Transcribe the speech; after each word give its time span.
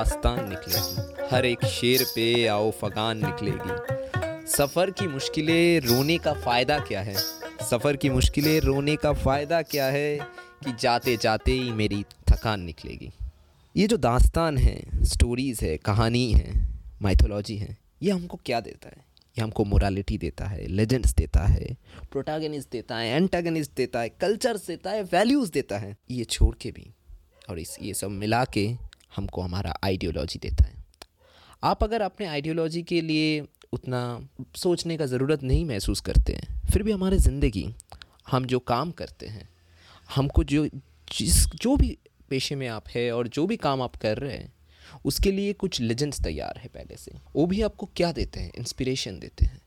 दास्तान 0.00 0.48
निकलेगी। 0.48 1.26
हर 1.30 1.46
एक 1.46 1.64
शेर 1.64 2.02
पे 2.04 2.46
आओ 2.46 2.70
फगान 2.70 3.18
निकलेगी। 3.26 4.46
सफ़र 4.46 4.90
की 4.90 5.06
मुश्किलें 5.06 5.80
रोने 5.80 6.16
का 6.18 6.32
फ़ायदा 6.34 6.78
क्या 6.78 7.00
है? 7.00 7.14
सफ़र 7.70 7.96
की 7.96 8.10
मुश्किलें 8.10 8.60
रोने 8.60 8.96
का 8.96 9.12
फ़ायदा 9.12 9.60
क्या 9.62 9.86
है 9.86 10.16
कि 10.64 10.72
जाते 10.80 11.16
जाते 11.16 11.52
ही 11.52 11.70
मेरी 11.72 12.02
थकान 12.30 12.60
निकलेगी? 12.60 13.10
ये 13.76 13.86
जो 13.86 13.96
दास्तान 13.96 14.58
है 14.58 15.04
स्टोरीज़ 15.04 15.64
है, 15.64 15.76
कहानी 15.76 16.32
है 16.32 16.68
माइथोलॉजी 17.02 17.56
है, 17.56 17.76
ये 18.02 18.10
हमको 18.10 18.40
क्या 18.46 18.60
देता 18.60 18.88
है? 18.88 19.04
ये 19.38 19.42
हमको 19.42 19.64
मोरालिटी 19.64 20.18
देता 20.18 20.46
है 20.46 20.66
लेजेंड्स 20.66 21.14
देता 21.14 21.46
है 21.46 21.76
प्रोटागनिस्ट 22.12 22.70
देता 22.72 22.96
है 22.96 23.16
एंटागनिस्ट 23.16 23.76
देता 23.76 24.00
है 24.00 24.08
कल्चर्स 24.08 24.66
देता 24.66 24.90
है 24.90 25.02
वैल्यूज़ 25.02 25.50
देता 25.52 25.78
है। 25.78 25.96
ये 26.10 26.24
छोड़ 26.24 26.54
के 26.60 26.70
भी 26.70 26.94
और 27.50 27.58
इस, 27.58 27.76
ये 27.82 27.94
सब 27.94 28.10
मिला 28.10 28.44
के 28.44 28.89
हमको 29.16 29.42
हमारा 29.42 29.74
आइडियोलॉजी 29.84 30.38
देता 30.38 30.64
है। 30.64 30.74
आप 31.62 31.84
अगर 31.84 32.02
अपने 32.02 32.26
आइडियोलॉजी 32.26 32.82
के 32.82 33.00
लिए 33.00 33.40
उतना 33.72 34.28
सोचने 34.56 34.96
का 34.96 35.06
ज़रूरत 35.06 35.42
नहीं 35.42 35.64
महसूस 35.64 36.00
करते 36.00 36.32
हैं, 36.32 36.70
फिर 36.70 36.82
भी 36.82 36.92
हमारे 36.92 37.18
ज़िंदगी, 37.18 37.74
हम 38.30 38.44
जो 38.44 38.58
काम 38.58 38.90
करते 38.90 39.26
हैं, 39.26 39.48
हमको 40.14 40.44
जो, 40.44 40.66
जिस, 41.12 41.46
जो 41.46 41.76
भी 41.76 41.98
पेशे 42.30 42.54
में 42.54 42.68
आप 42.68 42.88
है 42.88 43.12
और 43.12 43.28
जो 43.28 43.46
भी 43.46 43.56
काम 43.56 43.82
आप 43.82 43.96
कर 43.96 44.18
रहे 44.18 44.36
हैं, 44.36 44.52
उसके 45.04 45.32
लिए 45.32 45.52
कुछ 45.52 45.80
लेजेंड्स 45.80 46.20
तैयार 46.22 46.58
है 46.58 46.68
पहले 46.68 46.96
से। 46.96 47.12
वो 47.36 47.46
भी 47.46 47.62
आपको 47.62 47.88
क्या 47.96 48.12
देते 48.12 48.40
हैं? 48.40 48.52
इंस्पिरेशन 48.58 49.18
देते 49.18 49.44
हैं। 49.44 49.60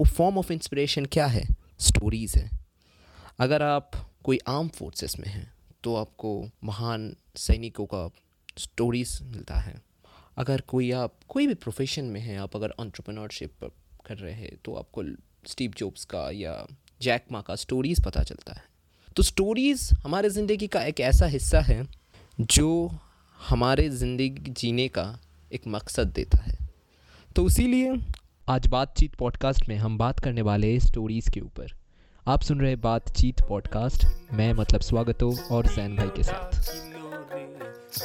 वो 0.00 0.06
फॉर्म 0.06 0.38
ऑफ़ 0.38 0.52
इंस्पिरेशन 0.52 1.04
क्या 1.04 1.26
है? 1.26 1.46
स्टोरीज़ 1.80 2.38
है। 2.38 2.50
अगर 3.38 3.62
आप 3.62 3.90
कोई 4.24 4.38
आर्म 4.48 4.68
फोर्सेस 4.68 5.18
में 5.18 5.28
हैं 5.28 5.52
तो 5.84 5.94
आपको 5.96 6.50
महान 6.64 7.14
सैनिकों 7.36 7.86
का 7.86 8.08
स्टोरीज 8.56 9.18
मिलता 9.22 9.54
है। 9.54 9.74
अगर 10.38 10.60
कोई 10.60 10.90
आप, 10.92 11.14
कोई 11.28 11.46
भी 11.46 11.54
प्रोफेशन 11.54 12.04
में 12.04 12.20
हैं, 12.20 12.38
आप 12.38 12.56
अगर 12.56 12.74
ऑन्टरप्रनोरशिप 12.80 13.70
कर 14.06 14.16
रहे 14.16 14.32
हैं 14.32 14.56
तो 14.64 14.74
आपको 14.74 15.02
स्टीव 15.46 15.72
जॉब्स 15.76 16.04
का 16.04 16.30
या 16.30 16.54
जैक 17.02 17.24
मा 17.32 17.40
का 17.40 17.54
स्टोरीज़ 17.56 18.02
पता 18.02 18.22
चलता 18.22 18.52
है। 18.52 18.62
तो 19.16 19.22
स्टोरीज़ 19.22 19.90
हमारे 20.04 20.30
ज़िंदगी 20.30 20.66
का 20.66 20.84
एक 20.84 21.00
ऐसा 21.00 21.26
हिस्सा 21.26 21.60
है, 21.60 21.86
जो 22.40 22.98
हमारे 23.40 23.88
ज़िंदगी 23.88 24.50
जीने 24.50 24.88
का 24.88 25.04
एक 25.52 25.66
मकसद 25.68 26.12
देता 26.14 26.38
है। 26.38 26.56
तो 27.36 27.46
इसीलिए 27.46 27.96
आज 28.48 28.66
बातचीत 28.66 29.14
पॉडकास्ट 29.14 29.68
में 29.68 29.76
हम 29.76 29.98
बात 29.98 30.20
करने 30.20 30.42
वाले 30.42 30.78
स्टोरीज़ 30.80 31.30
के 31.30 31.40
ऊपर। 31.40 31.74
आप 32.26 32.42
सुन 32.42 32.60
रहे 32.60 32.76
बातचीत 32.78 33.40
पॉडकास्ट 33.40 34.06
मैं 34.32 34.52
मतलब 34.52 34.80
स्वागतो 34.80 35.34
और 35.50 35.66
जैन 35.66 35.96
भाई 35.96 36.08
के 36.08 36.22
साथ। 36.22 36.91
और 37.92 38.00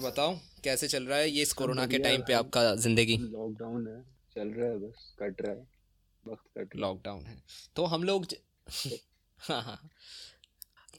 बताओ 0.00 0.38
कैसे 0.64 0.88
चल 0.88 1.04
रहा 1.04 1.18
है 1.18 1.30
ये 1.30 1.42
इस 1.42 1.52
कोरोना 1.52 1.86
के 1.86 1.98
टाइम 1.98 2.22
पे 2.22 2.32
आपका 2.32 2.74
ज़िंदगी? 2.74 3.16
लॉकडाउन 3.16 3.86
है 3.86 4.04
चल 4.34 4.48
रहा 4.48 4.68
है 4.68 4.78
बस 4.78 5.14
कट 5.18 5.42
रहा 5.42 5.52
है 5.52 5.66
वक्त 6.28 6.58
कट 6.58 6.76
लॉकडाउन 6.76 7.24
है। 7.24 7.42
तो 7.76 7.84
हम 7.84 8.04
लोग 8.04 8.26
ज... 8.26 8.34
हाँ 9.38 9.62
हाँ। 9.62 9.88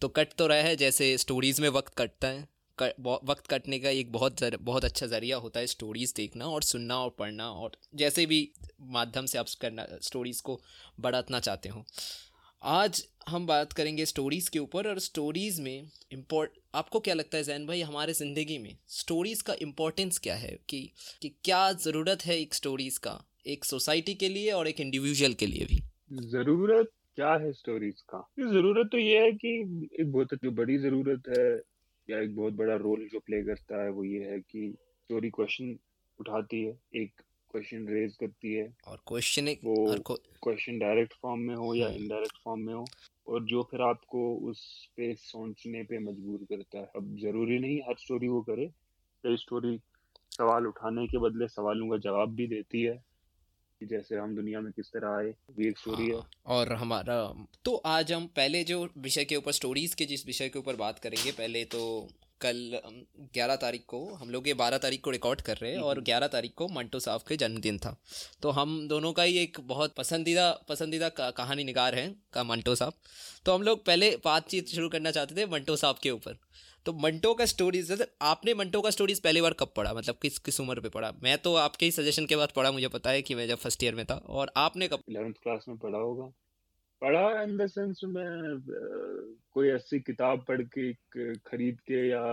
तो 0.01 0.07
कट 0.07 0.33
तो 0.33 0.47
रहा 0.47 0.57
है 0.57 0.75
जैसे 0.75 1.17
स्टोरीज 1.17 1.59
में 1.59 1.69
वक्त 1.69 1.93
कटता 1.97 2.27
है। 2.27 2.47
वक्त 2.79 3.47
कटने 3.47 3.79
का 3.79 3.89
एक 3.89 4.11
बहुत 4.11 4.39
जर, 4.39 4.57
बहुत 4.57 4.85
अच्छा 4.85 5.07
ज़रिया 5.07 5.37
होता 5.37 5.59
है 5.59 5.67
स्टोरीज़ 5.67 6.13
देखना 6.17 6.45
और 6.45 6.63
सुनना 6.63 6.97
और 6.97 7.09
पढ़ना 7.09 7.49
और 7.51 7.71
जैसे 7.95 8.25
भी 8.25 8.51
माध्यम 8.81 9.25
से 9.25 9.37
आप 9.37 9.45
करना 9.61 9.85
स्टोरीज़ 10.01 10.41
को 10.41 10.61
बढ़ाना 10.99 11.39
चाहते 11.39 11.69
हो। 11.69 11.85
आज 12.63 13.05
हम 13.29 13.45
बात 13.47 13.73
करेंगे 13.73 14.05
स्टोरीज़ 14.05 14.49
के 14.49 14.59
ऊपर 14.59 14.87
और 14.87 14.99
स्टोरीज़ 14.99 15.61
में 15.61 15.89
इम्पोर्ट 16.11 16.51
आपको 16.75 16.99
क्या 16.99 17.13
लगता 17.13 17.37
है 17.37 17.43
जैन 17.43 17.65
भाई 17.67 17.81
हमारे 17.81 18.13
ज़िंदगी 18.13 18.57
में 18.57 18.77
स्टोरीज़ 18.87 19.43
का 19.43 19.55
इम्पोर्टेंस 19.61 20.17
क्या 20.19 20.35
है? 20.35 20.57
कि 20.69 20.91
कि 21.21 21.29
क्या 21.43 21.71
ज़रूरत 21.73 22.25
है 22.25 22.39
एक 22.39 22.53
स्टोरीज़ 22.53 22.99
का? 22.99 23.23
एक 23.47 23.65
सोसाइटी 23.65 24.13
के 24.15 24.29
लिए 24.29 24.51
और 24.51 24.67
एक 24.67 24.81
इंडिविजुअल 24.81 25.33
के 25.33 25.45
लिए 25.45 25.65
भी। 25.65 25.83
ज़रूरत 26.29 26.89
क्या 27.15 27.33
है 27.33 27.51
स्टोरीज 27.53 28.01
का? 28.01 28.27
ज़रूरत 28.39 28.89
तो 28.91 28.97
ये 28.97 29.19
है 29.19 29.31
कि 29.31 29.89
एक 29.99 30.11
बहुत 30.11 30.45
बड़ी 30.45 30.77
ज़रूरत 30.77 31.23
है 31.37 31.72
या 32.09 32.19
एक 32.19 32.35
बहुत 32.35 32.53
बड़ा 32.53 32.75
रोल 32.75 33.07
जो 33.11 33.19
प्ले 33.19 33.41
करता 33.43 33.83
है 33.83 33.89
वो 33.89 34.03
ये 34.03 34.23
है 34.23 34.39
कि 34.39 34.73
स्टोरी 34.77 35.29
क्वेश्चन 35.29 35.77
उठाती 36.19 36.63
है 36.63 36.77
एक 36.95 37.21
क्वेश्चन 37.51 37.87
रेज 37.87 38.15
करती 38.15 38.53
है। 38.53 38.73
और 38.87 39.01
क्वेश्चन 39.07 39.55
वो 39.63 40.03
क्वेश्चन 40.43 40.79
डायरेक्ट 40.79 41.13
फॉर्म 41.13 41.39
में 41.39 41.55
हो 41.55 41.73
या 41.75 41.87
इनडायरेक्ट 41.89 42.37
फॉर्म 42.43 42.61
में 42.61 42.73
हो 42.73 42.85
और 43.27 43.43
जो 43.43 43.63
फिर 43.71 43.81
आपको 43.81 44.35
उस 44.49 44.63
पे 44.97 45.13
सोचने 45.15 45.83
पे 45.83 45.99
मजबूर 45.99 46.45
करता 46.49 46.79
है। 46.79 46.89
अब 46.95 47.15
ज़रूरी 47.17 47.59
नहीं 47.59 47.79
हर 47.79 47.95
स्टोरी 47.99 48.27
वो 48.27 48.41
करे 48.41 48.65
कई 49.23 49.37
स्टोरी 49.37 49.79
सवाल 50.31 50.67
उठाने 50.67 51.07
के 51.07 51.17
बदले 51.17 51.47
सवालों 51.47 51.89
का 51.89 51.97
जवाब 51.97 52.33
भी 52.35 52.47
देती 52.47 52.81
है। 52.81 53.01
कि 53.83 53.87
जैसे 53.87 54.15
हम 54.17 54.35
दुनिया 54.35 54.59
में 54.59 54.71
किस 54.71 54.87
तरह 54.87 55.09
आए 55.09 55.33
भी 55.57 55.67
एक 55.67 55.77
स्टोरी 55.77 56.05
है। 56.05 56.13
हाँ, 56.13 56.29
और 56.47 56.73
हमारा 56.73 57.15
तो 57.65 57.75
आज 57.87 58.11
हम 58.13 58.25
पहले 58.35 58.63
जो 58.63 58.87
विषय 58.97 59.25
के 59.25 59.35
ऊपर 59.35 59.51
स्टोरीज 59.51 59.93
के 59.93 60.05
जिस 60.05 60.25
विषय 60.27 60.49
के 60.49 60.59
ऊपर 60.59 60.75
बात 60.77 60.99
करेंगे 60.99 61.31
पहले 61.31 61.63
तो 61.65 61.81
कल 62.41 62.79
ग्यारह 63.33 63.55
तारीख 63.55 63.83
को 63.87 63.99
हम 64.13 64.29
लोग 64.29 64.47
ये 64.47 64.53
बारह 64.53 64.77
तारीख 64.77 65.01
को 65.01 65.09
रिकॉर्ड 65.09 65.41
कर 65.41 65.57
रहे 65.57 65.71
हैं 65.71 65.79
और 65.79 65.95
हम्म। 65.95 66.05
ग्यारह 66.05 66.27
तारीख 66.27 66.53
को 66.53 66.67
मंटो 66.67 66.99
साहब 66.99 67.21
के 67.27 67.37
जन्मदिन 67.37 67.77
था। 67.77 67.95
तो 68.41 68.49
हम 68.51 68.87
दोनों 68.87 69.11
का 69.13 69.23
ही 69.23 69.37
एक 69.37 69.59
बहुत 69.67 69.93
पसंदीदा 69.95 70.49
पसंदीदा 70.69 71.09
कहानी 71.09 71.63
निगार 71.63 71.95
है 71.95 72.07
का 72.33 72.43
मंटो 72.43 72.75
साहब। 72.75 72.93
तो 73.45 73.53
हम 73.53 73.61
लोग 73.63 73.85
पहले 73.85 74.09
बातचीत 74.25 74.69
शुरू 74.69 74.89
करना 74.89 75.11
चाहते 75.11 75.35
थे 75.35 75.45
मंटो 75.51 75.75
साहब 75.75 75.99
के 76.03 76.11
ऊपर। 76.11 76.37
तो 76.85 76.93
मंटो 76.93 77.33
का 77.33 77.45
स्टोरीज 77.45 77.91
आपने 78.21 78.53
मंटो 78.53 78.81
का 78.81 78.89
स्टोरीज 78.89 79.19
पहली 79.19 79.41
बार 79.41 79.53
कब 79.53 79.73
पढ़ा? 79.77 79.93
मतलब 79.93 80.15
किस 80.21 80.39
किस 80.39 80.59
उम्र 80.61 80.79
पे 80.79 80.89
पढ़ा? 80.89 81.11
मैं 81.23 81.37
तो 81.37 81.53
आपके 81.55 81.85
ही 81.85 81.91
सजेशन 81.91 82.25
के 82.25 82.35
बाद 82.35 82.49
पढ़ा 82.55 82.71
मुझे 82.71 82.87
पता 82.87 83.09
है 83.09 83.21
कि 83.21 83.35
मैं 83.35 83.47
जब 83.47 83.57
फ़र्स्ट 83.57 83.83
ईयर 83.83 83.95
में 83.95 84.05
था। 84.05 84.15
और 84.15 84.51
आपने 84.57 84.87
कब 84.87 85.03
इलेवेंथ 85.09 85.33
क्लास 85.43 85.65
में 85.67 85.77
पढ़ा 85.77 85.97
होगा। 85.97 86.25
पढ़ा 87.01 87.41
इन 87.41 87.57
द 87.57 87.67
सेंस 87.67 88.01
में 88.05 88.61
कोई 89.53 89.69
ऐसी 89.69 89.99
किताब 89.99 90.43
पढ़ 90.47 90.61
के 90.77 90.91
खरीद 91.35 91.79
के 91.81 92.07
या 92.09 92.23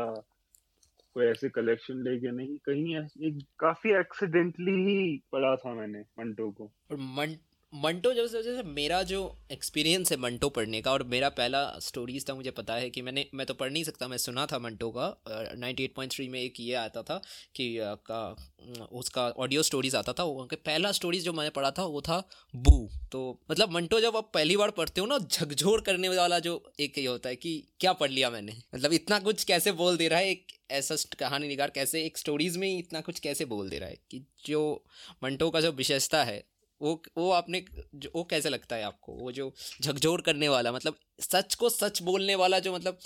कोई 1.15 1.27
ऐसे 1.27 1.49
कलेक्शन 1.51 2.03
लेके 2.03 2.31
नहीं 2.33 2.57
कहीं 2.67 2.97
एक 3.29 3.39
काफ़ी 3.59 3.91
एक्सीडेंटली 3.91 4.73
ही 4.83 5.17
पढ़ा 5.33 5.55
था 5.57 5.75
मैंने 5.75 6.01
मंटो 6.19 6.51
को। 6.51 6.71
और 6.91 6.97
मंट 6.97 7.39
मंटो 7.73 8.13
जब 8.15 8.27
जैसे 8.27 8.63
मेरा 8.67 9.03
जो 9.03 9.19
एक्सपीरियंस 9.53 10.11
है 10.13 10.17
मंटो 10.19 10.49
पढ़ने 10.49 10.81
का, 10.83 10.93
और 10.93 11.03
मेरा 11.03 11.29
पहला 11.29 11.63
स्टोरीज 11.79 12.29
था, 12.29 12.35
मुझे 12.35 12.51
पता 12.51 12.75
है 12.75 12.89
कि 12.91 13.03
मैंने 13.03 13.25
मैं 13.35 13.47
तो 13.47 13.55
पढ़ 13.55 13.71
नहीं 13.73 13.83
सकता, 13.85 14.09
मैं 14.09 14.17
सुना 14.19 14.47
था 14.47 14.59
मंटो 14.59 14.91
का 14.97 15.55
नाइन्टी 15.59 15.85
एट 15.85 15.95
पॉइंट 15.95 16.13
थ्री 16.13 16.29
में 16.29 16.41
एक 16.41 16.61
ये 16.61 16.75
आता 16.75 17.03
था 17.03 17.21
कि 17.55 17.77
का 18.11 18.87
उसका 18.93 19.29
ऑडियो 19.29 19.63
स्टोरीज 19.63 19.95
आता 19.95 20.13
था, 20.13 20.25
वो 20.25 20.49
पहला 20.55 20.93
स्टोरीज 20.93 21.25
जो 21.25 21.33
मैंने 21.33 21.51
पढ़ा 21.51 21.71
था, 21.71 21.85
वो 21.85 22.01
था 22.01 22.19
बू। 22.55 22.89
तो 23.13 23.41
मतलब 23.51 23.71
मंटो 23.71 24.01
जब 24.01 24.17
आप 24.17 24.31
पहली 24.35 24.57
बार 24.57 24.71
पढ़ते 24.73 25.01
हो 25.01 25.07
ना, 25.07 25.19
झकझोर 25.19 25.81
करने 25.81 26.09
वाला 26.09 26.39
जो 26.39 26.63
एक 26.81 26.99
ये 26.99 27.07
होता 27.07 27.29
है 27.29 27.37
कि 27.37 27.63
क्या 27.81 27.93
पढ़ 27.95 28.11
लिया 28.11 28.31
मैंने? 28.31 28.57
मतलब 28.75 28.93
इतना 28.93 29.19
कुछ 29.21 29.45
कैसे 29.45 29.73
बोल 29.75 29.97
दे 29.97 30.09
रहा 30.09 30.19
है, 30.19 30.31
एक 30.31 30.47
ऐसा 30.71 30.97
कहानी 31.19 31.49
निगार, 31.49 31.71
कैसे 31.71 32.05
एक 32.05 32.19
स्टोरीज 32.19 32.57
में 32.57 32.69
ही 32.69 32.79
इतना 32.79 33.01
कुछ 33.01 33.19
कैसे 33.21 33.45
बोल 33.47 33.69
दे 33.69 33.79
रहा 33.79 33.89
है 33.89 33.99
कि 34.11 34.25
जो 34.47 34.85
मंटो 35.25 35.51
का 35.51 35.61
जो 35.61 35.73
विशेषता 35.73 36.25
है 36.25 36.43
वो 36.81 37.01
वो 37.19 37.31
आपने 37.33 37.65
वो 38.07 38.23
कैसे 38.25 38.49
लगता 38.49 38.77
है 38.77 38.83
आपको? 38.83 39.13
वो 39.13 39.33
जो 39.33 39.53
झकझोर 39.83 40.21
करने 40.21 40.49
वाला 40.49 40.73
मतलब 40.73 40.97
सच 41.23 41.55
को 41.55 41.69
सच 41.71 42.03
बोलने 42.03 42.35
वाला 42.35 42.59
जो 42.59 42.75
मतलब 42.75 42.99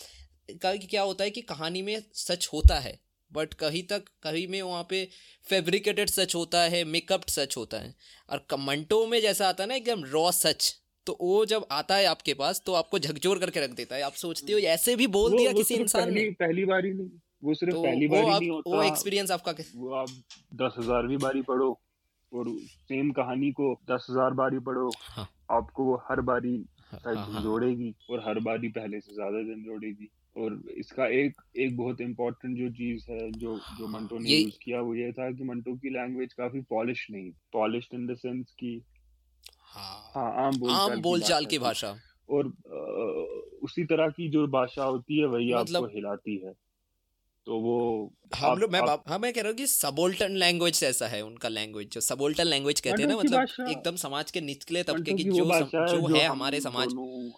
कभी 0.63 0.87
क्या 0.87 1.03
होता 1.03 1.25
है 1.25 1.31
कि 1.31 1.43
कहानी 1.45 1.83
में 1.83 2.03
सच 2.15 2.49
होता 2.53 2.79
है 2.79 2.99
बट 3.31 3.55
कहीं 3.55 3.83
तक 3.83 4.05
कहीं 4.23 4.47
में 4.49 4.61
वहाँ 4.63 4.87
पे 4.91 5.05
फेब्रिकेटेड 5.47 6.11
सच 6.11 6.35
होता 6.35 6.63
है 6.65 6.83
मेकअप 6.87 7.29
सच 7.29 7.57
होता 7.57 7.79
है। 7.79 7.95
और 8.29 8.47
कमेंटो 8.51 9.07
में 9.07 9.21
जैसा 9.21 9.49
आता 9.49 9.63
है 9.63 9.69
ना 9.69 9.75
एकदम 9.75 10.05
रॉ 10.07 10.31
सच 10.33 10.75
तो 11.07 11.17
वो 11.21 11.45
जब 11.47 11.67
आता 11.73 11.97
है 11.97 12.05
आपके 12.07 12.35
पास 12.35 12.63
तो 12.67 12.75
आपको 12.75 12.99
झकझोर 12.99 13.39
करके 13.39 13.61
रख 13.61 13.71
देता 13.73 13.97
है। 13.97 14.03
आप 14.03 14.13
सोचते 14.15 14.53
हो 14.53 14.59
ऐसे 14.59 14.95
भी 14.97 15.07
बोल 15.09 15.31
वो, 15.31 15.39
दिया 15.39 15.51
वो 15.51 15.59
किसी 15.59 15.75
इंसान 15.75 16.13
ने? 16.15 16.31
पहली 16.33 16.65
बार 16.65 16.85
ही 16.87 16.93
नहीं 16.93 17.09
वो 17.45 17.55
सिर्फ़ 17.55 17.75
तो 17.75 17.83
पहली 17.83 18.07
बार 18.09 18.23
ही 18.23 18.31
नहीं 18.31 18.51
होता। 18.51 18.77
वो 18.77 18.83
एक्सपीरियंस 18.83 19.31
आपका 19.31 19.55
वो 19.75 19.95
आप 19.95 20.09
दस 20.55 20.75
हज़ार 20.79 21.07
भी 21.07 21.17
बारी 21.19 21.43
पढ़ो 21.43 21.73
और 22.35 22.49
सेम 22.89 23.11
कहानी 23.13 23.51
को 23.53 23.73
दस 23.91 24.07
हज़ार 24.11 24.35
बारी 24.35 24.59
पढ़ो 24.59 24.91
हाँ। 25.09 25.29
आपको 25.51 25.85
वो 25.85 26.03
हर 26.11 26.21
बारी 26.21 26.57
हाँ, 26.85 27.15
हाँ, 27.17 27.43
जोड़ेगी 27.43 27.95
और 28.11 28.23
हर 28.27 28.39
बारी 28.41 28.69
पहले 28.69 29.01
से 29.01 29.15
ज़्यादा 29.15 29.43
दिन 29.43 29.63
जोड़ेगी। 29.65 30.09
और 30.37 30.59
इसका 30.79 31.07
एक 31.17 31.41
एक 31.57 31.77
बहुत 31.77 32.01
इम्पोर्टेंट 32.01 32.57
जो 32.59 32.69
चीज़ 32.71 33.05
है 33.11 33.31
जो 33.33 33.57
जो 33.79 33.89
मंटो 33.89 34.19
ने 34.19 34.31
यूज़ 34.31 34.57
किया 34.63 34.81
वो 34.81 34.95
ये 34.95 35.11
था 35.13 35.31
कि 35.31 35.45
मंटो 35.45 35.75
की 35.75 35.91
लैंग्वेज 35.91 36.33
काफ़ी 36.33 36.61
पॉलिश 36.71 37.07
नहीं 37.11 37.31
पॉलिश 37.53 37.89
इन 37.95 38.07
द 38.07 38.17
सेंस 38.17 38.51
की 38.53 38.81
हाँ। 39.75 40.47
आम 40.47 40.59
बोलचाल 40.59 40.93
आम 40.93 41.01
बोलचाल 41.03 41.47
की 41.47 41.59
भाषा। 41.59 41.95
और 42.29 42.47
आ, 42.47 42.81
उसी 43.65 43.85
तरह 43.85 44.09
की 44.09 44.29
जो 44.29 44.47
भाषा 44.47 44.85
होती 44.85 45.19
है 45.21 45.27
वही 45.27 45.53
मतलब, 45.55 45.85
आपको 45.85 45.95
हिलाती 45.95 46.37
है। 46.37 46.53
तो 47.47 47.61
वो 47.61 47.77
हम 48.35 48.57
लोग 48.57 48.71
मैं 48.71 48.81
हाँ 49.09 49.19
मैं 49.19 49.33
कह 49.33 49.41
रहा 49.43 49.49
हूँ 49.51 49.57
कि 49.57 49.67
सबोल्टन 49.67 50.33
लैंग्वेज 50.37 50.83
ऐसा 50.85 51.07
है 51.09 51.21
उनका 51.23 51.49
लैंग्वेज 51.49 51.89
जो 51.91 52.01
सबोल्टन 52.03 52.45
लैंग्वेज 52.47 52.81
कहते 52.81 53.03
हैं 53.03 53.09
ना 53.09 53.17
मतलब 53.17 53.47
एकदम 53.67 53.97
समाज 53.99 54.31
के 54.31 54.41
निचले 54.43 54.83
तबके 54.85 55.13
की 55.15 55.25
जो 55.33 55.51
सम, 55.53 55.71
जो, 55.81 56.01
जो 56.03 56.17
है 56.17 56.27
हमारे 56.27 56.61
समाज 56.61 56.95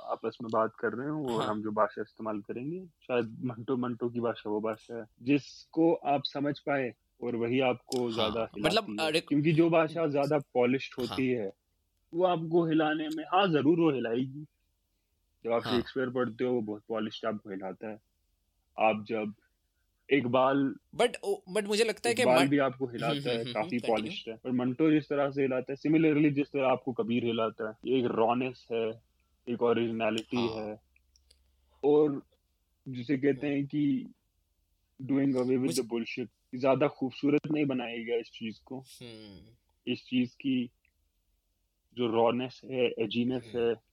आपस 0.06 0.36
में 0.42 0.50
बात 0.50 0.74
कर 0.78 0.92
रहे 0.92 1.08
हो 1.08 1.34
और 1.34 1.42
हाँ। 1.42 1.48
हम 1.48 1.62
जो 1.62 1.70
भाषा 1.72 2.02
इस्तेमाल 2.02 2.40
करेंगे 2.40 2.84
शायद 3.02 3.36
मंटो 3.44 3.76
मंटो 3.76 4.08
की 4.10 4.20
भाषा 4.20 4.50
वो 4.50 4.60
भाषा 4.60 4.96
है 4.96 5.04
जिसको 5.22 5.92
आप 6.08 6.22
समझ 6.26 6.58
पाए 6.60 6.92
और 7.20 7.36
वही 7.36 7.60
आपको 7.62 8.10
हाँ, 8.10 8.10
ज़्यादा 8.12 8.44
मतलब 8.56 8.86
क्योंकि 9.28 9.52
जो 9.52 9.68
भाषा 9.70 10.06
ज़्यादा 10.08 10.38
पॉलिश 10.54 10.90
होती 10.98 11.28
हाँ, 11.28 11.30
है 11.30 11.50
वो 12.12 12.24
आपको 12.26 12.66
हिलाने 12.66 13.08
में 13.10 13.24
हाँ 13.26 13.46
ज़रूर 13.48 13.80
वो 13.80 13.90
हिलाएगी। 13.92 14.46
जब 15.44 15.52
आप 15.52 15.64
शेक्सपियर 15.64 16.10
हाँ, 16.10 16.10
पढ़ते 16.10 16.44
हो 16.44 16.52
वो 16.52 16.60
बहुत 16.62 16.82
पॉलिश 16.88 17.24
आपको 17.24 17.50
हिलाता 17.50 17.88
है। 17.88 17.98
आप 18.76 19.04
जब 19.08 19.34
इकबाल 20.10 20.74
बट 20.94 21.16
बट 21.50 21.66
मुझे 21.66 21.84
लगता 21.84 22.08
है 22.08 22.14
कि 22.14 22.22
इकबाल 22.22 22.48
भी 22.48 22.58
आपको 22.58 22.86
हिलाता 22.86 23.12
हम्म, 23.12 23.28
है 23.28 23.34
हम्म, 23.34 23.42
हम्म, 23.42 23.52
काफ़ी 23.52 23.78
पॉलिश्ड 23.78 24.28
है। 24.30 24.36
पर 24.36 24.50
मंटो 24.50 24.90
जिस 24.90 25.08
तरह 25.08 25.30
से 25.30 25.42
हिलाता 25.42 25.72
है 25.72 25.76
सिमिलरली 25.76 26.30
जिस 26.30 26.48
तरह 26.48 26.68
आपको 26.68 26.92
कबीर 26.92 27.24
हिलाता 27.24 27.68
है 27.68 27.98
एक 27.98 28.04
रॉनेस 28.04 28.66
है 28.72 29.02
एक 29.48 29.62
ओरिजिनलिटी 29.62 30.36
हाँ. 30.36 30.64
है। 30.64 30.80
और 31.84 32.22
जिसे 32.88 33.16
कहते 33.16 33.46
हैं 33.46 33.66
कि 33.66 34.06
doing 35.02 35.36
away 35.36 35.56
with 35.56 35.80
the 35.80 35.86
bullshit 35.86 36.28
ज़्यादा 36.54 36.88
खूबसूरत 36.88 37.46
नहीं 37.50 37.66
बनाया 37.66 38.02
गया 38.04 38.16
इस 38.16 38.30
चीज़ 38.30 38.60
को। 38.64 38.84
इस 39.86 40.04
चीज़ 40.06 40.36
की 40.36 40.70
जो 41.96 42.06
रॉनेस 42.06 42.60
है 42.64 42.86
एजीनेस 42.98 43.52
है 43.54 43.85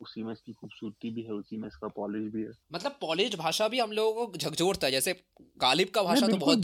उसी 0.00 0.22
में 0.22 0.32
इसकी 0.32 0.52
खूबसूरती 0.52 1.10
भी 1.10 1.22
है 1.22 1.32
उसी 1.32 1.56
में 1.56 1.66
इसका 1.68 1.88
पॉलिश 1.96 2.32
भी 2.32 2.42
है। 2.42 2.50
मतलब 2.72 2.92
पॉलिश 3.00 3.34
भाषा 3.38 3.68
भी 3.68 3.78
हम 3.78 3.92
लोगों 3.92 4.26
को 4.26 4.38
झकझोरता 4.38 4.86
है 4.86 4.92
जैसे 4.92 5.14
गालिब 5.60 5.88
का 5.94 6.02
भाषा 6.02 6.26
तो 6.28 6.36
बहुत 6.36 6.58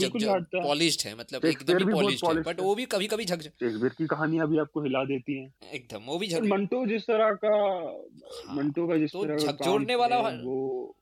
पॉलिश्ड 0.55 1.07
है। 1.07 1.15
मतलब 1.17 1.45
एकदम 1.45 1.77
ही 1.77 1.85
पॉलिश्ड 1.93 2.25
है 2.27 2.41
बट 2.43 2.59
वो 2.61 2.75
भी 2.75 2.85
कभी 2.93 3.07
कभी 3.07 3.25
झक 3.25 3.41
शेक्सपियर 3.41 3.93
की 3.97 4.07
कहानियाँ 4.07 4.47
भी 4.49 4.59
आपको 4.59 4.83
हिला 4.83 5.03
देती 5.05 5.39
हैं। 5.39 5.71
एकदम 5.73 6.05
वो 6.07 6.17
भी 6.19 6.27
झक 6.27 6.43
मंटो 6.47 6.85
जिस 6.85 7.07
तरह 7.07 7.33
का 7.43 7.55
हाँ, 7.55 8.55
मंटो 8.55 8.87
का 8.87 8.97
जिस 8.97 9.11
तो 9.11 9.23
तरह 9.23 9.35
का 9.35 9.51
झकझोरने 9.51 9.95
वाला 9.95 10.19
वो 10.19 10.95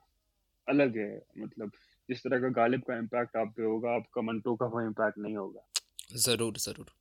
अलग 0.68 0.98
है 0.98 1.12
मतलब 1.38 1.72
जिस 2.10 2.24
तरह 2.24 2.40
का 2.40 2.50
गालिब 2.62 2.82
का 2.82 2.98
इम्पैक्ट 2.98 3.38
आप 3.38 3.54
पे 3.58 3.64
होगा 3.64 3.96
आपका 3.96 4.22
मंटो 4.22 4.56
का 4.56 4.66
वो 4.66 4.82
इम्पैक्ट 4.82 5.18
नहीं 5.18 5.36
होगा। 5.36 5.62
ज़रूर 6.10 6.58
ज़रूर। 6.58 6.92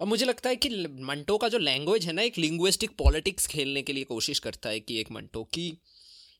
और 0.00 0.06
मुझे 0.06 0.24
लगता 0.26 0.48
है 0.48 0.56
कि 0.56 0.68
मंटो 1.00 1.36
का 1.38 1.48
जो 1.48 1.58
लैंग्वेज 1.58 2.06
है 2.06 2.12
ना, 2.12 2.22
एक 2.22 2.38
लिंग्विस्टिक 2.38 2.90
पॉलिटिक्स 2.98 3.46
खेलने 3.46 3.82
के 3.82 3.92
लिए 3.92 4.04
कोशिश 4.04 4.38
करता 4.38 4.68
है 4.68 4.80
कि 4.80 5.00
एक 5.00 5.10
मंटो 5.12 5.44
की 5.44 5.72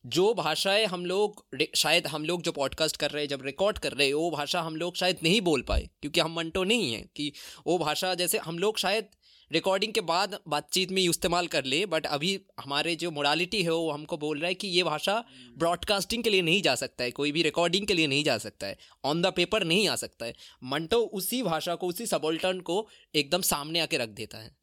जो 0.04 0.32
भाषाएँ 0.34 0.84
हम 0.86 1.04
लोग 1.06 1.44
शायद 1.76 2.06
हम 2.06 2.24
लोग 2.24 2.42
जो 2.42 2.52
पॉडकास्ट 2.52 2.96
कर 2.96 3.10
रहे 3.10 3.22
हैं, 3.22 3.28
जब 3.28 3.42
रिकॉर्ड 3.42 3.78
कर 3.78 3.92
रहे 3.92 4.06
हैं, 4.06 4.14
वो 4.14 4.30
भाषा 4.30 4.60
हम 4.60 4.76
लोग 4.76 4.96
शायद 4.96 5.18
नहीं 5.22 5.40
बोल 5.40 5.62
पाए, 5.62 5.88
क्योंकि 6.00 6.20
हम 6.20 6.34
मंटो 6.34 6.64
नहीं 6.64 6.92
हैं 6.92 7.04
कि 7.16 7.32
वो 7.66 7.78
भाषा 7.78 8.14
जैसे 8.14 8.38
हम 8.38 8.58
लोग 8.58 8.78
शायद 8.78 9.08
रिकॉर्डिंग 9.50 9.92
के 9.92 10.00
बाद 10.00 10.38
बातचीत 10.48 10.90
में 10.90 11.02
इस्तेमाल 11.02 11.46
कर 11.46 11.64
ले 11.64 11.84
बट 11.86 12.06
अभी 12.06 12.40
हमारे 12.60 12.94
जो 12.96 13.10
मोडालिटी 13.10 13.62
है, 13.62 13.70
वो 13.70 13.90
हमको 13.90 14.16
बोल 14.16 14.38
रहा 14.38 14.48
है 14.48 14.54
कि 14.54 14.68
ये 14.68 14.82
भाषा 14.82 15.24
ब्रॉडकास्टिंग 15.58 16.22
के 16.22 16.30
लिए 16.30 16.42
नहीं 16.42 16.62
जा 16.62 16.74
सकता 16.74 17.04
है, 17.04 17.10
कोई 17.10 17.32
भी 17.32 17.42
रिकॉर्डिंग 17.42 17.86
के 17.86 17.94
लिए 17.94 18.06
नहीं 18.06 18.24
जा 18.24 18.38
सकता 18.38 18.66
है 18.66 18.78
ऑन 19.04 19.22
द 19.22 19.26
पेपर 19.26 19.64
नहीं 19.64 19.88
आ 19.88 19.96
सकता 19.96 20.26
है। 20.26 20.34
मंटो 20.64 20.98
उसी 20.98 21.42
भाषा 21.42 21.74
को, 21.74 21.86
उसी 21.86 22.06
सबोल्टन 22.06 22.60
को 22.60 22.86
एकदम 23.14 23.40
सामने 23.42 23.80
आके 23.80 23.98
रख 23.98 24.08
देता 24.08 24.38
है। 24.38 24.56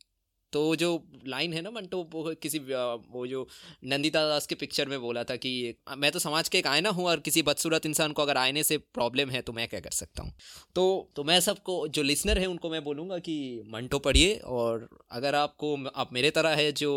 तो 0.53 0.75
जो 0.75 0.89
लाइन 1.27 1.53
है 1.53 1.61
ना 1.61 1.71
मंटो 1.71 1.97
वो 2.13 2.33
किसी 2.41 2.59
वो 2.59 3.25
जो 3.27 3.47
नंदिता 3.85 4.27
दास 4.27 4.47
के 4.47 4.55
पिक्चर 4.55 4.87
में 4.87 4.99
बोला 5.01 5.23
था 5.23 5.35
कि 5.35 5.51
मैं 5.97 6.11
तो 6.11 6.19
समाज 6.19 6.49
के 6.49 6.57
एक 6.57 6.67
आयना 6.67 6.89
हूँ 6.89 7.05
और 7.05 7.19
किसी 7.19 7.41
बदसूरत 7.41 7.85
इंसान 7.85 8.11
को 8.11 8.21
अगर 8.21 8.37
आयने 8.37 8.63
से 8.63 8.77
प्रॉब्लम 8.93 9.29
है 9.29 9.41
तो 9.41 9.53
मैं 9.53 9.67
क्या 9.67 9.79
कर 9.79 9.91
सकता 9.93 10.23
हूँ 10.23 10.33
तो 10.75 10.85
तो 11.15 11.23
मैं 11.23 11.39
सबको 11.41 11.87
जो 11.89 12.03
लिसनर 12.03 12.39
है 12.39 12.45
उनको 12.45 12.69
मैं 12.69 12.83
बोलूँगा 12.83 13.17
कि 13.19 13.37
मंटो 13.67 13.99
पढ़िए 13.99 14.35
और 14.55 14.87
अगर 15.11 15.35
आपको 15.35 15.75
आप 15.95 16.13
मेरे 16.13 16.31
तरह 16.31 16.55
है 16.55 16.71
जो 16.73 16.91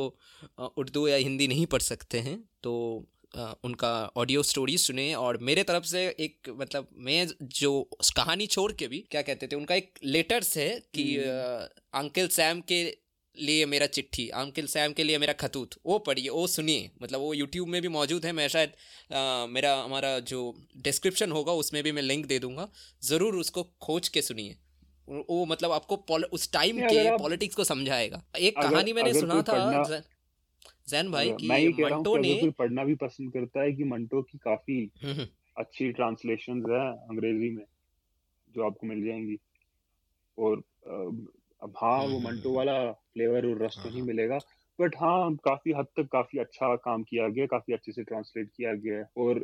उर्दू 0.59 1.07
या 1.09 1.17
हिंदी 1.19 1.49
नहीं 1.49 1.67
पढ़ 1.67 1.83
सकते 1.85 2.19
हैं 2.21 2.43
तो 2.63 2.75
Uh, 3.29 3.55
उनका 3.65 3.89
ऑडियो 4.17 4.43
स्टोरी 4.43 4.77
सुने 4.79 5.13
और 5.15 5.37
मेरे 5.39 5.63
तरफ़ 5.63 5.85
से 5.85 6.07
एक 6.21 6.49
मतलब 6.51 6.87
मैं 6.99 7.27
जो 7.55 7.73
कहानी 8.17 8.47
छोड़ 8.47 8.71
के 8.73 8.87
भी 8.89 8.99
क्या 9.11 9.23
कहते 9.23 9.47
थे 9.47 9.57
उनका 9.57 9.75
एक 9.75 9.99
लेटर्स 10.05 10.57
है 10.57 10.69
कि 10.95 11.05
अंकल 11.17 12.21
हम्म। 12.21 12.29
सैम 12.29 12.61
के 12.63 12.81
लिए 13.41 13.67
मेरा 13.67 13.87
चिट्ठी 13.89 14.29
अंकिल 14.37 14.67
सैम 14.67 14.93
के 14.93 15.05
लिए 15.05 15.19
मेरा 15.19 15.33
खतूत। 15.35 15.75
वो 15.87 15.99
पढ़िए 16.01 16.29
वो 16.31 16.47
सुनिए। 16.49 16.91
मतलब 17.03 17.21
वो 17.21 17.33
यूट्यूब 17.35 17.69
में 17.69 17.81
भी 17.83 17.89
मौजूद 17.91 18.27
है 18.27 18.33
मैं 18.33 18.49
शायद 18.49 18.73
मेरा 19.51 19.75
हमारा 19.77 20.19
जो 20.29 20.41
डिस्क्रिप्शन 20.83 21.33
होगा 21.33 21.53
उसमें 21.55 21.83
भी 21.83 21.93
मैं 21.93 22.03
लिंक 22.03 22.27
दे 22.27 22.39
दूँगा। 22.39 22.69
ज़रूर 23.03 23.37
उसको 23.37 23.63
खोज 23.83 24.09
के 24.09 24.23
सुनिए। 24.23 24.57
वो 25.09 25.45
मतलब 25.47 25.73
आपको 25.73 25.97
उस 26.33 26.51
टाइम 26.53 26.81
के 26.81 27.17
पॉलिटिक्स 27.19 27.57
को 27.57 27.65
समझाएगा। 27.65 28.23
एक 28.39 28.57
अगर, 28.57 28.71
कहानी 28.71 28.93
मैंने 28.93 29.13
सुना 29.15 29.43
था 29.43 30.03
जैन 30.89 31.11
भाई 31.11 31.31
कि 31.33 31.49
मंटो 31.85 32.17
ने 32.19 32.51
पढ़ना 32.59 32.85
भी 32.85 32.95
पसंद 32.97 33.33
करता 33.33 33.63
है 33.63 33.73
कि 33.73 33.85
मंटो 33.85 34.23
की 34.23 34.39
काफ़ी 34.39 34.79
हम्म, 35.03 35.13
हम्म। 35.13 35.27
अच्छी 35.57 35.91
ट्रांसलेशन 35.93 36.63
है 36.71 36.81
अंग्रेज़ी 37.09 37.51
में 37.51 37.65
जो 38.51 38.67
आपको 38.67 38.87
मिल 38.87 39.05
जाएँगी। 39.07 39.37
और 40.39 40.63
अब 41.63 41.75
हाँ 41.83 41.99
वो 41.99 42.19
मंटो 42.19 42.53
वाला 42.53 42.93
फ्लेवर 42.93 43.47
और 43.47 43.65
रस 43.65 43.81
तो 43.83 43.91
नहीं 43.91 44.03
मिलेगा। 44.03 44.39
बट 44.81 44.97
हाँ 44.97 45.35
काफ़ी 45.35 45.73
हद 45.73 45.85
तक 45.85 46.09
काफ़ी 46.13 46.39
अच्छा 46.39 46.77
काम 46.77 47.03
किया 47.03 47.29
गया 47.29 47.47
काफ़ी 47.47 47.73
अच्छे 47.75 47.93
से 47.93 48.03
ट्रांसलेट 48.03 48.49
किया 48.57 48.75
गया 48.75 49.05
और 49.17 49.39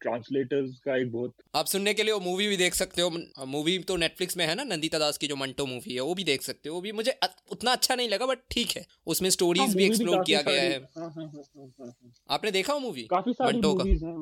ट्रांसलेटर्स 0.00 0.78
का 0.78 0.96
एक 0.96 1.12
बहुत 1.12 1.34
आप 1.54 1.66
सुनने 1.66 1.94
के 1.94 2.02
लिए 2.02 2.12
वो 2.14 2.20
मूवी 2.20 2.48
भी 2.48 2.56
देख 2.56 2.74
सकते 2.74 3.02
हो। 3.02 3.10
मूवी 3.46 3.78
तो 3.78 3.96
नेटफ्लिक्स 3.96 4.36
में 4.36 4.46
है 4.46 4.54
ना 4.54 4.64
नंदिता 4.64 4.98
दास 4.98 5.18
की 5.18 5.26
जो 5.26 5.36
मंटो 5.36 5.66
मूवी 5.66 5.94
है 5.94 6.00
वो 6.00 6.14
भी 6.14 6.24
देख 6.24 6.42
सकते 6.42 6.68
हो। 6.68 6.74
वो 6.74 6.80
भी 6.80 6.92
मुझे 6.92 7.18
उतना 7.52 7.72
अच्छा 7.72 7.94
नहीं 7.94 8.08
लगा 8.08 8.26
बट 8.26 8.38
ठीक 8.50 8.76
है। 8.76 8.86
उसमें 9.06 9.30
स्टोरीज 9.30 9.62
हाँ, 9.62 9.74
भी 9.74 9.84
एक्सप्लोर 9.84 10.24
किया 10.24 10.42
गया 10.42 10.62
है। 10.62 10.80
हाँ, 10.98 11.10
हाँ, 11.10 12.12
आपने 12.30 12.50
देखा 12.50 12.74
वो 12.74 12.80
मूवी 12.80 13.02
काफ़ी 13.02 13.32
सारी 13.32 13.60
मूवीज़ 13.60 14.04
हैं 14.04 14.16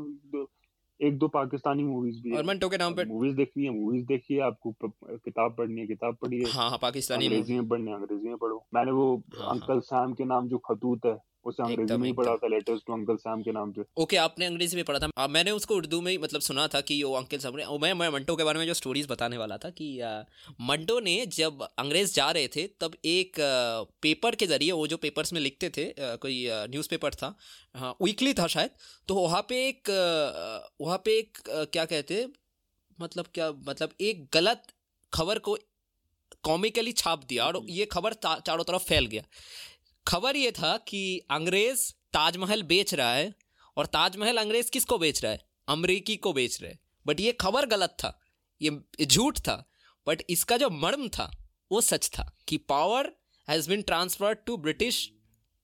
एक 1.07 1.19
दो 1.19 1.29
पाकिस्तानी 1.29 1.83
मूवीज़ 1.85 2.21
भी 2.23 2.37
और 2.37 2.45
मंटो 2.47 2.69
के 2.69 2.77
नाम 2.77 2.95
पे 2.95 3.05
मूवीज़ 3.05 3.37
देखनी 3.37 3.65
है 3.65 3.71
मूवीज़ 3.71 4.07
देखिए 4.07 4.41
आपको 4.41 4.75
किताब 4.83 5.55
पढ़नी 5.59 5.81
है 5.81 5.87
किताब 5.87 6.17
पढ़िए 6.23 6.45
हाँ। 6.53 6.69
हाँ 6.71 6.79
पाकिस्तानी 6.83 7.27
अंग्रेज़ी 7.27 7.55
में 7.55 7.69
पढ़नी 7.69 7.91
है 7.91 7.97
अंग्रेज़ी 7.97 8.29
में 8.29 8.37
पढ़ो। 8.37 8.65
मैंने 8.75 8.93
वो 8.93 9.07
हाँ, 9.39 9.51
अंकल 9.51 9.73
हाँ. 9.73 9.81
सैम 9.81 10.13
के 10.15 10.25
नाम 10.25 10.49
जो 10.49 10.59
खतूत 10.71 11.07
है 11.07 11.17
उसे 11.47 11.63
अंग्रेज़ी 11.63 11.97
में 11.97 12.15
पढ़ा 12.15 12.35
था 12.37 12.49
लेटर्स 12.49 12.81
टू 12.87 12.93
अंकल 12.93 13.17
सैम 13.19 13.43
के 13.43 13.53
नाम 13.53 13.73
पे। 13.73 13.83
ओके 14.03 14.17
आपने 14.19 14.47
अंग्रेज़ी 14.47 14.77
में 14.77 14.85
पढ़ा 14.85 14.99
था। 14.99 15.09
आ, 15.19 15.27
मैंने 15.29 15.51
उसको 15.51 15.75
उर्दू 15.77 16.01
में 16.01 16.17
मतलब 16.19 16.41
सुना 16.41 16.67
था 16.69 16.81
कि 16.81 17.03
वो 17.03 17.15
अंकल 17.15 17.39
सैम 17.39 17.57
ने 17.57 17.67
मैं 17.79 17.93
मैं 17.95 18.09
मंटो 18.11 18.37
के 18.37 18.45
बारे 18.45 18.59
में 18.59 18.67
जो 18.67 18.75
स्टोरीज 18.75 19.07
बताने 19.11 19.39
वाला 19.39 19.57
था 19.59 19.71
कि 19.71 19.89
मंटो 20.61 20.99
ने 21.01 21.15
जब 21.33 21.63
अंग्रेज़ 21.79 22.15
जा 22.15 22.31
रहे 22.31 22.49
थे 22.49 22.67
तब 22.81 22.97
एक 23.05 23.41
पेपर 24.03 24.35
के 24.35 24.47
ज़रिए 24.47 24.73
वो 24.73 24.87
जो 24.87 24.97
पेपर्स 24.97 25.33
में 25.33 25.41
लिखते 25.41 25.71
थे 25.71 25.85
कोई 26.19 26.47
न्यूज़पेपर 26.71 27.15
था 27.15 27.35
हाँ 27.75 27.95
वीकली 28.03 28.35
था 28.35 28.47
शायद 28.47 28.71
तो 29.09 29.15
वहाँ 29.15 29.43
पे 29.49 29.67
एक 29.69 29.91
वहाँ 30.81 30.99
पे 31.05 31.19
एक 31.19 31.39
क्या 31.49 31.85
कहते 31.85 32.27
मतलब 32.99 33.27
क्या 33.35 33.51
मतलब 33.69 33.93
एक 34.01 34.27
गलत 34.35 34.67
खबर 35.13 35.39
को 35.39 35.57
कॉमिकली 36.45 36.93
छाप 36.93 37.25
दिया 37.29 37.45
और 37.45 37.61
ये 37.71 37.85
खबर 37.87 38.13
चारों 38.23 38.65
तरफ़ 38.65 38.83
फैल 38.83 39.07
गया। 39.07 39.23
खबर 40.09 40.37
ये 40.37 40.51
था 40.53 40.77
कि 40.79 41.21
अंग्रेज़ 41.31 41.91
ताजमहल 42.13 42.63
बेच 42.63 42.95
रहा 42.95 43.15
है 43.15 43.35
और 43.77 43.87
ताजमहल 43.87 44.37
अंग्रेज़ 44.37 44.71
किसको 44.71 44.99
बेच 44.99 45.23
रहा 45.23 45.33
है? 45.33 45.45
अमरीकी 45.69 46.17
को 46.17 46.33
बेच 46.33 46.63
रहे 46.63 46.75
बट 47.07 47.21
ये 47.21 47.33
खबर 47.33 47.67
गलत 47.67 47.97
था। 48.01 48.21
ये 48.63 49.07
झूठ 49.07 49.39
था। 49.39 49.57
बट 50.07 50.23
इसका 50.31 50.57
जो 50.57 50.71
मर्म 50.71 51.09
था 51.09 51.31
वो 51.73 51.81
सच 51.81 52.09
था 52.09 52.39
कि 52.49 52.57
power 52.57 53.13
has 53.49 53.69
been 53.69 53.83
transferred 53.83 54.39
to 54.47 54.57
British 54.57 55.11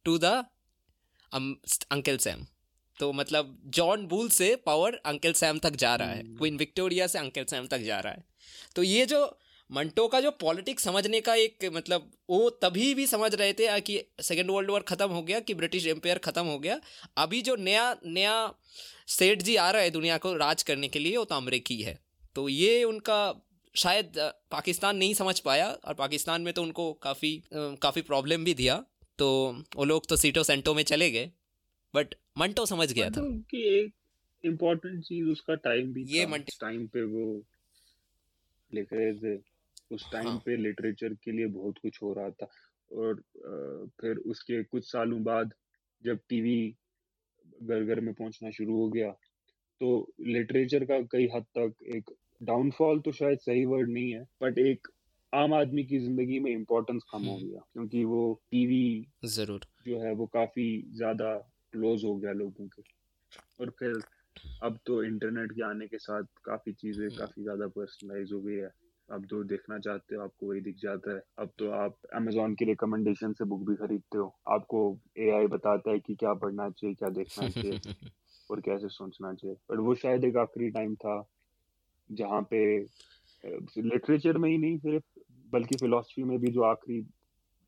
to 0.05 0.19
the 0.19 0.25
Uncle 1.35 2.19
Sam 2.19 2.47
तो 2.99 3.13
मतलब 3.13 3.61
जॉन 3.67 4.07
बुल 4.07 4.29
से 4.29 4.57
पावर 4.57 4.95
अंकल 5.07 5.33
सैम 5.33 5.59
तक 5.59 5.77
जा 5.77 5.95
रहा 5.97 6.09
है। 6.09 6.23
Queen 6.23 6.51
hmm. 6.51 6.59
विक्टोरिया 6.59 7.07
से 7.07 7.19
अंकल 7.19 7.45
सैम 7.45 7.67
तक 7.67 7.79
जा 7.79 8.01
रहा 8.01 8.13
है। 8.13 8.25
तो 8.77 8.83
ये 8.83 9.07
जो 9.07 9.39
मंटो 9.71 10.07
का 10.09 10.21
जो 10.21 10.31
पॉलिटिक्स 10.31 10.85
समझने 10.85 11.21
का 11.21 11.35
एक 11.35 11.65
मतलब 11.75 12.11
वो 12.31 12.49
तभी 12.63 12.95
भी 12.95 13.07
समझ 13.07 13.35
रहे 13.35 13.53
थे 13.53 13.81
कि 13.81 14.01
सेकेंड 14.21 14.51
वर्ल्ड 14.51 14.71
वॉर 14.71 14.81
ख़त्म 14.83 15.09
हो 15.11 15.23
गया 15.23 15.41
कि 15.41 15.55
ब्रिटिश 15.55 15.87
एम्पायर 15.87 16.19
ख़त्म 16.19 16.45
हो 16.45 16.59
गया। 16.59 16.81
अभी 17.17 17.43
जो 17.43 17.57
नया 17.57 17.85
नया 18.07 18.55
सेठ 19.09 19.43
जी 19.43 19.57
आ 19.57 19.71
रहा 19.71 19.83
है 19.83 19.91
दुनिया 19.91 20.17
को 20.19 20.35
राज 20.37 20.63
करने 20.63 20.89
के 20.89 20.99
लिए 20.99 21.17
वो 21.17 21.25
तो 21.25 21.35
अमरीकी 21.35 21.77
है। 21.83 21.99
तो 22.37 22.49
ये 22.49 22.83
उनका 22.85 23.21
शायद 23.75 24.13
पाकिस्तान 24.51 24.97
नहीं 24.97 25.15
समझ 25.15 25.39
पाया 25.41 25.69
और 25.71 25.95
पाकिस्तान 25.95 26.43
में 26.43 26.53
तो 26.55 26.63
उनको 26.63 26.93
काफ़ी 27.03 27.33
काफ़ी 27.55 28.03
प्रॉब्लम 28.03 28.45
भी 28.45 28.55
दिया। 28.55 28.85
तो 29.19 29.29
वो 29.77 29.85
लोग 29.85 30.07
तो 30.09 30.17
सीटों 30.17 30.43
सेंटो 30.43 30.75
में 30.75 30.83
चले 30.83 31.11
गए 31.11 31.31
बट 31.95 32.15
मंटो 32.39 32.67
समझ 32.67 32.93
गया 32.93 33.11
था। 33.11 33.23
कि 33.51 33.63
एक 33.79 33.93
इम्पोर्टेंट 34.45 35.03
चीज़ 35.05 35.29
उसका 35.29 35.55
टाइम 35.55 35.93
भी 35.93 36.05
ये 36.09 36.27
टाइम 36.61 36.87
पे 36.87 37.03
वो 37.05 37.43
थे। 38.73 39.50
उस 39.91 40.09
टाइम 40.13 40.27
हाँ. 40.27 40.41
पे 40.41 40.57
लिटरेचर 40.59 41.15
के 41.17 41.33
लिए 41.33 41.47
बहुत 41.51 41.79
कुछ 41.79 42.03
हो 42.03 42.13
रहा 42.15 42.31
था 42.33 42.49
और 42.91 43.23
फिर 44.01 44.17
उसके 44.29 44.63
कुछ 44.65 44.85
सालों 44.87 45.23
बाद 45.25 45.55
जब 46.03 46.19
टीवी 46.29 46.59
घर 47.63 47.85
घर 47.85 48.01
में 48.01 48.13
पहुँचना 48.15 48.51
शुरू 48.51 48.77
हो 48.77 48.89
गया 48.91 49.11
तो 49.81 49.91
लिटरेचर 50.29 50.85
का 50.87 51.01
कई 51.13 51.29
हद 51.35 51.45
तक 51.59 51.85
एक 51.95 52.11
डाउनफॉल 52.45 53.01
तो 53.03 53.13
शायद 53.15 53.39
सही 53.41 53.65
वर्ड 53.67 53.91
नहीं 53.91 54.13
है 54.13 54.25
बट 54.43 54.59
एक 54.61 54.89
आम 55.33 55.55
आदमी 55.55 55.85
की 55.87 55.99
ज़िंदगी 56.01 56.41
में 56.41 56.51
इम्पोर्टेंस 56.53 57.05
कम 57.13 57.27
हो 57.27 57.39
गया 57.39 57.61
क्योंकि 57.73 58.05
वो 58.07 58.23
टीवी 58.53 58.83
ज़रूर। 59.27 59.67
जो 59.85 59.99
है 60.01 60.13
वो 60.15 60.27
काफ़ी 60.33 60.67
ज़्यादा 60.95 61.35
क्लोज 61.73 62.05
हो 62.05 62.17
गया 62.17 62.33
लोगों 62.35 62.67
के। 62.69 62.83
और 63.59 63.71
फिर 63.79 64.03
अब 64.63 64.79
तो 64.87 65.03
इंटरनेट 65.05 65.53
के 65.53 65.65
आने 65.65 65.89
के 65.89 65.99
साथ 66.01 66.25
काफ़ी 66.45 66.73
चीज़ें 66.75 67.11
काफ़ी 67.13 67.43
ज़्यादा 67.43 67.69
पर्सनलाइज 67.71 68.33
हो 68.33 68.41
गई 68.43 68.57
है। 68.57 68.71
अब 69.11 69.25
जो 69.27 69.43
देखना 69.45 69.79
चाहते 69.79 70.17
हो 70.17 70.23
आपको 70.23 70.47
वही 70.47 70.61
दिख 70.61 70.77
जाता 70.77 71.15
है। 71.15 71.23
अब 71.39 71.51
तो 71.59 71.71
आप 71.71 71.97
अमेजोन 72.15 72.55
की 72.55 72.65
रिकमेंडेशन 72.65 73.33
से 73.33 73.45
बुक 73.45 73.69
भी 73.69 73.75
खरीदते 73.77 74.19
हो। 74.19 74.39
आपको 74.49 74.99
एआई 75.19 75.47
बताता 75.47 75.91
है 75.91 75.99
कि 75.99 76.15
क्या 76.15 76.35
पढ़ना 76.35 76.71
चाहिए 76.71 76.95
क्या 76.95 77.09
देखना 77.09 77.49
चाहिए 77.49 77.79
और 78.51 78.61
कैसे 78.61 78.89
सोचना 78.89 79.35
चाहिए। 79.35 79.57
बट 79.71 79.79
वो 79.79 79.95
शायद 79.95 80.25
एक 80.25 80.37
आखिरी 80.37 80.71
टाइम 80.71 80.95
था 80.95 81.29
जहाँ 82.11 82.43
पे 82.43 82.79
लिटरेचर 83.79 84.39
में 84.39 84.51
ही 84.51 84.59
नहीं 84.59 84.79
सिर्फ़ 84.79 85.21
बल्कि 85.51 85.77
फिलोसफी 85.77 86.23
में 86.23 86.39
भी 86.39 86.51
जो 86.51 86.63
आखिरी 86.63 87.03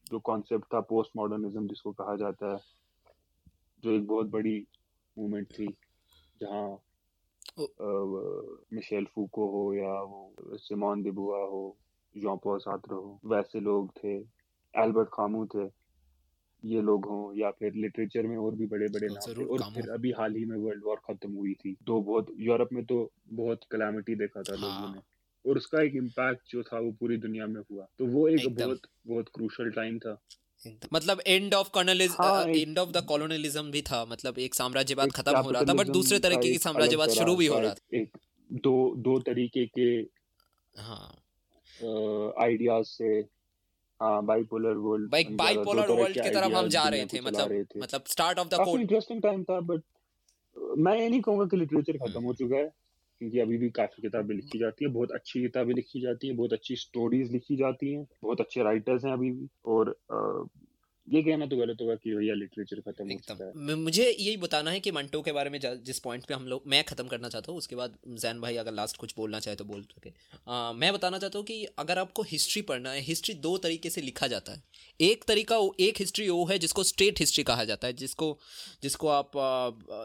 जो 0.06 0.20
कॉन्सेप्ट 0.20 0.64
था 0.64 0.80
पोस्ट 0.80 1.10
मॉडर्निज्म 1.16 1.66
जिसको 1.68 1.92
कहा 1.92 2.16
जाता 2.16 2.52
है 2.52 2.58
जो 3.84 3.90
एक 3.90 4.06
बहुत 4.06 4.26
बड़ी 4.26 4.66
मूवमेंट 5.18 5.46
थी 5.46 5.66
जहाँ 6.40 6.82
मिशेल 7.60 9.04
फूको 9.04 9.46
हो 9.46 9.74
या 9.74 10.02
वो 10.02 10.34
सिमोन 10.52 11.02
दिबुआ 11.02 11.38
हो 11.38 11.76
जॉन 12.16 12.38
पॉल 12.44 12.58
सात्र 12.58 12.92
हो 12.92 13.20
वैसे 13.24 13.60
लोग 13.60 13.90
थे 14.04 14.16
एल्बर्ट 14.82 15.08
कामू 15.08 15.46
थे 15.46 15.82
ये 16.64 16.80
लोग 16.80 17.04
हों 17.04 17.34
या 17.34 17.50
फिर 17.50 17.72
लिटरेचर 17.74 18.26
में 18.26 18.36
और 18.36 18.54
भी 18.54 18.66
बड़े 18.66 18.86
बड़े 18.88 19.06
नाम 19.06 19.34
थे 19.34 19.44
और 19.44 19.58
फिर 19.74 19.90
अभी 19.90 20.10
हाल 20.10 20.34
ही 20.34 20.44
में 20.44 20.56
वर्ल्ड 20.56 20.82
वॉर 20.86 20.96
खत्म 20.96 21.32
हुई 21.32 21.54
थी। 21.54 21.76
तो 21.86 22.00
बहुत 22.00 22.26
यूरोप 22.38 22.68
में 22.72 22.84
तो 22.84 23.12
बहुत 23.28 23.60
कलामिटी 23.70 24.14
देखा 24.14 24.42
था 24.42 24.56
हाँ। 24.58 24.80
लोगों 24.80 24.94
ने। 24.94 25.00
और 25.50 25.56
उसका 25.56 25.82
एक 25.82 25.94
इम्पैक्ट 25.94 26.40
जो 26.50 26.62
था 26.62 26.78
वो 26.78 26.92
पूरी 26.92 27.16
दुनिया 27.16 27.46
में 27.46 27.62
हुआ। 27.72 27.86
तो 27.98 28.06
वो 28.06 28.28
एक 28.28 28.56
बहुत 28.58 28.80
बहुत 29.06 29.28
क्रूशल 29.34 29.70
टाइम 29.70 29.98
था। 29.98 30.20
मतलब 30.92 31.20
end 31.26 31.54
of 31.54 31.70
colonialism 31.74 32.24
end 32.50 32.78
of 32.78 32.90
the 32.90 33.04
colonialism 33.08 33.70
भी 33.70 33.82
था 33.82 34.04
मतलब 34.10 34.38
एक 34.38 34.54
साम्राज्यवाद 34.54 35.12
खत्म 35.12 35.36
हो 35.38 35.50
रहा 35.50 35.62
था 35.62 35.74
बट 35.74 35.88
दूसरे 35.90 36.18
तरीके 36.18 36.52
की 36.52 36.58
साम्राज्यवाद 36.58 37.10
शुरू 37.10 37.36
भी 37.36 37.46
हो 37.46 37.58
रहा 37.58 37.70
था। 37.70 37.96
एक 37.98 38.18
दो 38.50 38.74
दो 38.98 39.18
तरीके 39.20 39.66
के 39.78 39.88
हाँ। 40.80 41.08
आइडियाज़ 42.44 42.86
से 42.86 43.20
बाइपोलर 44.00 44.76
वर्ल्ड 44.84 45.34
बाइपोलर 45.36 45.90
वर्ल्ड 45.90 46.20
की 46.22 46.30
तरफ़ 46.30 46.52
हम 46.52 46.68
जा 46.68 46.82
रहे 46.88 47.06
थे 47.06 47.20
मतलब 47.20 47.66
मतलब 47.78 48.04
start 48.06 48.38
of 48.38 48.48
the 48.48 48.64
interesting 48.78 49.22
time 49.22 49.42
था 49.44 49.60
बट 49.72 49.82
मैं 50.78 50.94
ये 51.00 51.08
नहीं 51.08 51.20
कहूँगा 51.20 51.44
कि 51.44 51.56
लिटरेचर 51.56 51.96
खत्म 51.98 52.22
हो 52.22 52.32
चुका 52.34 52.56
है। 52.56 52.70
क्योंकि 53.22 53.38
अभी 53.38 53.58
भी 53.58 53.68
काफ़ी 53.70 54.02
किताबें 54.02 54.34
लिखी 54.34 54.58
जाती 54.58 54.84
है, 54.84 54.90
बहुत 54.90 55.10
अच्छी 55.12 55.40
किताबें 55.42 55.74
लिखी 55.74 56.00
जाती 56.00 56.28
है, 56.28 56.34
बहुत 56.34 56.52
अच्छी 56.52 56.76
स्टोरीज 56.76 57.32
लिखी 57.32 57.56
जाती 57.56 57.92
हैं, 57.92 58.06
बहुत 58.22 58.40
अच्छे 58.40 58.62
राइटर्स 58.62 59.04
हैं 59.04 59.12
अभी 59.12 59.30
भी 59.30 59.48
और 59.64 59.90
ये 61.08 61.22
कहना 61.22 61.46
तो 61.46 61.56
गलत 61.56 61.78
होगा 61.80 61.94
कि 61.94 62.14
भैया 62.14 62.34
लिटरेचर 62.34 62.80
खत्म 62.80 63.04
हो 63.04 63.18
चुका 63.20 63.44
है। 63.44 63.74
मुझे 63.76 64.04
यही 64.04 64.36
बताना 64.36 64.70
है 64.70 64.80
कि 64.80 64.90
मंटो 64.90 65.20
के 65.22 65.32
बारे 65.32 65.50
में 65.50 65.58
जिस 65.60 65.98
पॉइंट 65.98 66.24
पे 66.26 66.34
हम 66.34 66.46
लोग 66.46 66.62
मैं 66.66 66.82
खत्म 66.84 67.06
करना 67.06 67.28
चाहता 67.28 67.52
हूँ 67.52 67.58
उसके 67.58 67.76
बाद 67.76 67.96
जैन 68.16 68.40
भाई 68.40 68.56
अगर 68.56 68.72
लास्ट 68.72 68.96
कुछ 68.96 69.14
बोलना 69.16 69.40
चाहे 69.40 69.56
तो 69.56 69.64
बोल 69.64 69.82
सके। 69.84 70.10
मैं 70.74 70.92
बताना 70.92 71.18
चाहता 71.18 71.38
हूँ 71.38 71.46
कि 71.46 71.64
अगर 71.78 71.98
आपको 71.98 72.22
हिस्ट्री 72.22 72.62
पढ़ना 72.62 72.90
है 72.90 73.00
हिस्ट्री 73.02 73.34
दो 73.36 73.56
तरीके 73.58 73.90
से 73.90 74.00
लिखा 74.00 74.26
जाता 74.26 74.52
है। 74.52 74.62
एक 75.00 75.24
तरीका 75.24 75.56
एक 75.80 75.98
हिस्ट्री 76.00 76.28
वो 76.28 76.44
है 76.46 76.58
जिसको 76.58 76.84
स्टेट 76.84 77.20
हिस्ट्री 77.20 77.44
कहा 77.44 77.64
जाता 77.64 77.86
है 77.86 77.92
जिसको 77.94 78.36
जिसको 78.82 79.08
आप 79.10 79.30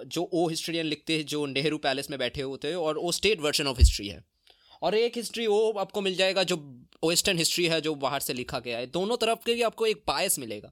जो 0.07 0.29
ओ 0.33 0.47
हिस्ट्रियन 0.49 0.85
लिखते 0.85 1.17
हैं 1.17 1.25
जो 1.25 1.45
नेहरू 1.47 1.77
पैलेस 1.79 2.09
में 2.09 2.17
बैठे 2.19 2.41
होते 2.43 2.67
हैं 2.67 2.75
और 2.77 2.97
वो 2.97 3.11
स्टेट 3.11 3.41
वर्जन 3.41 3.67
ऑफ़ 3.67 3.79
हिस्ट्री 3.79 4.07
है। 4.07 4.23
और 4.81 4.95
एक 4.95 5.17
हिस्ट्री 5.17 5.47
वो 5.47 5.71
आपको 5.79 6.01
मिल 6.01 6.15
जाएगा 6.15 6.43
जो 6.43 6.55
वेस्टर्न 7.05 7.37
हिस्ट्री 7.37 7.65
है, 7.65 7.81
जो 7.81 7.95
बाहर 7.97 8.19
से 8.19 8.33
लिखा 8.33 8.59
गया 8.59 8.77
है। 8.77 8.87
दोनों 8.87 9.17
तरफ़ 9.17 9.45
के 9.45 9.53
भी 9.53 9.61
आपको 9.61 9.85
एक 9.85 10.03
बायस 10.07 10.39
मिलेगा। 10.39 10.71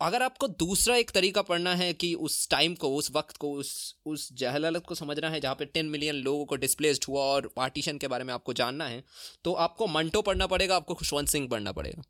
अगर 0.00 0.22
आपको 0.22 0.46
दूसरा 0.48 0.96
एक 0.96 1.10
तरीका 1.10 1.42
पढ़ना 1.42 1.74
है 1.74 1.92
कि 1.94 2.12
उस 2.16 2.48
टाइम 2.50 2.74
को, 2.74 2.88
उस 2.96 3.10
वक्त 3.14 3.36
को, 3.36 3.52
उस 3.52 3.94
उस 4.06 4.28
जहलालत 4.32 4.84
को 4.86 4.94
समझना 4.94 5.28
है 5.28 5.40
जहाँ 5.40 5.54
पे 5.54 5.64
टेन 5.64 5.86
मिलियन 5.86 6.14
लोगों 6.16 6.44
को 6.44 6.56
डिस्प्लेस्ड 6.56 7.04
हुआ 7.08 7.22
और 7.24 7.52
पार्टीशन 7.56 7.98
के 7.98 8.08
बारे 8.08 8.24
में 8.24 8.34
आपको 8.34 8.52
जानना 8.52 8.88
है 8.88 9.02
तो 9.44 9.52
आपको 9.54 9.86
मंटो 9.88 10.22
पढ़ना 10.22 10.46
पड़ेगा, 10.46 10.76
आपको 10.76 10.94
खुशवंत 10.94 11.28
सिंह 11.28 11.48
पढ़ना 11.48 11.72
पड़ेगा। 11.72 12.02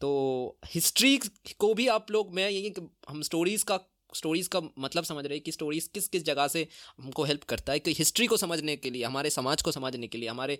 तो 0.00 0.58
हिस्ट्री 0.66 1.16
को 1.58 1.72
भी 1.74 1.86
आप 1.88 2.10
लोग, 2.10 2.34
मैं 2.34 2.48
यही 2.50 2.72
हम 3.08 3.22
स्टोरीज़ 3.22 3.64
का 3.64 3.76
स्टोरीज़ 4.14 4.48
का 4.48 4.60
मतलब 4.78 5.04
समझ 5.04 5.24
रहे 5.26 5.34
हैं 5.34 5.42
कि 5.44 5.52
स्टोरीज़ 5.52 5.88
किस 5.94 6.08
किस 6.08 6.24
जगह 6.24 6.48
से 6.48 6.66
हमको 6.98 7.24
हेल्प 7.24 7.42
करता 7.42 7.72
है 7.72 7.78
कि 7.78 7.92
हिस्ट्री 7.92 8.26
को 8.26 8.36
समझने 8.36 8.76
के 8.76 8.90
लिए 8.90 9.04
हमारे 9.04 9.30
समाज 9.30 9.62
को 9.62 9.72
समझने 9.72 10.06
के 10.06 10.18
लिए 10.18 10.28
हमारे 10.28 10.58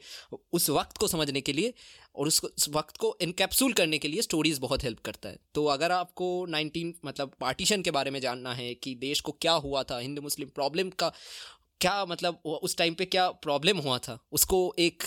उस 0.52 0.70
वक्त 0.70 0.96
को 0.96 1.08
समझने 1.08 1.40
के 1.40 1.52
लिए 1.52 1.74
और 2.14 2.26
उस, 2.26 2.44
उस 2.44 2.68
वक्त 2.68 2.96
को 2.96 3.16
इनकेप्सूल 3.20 3.72
करने 3.72 3.98
के 3.98 4.08
लिए 4.08 4.22
स्टोरीज़ 4.22 4.60
बहुत 4.60 4.84
हेल्प 4.84 4.98
करता 4.98 5.28
है। 5.28 5.38
तो 5.54 5.64
अगर 5.66 5.92
आपको 5.92 6.46
नाइनटीन 6.46 6.94
मतलब 7.04 7.32
पार्टीशन 7.40 7.82
के 7.82 7.90
बारे 7.90 8.10
में 8.10 8.20
जानना 8.20 8.54
है 8.54 8.74
कि 8.74 8.94
देश 8.94 9.20
को 9.20 9.32
क्या 9.32 9.52
हुआ 9.52 9.82
था 9.82 9.98
हिंदू 9.98 10.22
मुस्लिम 10.22 10.48
प्रॉब्लम 10.48 10.90
का 10.90 11.12
क्या 11.80 12.04
मतलब 12.04 12.34
उस 12.34 12.76
टाइम 12.76 12.94
पे 12.94 13.04
क्या 13.04 13.30
प्रॉब्लम 13.30 13.78
हुआ 13.78 13.98
था 13.98 14.18
उसको 14.32 14.74
एक 14.78 15.02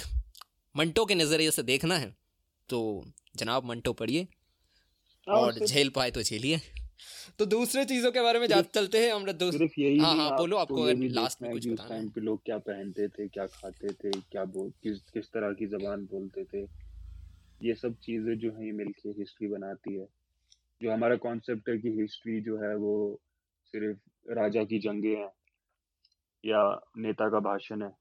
मंटो 0.75 1.05
के 1.05 1.15
नज़रिए 1.15 1.51
से 1.51 1.63
देखना 1.63 1.97
है 1.97 2.15
तो 2.69 3.05
जनाब 3.37 3.65
मंटो 3.65 3.93
पढ़िए 3.93 4.27
हाँ, 5.29 5.35
और 5.35 5.65
झेल 5.65 5.89
पाए 5.89 6.11
तो 6.11 6.23
झेलिए। 6.23 6.61
तो 7.39 7.45
दूसरे 7.45 7.85
चीज़ों 7.85 8.11
के 8.11 8.21
बारे 8.21 8.39
में 8.39 8.47
जा 8.47 8.61
चलते 8.61 9.05
हैं 9.05 9.13
हम 9.13 9.25
लोग 9.25 9.51
सिर्फ़ 9.51 9.79
यही 9.79 9.99
हाँ 9.99 10.15
हाँ 10.15 10.37
बोलो 10.37 10.57
आपको 10.57 10.81
अगर 10.81 11.03
लास्ट 11.09 11.41
में 11.41 11.51
कुछ 11.51 11.67
बताना 11.67 11.89
टाइम 11.89 12.09
पे 12.09 12.21
लोग 12.21 12.43
क्या 12.45 12.57
पहनते 12.57 13.07
थे 13.07 13.27
क्या 13.27 13.45
खाते 13.45 13.93
थे 13.93 14.11
क्या 14.11 14.45
बोल 14.45 14.69
किस 14.83 14.99
किस 15.01 15.25
तरह 15.25 15.53
की 15.53 15.65
जबान 15.65 16.05
बोलते 16.05 16.43
थे। 16.43 16.67
ये 17.65 17.73
सब 17.73 17.95
चीज़ें 17.95 18.37
जो 18.37 18.51
है 18.51 18.71
मिलके 18.71 19.09
हिस्ट्री 19.09 19.47
बनाती 19.47 19.95
है। 19.95 20.07
जो 20.81 20.91
हमारा 20.91 21.15
कॉन्सेप्ट 21.15 21.69
है 21.69 21.77
कि 21.77 21.89
हिस्ट्री 21.89 22.41
जो 22.41 22.57
है 22.57 22.75
वो 22.75 23.19
सिर्फ़ 23.73 24.33
राजा 24.33 24.63
की 24.63 24.79
जंगे 24.79 25.15
हैं 25.15 25.31
या 26.45 26.81
नेता 26.97 27.29
का 27.29 27.39
भाषण 27.39 27.83
है। 27.83 27.91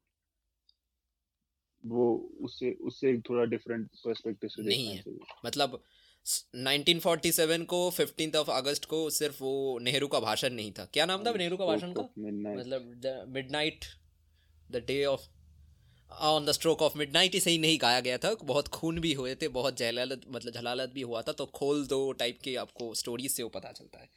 वो 1.85 2.31
उससे 2.41 2.73
उससे 2.81 3.19
थोड़ा 3.21 3.45
डिफरेंट 3.45 3.87
पर्सपेक्टिव 3.87 4.51
से 4.51 4.63
देखना 4.63 5.03
चाहिए। 5.03 5.21
मतलब 5.47 5.83
1947 6.27 7.65
को 7.65 7.91
फिफ्टींथ 7.91 8.37
ऑफ़ 8.37 8.51
अगस्त 8.51 8.85
को 8.85 9.11
सिर्फ़ 9.11 9.43
वो 9.43 9.79
नेहरू 9.79 10.09
का 10.09 10.21
भाषण 10.21 10.51
नहीं 10.51 10.73
था। 10.73 10.85
क्या 10.85 11.07
नाम 11.07 11.25
था? 11.27 11.33
नेहरू 11.33 11.57
का 11.57 11.67
भाषण 11.67 11.93
का? 11.93 12.03
मतलब 12.57 13.27
midnight 13.29 13.85
the 14.71 14.77
day 14.77 15.05
of 15.05 15.21
on 16.11 16.45
the 16.47 16.53
stroke 16.53 16.83
of 16.83 16.97
midnight 17.13 17.35
इसे 17.35 17.51
ही 17.51 17.59
नहीं 17.59 17.79
गाया 17.81 18.01
गया 18.01 18.19
था। 18.19 18.35
बहुत 18.45 18.69
खून 18.69 18.99
भी 19.01 19.13
हुए 19.13 19.35
थे 19.35 19.49
बहुत 19.49 19.77
जहलालत 19.77 20.21
मतलब 20.29 20.53
जलालत 20.53 20.91
भी 20.95 21.01
हुआ 21.01 21.23
था 21.23 21.33
तो 21.33 21.47
खोल 21.47 21.87
दो 21.87 22.01
टाइप 22.13 22.39
के 22.45 22.55
आपको 22.57 22.95
स्टोरीज 22.95 23.31
से 23.31 23.43
वो 23.43 23.49
पता 23.49 23.73
चलता 23.73 23.99
है। 23.99 24.09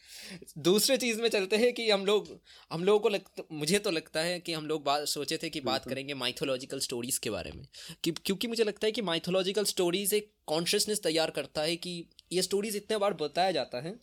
दूसरे 0.57 0.97
चीज़ 0.97 1.21
में 1.21 1.29
चलते 1.29 1.55
हैं 1.55 1.73
कि 1.73 1.89
हम 1.89 2.05
लोग 2.05 2.27
हम 2.71 2.83
लोगों 2.83 2.99
को 2.99 3.09
लग 3.09 3.43
मुझे 3.51 3.79
तो 3.79 3.91
लगता 3.91 4.19
है 4.19 4.39
कि 4.39 4.53
हम 4.53 4.65
लोग 4.65 4.83
बात 4.83 5.07
सोचे 5.07 5.37
थे 5.43 5.49
कि 5.49 5.59
बात 5.61 5.85
करेंगे 5.85 6.13
माइथोलॉजिकल 6.13 6.79
स्टोरीज़ 6.79 7.19
के 7.19 7.29
बारे 7.29 7.51
में। 7.51 7.65
कि 8.03 8.11
क्योंकि 8.25 8.47
मुझे 8.47 8.63
लगता 8.63 8.85
है 8.85 8.91
कि 8.91 9.01
माइथोलॉजिकल 9.01 9.65
स्टोरीज़ 9.65 10.15
एक 10.15 10.31
कॉन्शियसनेस 10.47 11.03
तैयार 11.03 11.29
करता 11.29 11.61
है 11.61 11.75
कि 11.75 12.09
ये 12.31 12.41
स्टोरीज़ 12.41 12.77
इतने 12.77 12.97
बार 12.97 13.13
बताया 13.13 13.51
जाता 13.51 13.81
है 13.81 13.95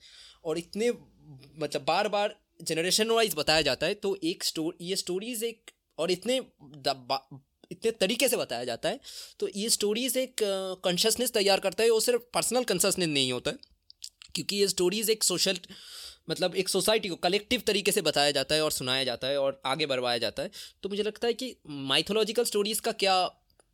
और 0.44 0.58
इतने 0.58 0.90
मतलब 1.58 1.84
बार 1.84 2.08
बार 2.08 2.36
जनरेशन 2.62 3.10
वाइज 3.10 3.34
बताया 3.36 3.62
जाता 3.62 3.86
है 3.86 3.94
तो 3.94 4.16
एक 4.24 4.44
स्टोर 4.44 4.76
ये 4.80 4.96
स्टोरीज़ 4.96 5.44
एक 5.44 5.70
और 5.98 6.10
इतने 6.10 6.40
इतने 7.70 7.90
तरीके 7.90 8.28
से 8.28 8.36
बताया 8.36 8.64
जाता 8.64 8.88
है। 8.88 9.00
तो 9.40 9.48
ये 9.56 9.68
स्टोरीज़ 9.70 10.18
एक 10.18 10.36
कॉन्शसनेस 10.84 11.32
तैयार 11.32 11.60
करता 11.60 11.84
है 11.84 11.90
वो 11.90 12.00
सिर्फ़ 12.00 12.22
पर्सनल 12.34 12.64
कंससनेस 12.64 13.08
नहीं 13.08 13.32
होता। 13.32 13.50
है 13.50 13.56
क्योंकि 14.34 14.56
ये 14.56 14.68
स्टोरीज़ 14.68 15.10
एक 15.10 15.24
सोशल 15.24 15.58
मतलब 16.30 16.54
एक 16.54 16.68
सोसाइटी 16.68 17.08
को 17.08 17.16
कलेक्टिव 17.16 17.62
तरीके 17.66 17.92
से 17.92 18.02
बताया 18.02 18.30
जाता 18.30 18.54
है 18.54 18.64
और 18.64 18.72
सुनाया 18.72 19.04
जाता 19.04 19.28
है 19.28 19.38
और 19.40 19.60
आगे 19.66 19.86
बढ़वाया 19.86 20.18
जाता 20.18 20.42
है। 20.42 20.50
तो 20.82 20.88
मुझे 20.88 21.02
लगता 21.02 21.26
है 21.26 21.34
कि 21.34 21.54
माइथोलॉजिकल 21.88 22.44
स्टोरीज़ 22.44 22.80
का 22.80 22.92
क्या 22.92 23.16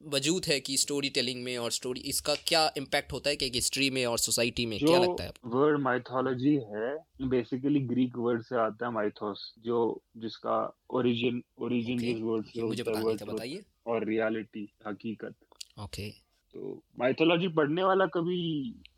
वजूद 0.00 0.44
है 0.46 0.58
कि 0.60 0.76
स्टोरी 0.76 1.08
टेलिंग 1.08 1.42
में 1.44 1.56
और 1.58 1.72
स्टोरी 1.72 2.00
इसका 2.00 2.34
क्या 2.46 2.70
इम्पैक्ट 2.76 3.12
होता 3.12 3.30
है 3.30 3.36
कि 3.36 3.50
हिस्ट्री 3.54 3.90
में 3.90 4.04
और 4.06 4.18
सोसाइटी 4.18 4.66
में? 4.66 4.78
क्या 4.78 4.98
लगता 4.98 5.24
है 5.24 5.30
वर्ड 5.46 5.80
माइथोलॉजी 5.80 6.54
है 6.72 6.96
बेसिकली 7.28 7.80
ग्रीक 7.84 8.16
वर्ड 8.16 8.42
से 8.42 8.56
आता 8.56 8.86
है 8.86 8.92
माइथोस 8.92 9.52
जो 9.58 9.78
जिसका 10.16 10.58
ओरिजिन 10.90 11.42
ओरिजिन 11.58 11.98
जिस 11.98 12.20
वर्ड 12.22 12.46
से 12.46 12.62
मुझे 12.62 12.82
पता 12.82 13.00
नहीं 13.00 13.16
था 13.16 13.24
बताइए। 13.24 13.62
और 13.86 14.04
रियलिटी 14.04 14.68
हकीकत। 14.86 15.34
ओके 15.80 16.10
तो 16.54 16.82
माइथोलॉजी 16.98 17.48
पढ़ने 17.48 17.82
वाला 17.84 18.06
कभी 18.06 18.38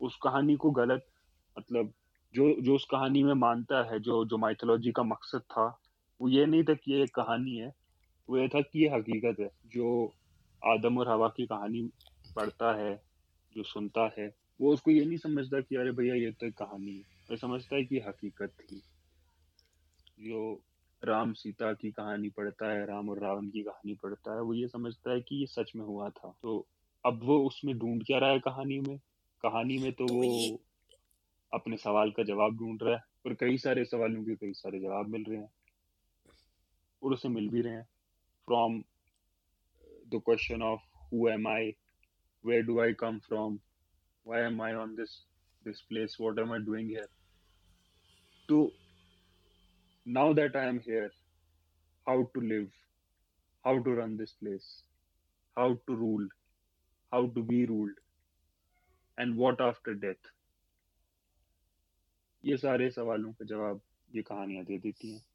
उस 0.01 0.17
कहानी 0.23 0.55
को 0.55 0.71
गलत 0.71 1.05
मतलब 1.57 1.93
जो 2.33 2.61
जो 2.61 2.75
उस 2.75 2.85
कहानी 2.91 3.23
में 3.23 3.33
मानता 3.33 3.83
है 3.91 3.99
जो 3.99 4.25
जो 4.25 4.37
माइथोलॉजी 4.37 4.91
का 4.91 5.03
मकसद 5.03 5.41
था 5.41 5.65
वो 6.21 6.29
ये 6.29 6.45
नहीं 6.45 6.63
था 6.63 6.73
कि 6.73 6.91
ये 6.93 7.03
एक 7.03 7.13
कहानी 7.15 7.55
है। 7.55 7.73
वो 8.29 8.37
ये 8.37 8.47
था 8.47 8.61
कि 8.61 8.83
ये 8.83 8.89
हकीकत 8.89 9.39
है। 9.39 9.49
जो 9.67 10.13
आदम 10.61 10.97
और 10.97 11.09
हवा 11.09 11.27
की 11.27 11.45
कहानी 11.45 11.81
पढ़ता 12.35 12.73
है 12.77 12.95
जो 13.55 13.63
सुनता 13.63 14.09
है 14.19 14.27
वो 14.61 14.73
उसको 14.73 14.91
ये 14.91 15.05
नहीं 15.05 15.17
समझता 15.17 15.59
कि 15.61 15.75
अरे 15.75 15.91
भैया 15.91 16.15
ये 16.15 16.31
तो 16.31 16.45
एक 16.45 16.53
कहानी 16.53 16.91
है। 16.91 17.03
वो 17.31 17.37
समझता 17.37 17.75
है 17.75 17.83
कि 17.83 17.99
हकीकत 17.99 18.51
थी। 18.61 18.81
जो 20.19 20.61
राम 21.03 21.33
सीता 21.33 21.73
की 21.73 21.91
कहानी 21.91 22.29
पढ़ता 22.29 22.71
है 22.71 22.85
राम 22.85 23.09
और 23.09 23.19
रावण 23.19 23.49
की 23.49 23.63
कहानी 23.63 23.93
पढ़ता 23.93 24.35
है 24.35 24.41
वो 24.41 24.53
ये 24.53 24.67
समझता 24.67 25.11
है 25.11 25.21
कि 25.21 25.35
ये 25.35 25.45
सच 25.45 25.71
में 25.75 25.85
हुआ 25.85 26.09
था। 26.09 26.35
तो 26.41 26.67
अब 27.05 27.19
वो 27.23 27.47
उसमें 27.47 27.77
ढूंढ 27.77 28.03
क्या 28.03 28.17
रहा 28.19 28.29
है 28.29 28.39
कहानी 28.39 28.79
में? 28.79 28.97
कहानी 29.43 29.77
में 29.77 29.93
तो, 29.93 30.07
तो 30.07 30.13
वो. 30.13 30.59
अपने 31.53 31.77
सवाल 31.77 32.11
का 32.11 32.23
जवाब 32.23 32.57
ढूंढ 32.57 32.83
रहा 32.83 32.95
है 32.95 33.01
और 33.25 33.33
कई 33.33 33.57
सारे 33.57 33.85
सवालों 33.85 34.23
के 34.23 34.35
कई 34.35 34.53
सारे 34.53 34.79
जवाब 34.79 35.07
मिल 35.07 35.23
रहे 35.23 35.37
हैं 35.37 35.51
और 37.03 37.13
उसे 37.13 37.29
मिल 37.29 37.49
भी 37.49 37.61
रहे 37.61 37.73
हैं। 37.73 37.87
From 38.45 38.83
the 40.07 40.21
question 40.25 40.61
of 40.61 40.81
who 41.13 41.29
am 41.29 41.47
I 41.47 41.73
where 42.45 42.61
do 42.61 42.79
I 42.79 42.93
come 42.93 43.19
from 43.19 43.59
why 44.27 44.41
am 44.41 44.61
I 44.61 44.73
on 44.73 44.95
this 44.95 45.09
this 45.63 45.81
place 45.81 46.17
what 46.21 46.39
am 46.39 46.53
I 46.53 46.59
doing 46.59 46.89
here 46.89 47.07
तो 48.49 48.73
now 50.17 50.33
that 50.33 50.55
I 50.55 50.65
am 50.65 50.79
here, 50.79 51.11
how 52.07 52.31
to 52.35 52.41
live, 52.41 52.69
how 53.65 53.73
to 53.79 53.93
run 53.93 54.17
this 54.17 54.31
place, 54.43 54.83
how 55.57 55.77
to 55.87 55.95
rule, 55.95 56.27
how 57.11 57.27
to 57.27 57.43
be 57.43 57.65
ruled, 57.65 57.99
and 59.17 59.37
what 59.37 59.61
after 59.61 59.93
death. 59.93 60.33
ये 62.45 62.57
सारे 62.57 62.89
सवालों 62.89 63.31
के 63.31 63.45
जवाब 63.45 63.81
ये 64.15 64.21
कहानियाँ 64.21 64.65
दे 64.65 64.77
देती 64.77 65.11
हैं। 65.11 65.25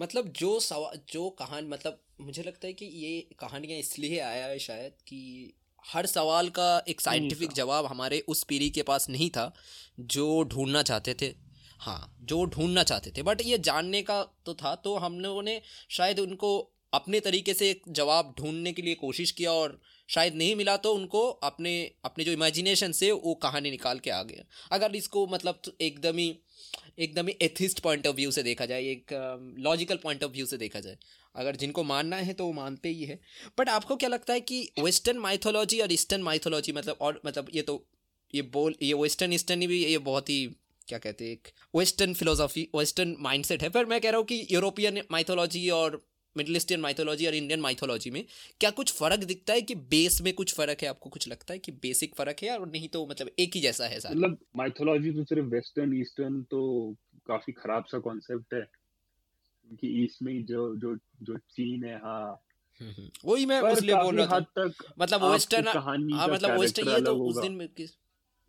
मतलब 0.00 0.28
जो 0.28 0.60
सवाल 0.60 1.00
जो 1.12 1.30
कहानी 1.30 1.68
मतलब 1.68 2.00
मुझे 2.20 2.42
लगता 2.42 2.66
है 2.66 2.72
कि 2.72 2.86
ये 2.86 3.20
कहानियाँ 3.38 3.78
इसलिए 3.78 4.20
आया 4.20 4.46
है 4.46 4.58
शायद 4.58 4.92
कि 5.06 5.52
हर 5.86 6.06
सवाल 6.06 6.48
का 6.48 6.84
एक 6.88 7.00
साइंटिफिक 7.00 7.52
जवाब 7.52 7.86
हमारे 7.86 8.20
उस 8.20 8.44
पीढ़ी 8.44 8.70
के 8.70 8.82
पास 8.82 9.08
नहीं 9.10 9.30
था 9.30 9.54
जो 10.00 10.44
ढूंढना 10.44 10.82
चाहते 10.82 11.14
थे। 11.14 11.49
हाँ 11.80 12.16
जो 12.22 12.44
ढूंढना 12.46 12.82
चाहते 12.82 13.10
थे। 13.10 13.22
बट 13.22 13.40
ये 13.44 13.58
जानने 13.60 14.02
का 14.02 14.22
तो 14.46 14.54
था 14.54 14.74
तो 14.76 14.96
हम 14.96 15.18
लोगों 15.20 15.42
ने 15.42 15.60
शायद 15.90 16.18
उनको 16.20 16.58
अपने 16.92 17.20
तरीके 17.20 17.54
से 17.54 17.70
एक 17.70 17.82
जवाब 17.90 18.34
ढूँढने 18.38 18.72
के 18.72 18.82
लिए 18.82 18.94
कोशिश 18.96 19.30
किया 19.30 19.52
और 19.52 19.80
शायद 20.08 20.34
नहीं 20.34 20.54
मिला 20.56 20.76
तो 20.76 20.92
उनको 20.94 21.26
अपने 21.44 21.72
अपने 22.04 22.24
जो 22.24 22.32
इमेजिनेशन 22.32 22.92
से 22.92 23.10
वो 23.12 23.34
कहानी 23.42 23.70
निकाल 23.70 23.98
के 23.98 24.10
आ 24.10 24.22
गया। 24.22 24.44
अगर 24.72 24.96
इसको 24.96 25.26
मतलब 25.26 25.60
तो 25.64 25.72
एकदम 25.80 26.16
ही 26.16 26.34
एकदम 26.98 27.26
ही 27.26 27.36
एथिस्ट 27.42 27.80
पॉइंट 27.80 28.06
ऑफ़ 28.06 28.16
व्यू 28.16 28.30
से 28.30 28.42
देखा 28.42 28.66
जाए, 28.66 28.82
एक 28.82 29.54
लॉजिकल 29.58 29.96
पॉइंट 29.96 30.24
ऑफ़ 30.24 30.32
व्यू 30.32 30.46
से 30.46 30.56
देखा 30.58 30.80
जाए, 30.80 30.96
अगर 31.34 31.56
जिनको 31.56 31.84
मानना 31.84 32.16
है 32.18 32.32
तो 32.32 32.46
वो 32.46 32.52
मानते 32.52 32.88
ही 32.88 33.04
है। 33.04 33.18
बट 33.58 33.68
आपको 33.68 33.96
क्या 33.96 34.08
लगता 34.08 34.32
है 34.32 34.40
कि 34.42 34.60
वेस्टर्न 34.80 35.18
माइथोलॉजी 35.18 35.80
और 35.80 35.92
ईस्टर्न 35.92 36.22
माइथोलॉजी 36.22 36.72
मतलब 36.72 36.96
और 37.00 37.20
मतलब 37.26 37.50
ये 37.54 37.62
तो 37.62 37.84
ये 38.34 38.42
बोल, 38.42 38.74
ये 38.82 38.92
वेस्टर्न 38.94 39.32
ईस्टर्न 39.32 39.66
भी 39.66 39.84
ये 39.84 39.98
बहुत 40.00 40.30
ही 40.30 40.46
क्या 40.88 40.98
कहते 40.98 41.24
हैं 41.24 41.32
एक 41.32 41.48
वेस्टर्न 41.76 42.14
फिलोसॉफी 42.14 42.68
वेस्टर्न 42.76 43.16
माइंडसेट 43.20 43.62
है। 43.62 43.68
पर 43.68 43.86
मैं 43.86 44.00
कह 44.00 44.10
रहा 44.10 44.18
हूँ 44.18 44.26
कि 44.26 44.46
यूरोपियन 44.50 45.02
माइथोलॉजी 45.10 45.68
और 45.70 46.00
मिडिल 46.36 46.56
ईस्टर्न 46.56 46.80
माइथोलॉजी 46.80 47.26
और 47.26 47.34
इंडियन 47.34 47.60
माइथोलॉजी 47.60 48.10
में 48.10 48.24
क्या 48.60 48.70
कुछ 48.70 48.92
फ़र्क 48.92 49.24
दिखता 49.24 49.52
है 49.52 49.62
कि 49.62 49.74
बेस 49.74 50.20
में 50.22 50.32
कुछ 50.34 50.54
फ़र्क 50.54 50.82
है? 50.82 50.88
आपको 50.88 51.10
कुछ 51.10 51.28
लगता 51.28 51.52
है 51.52 51.58
कि 51.58 51.72
बेसिक 51.72 52.14
फ़र्क 52.14 52.42
है 52.42 52.58
और 52.58 52.66
नहीं 52.68 52.88
तो 52.88 53.06
मतलब 53.06 53.30
एक 53.38 53.54
ही 53.54 53.60
जैसा 53.60 53.86
है 53.86 53.98
मतलब 53.98 54.38
माइथोलॉजी 54.56 55.12
तो 55.12 55.24
सिर्फ़ 55.24 55.46
वेस्टर्न 55.46 56.00
ईस्टर्न 56.00 56.42
तो 56.42 56.60
काफ़ी 57.26 57.52
ख़राब 57.52 57.84
सा 57.84 57.98
कॉन्सेप्ट 57.98 58.54
है। 58.54 58.80
कि 59.80 60.04
ईस्ट 60.04 60.22
में 60.22 60.44
जो 60.44 60.76
जो 60.76 60.96
जो 61.22 61.36
चीन 61.36 61.84
है 61.84 61.96
हाँ। 61.96 62.40
हम्म, 62.80 62.90
हम्म। 62.90 63.10
वही 63.24 63.46
मैं 63.46 63.60
उसलिए 63.60 63.94
बोल 63.94 64.16
रहा 64.16 64.40
था। 64.40 64.64
मतलब 64.98 65.24
वेस्टर्न 65.24 65.68
हाँ 65.68 66.28
मतलब 66.28 66.58
वेस्टर्न 66.60 66.88
ये 66.88 67.00
तो 67.00 67.14
उस 67.16 67.38
दिन 67.38 67.52
में 67.52 67.68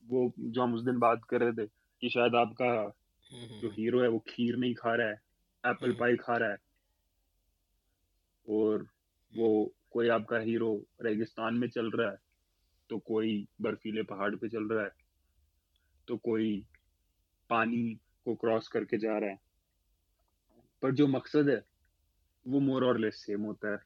वो 0.04 0.34
जो 0.40 0.62
हम 0.62 0.74
उस 0.76 0.82
दिन 0.82 0.98
बात 0.98 1.22
कर 1.30 1.42
रहे 1.42 1.52
थे 1.52 1.81
कि 2.04 2.10
शायद 2.10 2.36
आपका 2.36 2.72
जो 3.32 3.70
हीरो। 3.70 4.02
है 4.02 4.08
वो 4.08 4.20
खीर 4.20 4.56
नहीं 4.56 4.74
खा 4.74 4.96
रहा 4.96 5.08
है 5.08 5.22
एप्पल 5.64 5.94
पाई 5.94 6.12
हम्म। 6.12 6.24
खा 6.24 6.38
रहा 6.38 6.50
है 6.50 6.58
और 8.48 8.88
वो 9.34 9.74
कोई 9.92 10.08
आपका 10.08 10.38
हीरो 10.40 10.74
रेगिस्तान 11.02 11.56
में 11.56 11.70
चल 11.70 11.92
रहा 11.92 12.12
है 12.12 12.18
तो 12.90 12.98
कोई 13.00 13.48
बर्फीले 13.62 14.04
पहाड़ 14.04 14.36
पे 14.36 14.50
चल 14.50 14.68
रहा 14.68 14.84
है 14.84 14.92
तो 16.08 16.18
कोई 16.18 16.66
पानी 17.50 17.84
को 18.26 18.36
क्रॉस 18.36 18.68
करके 18.68 18.98
जा 18.98 19.18
रहा 19.18 19.30
है 19.30 19.40
पर 20.82 20.92
जो 20.92 21.08
मकसद 21.08 21.50
है 21.50 21.62
वो 22.46 22.60
मोर 22.60 22.84
और 22.84 23.00
लेस 23.00 23.24
सेम 23.26 23.42
होता 23.42 23.72
है 23.72 23.80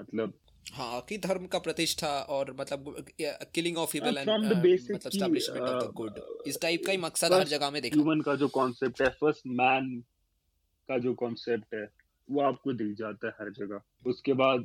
मतलब 0.00 0.38
हाँ 0.72 1.00
कि 1.08 1.18
धर्म 1.18 1.46
का 1.46 1.58
प्रतिष्ठा 1.58 2.08
और 2.08 2.56
मतलब 2.60 3.06
किलिंग 3.54 3.78
ऑफ़ 3.78 3.96
इविल 3.96 4.18
एंड 4.18 4.30
मतलब 4.30 4.66
एस्टैब्लिशमेंट 4.66 5.62
ऑफ़ 5.62 5.84
द 5.84 5.92
गुड 5.94 6.20
इस 6.46 6.60
टाइप 6.60 6.82
का 6.86 6.92
ही 6.92 6.98
मकसद 6.98 7.32
हर 7.32 7.44
जगह 7.44 7.70
में 7.70 7.82
देखा। 7.82 7.96
ह्यूमन 7.96 8.20
का 8.20 8.34
जो 8.34 8.48
कॉन्सेप्ट 8.48 9.02
है 9.02 9.08
फ़र्स्ट 9.08 9.42
मैन 9.46 10.04
का 10.88 10.98
जो 10.98 11.14
कॉन्सेप्ट 11.14 11.74
है 11.74 11.88
वो 12.30 12.40
आपको 12.40 12.72
दिख 12.72 12.96
जाता 12.96 13.26
है 13.26 13.32
हर 13.32 13.50
जगह। 13.50 13.80
उसके 14.06 14.32
बाद 14.32 14.64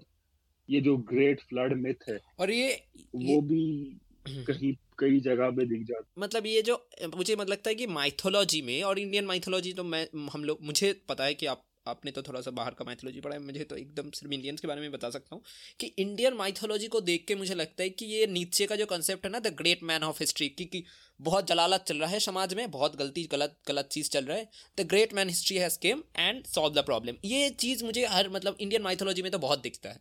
ये 0.70 0.82
जो 0.82 0.98
ग्रेट 0.98 1.42
फ्लड 1.42 1.74
मिथ 1.74 2.10
है 2.10 2.20
और 2.40 2.52
ये 2.52 2.84
वो 3.16 3.22
ये, 3.22 3.42
भी 3.42 4.00
कहीं 4.28 4.74
कई 5.00 5.20
जगह 5.20 5.50
पे 5.50 5.66
दिख 5.66 5.84
जाता 5.84 6.22
मतलब 6.22 6.46
ये 6.46 6.62
जो 6.62 6.90
मुझे 7.16 7.36
मतलब 7.36 7.50
लगता 7.50 7.70
है 7.70 7.76
कि 7.76 7.88
माइथोलॉजी 7.88 8.62
में 8.62 8.84
और 8.84 9.00
इंडियन 9.00 9.26
माइथोलॉजी 9.26 9.74
तो 9.74 9.84
मैं 9.84 10.08
हम 10.34 10.44
लोग 10.44 10.58
मुझे 10.62 11.02
पता 11.10 11.24
है 11.24 11.34
कि 11.34 11.46
आप 11.46 11.64
आपने 11.88 12.12
तो 12.12 12.22
थोड़ा 12.22 12.41
सा 12.41 12.52
बाहर 12.52 12.74
का 12.74 12.86
माइथोलॉजी 12.86 13.22
पढ़ा 13.22 13.36
है 13.36 13.41
मुझे 13.41 13.63
तो 13.63 13.76
एकदम 13.76 14.10
सिर्फ़ 14.12 14.34
इंडियंस 14.34 14.62
के 14.62 14.67
बारे 14.67 14.82
में 14.82 14.91
बता 14.91 15.10
सकता 15.10 15.36
हूँ 15.36 15.41
कि 15.80 15.88
इंडियन 16.00 16.34
माइथोलॉजी 16.34 16.88
को 16.88 17.02
देख 17.02 17.26
के 17.28 17.36
मुझे 17.36 17.56
लगता 17.56 17.84
है 17.84 17.89
कि 17.89 18.06
ये 18.06 18.28
नीचे 18.28 18.65
का 18.65 18.76
जो 18.76 18.86
कंसेप्ट 18.86 19.26
है 19.26 19.32
ना 19.32 19.39
the 19.39 19.54
great 19.58 19.84
man 19.84 20.04
of 20.04 20.20
history 20.20 20.50
की 20.50 20.84
बहुत 21.20 21.48
जलालत 21.48 21.86
चल 21.88 21.98
रहा 21.98 22.10
है 22.10 22.20
समाज 22.20 22.54
में 22.54 22.70
बहुत 22.72 22.96
गलती 22.98 23.24
गलत 23.32 23.58
गलत 23.67 23.89
चीज़ 23.91 24.10
चल 24.10 24.26
रहा 24.26 24.38
है 24.38 24.48
the 24.80 24.88
great 24.89 25.13
man 25.13 25.30
history 25.30 25.58
has 25.58 25.78
came 25.80 26.04
and 26.17 26.44
solve 26.46 26.74
the 26.76 26.86
problem 26.86 27.15
ये 27.26 27.50
चीज़ 27.60 27.84
मुझे 27.86 28.06
हर 28.08 28.30
मतलब 28.30 28.58
इंडियन 28.60 28.82
माइथोलॉजी 28.82 29.22
में 29.22 29.32
तो 29.32 29.39
बहुत 29.39 29.62
दिखता 29.62 29.89
है। 29.89 30.00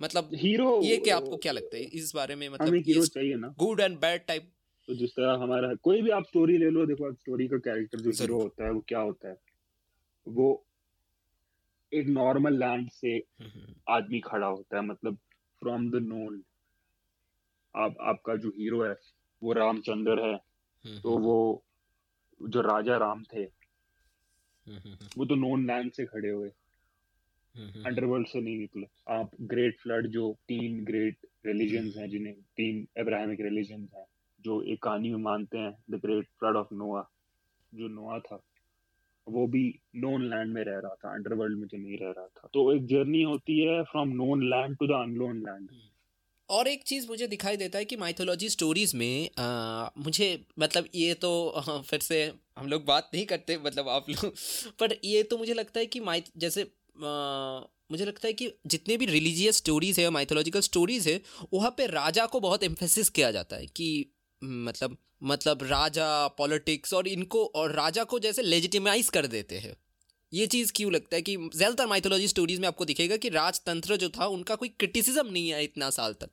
मतलब 0.00 0.30
हीरो 0.34 0.80
ये 0.82 0.96
क्या 0.96 1.16
आपको 1.16 1.36
क्या 1.36 1.52
लगता 1.52 1.76
है? 1.76 1.82
इस 1.82 2.12
बारे 2.14 2.34
में 2.34 2.48
मतलब 2.48 2.74
हीरो 2.86 3.06
चाहिए 3.06 3.34
ना। 3.36 3.54
गुड 3.58 3.80
एंड 3.80 3.98
बैड 4.00 4.26
टाइप 4.28 4.50
तो 4.88 4.94
जिस 4.94 5.10
तरह 5.10 5.42
हमारा 5.42 5.74
कोई 5.82 6.02
भी 6.02 6.10
आप 6.10 6.24
स्टोरी 6.28 6.56
ले 6.58 6.70
लो 6.70 6.86
देखो 6.86 7.12
स्टोरी 7.12 7.46
का 7.48 7.58
कैरेक्टर 7.66 8.00
जो 8.00 8.10
हीरो 8.12 8.40
होता 8.40 8.64
है 8.64 8.72
वो 8.72 8.84
क्या 8.88 8.98
होता 9.00 9.28
है? 9.28 9.36
वो 10.26 10.66
एक 11.94 12.06
नॉर्मल 12.08 12.58
लैंड 12.58 12.88
से 12.90 13.18
आदमी 13.88 14.20
खड़ा 14.20 14.46
होता 14.46 14.76
है 14.76 14.82
मतलब 14.82 15.16
फ्रॉम 15.62 15.90
द 15.90 16.02
नोन 16.02 16.42
आप 17.74 17.96
आपका 18.00 18.36
जो 18.36 18.48
हीरो 18.48 18.82
है 18.84 18.94
वो 19.42 19.52
रामचंद्र 19.52 20.18
है 20.20 20.36
तो 21.02 21.18
वो 21.18 21.36
जो 22.40 22.60
राजा 22.60 22.96
राम 22.96 23.22
थे 23.24 23.44
वो 25.18 25.24
तो 25.24 25.34
नोन 25.34 25.66
लैंड 25.66 25.90
से 25.92 26.04
खड़े 26.06 26.30
हुए। 26.30 26.48
अंडरवर्ल्ड 27.86 28.26
से 28.26 28.40
नहीं 28.40 28.58
निकले। 28.58 28.86
आप 29.10 29.30
ग्रेट 29.40 29.78
फ्लड 29.80 30.06
जो 30.06 30.32
तीन 30.48 30.84
ग्रेट 30.84 31.26
रिलीजन 31.46 31.90
हैं 31.98 32.08
जिन्हें 32.10 32.34
तीन 32.34 32.86
अब्राहमिक 33.00 33.40
रिलीजन 33.40 33.88
हैं 33.96 34.04
जो 34.40 34.60
एक 34.62 34.82
कहानी 34.82 35.10
में 35.10 35.22
मानते 35.22 35.58
हैं 35.58 35.72
the 35.90 35.94
great 35.94 36.28
flood 36.38 36.56
of 36.56 36.74
Noah 36.74 37.06
जो 37.74 37.88
नोआ 37.88 38.18
था। 38.18 38.40
वो 39.28 39.46
भी 39.46 39.80
नोन 39.96 40.22
लैंड 40.30 40.52
में 40.54 40.62
रह 40.64 40.78
रहा 40.78 40.94
था 40.94 41.14
अंडरवर्ल्ड 41.14 41.58
में 41.58 41.66
जो 41.68 41.78
नहीं 41.78 41.96
रह 41.96 42.10
रहा 42.10 42.26
था। 42.26 42.48
तो 42.54 42.72
एक 42.76 42.86
जर्नी 42.86 43.22
होती 43.22 43.60
है 43.60 43.82
from 43.82 44.08
known 44.08 44.42
land 44.50 44.76
to 44.76 44.86
the 44.86 44.90
अनलोन 44.90 45.38
land 45.38 45.68
और 46.48 46.68
एक 46.68 46.82
चीज़ 46.82 47.08
मुझे 47.08 47.26
दिखाई 47.26 47.56
देता 47.56 47.78
है 47.78 47.84
कि 47.84 47.96
माइथोलॉजी 47.96 48.48
स्टोरीज़ 48.48 48.96
में 48.96 49.30
आ, 49.38 49.88
मुझे 49.98 50.46
मतलब 50.58 50.88
ये 50.94 51.14
तो 51.14 51.62
फिर 51.88 52.00
से 52.00 52.32
हम 52.58 52.66
लोग 52.66 52.84
बात 52.84 53.10
नहीं 53.14 53.26
करते 53.26 53.58
मतलब 53.58 53.88
आप 53.88 54.06
लोग 54.10 54.34
पर 54.80 54.96
ये 55.04 55.22
तो 55.22 55.38
मुझे 55.38 55.54
लगता 55.54 55.80
है 55.80 55.86
कि 55.86 56.00
माइथ 56.00 56.22
जैसे 56.36 56.62
आ, 56.62 57.60
मुझे 57.90 58.04
लगता 58.04 58.26
है 58.26 58.32
कि 58.32 58.52
जितने 58.66 58.96
भी 58.96 59.06
रिलीजियस 59.06 59.56
स्टोरीज़ 59.56 60.00
है 60.00 60.10
माइथोलॉजिकल 60.10 60.60
स्टोरीज़ 60.60 61.08
है 61.08 61.20
वहाँ 61.52 61.70
पे 61.70 61.86
राजा 61.86 62.26
को 62.26 62.40
बहुत 62.40 62.62
एम्फेसिस 62.62 63.08
किया 63.10 63.30
जाता 63.30 63.56
है 63.56 63.66
कि 63.66 64.13
मतलब 64.44 64.96
मतलब 65.22 65.62
राजा 65.62 66.26
पॉलिटिक्स 66.38 66.94
और 66.94 67.08
इनको 67.08 67.44
और 67.56 67.72
राजा 67.72 68.04
को 68.04 68.18
जैसे 68.18 68.42
लेजिटिमाइज 68.42 69.08
कर 69.08 69.26
देते 69.26 69.58
हैं। 69.58 69.76
ये 70.32 70.46
चीज़ 70.46 70.72
क्यों 70.72 70.92
लगता 70.92 71.16
है 71.16 71.22
कि 71.22 71.36
ज़्यादातर 71.54 71.86
माइथोलॉजी 71.86 72.28
स्टोरीज 72.28 72.60
में 72.60 72.68
आपको 72.68 72.84
दिखेगा 72.84 73.16
कि 73.16 73.28
राजतंत्र 73.28 73.96
जो 73.96 74.08
था 74.08 74.26
उनका 74.26 74.54
कोई 74.54 74.68
क्रिटिसिज्म 74.68 75.26
नहीं 75.26 75.48
है 75.48 75.62
इतना 75.64 75.90
साल 75.90 76.12
तक। 76.12 76.30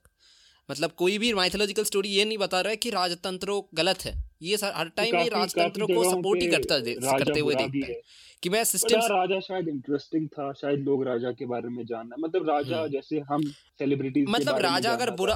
मतलब 0.68 0.90
कोई 0.92 1.18
भी 1.18 1.32
माइथोलॉजिकल 1.34 1.84
स्टोरी 1.84 2.08
ये 2.08 2.24
नहीं 2.24 2.38
बता 2.38 2.60
रहा 2.60 2.70
है 2.70 2.76
कि 2.76 2.90
राजतंत्र 2.90 3.62
गलत 3.74 4.04
है। 4.04 4.14
ये 4.42 4.56
हर 4.64 4.88
टाइम 4.88 5.16
ये 5.16 5.28
राजतंत्र 5.28 5.86
को 5.86 6.10
सपोर्ट 6.10 6.42
ही 6.42 6.46
करता 6.46 6.78
करते 7.18 7.40
हुए 7.40 7.54
देखते 7.54 7.92
हैं। 7.92 8.00
कि 8.42 8.50
मैं 8.50 8.62
सिस्टम 8.64 9.00
राजा 9.12 9.38
शायद 9.40 9.68
इंटरेस्टिंग 9.68 10.28
था 10.28 10.52
शायद 10.52 10.80
लोग 10.80 11.04
राजा 11.06 11.30
के 11.32 11.46
बारे 11.46 11.68
में 11.68 11.84
जानना 11.86 12.16
मतलब 12.18 12.48
राजा 12.48 12.76
हम्म। 12.76 12.90
जैसे 12.90 13.20
हम 13.28 13.42
सेलिब्रिटीज 13.78 14.24
मतलब 14.28 14.58
राजा 14.58 14.92
अगर 14.92 15.10
बुरा 15.10 15.34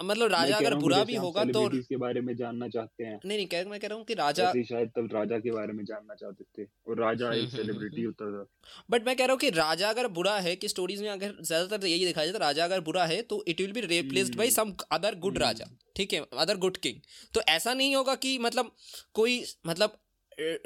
मतलब 0.00 0.30
राजा 0.32 0.56
अगर 0.56 0.74
बुरा 0.74 1.02
भी 1.04 1.14
होगा 1.16 1.44
तो 1.46 1.68
के 1.68 1.96
बारे 1.96 2.20
में 2.20 2.34
जानना 2.36 2.68
चाहते 2.68 3.04
हैं। 3.04 3.18
नहीं 3.24 3.38
नहीं 3.38 3.46
कह 3.46 3.64
मैं 3.70 3.80
कह 3.80 3.88
रहा 3.88 3.98
हूँ 3.98 4.04
कि 4.04 4.14
राजा 4.14 4.52
शायद 4.52 4.88
तब 4.88 5.08
राजा 5.12 5.38
के 5.38 5.50
बारे 5.50 5.72
में 5.72 5.84
जानना 5.84 6.14
चाहते 6.14 6.44
थे 6.58 6.66
और 6.88 7.00
राजा 7.00 7.32
एक 7.34 7.50
सेलिब्रिटी 7.50 8.02
होता 8.02 8.30
था। 8.32 8.46
बट 8.90 9.06
मैं 9.06 9.16
कह 9.16 9.24
रहा 9.24 9.32
हूँ 9.32 9.38
कि 9.38 9.50
राजा 9.50 9.88
अगर 9.88 10.08
बुरा 10.12 10.36
है 10.38 10.54
कि 10.56 10.68
स्टोरीज 10.68 11.02
में 11.02 11.08
अगर 11.08 11.34
ज़्यादातर 11.42 11.86
यही 11.86 12.04
दिखाया 12.04 12.26
जाता 12.26 12.38
राजा 12.38 12.64
अगर 12.64 12.80
बुरा 12.80 13.04
है 13.06 13.20
तो 13.22 13.42
it 13.48 13.60
will 13.60 13.72
be 13.72 13.80
replaced 13.82 14.36
by 14.36 14.50
some 14.50 14.72
other 14.92 15.14
good 15.18 15.38
राजा 15.38 15.70
ठीक 15.96 16.12
है? 16.12 16.24
अदर 16.38 16.56
गुड 16.56 16.76
किंग 16.76 17.00
तो 17.34 17.40
ऐसा 17.48 17.74
नहीं 17.74 17.94
होगा 17.96 18.14
कि 18.16 18.38
मतलब 18.38 18.70
कोई 19.14 19.42
मतलब 19.66 19.98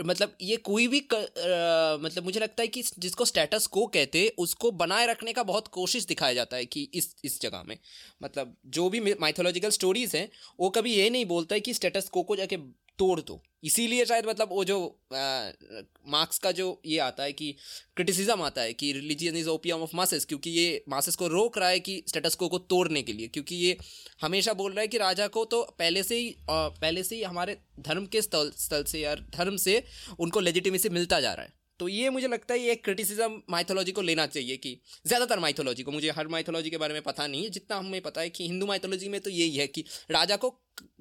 मतलब 0.06 0.36
ये 0.42 0.56
कोई 0.56 0.86
भी 0.88 1.00
क, 1.12 1.14
आ, 1.14 2.04
मतलब 2.04 2.24
मुझे 2.24 2.40
लगता 2.40 2.62
है 2.62 2.68
कि 2.68 2.82
जिसको 2.98 3.24
स्टेटस 3.24 3.66
को 3.66 3.86
कहते 3.86 4.26
उसको 4.38 4.70
बनाए 4.70 5.06
रखने 5.06 5.32
का 5.32 5.42
बहुत 5.42 5.68
कोशिश 5.68 6.04
दिखाया 6.06 6.34
जाता 6.34 6.56
है 6.56 6.64
कि 6.66 6.82
इस 6.94 7.14
इस 7.24 7.40
जगह 7.42 7.62
में। 7.62 7.76
मतलब 8.22 8.56
जो 8.66 8.88
भी 8.90 9.00
माइथोलॉजिकल 9.14 9.70
स्टोरीज 9.70 10.16
हैं 10.16 10.28
वो 10.60 10.70
कभी 10.70 10.94
ये 10.94 11.08
नहीं 11.10 11.26
बोलता 11.26 11.54
है 11.54 11.60
कि 11.60 11.74
स्टेटस 11.74 12.08
को 12.08 12.22
को 12.22 12.36
जाके 12.36 12.56
तोड़ 12.98 13.20
दो। 13.20 13.42
इसीलिए 13.64 14.04
शायद 14.04 14.26
मतलब 14.26 14.48
वो 14.52 14.64
जो 14.64 14.78
मार्क्स 15.12 16.38
का 16.38 16.50
जो 16.52 16.66
ये 16.86 16.98
आता 16.98 17.22
है 17.22 17.32
कि, 17.32 17.50
क्रिटिसिज्म 17.96 18.42
आता 18.42 18.62
है 18.62 18.72
कि 18.72 18.92
religion 18.92 19.36
is 19.36 19.48
opium 19.48 19.82
of 19.82 19.96
masses 19.96 20.24
क्योंकि 20.24 20.50
ये 20.50 20.84
मासेस 20.88 21.16
को 21.16 21.28
रोक 21.28 21.58
रहा 21.58 21.68
है 21.68 21.80
कि 21.80 22.02
स्टेटस 22.08 22.34
को 22.34 22.48
को 22.48 22.58
तोड़ने 22.58 23.02
के 23.02 23.12
लिए, 23.12 23.28
क्योंकि 23.28 23.56
ये 23.56 23.76
हमेशा 24.22 24.52
बोल 24.52 24.72
रहा 24.72 24.80
है 24.80 24.88
कि 24.88 24.98
राजा 24.98 25.26
को 25.28 25.44
तो 25.44 25.62
पहले 25.78 26.02
से 26.02 26.16
ही 26.16 26.34
पहले 26.50 27.02
से 27.02 27.16
ही 27.16 27.22
हमारे 27.22 27.58
धर्म 27.80 28.06
के 28.06 28.22
स्थल 28.22 28.50
स्थल 28.58 28.84
से 28.84 29.00
या 29.00 29.14
धर्म 29.14 29.56
से 29.58 29.82
उनको 30.20 30.40
लेजिटिमेसी 30.40 30.88
मिलता 30.88 31.20
जा 31.20 31.32
रहा 31.34 31.44
है। 31.44 31.52
तो 31.82 31.88
ये 31.88 32.10
मुझे 32.10 32.28
लगता 32.28 32.54
है 32.54 32.60
ये 32.60 32.72
एक 32.72 32.84
क्रिटिसिज्म 32.84 33.40
माइथोलॉजी 33.50 33.92
को 33.92 34.02
लेना 34.02 34.26
चाहिए 34.26 34.56
कि 34.56 34.70
ज़्यादातर 35.06 35.38
माइथोलॉजी 35.38 35.82
को, 35.82 35.92
मुझे 35.92 36.10
हर 36.10 36.28
माइथोलॉजी 36.28 36.70
के 36.70 36.78
बारे 36.78 36.94
में 36.94 37.02
पता 37.02 37.26
नहीं 37.26 37.42
है, 37.44 37.50
जितना 37.50 37.76
हमें 37.76 38.00
पता 38.02 38.20
है 38.20 38.30
कि 38.30 38.46
हिंदू 38.48 38.66
माइथोलॉजी 38.66 39.08
में 39.08 39.20
तो 39.20 39.30
यही 39.30 39.56
है 39.56 39.66
कि 39.66 39.84
राजा 40.10 40.36
को 40.36 40.50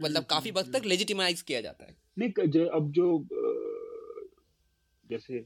मतलब 0.01 0.25
काफ़ी 0.25 0.51
वक्त 0.51 0.71
तक 0.73 0.85
लेजिटिमाइज 0.85 1.41
किया 1.41 1.61
जाता 1.61 1.85
है। 1.85 1.95
नहीं 2.17 2.65
अब 2.69 2.91
जो 2.91 3.27
जैसे 5.05 5.45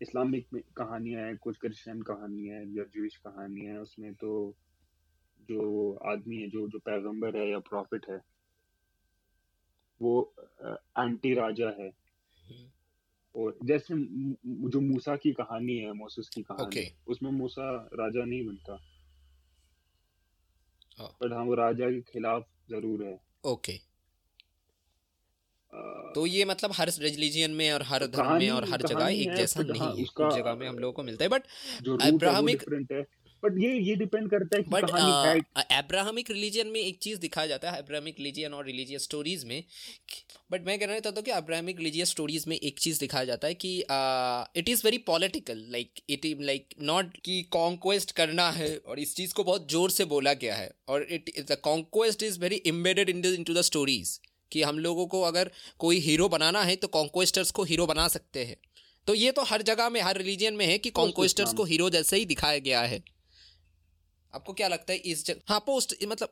इस्लामिक 0.00 0.46
में 0.52 0.62
कहानियाँ 0.76 1.26
हैं, 1.26 1.36
कुछ 1.36 1.56
क्रिश्चियन 1.58 2.02
कहानियाँ 2.02 2.58
हैं, 2.58 2.66
या 2.76 2.84
जूश 2.96 3.16
कहानियाँ 3.18 3.72
हैं, 3.72 3.80
उसमें 3.80 4.12
तो 4.14 4.34
जो 5.48 5.92
आदमी 6.06 6.36
है, 6.36 6.48
जो 6.48 6.68
जो 6.68 6.78
पैगंबर 6.78 7.36
है 7.36 7.50
या 7.50 7.58
प्रॉफिट 7.68 8.10
है, 8.10 8.20
वो 10.00 10.32
एंटी 10.64 11.34
राजा 11.34 11.76
है। 11.80 11.92
और 13.34 13.58
जैसे 13.64 13.94
जो 14.70 14.80
मूसा 14.80 15.16
की 15.16 15.32
कहानी 15.32 15.76
है 15.78 15.92
मोसेस 15.92 16.28
की 16.28 16.42
कहानी 16.42 16.76
okay. 16.76 16.88
उसमें 17.06 17.30
मूसा 17.30 17.88
राजा 17.94 18.24
नहीं 18.24 18.46
बनता। 18.46 18.80
पर 21.00 21.32
हाँ 21.32 21.44
वो 21.44 21.54
राजा 21.54 21.90
के 21.90 22.00
खिलाफ 22.00 22.46
ज़रूर 22.70 23.04
है। 23.04 23.20
Okay 23.44 23.72
okay. 23.72 23.84
तो 26.14 26.26
ये 26.26 26.44
मतलब 26.44 26.72
हर 26.74 26.90
रिलीजियन 26.98 27.50
में 27.50 27.72
और 27.72 27.82
हर 27.82 28.06
धर्म 28.06 28.32
में 28.38 28.50
और 28.50 28.64
हर 28.64 28.82
जगह 28.82 29.06
एक 29.06 29.34
जैसा 29.34 29.62
नहीं 29.62 29.98
है। 29.98 30.04
कुछ 30.04 30.34
जगह 30.34 30.54
में 30.54 30.68
हम 30.68 30.78
लोगों 30.78 30.92
को 30.92 31.02
मिलता 31.02 31.24
है 31.24 31.28
बट 31.28 31.42
अब्राहमिक 32.02 32.62
बट 33.44 33.58
ये 33.58 33.72
ये 33.80 33.94
डिपेंड 33.96 34.30
करता 34.30 34.56
है 34.56 34.62
कि 34.62 34.70
बट 34.70 34.90
अब्राहमिक 35.72 36.30
रिलीजन 36.30 36.66
में 36.66 36.80
एक 36.80 36.98
चीज़ 37.02 37.18
दिखाया 37.20 37.46
जाता 37.46 37.70
है 37.70 37.82
अब्राहमिक 37.82 38.18
रिलीजन 38.18 38.54
और 38.54 38.64
रिलीजियस 38.66 39.02
स्टोरीज 39.02 39.44
में 39.44 39.62
बट 40.52 40.66
मैं 40.66 40.78
कहना 40.78 40.98
चाहता 40.98 41.10
हूँ 41.10 41.24
कि 41.24 41.30
अब्राहमिक 41.30 41.78
रिलीजियस 41.78 42.10
स्टोरीज 42.10 42.44
में 42.48 42.56
एक 42.56 42.78
चीज़ 42.78 43.00
दिखाया 43.00 43.24
जाता 43.24 43.48
है 43.48 43.54
कि 43.54 43.76
it 44.60 44.68
is 44.68 44.82
very 44.84 44.98
political 45.06 45.64
like 45.68 46.00
it 46.10 46.26
is 46.26 46.42
like 46.42 46.74
not 46.82 47.16
कि 47.24 47.42
कॉन्क्वेस्ट 47.52 48.12
करना 48.12 48.50
है 48.50 48.76
और 48.78 48.98
इस 48.98 49.14
चीज़ 49.16 49.34
को 49.34 49.44
बहुत 49.44 49.70
ज़ोर 49.70 49.90
से 49.90 50.04
बोला 50.06 50.32
गया 50.42 50.54
है 50.54 50.70
और 50.88 51.06
it 51.10 51.30
the 51.52 51.56
conquest 51.64 52.22
is 52.22 52.40
very 52.40 52.56
embedded 52.66 53.10
into 53.42 53.54
the 53.54 53.60
stories 53.62 54.18
कि 54.52 54.62
हम 54.62 54.78
लोगों 54.78 55.06
को 55.06 55.20
अगर 55.22 55.50
कोई 55.78 55.98
हीरो 56.00 56.28
बनाना 56.28 56.62
है 56.62 56.76
तो 56.76 56.88
कॉन्क्वेस्टर्स 56.88 57.50
को 57.50 57.64
हीरो 57.64 57.86
बना 57.86 58.06
सकते 58.08 58.44
हैं। 58.44 58.56
तो 59.06 59.14
ये 59.14 59.30
तो 59.32 59.42
हर 59.42 59.62
जगह 59.62 59.88
में 59.88 60.00
हर 60.00 60.16
रिलीजन 60.16 60.54
में 60.54 60.64
है 60.66 60.78
कि 60.78 60.90
कॉन्क्वेस्टर्स 60.90 61.52
को 61.52 61.64
हीरो 61.64 61.88
जैसे 61.90 62.16
ही 62.16 62.24
दिखाया 62.24 62.58
गया 62.58 62.80
है। 62.82 63.02
आपको 64.34 64.52
क्या 64.52 64.68
लगता 64.68 64.92
है 64.92 64.98
इस 64.98 65.24
जग... 65.26 65.40
हाँ 65.48 65.58
पोस्ट 65.66 65.94
मतलब 66.08 66.28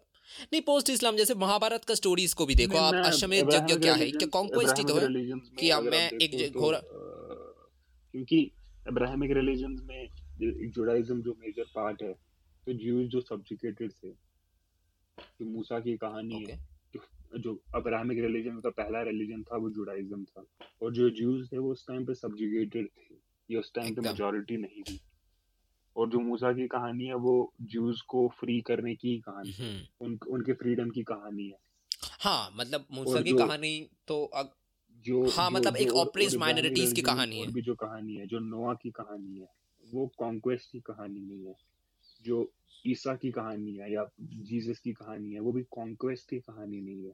नहीं 0.53 0.61
पोस्ट 0.63 0.91
इस्लाम 0.91 1.17
जैसे 1.17 1.35
महाभारत 1.35 1.85
का 1.85 1.95
स्टोरीज 1.95 2.33
को 2.35 2.47
भी 2.47 2.55
देखो 2.55 2.77
आप 2.79 2.95
अश्वमेध 3.07 3.53
यज्ञ 3.55 3.75
क्या 3.77 3.95
है? 3.95 4.11
क्या 4.11 4.29
कॉन्क्वेस्ट 4.29 4.79
ही 4.79 4.85
तो 4.85 4.95
है 4.95 5.09
कि 5.59 5.71
अब 5.71 5.85
मैं 5.85 6.11
एक 6.11 6.53
तो, 6.53 6.61
घोड़ा 6.61 6.81
क्योंकि 6.85 8.41
अब्राहमिक 8.89 9.31
रिलीजन 9.33 9.79
में 9.85 10.71
जुडाइज्म 10.71 11.23
जो 11.23 11.37
मेजर 11.41 11.65
पार्ट 11.75 12.03
है 12.03 12.13
तो 12.67 12.73
ज्यूज 12.75 13.07
जो 13.07 13.21
सब्जुकेटेड 13.21 13.93
थे 13.93 14.11
जो 14.11 15.45
मूसा 15.47 15.79
की 15.81 15.97
कहानी 15.97 16.45
है 16.45 16.59
जो 17.39 17.59
अब्राहमिक 17.75 18.19
रिलीजन 18.19 18.61
का 18.61 18.71
पहला 18.71 19.03
रिलीजन 19.03 19.43
था 19.43 19.57
वो 19.57 19.71
जुडाइज्म 19.71 20.25
था। 20.25 20.45
और 20.83 20.93
जो 20.95 21.09
ज्यूज 21.11 21.53
थे 21.53 21.59
वो 21.59 21.73
उस 21.73 21.87
टाइम 21.87 22.05
पे 22.05 22.15
सब्जुगेटेड 22.15 22.87
थे 22.89 23.15
ये 23.51 23.59
उस 23.59 23.73
टाइम 23.75 23.95
पे 23.95 24.01
मेजोरिटी 24.01 24.57
नहीं 24.57 24.83
थी। 24.83 25.01
और 25.99 26.09
जो 26.09 26.19
मूसा 26.19 26.53
की 26.53 26.67
कहानी 26.67 27.05
है 27.05 27.15
वो 27.15 27.53
जूस 27.63 28.01
को 28.01 28.29
फ्री 28.29 28.61
करने 28.61 28.95
की 28.95 29.19
कहानी 29.19 29.53
हम्म। 29.53 30.07
उन, 30.07 30.19
उनके 30.29 30.53
फ्रीडम 30.53 30.91
की 30.91 31.03
कहानी 31.03 31.47
है। 31.47 31.59
हाँ 32.21 32.51
मतलब 32.57 32.87
मूसा 32.93 33.21
की 33.21 33.33
कहानी 33.33 33.91
तो 34.07 34.25
अग... 34.25 34.51
जो 35.07 35.29
हाँ 35.29 35.51
जो, 35.51 35.57
मतलब 35.57 35.77
जो, 35.77 35.85
एक 35.85 35.93
ऑपरेस 35.93 36.35
माइनॉरिटीज 36.35 36.93
की 36.93 37.03
कहानी 37.03 37.41
है। 37.41 37.53
भी 37.53 37.63
जो 37.63 37.75
कहानी 37.75 38.15
है 38.15 38.27
जो 38.27 38.39
नोआ 38.39 38.75
की 38.75 38.91
कहानी 38.91 39.39
है 39.39 39.49
वो 39.93 40.11
कॉन्क्वेस्ट 40.19 40.73
की 40.73 40.81
कहानी 40.81 41.21
नहीं 41.21 41.47
है। 41.47 41.55
जो 42.25 42.53
ईसा 42.87 43.15
की 43.15 43.31
कहानी 43.31 43.75
है 43.75 43.93
या 43.93 44.07
जीसस 44.21 44.79
की 44.79 44.93
कहानी 44.93 45.33
है 45.33 45.41
वो 45.41 45.53
भी 45.53 45.63
कॉन्क्वेस्ट 45.63 46.31
की 46.31 46.39
कहानी 46.39 46.81
नहीं 46.81 47.05
है। 47.05 47.13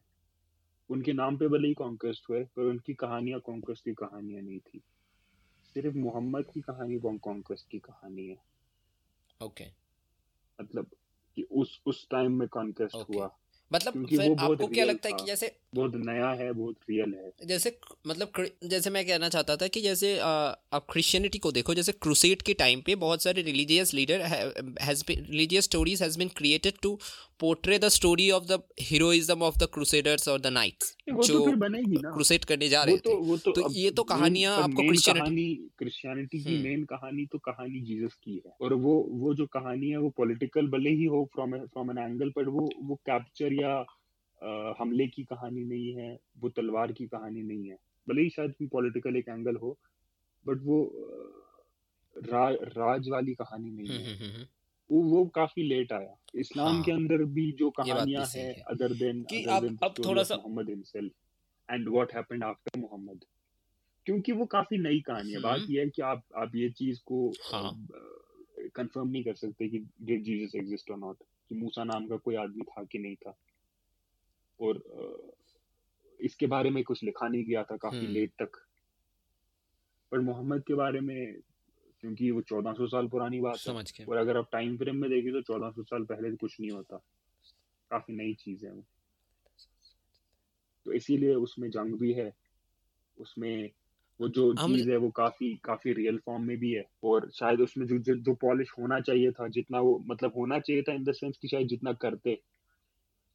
उनके 0.90 1.12
नाम 1.12 1.36
पे 1.36 1.48
भले 1.48 1.68
ही 1.68 1.74
कॉन्क्वेस्ट 1.74 2.24
हुए 2.30 2.44
पर 2.44 2.62
उनकी 2.62 2.94
कहानियाँ 2.94 3.40
कॉन्क्वेस्ट 3.40 3.84
की 3.84 3.92
कहानियाँ 3.92 4.42
नहीं 4.42 4.58
थी। 4.58 4.80
सिर्फ़ 5.74 5.96
मोहम्मद 5.96 6.44
की 6.54 6.60
कहानी 6.60 7.18
कॉन्क्वेस्ट 7.18 7.70
की 7.70 7.78
कहानी 7.78 8.26
है। 8.26 8.53
Okay 9.44 9.64
okay. 9.64 9.74
मतलब 10.60 10.90
कि 11.36 11.42
उस 11.42 11.80
उस 11.86 12.08
टाइम 12.10 12.38
में 12.38 12.48
कॉन्टेस्ट 12.48 12.96
okay. 12.96 13.16
हुआ 13.16 13.36
मतलब 13.70 14.06
फिर 14.06 14.20
आपको 14.20 14.66
क्या 14.66 14.84
लगता 14.84 15.08
है 15.08 15.14
कि 15.14 15.24
जैसे 15.26 15.52
बहुत 15.74 15.94
नया 15.96 16.28
है 16.30 16.52
बहुत 16.52 16.76
रियल 16.90 17.14
है। 17.14 17.46
जैसे 17.48 17.76
मतलब 18.06 18.44
जैसे 18.64 18.90
मैं 18.90 19.04
कहना 19.06 19.28
चाहता 19.28 19.56
था 19.56 19.66
कि 19.66 19.80
जैसे 19.80 20.18
आप 20.18 20.86
क्रिश्चियनिटी 20.92 21.38
को 21.38 21.52
देखो 21.52 21.74
जैसे 21.74 21.92
क्रूसेट 21.92 22.42
के 22.42 22.54
टाइम 22.54 22.80
पे 22.80 22.94
बहुत 22.96 23.22
सारे 23.22 23.42
religious 23.42 23.94
leader 23.94 24.20
has 24.82 25.04
religious 25.10 25.64
stories 25.64 26.02
has 26.02 26.18
been 26.18 26.28
created 26.36 26.74
to 26.82 26.98
portray 27.40 27.78
the 27.78 27.88
story 27.88 28.30
of 28.30 28.44
the 28.44 28.60
heroism 28.80 29.42
of 29.42 29.58
the 29.58 29.68
crusaders 29.74 30.28
और 30.28 30.40
द 30.40 30.52
नाइट्स 30.52 30.96
जो 31.08 31.42
क्रूसेट 31.44 32.44
करने 32.44 32.68
जा 32.68 32.82
रहे 32.82 32.96
थे। 32.96 33.00
तो, 33.00 33.36
तो 33.52 33.72
ये 33.72 33.90
तो 33.90 34.02
कहानियाँ 34.04 34.56
आपको 34.58 34.86
क्रिश्चियनिटी 34.88 35.48
क्रिश्चियनिटी 35.78 36.38
की 36.38 36.62
मेन 36.62 36.72
हम्म। 36.74 36.84
कहानी 36.86 37.26
तो 37.32 37.38
कहानी 37.48 37.80
जीसस 37.80 38.14
की 38.14 38.34
है। 38.36 38.52
और 38.60 38.74
वो 38.84 38.94
वो 39.14 39.34
जो 39.34 39.46
कहानी 39.52 39.90
है 39.90 39.98
वो 39.98 40.10
पॉलिटिकल 40.16 40.66
भले 40.68 40.90
ही 40.92 41.04
हो 41.06 41.24
फ्रॉम 41.34 41.58
फ्रॉम 41.58 41.90
एन 41.90 41.98
एंगल 42.04 42.30
पर 42.30 42.48
वो 42.48 42.68
वो 42.82 42.94
कैप्चर 43.06 43.52
या 43.60 44.74
हमले 44.80 45.06
की 45.06 45.24
कहानी 45.24 45.64
नहीं 45.64 45.92
है 45.94 46.18
वो 46.38 46.48
तलवार 46.48 46.92
की 46.92 47.06
कहानी 47.06 47.42
नहीं 47.42 47.68
है। 47.68 47.76
भले 48.08 48.22
ही 48.22 48.30
शायद 48.30 48.68
पॉलिटिकल 48.72 49.16
एक 49.16 49.28
एंगल 49.28 49.56
हो 49.56 49.76
बट 50.46 50.62
वो 50.62 50.78
रा, 52.16 52.48
राज 52.50 53.08
वाली 53.08 53.34
कहानी 53.34 53.70
नहीं 53.70 53.88
हम्म, 53.88 53.98
है। 53.98 54.16
हम्म, 54.18 54.46
वो 54.90 55.02
वो 55.02 55.24
काफ़ी 55.26 55.62
लेट 55.62 55.92
आया। 55.92 56.16
इस्लाम 56.34 56.74
हाँ, 56.74 56.82
के 56.82 56.92
अंदर 56.92 57.24
भी 57.24 57.50
जो 57.52 57.70
कहानियाँ 57.70 58.26
है 58.26 58.52
अदर 58.70 58.92
देन 58.92 59.22
कि 59.22 59.42
अब 59.44 59.78
अब 59.82 59.94
थोड़ा 60.06 60.22
सा 60.22 60.36
Muhammad 60.36 60.68
himself 60.68 61.12
and 61.70 61.88
what 61.88 62.14
happened 62.14 62.44
after 62.44 62.80
Muhammad 62.80 63.24
क्योंकि 64.06 64.32
वो 64.32 64.46
काफ़ी 64.46 64.78
नई 64.78 65.00
कहानी 65.00 65.32
है। 65.32 65.40
बात 65.40 65.60
ये 65.70 65.80
है 65.80 65.88
कि 65.88 66.02
आप 66.02 66.22
आप 66.36 66.54
ये 66.54 66.70
चीज़ 66.70 67.00
को 67.06 67.32
कंफर्म 67.50 69.04
हाँ. 69.04 69.12
नहीं 69.12 69.24
कर 69.24 69.34
सकते 69.34 69.68
कि 69.68 69.78
डिड 70.02 70.22
जीसस 70.22 70.54
एग्जिस्ट 70.54 70.90
और 70.90 70.98
नॉट 70.98 71.16
कि 71.48 71.54
मूसा 71.54 71.84
नाम 71.84 72.06
का 72.06 72.16
कोई 72.16 72.34
आदमी 72.34 72.62
था 72.62 72.84
कि 72.84 72.98
नहीं 72.98 73.16
था। 73.16 73.36
और 74.60 74.82
इसके 76.20 76.46
बारे 76.46 76.70
में 76.70 76.84
कुछ 76.84 77.04
लिखा 77.04 77.28
नहीं 77.28 77.44
गया 77.44 77.64
था 77.64 77.76
काफ़ी 77.76 78.06
लेट 78.06 78.32
हम्म। 78.40 78.46
तक। 78.46 78.66
पर 80.12 80.20
मोहम्मद 80.20 80.62
के 80.62 80.74
बारे 80.74 81.00
में 81.00 81.36
क्योंकि 82.00 82.30
वो 82.30 82.40
चौदह 82.40 82.72
सौ 82.72 82.86
साल 82.86 83.08
पुरानी 83.08 83.40
बात 83.40 83.56
समझ 83.56 84.00
है 84.00 84.06
और 84.06 84.16
अगर 84.16 84.36
आप 84.36 84.48
टाइम 84.52 84.76
फ्रेम 84.76 84.96
में 84.96 85.10
देखें 85.10 85.32
तो 85.32 85.42
चौदह 85.42 85.70
सौ 85.70 85.82
साल 85.82 86.04
पहले 86.04 86.36
कुछ 86.36 86.60
नहीं 86.60 86.70
होता। 86.70 86.96
काफ़ी 87.90 88.14
नई 88.14 88.34
चीज़ 88.34 88.66
है 88.66 88.72
वो। 88.72 88.84
तो 90.84 90.92
इसीलिए 90.92 91.34
उसमें 91.34 91.70
जंग 91.70 91.94
भी 91.94 92.12
है। 92.12 92.34
उसमें 93.18 93.70
वो 94.20 94.28
जो 94.28 94.54
चीज़ 94.54 94.90
है 94.90 94.96
वो 94.96 95.10
काफ़ी 95.10 95.60
काफ़ी 95.64 95.92
रियल 95.92 96.18
फॉर्म 96.18 96.42
में 96.42 96.56
भी 96.58 96.72
है। 96.72 96.84
और 97.04 97.30
शायद 97.30 97.60
उसमें 97.60 97.86
जो 97.86 97.98
जो, 97.98 98.14
जो 98.14 98.34
पॉलिश 98.34 98.68
होना 98.78 99.00
चाहिए 99.00 99.30
था 99.30 99.48
जितना 99.48 99.80
वो 99.80 99.98
मतलब 100.06 100.32
होना 100.36 100.58
चाहिए 100.58 100.82
था 100.82 100.92
इन 100.92 101.04
द 101.04 101.12
सेंस 101.12 101.38
कि 101.42 101.48
शायद 101.48 101.68
जितना 101.68 101.92
करते। 101.92 102.40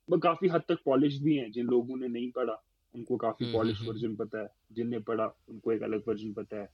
वो 0.10 0.18
काफ़ी 0.18 0.48
हद 0.48 0.62
तक 0.70 0.80
पॉलिश 0.86 1.20
भी 1.22 1.36
हैं 1.36 1.52
जिन 1.52 1.66
लोगों 1.66 1.98
ने 1.98 2.08
नहीं 2.08 2.32
पढ़ा 2.32 2.64
उनको 2.96 3.18
काफ़ी 3.18 3.52
पॉलिश 3.54 3.82
वर्जन 3.82 3.88
हम्म, 3.88 3.98
हम्म, 3.98 4.08
हम्म। 4.08 4.26
पता 4.26 4.42
है 4.42 4.50
जिनने 4.72 5.00
पढ़ा 5.00 5.26
उनको 5.50 5.72
एक 5.72 5.84
अलग 5.84 6.04
वर्जन 6.08 6.34
पता 6.34 6.58
है 6.58 6.70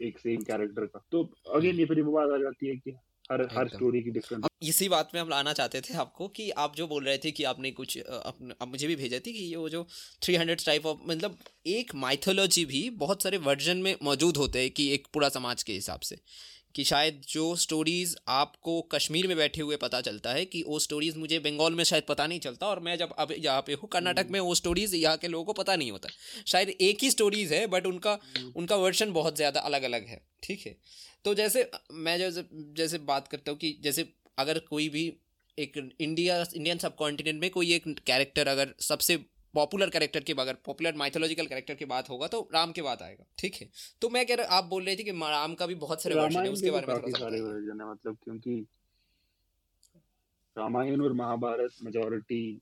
एक 0.00 0.18
सेम 0.18 0.42
कैरेक्टर 0.42 0.86
का 0.86 1.04
तो 1.12 1.22
अगेन 1.54 1.76
ये 1.76 1.84
फिर 1.84 2.02
वो 2.02 2.12
बात 2.12 2.30
आ 2.30 2.36
जाती 2.36 2.66
है 2.66 2.76
कि 2.76 2.92
हर 3.32 3.42
हर 3.52 3.68
स्टोरी 3.68 4.02
की 4.02 4.10
डिफरेंट 4.10 4.46
इसी 4.62 4.88
बात 4.88 5.10
में 5.14 5.20
हम 5.20 5.28
लाना 5.28 5.52
चाहते 5.52 5.80
थे 5.80 5.94
आपको 5.94 6.28
कि 6.28 6.50
आप 6.50 6.76
जो 6.76 6.86
बोल 6.86 7.04
रहे 7.04 7.18
थे 7.18 7.30
कि 7.30 7.44
आपने 7.44 7.70
कुछ 7.70 7.98
अपने 7.98 8.54
अब 8.60 8.68
मुझे 8.68 8.86
भी 8.86 8.96
भेजा 8.96 9.18
थी 9.18 9.32
कि 9.32 9.44
ये 9.44 9.56
वो 9.56 9.68
जो 9.68 9.86
थ्री 10.22 10.36
हंड्रेड 10.36 10.64
टाइप 10.64 10.86
ऑफ़ 10.86 10.98
मतलब 11.06 11.38
एक 11.66 11.94
माइथोलॉजी 11.94 12.64
भी 12.64 12.90
बहुत 12.90 13.22
सारे 13.22 13.38
वर्जन 13.38 13.76
में 13.76 13.96
मौजूद 14.02 14.36
होते 14.36 14.58
हैं 14.58 14.70
कि 14.70 14.92
एक 14.94 15.06
पूरा 15.14 15.28
समाज 15.28 15.62
के 15.62 15.72
हिसाब 15.72 16.00
से। 16.00 16.18
कि 16.74 16.84
शायद 16.84 17.22
जो 17.28 17.56
स्टोरीज़ 17.56 18.16
आपको 18.28 18.80
कश्मीर 18.82 19.26
में 19.26 19.36
बैठे 19.36 19.62
हुए 19.62 19.76
पता 19.76 20.00
चलता 20.00 20.32
है 20.32 20.44
कि 20.44 20.62
वो 20.62 20.78
स्टोरीज़ 20.78 21.18
मुझे 21.18 21.38
बंगाल 21.38 21.72
में 21.72 21.84
शायद 21.84 22.02
पता 22.08 22.26
नहीं 22.26 22.40
चलता 22.40 22.66
और 22.66 22.80
मैं 22.80 22.96
जब 22.98 23.12
अब 23.18 23.32
यहाँ 23.38 23.60
पे 23.60 23.72
हूँ 23.72 23.88
कर्नाटक 23.88 24.26
में 24.30 24.40
वो 24.40 24.54
स्टोरीज़ 24.54 24.96
यहाँ 24.96 25.16
के 25.16 25.28
लोगों 25.28 25.44
को 25.44 25.52
पता 25.52 25.76
नहीं 25.76 25.90
होता। 25.90 26.08
शायद 26.46 26.68
एक 26.68 27.02
ही 27.02 27.10
स्टोरीज़ 27.10 27.54
है 27.54 27.66
बट 27.66 27.86
उनका 27.86 28.18
उनका 28.56 28.76
वर्जन 28.76 29.12
बहुत 29.12 29.36
ज़्यादा 29.36 29.60
अलग 29.60 29.82
अलग 29.82 30.06
है। 30.06 30.20
ठीक 30.42 30.66
है? 30.66 30.76
तो 31.26 31.34
जैसे 31.34 31.70
मैं 31.92 32.18
जैसे 32.18 32.48
जैसे 32.52 32.98
बात 32.98 33.28
करता 33.28 33.50
हूँ 33.50 33.58
कि 33.58 33.78
जैसे 33.80 34.12
अगर 34.38 34.58
कोई 34.58 34.88
भी 34.88 35.18
एक 35.58 35.96
इंडिया 36.00 36.44
इंडियन 36.56 36.78
सब 36.78 36.96
कॉन्टिनेंट 36.96 37.40
में 37.40 37.50
कोई 37.50 37.72
एक 37.72 37.98
कैरेक्टर 38.06 38.48
अगर 38.48 38.74
सबसे 38.80 39.16
पॉपुलर 39.54 39.90
कैरेक्टर 39.90 40.20
की 40.20 40.32
अगर 40.32 40.54
पॉपुलर 40.54 40.94
माइथोलॉजिकल 40.94 41.46
कैरेक्टर 41.46 41.74
की 41.74 41.84
बात 41.84 42.10
होगा 42.10 42.26
तो 42.26 42.50
राम 42.54 42.72
के 42.72 42.82
बात 42.82 43.02
आएगा 43.02 43.24
ठीक 43.38 43.54
है? 43.54 43.70
तो 44.00 44.08
मैं 44.08 44.26
कह 44.26 44.34
रहा 44.34 44.46
आप 44.46 44.64
बोल 44.64 44.84
रहे 44.84 44.96
थे 44.96 45.04
कि 45.04 45.10
राम 45.10 45.54
का 45.54 45.66
भी 45.66 45.74
बहुत 45.74 46.02
सारे 46.02 46.14
वर्जन 46.14 46.44
है 46.44 46.50
उसके 46.50 46.70
बारे 46.70 46.86
में 46.86 46.96
काफ़ी 46.96 47.12
सारे 47.12 47.40
वर्जन 47.40 47.80
है 47.80 47.90
मतलब 47.90 48.18
क्योंकि 48.24 48.66
रामायण 50.58 51.00
और 51.00 51.12
महाभारत 51.12 51.70
मेजोरिटी 51.82 52.60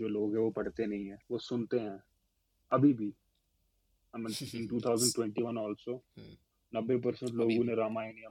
जो 0.00 0.08
लोग 0.08 0.32
हैं 0.32 0.42
वो 0.42 0.50
पढ़ते 0.50 0.86
नहीं 0.86 1.06
है 1.06 1.18
वो 1.30 1.38
सुनते 1.38 1.78
हैं 1.78 2.02
अभी 2.72 2.92
भी। 2.92 3.12
इन 4.54 4.68
2021 4.68 5.58
आल्सो 5.58 6.02
नब्बे 6.72 6.96
परसेंट 6.96 7.32
लोगों 7.32 7.64
ने 7.64 7.74
रामायण 7.74 8.18
या 8.18 8.30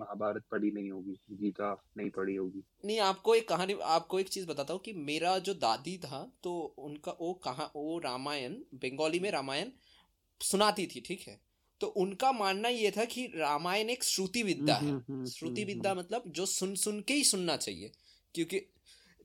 महाभारत 0.00 0.42
पढ़ी 0.50 0.70
नहीं 0.70 0.90
होगी 0.90 1.16
गीता 1.36 1.72
नहीं 1.96 2.10
पढ़ी 2.10 2.34
होगी। 2.34 2.62
नहीं 2.84 2.98
आपको 3.00 3.34
एक 3.34 3.48
कहानी 3.48 3.74
आपको 3.90 4.20
एक 4.20 4.28
चीज़ 4.28 4.46
बताता 4.46 4.74
हूँ 4.74 4.80
कि 4.80 4.92
मेरा 4.92 5.38
जो 5.38 5.54
दादी 5.56 5.96
था 5.98 6.20
तो 6.42 6.52
उनका 6.78 7.12
वो 7.20 7.32
कहा 7.44 7.70
वो 7.76 7.98
रामायण 7.98 8.54
बंगाली 8.74 9.20
में 9.20 9.30
रामायण 9.30 9.70
सुनाती 10.40 10.86
थी 10.86 11.00
ठीक 11.00 11.28
है? 11.28 11.38
तो 11.80 11.86
उनका 11.86 12.32
मानना 12.32 12.68
ये 12.68 12.90
था 12.90 13.04
कि 13.04 13.26
रामायण 13.36 13.90
एक 13.90 14.04
श्रुति 14.04 14.42
विद्या 14.42 14.74
है। 14.74 14.80
हम्म, 14.80 14.92
हम्म, 14.92 15.14
हम्म, 15.14 15.26
श्रुति 15.26 15.64
विद्या 15.64 15.94
मतलब 15.94 16.22
जो 16.28 16.46
सुन 16.46 16.74
सुन 16.74 17.00
के 17.00 17.14
ही 17.14 17.24
सुनना 17.24 17.56
चाहिए 17.56 17.90
क्योंकि 18.34 18.60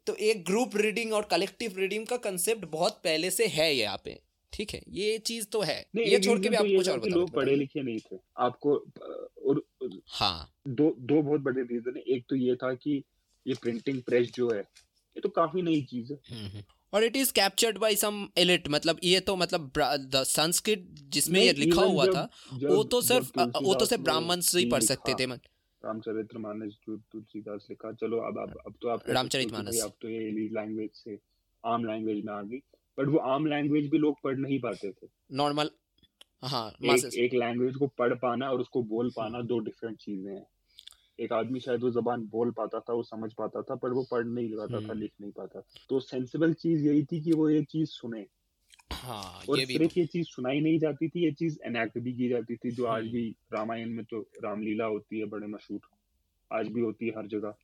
तो 0.07 0.15
एक 0.15 0.43
ग्रुप 0.45 0.75
रीडिंग 0.75 1.13
और 1.13 1.27
कलेक्टिव 1.31 1.77
रीडिंग 1.77 2.05
का 2.07 2.17
कंसेप्ट 2.17 2.65
बहुत 2.65 3.01
पहले 3.03 3.31
से 3.31 3.45
है 3.47 3.73
यहाँ 3.75 4.01
पे। 4.03 4.19
ठीक 4.55 4.73
है 4.73 4.81
ये 4.93 5.17
चीज़ 5.27 5.45
तो 5.51 5.61
है। 5.61 5.77
ये 5.97 6.19
छोड़ 6.19 6.39
के 6.39 6.49
भी 6.49 6.55
तो 6.55 6.63
आपको 6.63 6.77
कुछ 6.77 6.89
और 6.89 7.09
लोग 7.11 7.31
पढ़े 7.33 7.55
लिखे 7.55 7.81
नहीं 7.83 7.99
थे। 8.01 8.17
आपको 8.39 8.75
और 9.47 9.61
हाँ। 10.11 10.51
दो 10.69 10.89
दो 11.01 11.21
बहुत 11.21 11.41
बड़े 11.41 11.61
रीजन 11.63 11.97
है। 11.97 12.03
एक 12.15 12.25
तो 12.29 12.35
ये 12.35 12.55
था 12.55 12.73
कि 12.75 13.03
ये 13.45 13.53
प्रिंटिंग 13.61 14.01
प्रेस 14.03 14.31
जो 14.35 14.49
है 14.51 14.59
ये 14.59 15.21
तो 15.21 15.29
काफ़ी 15.31 15.61
नई 15.61 15.81
चीज़ 15.89 16.11
है। 16.13 16.19
हम्म, 16.29 16.47
हम्म। 16.47 16.63
और 16.93 17.03
it 17.03 17.15
is 17.17 17.31
captured 17.33 17.77
by 17.77 17.95
some 17.95 18.27
elite 18.37 18.67
मतलब 18.69 18.99
ये 19.03 19.19
तो 19.19 19.35
मतलब 19.35 19.71
द 20.11 20.23
संस्कृत 20.27 20.87
जिसमें 21.13 21.41
ये 21.41 21.53
लिखा 21.55 21.81
हुआ 21.83 22.05
था 22.07 22.29
वो 22.53 22.83
तो 22.85 23.01
सिर्फ़ 23.01 23.39
वो 23.39 23.73
तो 23.73 23.85
सिर्फ़ 23.85 24.03
ब्राह्मण 24.03 24.39
से 24.41 24.59
ही 24.59 24.69
पढ़ 24.71 24.83
सकते 24.83 25.13
थे 25.13 25.25
रामचरित्र 25.25 26.37
मानस 26.37 26.77
जो 26.85 26.95
तुलसीदास 27.11 27.67
लिखा 27.69 27.91
चलो 27.93 28.17
अब 28.27 28.37
अब 28.41 28.53
अब 28.65 28.73
तो 28.81 28.89
आप 28.89 29.09
रामचरित 29.09 29.51
मानस। 29.51 29.81
अब 29.83 29.91
तो 30.01 30.09
ये 30.09 30.47
लैंग्वेज 30.53 30.89
से 30.93 31.17
आम 31.63 31.85
लैंग्वेज 31.85 32.23
में 32.25 32.33
आ 32.33 32.41
गई। 32.41 32.59
बट 32.97 33.07
वो 33.07 33.17
आम 33.29 33.45
लैंग्वेज 33.45 33.89
भी 33.89 33.97
लोग 33.97 34.17
पढ़ 34.23 34.37
नहीं 34.37 34.59
पाते 34.59 34.91
थे। 34.91 35.07
नॉर्मल 35.33 35.69
हाँ 36.43 36.67
एक, 36.83 37.05
एक 37.15 37.33
लैंग्वेज 37.33 37.75
को 37.75 37.87
पढ़ 37.97 38.13
पाना 38.13 38.49
और 38.51 38.61
उसको 38.61 38.81
बोल 38.83 39.09
पाना 39.09 39.41
दो 39.41 39.59
डिफरेंट 39.59 39.97
चीज़ें 39.97 40.33
हैं। 40.33 40.45
एक 41.19 41.33
आदमी 41.33 41.59
शायद 41.59 41.83
वो 41.83 41.89
जबान 41.91 42.25
बोल 42.27 42.51
पाता 42.51 42.79
था 42.79 42.93
वो 42.93 43.03
समझ 43.03 43.31
पाता 43.33 43.61
था 43.61 43.75
पर 43.75 43.91
वो 43.91 44.03
पढ़ 44.11 44.25
नहीं 44.25 44.49
पाता 44.49 44.73
था 44.73 44.77
हम्म। 44.77 44.99
लिख 44.99 45.11
नहीं 45.21 45.31
पाता 45.31 45.61
तो 45.89 45.99
सेंसिबल 45.99 46.53
चीज़ 46.53 46.87
यही 46.87 47.03
थी 47.03 47.21
कि 47.21 47.31
वो 47.31 47.49
ये 47.49 47.63
चीज़ 47.63 47.89
सुने। 47.89 48.25
हाँ, 48.93 49.41
और 49.49 49.59
ये 49.59 49.65
सिर्फ़ 49.65 49.99
ये 49.99 50.05
चीज़ 50.05 50.27
सुनाई 50.27 50.59
नहीं 50.59 50.79
जाती 50.79 51.07
थी 51.09 51.23
ये 51.25 51.31
चीज़ 51.31 51.57
एनेक्ट 51.65 51.97
भी 51.99 52.13
की 52.13 52.27
जाती 52.29 52.55
थी 52.55 52.71
जो 52.71 52.85
आज 52.85 53.03
हम्म। 53.03 53.11
भी 53.13 53.35
रामायण 53.53 53.89
में 53.89 54.03
तो 54.05 54.19
रामलीला 54.43 54.85
होती 54.85 55.19
है 55.19 55.25
बड़े 55.25 55.47
मशहूर। 55.47 55.79
आज 56.51 56.67
भी 56.67 56.81
होती 56.81 57.05
है 57.05 57.11
हर 57.17 57.27
जगह। 57.27 57.55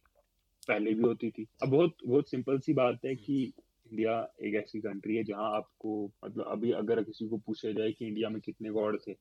पहले 0.68 0.94
भी 0.94 1.04
होती 1.04 1.30
थी। 1.30 1.46
अब 1.64 1.70
बहुत 1.70 1.96
बहुत 2.06 2.30
सिंपल 2.30 2.60
सी 2.60 2.74
बात 2.74 3.06
है 3.06 3.16
कि 3.16 3.54
इंडिया 3.92 4.28
एक 4.44 4.56
ऐसी 4.56 4.80
कंट्री 4.80 5.16
है 5.16 5.24
जहाँ 5.24 5.56
आपको 5.56 6.12
मतलब 6.26 6.46
अभी 6.48 6.72
अगर 6.72 7.04
किसी 7.04 7.28
को 7.28 7.38
पूछा 7.38 7.72
जाए 7.72 7.92
कि 7.92 8.08
इंडिया 8.08 8.30
में 8.30 8.42
कितने 8.42 8.70
गॉड 8.70 9.00
थे 9.08 9.14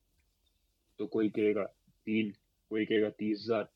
तो 0.99 1.05
कोई 1.05 1.29
कहेगा 1.29 1.63
तीन 2.07 2.31
कोई 2.69 2.85
कहेगा 2.85 3.09
तीस 3.09 3.41
हज़ार 3.41 3.67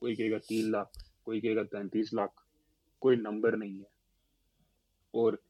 कोई 0.00 0.14
कहेगा 0.16 0.38
तीन 0.38 0.70
लाख 0.70 0.90
कोई 1.24 1.40
कहेगा 1.40 1.62
तैतीस 1.62 2.14
लाख 2.14 2.30
कोई 3.00 3.16
नंबर 3.16 3.56
नहीं 3.56 3.78
है। 3.78 3.86
और 5.14 5.42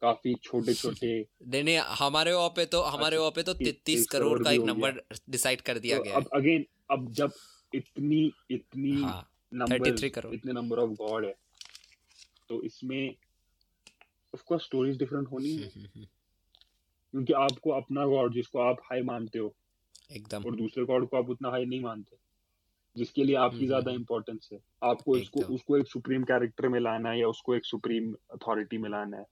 काफ़ी 0.00 0.34
छोटे 0.34 0.74
छोटे 0.74 1.26
नहीं 1.48 1.64
नहीं 1.64 1.78
हमारे 1.78 2.32
वहाँ 2.32 2.48
पे 2.48 2.66
तो 2.66 2.82
हमारे 2.82 3.16
वहाँ 3.16 3.30
पे 3.30 3.42
तो 3.42 3.54
तैतीस 3.54 4.06
करोड़ 4.06 4.44
का 4.44 4.50
एक 4.50 4.60
नंबर 4.60 5.02
डिसाइड 5.30 5.60
कर 5.60 5.78
दिया 5.78 5.98
तो 5.98 6.04
गया 6.04 6.16
अब 6.16 6.28
अगेन 6.34 6.66
अब 6.90 7.12
जब 7.12 7.32
इतनी 7.74 8.32
इतनी 8.50 9.02
हाँ, 9.02 9.30
नंबर 9.54 10.04
इतने 10.34 10.52
नंबर 10.52 10.78
ऑफ़ 10.78 10.90
गॉड 10.90 11.24
है 11.24 11.34
तो 12.48 12.62
इसमें 12.62 13.14
ऑफ़ 14.34 14.42
कोर्स 14.46 14.64
स्टोरीज 14.64 14.98
डिफरेंट 14.98 15.28
होनी 15.28 15.56
है 15.56 15.68
क्योंकि 17.12 17.32
आपको 17.32 17.70
अपना 17.70 18.06
गॉड 18.06 18.34
जिसको 18.34 18.58
आप 18.58 18.76
हाई 18.84 19.02
मानते 19.02 19.38
हो 19.38 19.54
एकदम। 20.12 20.44
और 20.44 20.56
दूसरे 20.56 20.84
गॉड 20.84 21.08
को 21.08 21.16
आप 21.16 21.30
उतना 21.30 21.48
हाई 21.48 21.64
नहीं 21.64 21.80
मानते 21.80 22.16
जिसके 22.96 23.24
लिए 23.24 23.36
आपकी 23.36 23.66
ज़्यादा 23.66 23.92
इम्पोर्टेंस 23.92 24.48
है। 24.52 24.58
आपको 24.82 25.16
इसको 25.16 25.40
उसको 25.54 25.76
एक 25.76 25.86
सुप्रीम 25.86 26.24
कैरेक्टर 26.24 26.68
में 26.68 26.80
लाना 26.80 27.10
है 27.10 27.20
या 27.20 27.28
उसको 27.28 27.54
एक 27.54 27.64
सुप्रीम 27.64 28.12
अथॉरिटी 28.30 28.78
में 28.78 28.90
लाना 28.90 29.16
है। 29.16 29.24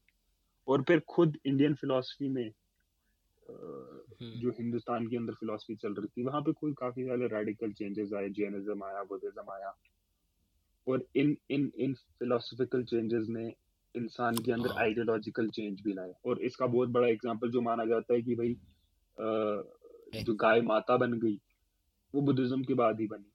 और 0.69 0.83
फिर 0.83 1.01
खुद 1.09 1.37
इंडियन 1.47 1.75
फिलोसफी 1.75 2.29
में 2.29 2.51
जो 4.21 4.51
हिंदुस्तान 4.51 5.07
के 5.07 5.17
अंदर 5.17 5.35
फिलोसफी 5.35 5.75
चल 5.77 5.95
रही 5.95 6.07
थी 6.07 6.25
वहाँ 6.25 6.41
पे 6.41 6.53
कोई 6.53 6.73
काफ़ी 6.73 7.05
सारे 7.05 7.27
रेडिकल 7.27 7.73
चेंजेस 7.73 8.13
आए 8.13 8.29
जैनिज्म 8.29 8.85
आया 8.85 9.03
बुद्धिज्म 9.03 9.53
आया। 9.53 9.75
और 10.87 11.05
इन 11.17 11.37
इन 11.51 11.73
इन 11.79 11.95
फिलोसफिकल 11.95 12.85
चेंजेस 12.85 13.27
ने 13.29 13.55
इंसान 13.95 14.37
के 14.37 14.53
अंदर 14.53 14.73
आइडियोलॉजिकल 14.79 15.43
हाँ। 15.43 15.51
चेंज 15.51 15.81
भी 15.81 15.93
लाए। 15.93 16.13
और 16.27 16.41
इसका 16.43 16.67
बहुत 16.67 16.89
बड़ा 16.89 17.09
एग्ज़ाम्पल 17.09 17.51
जो 17.51 17.61
माना 17.61 17.85
जाता 17.85 18.15
है 18.15 18.23
कि 18.23 18.35
भाई 18.35 18.57
जो 20.23 20.35
गाय 20.35 20.61
माता 20.63 20.97
बन 20.97 21.13
गई 21.21 21.39
वो 22.15 22.21
बुद्धिज्म 22.23 22.63
के 22.65 22.75
बाद 22.75 23.01
ही 23.01 23.07
बनी। 23.07 23.31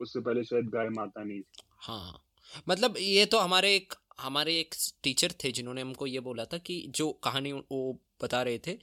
उससे 0.00 0.20
पहले 0.20 0.44
शायद 0.44 0.68
गाय 0.68 0.88
माता 0.88 1.24
नहीं 1.24 1.40
थी। 1.40 1.62
हाँ। 1.80 2.20
मतलब 2.68 2.94
ये 2.98 3.24
तो 3.26 3.38
हमारे 3.38 3.74
एक 3.76 3.94
हमारे 4.20 4.58
एक 4.60 4.74
टीचर 5.02 5.32
थे 5.44 5.52
जिन्होंने 5.52 5.80
हमको 5.80 6.06
ये 6.06 6.20
बोला 6.20 6.44
था 6.44 6.58
कि 6.58 6.84
जो 6.88 7.10
कहानी 7.12 7.52
वो 7.52 8.00
बता 8.22 8.42
रहे 8.42 8.58
थे, 8.58 8.76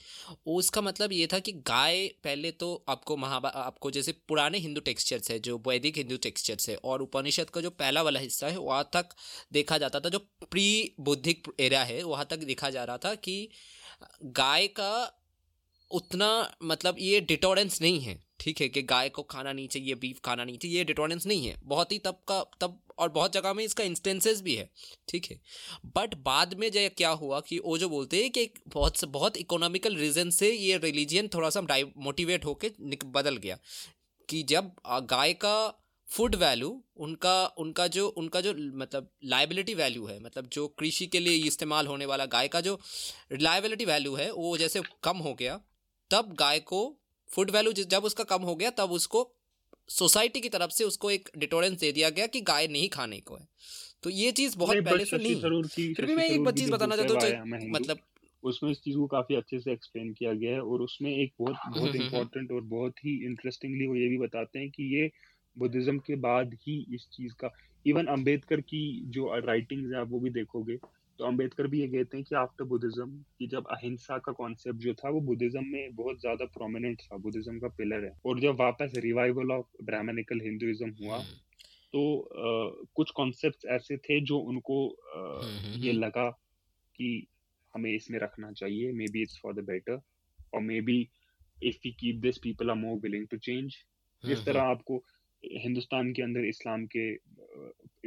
उसका 0.48 0.82
मतलब 0.82 1.12
ये 1.12 1.28
था 1.34 1.40
कि 1.40 1.52
गाय 1.52 2.08
पहले 2.08 2.52
तो 2.52 2.86
आपको 2.90 3.18
महाभा, 3.18 3.50
आपको 3.50 3.92
जैसे 3.92 4.12
पुराने 4.28 4.58
हिंदू 4.58 4.82
टेक्सचर्स 4.82 5.32
है, 5.32 5.40
जो 5.40 5.58
वैदिक 5.68 5.98
हिंदू 5.98 6.18
टेक्सचर्स 6.18 6.70
है, 6.70 6.76
और 6.76 7.02
उपनिषद 7.02 7.50
का 7.50 7.62
जो 7.62 7.70
पहला 7.70 8.02
वाला 8.02 8.20
हिस्सा 8.20 8.48
है, 8.48 8.58
वहाँ 8.58 8.90
तक 8.94 9.10
देखा 9.54 9.78
जाता 9.78 10.00
था, 10.00 10.10
जो 10.10 10.20
प्री 10.52 10.96
बुद्धिक 11.00 11.48
एरिया 11.60 11.84
है, 11.84 12.04
वहाँ 12.04 12.28
तक 12.30 12.38
देखा 12.38 12.70
जा 12.70 12.84
रहा 12.84 12.98
था 12.98 13.16
कि 13.16 13.50
गाय 14.24 14.68
का 14.68 15.22
उतना 15.92 16.52
मतलब 16.64 16.96
ये 17.00 17.22
डिटोरेंस 17.22 17.82
नहीं 17.82 18.00
है। 18.00 18.25
ठीक 18.40 18.62
है 18.62 18.68
कि 18.70 18.82
गाय 18.84 19.10
को 19.10 19.24
खाना 19.24 19.52
नहीं 19.54 19.68
चाहिए 19.68 19.96
बीफ 19.96 20.20
खाना 20.26 20.44
नहीं 20.44 20.58
चाहिए, 20.58 20.78
ये 20.78 20.84
डिटोरेंस 20.84 21.26
नहीं 21.28 21.48
है। 21.48 21.56
बहुत 21.64 21.92
ही 21.92 22.00
तब 22.00 22.20
का, 22.28 22.42
तब 22.62 22.80
और 22.98 23.10
बहुत 23.10 23.34
जगह 23.34 23.54
में 23.54 23.64
इसका 23.64 23.84
इंस्टेंसेस 23.84 24.42
भी 24.42 24.56
है, 24.56 24.70
ठीक 25.10 25.26
है। 25.26 25.40
बट 25.96 26.16
बाद 26.24 26.54
में 26.54 26.70
जो 26.72 26.88
क्या 26.98 27.10
हुआ 27.14 27.40
कि 27.40 27.60
वो 27.60 27.78
जो 27.78 27.90
बोलते 27.90 28.22
हैं 28.22 28.30
कि 28.32 28.50
बहुत 28.68 29.04
बहुत 29.08 29.38
इकोनॉमिकल 29.38 29.96
रीज़न 29.96 30.30
से 30.32 30.52
ये 30.52 30.78
रिलीजियन 30.78 31.28
थोड़ा 31.34 31.50
सा 31.50 31.62
मोटिवेट 31.62 32.46
होकर 32.46 33.06
बदल 33.06 33.38
गया 33.38 33.58
कि 34.30 34.44
जब 34.44 34.72
गाय 35.10 35.34
का 35.36 35.58
फ़ूड 36.08 36.36
वैल्यू 36.36 36.70
उनका 36.98 37.46
उनका 37.58 37.86
जो 37.88 38.08
उनका 38.18 38.42
जो 38.42 38.54
मतलब 38.76 39.10
लाइबिलिटी 39.26 39.74
वैल्यू 39.74 40.06
है 40.06 40.20
मतलब 40.20 40.50
जो 40.54 40.68
कृषि 40.80 41.08
के 41.08 41.20
लिए 41.20 41.46
इस्तेमाल 41.48 41.88
होने 41.88 42.06
वाला 42.06 42.26
गाय 42.28 42.48
का 42.48 42.62
जो 42.62 42.80
लाइबिलिटी 43.34 43.86
वैल्यू 43.86 44.14
है, 44.16 44.30
वो 44.32 44.58
जैसे 44.58 44.82
कम 45.04 45.18
हो 45.18 45.34
गया, 45.34 45.60
तब 46.12 46.36
गाय 46.40 46.60
को 46.62 46.82
फ़ूड 47.36 47.52
वैल्यू 47.52 47.74
जब 47.74 48.04
उसका 48.04 48.24
कम 48.24 48.42
हो 48.42 48.56
गया 48.56 48.70
तब 48.70 48.92
उसको 48.92 49.32
सोसाइटी 49.90 50.42
की 50.42 50.50
तरफ़ 50.50 50.72
से 50.72 50.84
उसको 50.84 51.12
एक 51.12 51.30
डिटोरेंस 51.38 51.80
दे 51.80 51.92
दिया 51.92 52.10
गया 52.10 52.28
कि 52.28 52.42
गाय 52.42 52.68
नहीं 52.68 52.90
खाने 52.90 53.20
को 53.20 53.36
है। 53.36 53.48
तो 54.04 54.10
ये 54.10 54.32
चीज़ 54.32 54.58
बहुत 54.58 54.78
पहले 54.86 55.06
से 55.06 55.18
नहीं 55.18 55.36
फिर 55.96 56.06
भी 56.06 56.16
मैं 56.16 56.28
एक 56.28 56.50
चीज़ 56.58 56.72
बताना 56.72 56.96
चाहता 56.96 57.28
हूँ 57.54 57.70
मतलब 57.70 58.00
उसमें 58.44 58.72
इस 58.72 58.82
चीज़ 58.82 58.98
को 58.98 59.06
काफ़ी 59.08 59.36
अच्छे 59.36 59.60
से 59.60 59.72
एक्सप्लेन 59.72 60.14
किया 60.14 60.34
गया 60.34 60.52
है 60.52 60.62
और 60.62 60.82
उसमें 60.82 61.12
एक 61.12 61.34
बहुत 61.40 61.56
बहुत 61.68 61.96
इम्पोर्टेंट 61.96 62.52
और 62.52 62.62
बहुत 62.62 63.06
ही 63.06 63.26
इंटरेस्टिंगली 63.26 63.88
वो 63.88 63.96
ये 63.96 64.08
भी 64.08 64.18
बताते 64.18 64.60
हैं 64.60 64.70
कि 64.70 64.96
ये 64.96 65.12
बुद्धिज्म 65.58 66.00
के 66.00 66.16
बाद 66.16 66.54
ही 66.54 66.86
इस 66.96 67.08
चीज़ 67.14 67.34
का 67.34 67.52
इवन 67.86 68.06
अंबेडकर 68.06 68.62
की 68.62 68.82
जो 69.08 69.40
राइटिंग्स 69.40 69.94
है 69.94 70.00
आप 70.00 70.10
वो 70.10 70.20
भी 70.20 70.30
देखोगे 70.30 70.78
तो 71.20 71.26
अंबेडकर 71.26 71.68
भी 71.68 71.80
ये 71.82 71.88
कहते 71.88 72.18
हैं 72.18 72.26
कि 72.26 72.36
आफ्टर 72.36 72.64
बुद्धिज्म 72.64 73.24
कि 73.40 73.48
जब 73.48 73.68
अहिंसा 73.72 74.18
का 74.18 74.32
कॉन्सेप्ट 74.32 74.80
जो 74.80 74.94
था 74.94 75.10
वो 75.10 75.22
बुद्धिज्म 75.22 75.64
में 75.66 75.96
बहुत 75.96 76.20
ज़्यादा 76.22 76.46
प्रोमिनेंट 76.46 77.02
था 77.02 77.18
बुद्धिज्म 77.18 77.60
का 77.60 77.68
पिलर 77.68 78.06
है 78.06 78.12
और 78.26 78.40
जब 78.40 78.60
वापस 78.60 78.94
रिवाइवल 78.98 79.52
ऑफ़ 79.52 79.84
ब्राह्मणिकल 79.84 80.42
हिंदुइज्म 80.42 80.90
हुआ 81.02 81.18
हम्म। 81.18 81.38
तो 81.94 82.20
आ, 82.20 82.88
कुछ 82.96 83.12
कॉन्सेप्ट 83.12 83.66
ऐसे 83.66 83.98
थे 83.98 84.20
जो 84.22 84.38
उनको 84.38 84.88
आ, 84.90 85.20
हम्म, 85.20 85.58
हम्म, 85.58 85.84
ये 85.84 85.92
लगा 85.94 86.30
कि 86.96 87.28
हमें 87.74 87.92
इसमें 87.92 88.20
रखना 88.20 88.52
चाहिए 88.52 88.92
maybe 89.12 89.22
it's 89.22 89.40
for 89.44 89.54
the 89.54 89.66
better 89.66 90.02
और 90.54 90.62
maybe 90.82 91.10
if 91.64 91.88
you 91.88 91.94
keep 92.00 92.16
this 92.16 92.38
people 92.38 92.70
are 92.70 92.76
more 92.76 93.00
willing 93.00 93.28
to 93.28 93.38
change 93.38 93.76
जिस 94.24 94.46
तरह। 94.46 94.62
आपको 94.62 95.04
हिंदुस्तान 95.44 96.14
के 96.14 96.22
अंदर 96.22 96.46
इस्लाम 96.46 96.86
के 96.86 97.12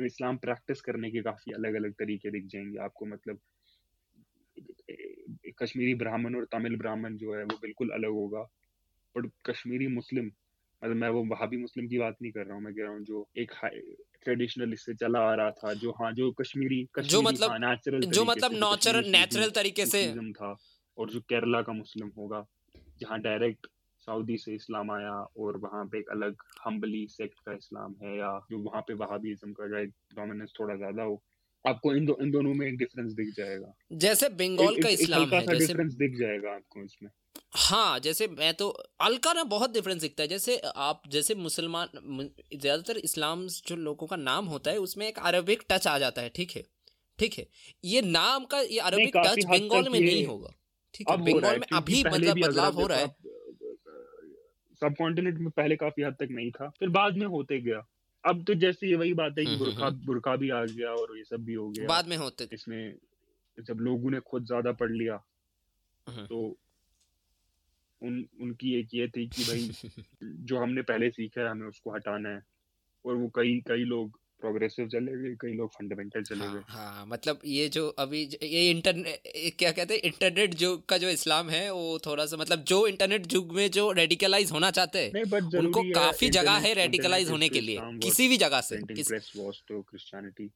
इस्लाम 0.05 0.37
प्रैक्टिस 0.37 0.81
करने 0.81 1.11
के 1.11 1.23
काफ़ी 1.23 1.53
अलग 1.53 1.75
अलग 1.75 1.93
तरीके 1.93 2.31
दिख 2.31 2.47
जाएँगे 2.47 2.79
आपको 2.79 3.07
मतलब 3.07 3.41
कश्मीरी 5.63 5.95
ब्राह्मण 5.95 6.35
और 6.35 6.45
तमिल 6.45 6.77
ब्राह्मण 6.77 7.17
जो 7.17 7.35
है 7.35 7.45
वो 7.45 7.59
बिल्कुल 7.63 7.91
अलग 7.91 8.11
होगा। 8.11 8.43
बट 9.17 9.31
कश्मीरी 9.47 9.87
मुस्लिम 9.87 10.27
मतलब 10.85 10.97
मैं 10.97 11.09
वो 11.09 11.25
वहाँ 11.25 11.49
भी 11.49 11.57
मुस्लिम 11.57 11.89
की 11.89 11.99
बात 11.99 12.17
नहीं 12.23 12.33
कर 12.33 12.45
रहा 12.47 12.55
हूँ 12.55 12.63
मैं 12.63 12.75
कह 12.75 12.83
रहा 12.83 12.93
हूँ 12.93 13.01
जो 13.01 13.29
एक 13.37 13.51
ट्रेडिशनल 14.25 14.73
इससे 14.73 14.95
चला 14.95 15.21
आ 15.21 15.35
रहा 15.35 15.51
था 15.51 15.75
जो 15.75 15.91
हाँ 15.91 16.13
जो 16.13 16.33
कश्मीरी, 16.33 16.89
कश्मीरी 16.95 17.09
जो 17.09 17.23
मतलब 17.23 17.55
नेचुरल 17.65 18.01
जो 18.01 18.25
मतलब 18.25 18.53
नेचुरल 19.07 19.51
तरीके 19.51 19.87
से 19.87 20.15
था 20.15 20.57
और 20.99 21.11
जो 21.11 21.21
केरला 21.21 21.63
का 21.63 21.73
मुस्लिम 21.73 22.11
होगा 22.19 22.47
जहाँ 23.01 23.21
डायरेक्ट 23.21 23.67
सऊदी 24.09 24.37
से 24.39 24.55
इस्लाम 24.55 24.91
आया 24.91 25.15
और 25.39 25.57
वहाँ 25.61 25.85
पे 25.87 25.99
एक 25.99 26.11
अलग 26.13 26.45
हम्बली 26.67 27.07
सेक्ट 27.11 27.39
का 27.47 27.53
इस्लाम 27.55 27.95
है 28.03 28.17
या 28.19 28.39
जो 28.51 28.59
वहाँ 28.61 28.83
पे 28.83 28.95
वहाबीज्म 29.01 29.53
का 29.53 29.67
डोमिनेंस 30.15 30.53
थोड़ा 30.61 30.77
ज़्यादा 30.77 31.03
हो 31.05 31.23
आपको 31.65 31.93
इन 31.95 32.05
दो 32.07 32.17
इन 32.23 32.31
दोनों 32.31 32.53
में 32.55 32.67
एक 32.67 32.77
डिफरेंस 32.79 33.13
दिख 33.15 33.33
जाएगा। 33.37 33.73
जैसे 34.03 34.29
बंगाल 34.37 34.77
का 34.83 34.89
इस्लाम 34.91 35.31
है 35.31 35.41
जैसे 35.47 35.67
डिफरेंस 35.67 35.95
दिख 35.95 36.15
जाएगा 36.19 36.51
आपको 36.51 36.85
इसमें। 36.85 37.11
हाँ 37.57 37.99
जैसे 38.01 38.29
मैं 38.31 38.53
तो 38.55 38.69
अलका 39.01 39.33
ना 39.33 39.45
बहुत 39.51 39.73
डिफरेंस 39.73 40.01
दिखता 40.01 40.23
है। 40.23 40.29
जैसे 40.29 40.57
आप 40.79 41.03
जैसे 41.11 41.35
मुसलमान 41.37 41.89
ज़्यादातर 42.55 42.97
इस्लाम 43.01 43.47
जो 43.67 43.77
लोगों 43.79 44.07
का 44.07 44.17
नाम 44.19 44.47
होता 44.47 44.71
है 44.71 44.79
उसमें 44.81 45.07
एक 45.09 45.19
अरबिक 45.23 45.63
टच 45.71 45.87
आ 45.87 45.99
जाता 45.99 46.23
है 46.23 46.29
ठीक 46.37 46.57
है? 46.57 46.63
ठीक 47.19 47.39
है? 47.39 47.47
ये 47.85 48.03
नाम 48.03 48.45
का 48.47 48.61
ये 48.63 48.79
अरबिक 48.83 49.17
टच 49.17 49.45
बंगाल 49.47 49.89
में 49.89 50.01
नहीं 50.01 50.25
होगा 50.27 50.55
ठीक 50.95 51.11
है? 51.11 51.17
बंगाल 51.25 51.59
में 51.59 51.67
अभी 51.75 52.03
मतलब 52.07 52.41
बदलाव 52.41 52.81
हो 52.81 52.87
रहा 52.87 52.99
है। 52.99 53.37
सब 54.81 54.95
कॉन्टिनेंट 54.99 55.39
में 55.39 55.51
पहले 55.51 55.77
काफ़ी 55.77 56.03
हद 56.03 56.13
तक 56.13 56.29
नहीं 56.31 56.51
था। 56.51 56.69
फिर 56.69 56.89
बाद 56.89 57.17
में 57.17 57.27
होते 57.27 57.61
गया। 57.61 57.87
अब 58.25 58.45
तो 58.45 58.55
जैसे 58.55 58.89
ये 58.89 58.97
वही 58.97 59.15
बात 59.15 59.39
है 59.39 59.45
कि 59.45 59.51
हम्म, 59.51 59.59
बुरखा 59.59 59.87
हम्म, 59.87 59.97
हम्म। 59.97 60.07
बुरखा 60.07 60.37
भी 60.37 60.51
आ 60.51 60.65
गया 60.65 60.91
और 60.91 61.19
ये 61.19 61.25
सब 61.25 61.45
भी 61.45 61.55
हो 61.55 61.71
गया। 61.71 61.87
बाद 61.87 62.07
में 62.07 62.17
होते 62.17 62.49
इसमें 62.53 62.95
जब 63.61 63.79
लोगों 63.81 64.11
ने 64.11 64.21
खुद 64.21 64.45
ज़्यादा 64.45 64.73
पढ़ 64.73 64.91
लिया 64.91 65.25
तो 66.09 66.57
उन 68.03 68.27
उनकी 68.41 68.75
एक 68.75 68.89
ये 68.95 69.09
थी 69.09 69.27
कि 69.27 69.43
भाई 69.45 69.71
जो 70.23 70.59
हमने 70.59 70.83
पहले 70.83 71.11
सीखा 71.11 71.41
है 71.41 71.49
हमें 71.49 71.67
उसको 71.67 71.91
हटाना 71.91 72.29
है। 72.29 72.43
और 73.05 73.15
वो 73.15 73.29
कई 73.29 73.63
कई 73.67 73.85
लोग 73.85 74.18
प्रोग्रेसिव 74.41 74.89
चले 74.89 75.13
गए 75.13 75.35
कई 75.41 75.53
लोग 75.53 75.71
फंडामेंटल 75.71 76.23
चले 76.23 76.45
हाँ, 76.45 76.55
गए 76.55 76.63
हाँ, 76.69 76.95
हाँ 76.95 77.07
मतलब 77.07 77.41
ये 77.45 77.69
जो 77.69 77.89
अभी 77.89 78.23
ये 78.43 78.71
इंटरनेट 78.71 79.57
क्या 79.59 79.73
कहते 79.73 79.95
हैं 79.95 80.01
इंटरनेट 80.01 80.63
युग 80.63 80.87
का 80.87 80.99
जो 80.99 81.09
इस्लाम 81.09 81.51
है 81.51 81.71
वो 81.73 81.99
थोड़ा 82.07 82.27
सा 82.27 82.37
मतलब 82.37 82.65
जो 82.65 82.87
इंटरनेट 82.87 83.33
युग 83.33 83.53
में 83.53 83.71
जो 83.71 83.91
रेडिकलाइज 83.93 84.53
होना 84.53 84.71
चाहते 84.71 84.99
हैं 84.99 85.23
उनको 85.59 85.83
काफ़ी 85.95 86.29
जगह 86.29 86.53
है 86.53 86.75
रेडिकलाइज 86.75 87.31
होने 87.31 87.49
के 87.49 87.61
लिए 87.61 87.79
किसी 87.83 88.29
भी 88.29 88.37
जगह 88.37 88.61
से 88.61 88.77
क्रिश्चियनिटी 88.77 90.51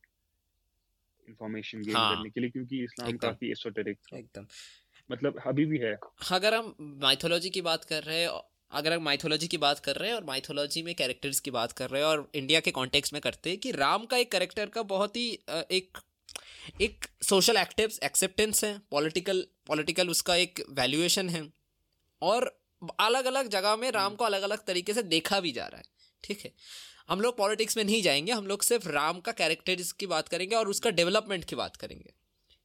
इंफॉर्मेशन 1.28 1.82
गेन 1.82 1.94
करने 1.94 2.30
के 2.30 2.40
लिए 2.40 2.50
क्योंकि 2.50 2.84
इस्लाम 2.84 3.16
काफ़ी 3.16 3.50
एसोटेरिक 3.50 3.98
एकदम। 4.14 4.46
मतलब 5.10 5.42
अभी 5.46 5.64
भी 5.64 5.78
है। 5.78 5.96
अगर 6.32 6.54
हम 6.54 6.74
माइथोलॉजी 6.80 7.50
की 7.50 7.60
बात 7.60 7.84
कर 7.84 8.02
रहे 8.02 8.20
हैं 8.20 8.28
अगर 8.72 8.92
हम 8.92 9.02
माइथोलॉजी 9.02 9.48
की 9.48 9.56
बात 9.56 9.78
कर 9.78 9.96
रहे 9.96 10.08
हैं 10.08 10.16
और 10.16 10.24
माइथोलॉजी 10.24 10.82
में 10.82 10.94
कैरेक्टर्स 10.94 11.40
की 11.40 11.50
बात 11.50 11.72
कर 11.72 11.90
रहे 11.90 12.02
हैं 12.02 12.08
और 12.08 12.30
इंडिया 12.34 12.60
के 12.60 12.70
कॉन्टेक्स्ट 12.70 13.12
में 13.12 13.22
करते 13.22 13.50
हैं 13.50 13.58
कि 13.58 13.72
राम 13.72 14.04
का 14.04 14.16
एक 14.16 14.32
कैरेक्टर 14.32 14.66
का 14.66 14.82
बहुत 14.82 15.16
ही 15.16 15.38
एक 15.48 15.98
एक 16.80 17.04
सोशल 17.22 17.56
एक्टिव 17.56 17.90
एक्सेप्टेंस 18.04 18.64
है 18.64 18.82
पॉलिटिकल 18.90 19.46
पॉलिटिकल 19.66 20.08
उसका 20.08 20.36
एक 20.36 20.64
वैल्यूएशन 20.70 21.28
है। 21.28 21.52
और 22.22 22.62
अलग 23.00 23.24
अलग 23.24 23.48
जगह 23.48 23.76
में 23.76 23.90
राम 23.90 24.14
को 24.14 24.24
अलग 24.24 24.42
अलग 24.42 24.64
तरीके 24.64 24.94
से 24.94 25.02
देखा 25.02 25.40
भी 25.40 25.52
जा 25.52 25.66
रहा 25.66 25.76
है 25.76 25.84
ठीक 26.24 26.40
है? 26.40 26.54
हम 27.08 27.20
लोग 27.20 27.36
पॉलिटिक्स 27.36 27.76
में 27.76 27.84
नहीं 27.84 28.02
जाएँगे 28.02 28.32
हम 28.32 28.46
लोग 28.46 28.62
सिर्फ़ 28.62 28.88
राम 28.88 29.20
का 29.20 29.32
कैरेक्टर 29.32 29.76
की 29.98 30.06
बात 30.06 30.28
करेंगे 30.28 30.56
और 30.56 30.68
उसका 30.68 30.90
डेवलपमेंट 30.90 31.44
की 31.44 31.56
बात 31.56 31.76
करेंगे 31.76 32.12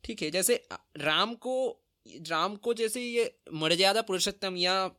ठीक 0.03 0.21
है? 0.21 0.31
जैसे 0.31 0.67
राम 0.97 1.35
को 1.35 1.83
राम 2.27 2.55
को 2.55 2.73
जैसे 2.73 3.01
ये 3.01 3.37
मर्यादा 3.53 4.01
पुरुषोत्तम 4.01 4.57
या 4.57 4.91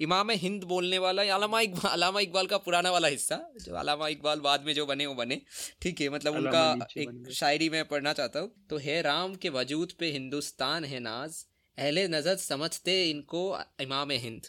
इमाम 0.00 0.30
हिंद 0.38 0.64
बोलने 0.66 0.98
वाला 0.98 1.22
अलामा 1.34 1.60
इकबाल 1.60 1.92
अलामा 1.92 2.20
इकबाल 2.20 2.46
का 2.46 2.58
पुराना 2.60 2.90
वाला 2.90 3.08
हिस्सा 3.08 3.40
जो 3.60 3.74
अलामा 3.76 4.08
इकबाल 4.08 4.40
बाद 4.40 4.64
में 4.66 4.72
जो 4.74 4.86
बने 4.86 5.06
वो 5.06 5.14
बने। 5.14 5.40
ठीक 5.82 6.00
है 6.00 6.08
मतलब 6.10 6.36
उनका 6.36 6.88
एक 6.98 7.32
शायरी 7.34 7.68
में 7.70 7.84
पढ़ना 7.88 8.12
चाहता 8.12 8.40
हूँ। 8.40 8.50
तो 8.70 8.78
है 8.78 9.00
राम 9.02 9.34
के 9.36 9.48
वजूद 9.52 9.92
पे 9.98 10.10
हिंदुस्तान 10.12 10.84
है 10.84 11.00
नाज 11.02 11.44
अहले 11.78 12.06
नज़र 12.08 12.36
समझते 12.38 13.02
इनको 13.06 13.42
इमाम 13.82 14.10
हिंद। 14.20 14.46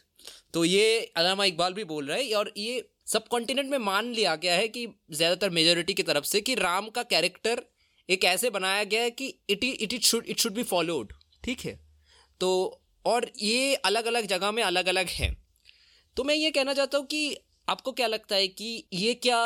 तो 0.54 0.64
ये 0.66 0.86
अलामा 1.18 1.46
इकबाल 1.46 1.74
भी 1.74 1.84
बोल 1.86 2.08
रहे 2.08 2.24
हैं 2.24 2.36
और 2.36 2.52
ये 2.58 2.88
सब 3.08 3.28
कॉन्टिनेंट 3.30 3.70
में 3.70 3.78
मान 3.80 4.12
लिया 4.14 4.36
गया 4.38 4.56
है 4.56 4.68
कि 4.68 4.86
ज़्यादातर 5.12 5.50
मेजोरिटी 5.52 5.94
की 5.94 6.04
तरफ़ 6.04 6.26
से 6.26 6.42
कि 6.42 6.56
राम 6.58 6.90
का 6.90 7.04
कैरेक्टर 7.12 7.62
एक 8.10 8.24
ऐसे 8.26 8.50
बनाया 8.50 8.84
गया 8.86 9.02
है 9.02 9.12
कि 9.12 9.28
it 9.50 9.64
it 9.64 9.94
it 9.94 10.02
should 10.04 10.26
it 10.26 10.40
should 10.40 10.54
be 10.54 10.64
followed 10.66 11.14
ठीक 11.44 11.62
है? 11.62 11.74
तो 12.42 12.82
और 13.08 13.32
ये 13.42 13.76
अलग 13.86 14.06
अलग 14.06 14.26
जगह 14.26 14.52
में 14.52 14.64
अलग 14.64 14.88
अलग 14.88 15.08
है। 15.10 15.36
तो 16.18 16.24
मैं 16.24 16.36
ये 16.36 16.52
कहना 16.52 16.74
चाहता 16.74 16.98
हूँ 16.98 17.06
कि 17.06 17.38
आपको 17.68 17.92
क्या 17.92 18.08
लगता 18.08 18.36
है 18.36 18.48
कि 18.48 18.88
ये 18.94 19.14
क्या 19.14 19.40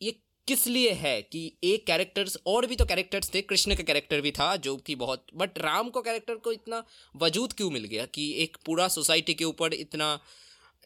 ये 0.00 0.10
किस 0.48 0.66
लिए 0.66 0.90
है 0.92 1.20
कि 1.22 1.40
एक 1.64 1.86
कैरेक्टर्स 1.86 2.36
और 2.46 2.66
भी 2.66 2.76
तो 2.76 2.84
कैरेक्टर्स 2.84 3.34
थे 3.34 3.42
कृष्ण 3.42 3.74
का 3.74 3.82
कैरेक्टर 3.82 4.20
भी 4.20 4.30
था 4.30 4.54
जो 4.56 4.76
कि 4.76 4.94
बहुत 4.94 5.26
बट 5.36 5.58
राम 5.58 5.90
को 5.90 6.02
कैरेक्टर 6.02 6.34
को 6.36 6.52
इतना 6.52 6.82
वजूद 7.16 7.52
क्यों 7.52 7.70
मिल 7.70 7.84
गया 7.84 8.06
कि 8.14 8.30
एक 8.42 8.56
पूरा 8.66 8.88
सोसाइटी 8.88 9.34
के 9.34 9.44
ऊपर 9.44 9.74
इतना 9.74 10.18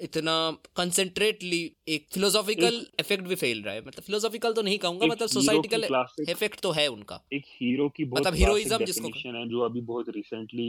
इतना 0.01 0.33
कंसेंट्रेटली 0.77 1.61
एक 1.89 2.07
फिलोसॉफिकल 2.13 2.75
इफ़ेक्ट 3.01 3.25
भी 3.25 3.35
फैल 3.35 3.63
रहा 3.63 3.75
है? 3.75 3.81
मतलब 3.81 4.03
फिलोसॉफिकल 4.03 4.53
तो 4.53 4.63
नहीं 4.63 4.79
कहूँगा 4.79 5.07
मतलब 5.07 5.29
सोसाइटिकल 5.29 5.85
इफ़ेक्ट 6.29 6.61
तो 6.61 6.71
है 6.71 6.87
उनका। 6.89 7.21
एक 7.33 7.45
हीरो 7.53 7.89
की 7.89 8.05
बहुत 8.05 8.21
मतलब 8.21 8.35
हीरोइज्म 8.35 8.85
जिसको 8.85 9.09
है 9.09 9.49
जो 9.49 9.61
अभी 9.61 9.81
बहुत 9.83 10.09
रिसेंटली 10.17 10.69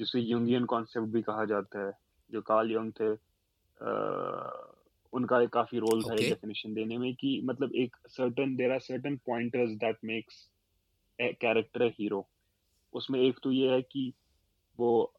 जिसे 0.00 0.20
यूंगियन 0.20 0.64
कॉन्सेप्ट 0.64 1.08
भी 1.08 1.22
कहा 1.22 1.44
जाता 1.44 1.86
है 1.86 1.92
जो 2.32 2.40
कार्ल 2.40 2.72
यंग 2.72 2.92
थे 3.00 3.12
आ, 3.12 4.50
उनका 5.12 5.40
एक 5.40 5.50
काफ़ी 5.50 5.78
रोल 5.78 6.02
था 6.02 6.14
डेफिनेशन 6.14 6.74
देने 6.74 6.98
में 6.98 7.14
कि 7.14 7.40
मतलब 7.44 7.74
एक 7.74 7.96
certain 8.08 8.56
there 8.56 8.72
are 8.72 8.80
certain 8.80 9.16
pointers 9.16 9.70
that 9.70 9.98
makes 10.04 10.48
character 11.18 11.82
hero 11.98 12.26
उसमें 12.94 13.20
एक 13.20 13.38
तो 13.42 13.52
ये 13.52 13.70
है 13.70 13.82
कि 13.82 14.12
वो 14.78 15.14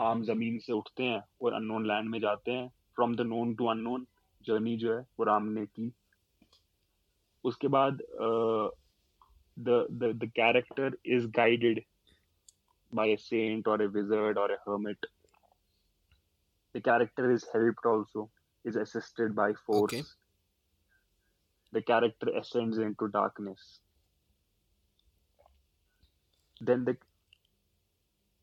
आम 0.00 0.22
ज़मीन 0.22 0.58
से 0.58 0.72
उठते 0.72 1.02
हैं 1.02 1.22
और 1.42 1.52
अननोन 1.52 1.86
लैंड 1.86 2.10
में 2.10 2.20
जाते 2.20 2.50
हैं 2.50 2.68
from 2.94 3.16
the 3.16 3.20
known 3.20 3.54
to 3.54 3.66
unknown 3.66 4.06
journey 4.44 4.76
जो 4.76 4.94
है 4.94 5.00
वो 5.00 5.24
राम 5.24 5.48
ने 5.48 5.66
की। 5.66 5.92
उसके 7.44 7.68
बाद 7.68 8.02
the 9.58 9.86
the 9.90 10.30
character 10.36 10.96
is 11.06 11.26
guided 11.26 11.82
by 12.92 13.06
a 13.06 13.18
saint 13.18 13.66
or 13.66 13.80
a 13.80 13.88
wizard 13.88 14.38
or 14.38 14.50
a 14.52 14.58
hermit. 14.66 14.98
The 16.74 16.80
character 16.80 17.30
is 17.30 17.46
helped 17.52 17.84
also, 17.84 18.30
is 18.64 18.76
assisted 18.76 19.34
by 19.34 19.52
force. 19.66 19.92
Okay. 19.92 20.02
The 21.72 21.82
character 21.82 22.28
ascends 22.36 22.78
into 22.78 23.08
darkness. 23.08 23.80
Then 26.60 26.84
the 26.84 26.96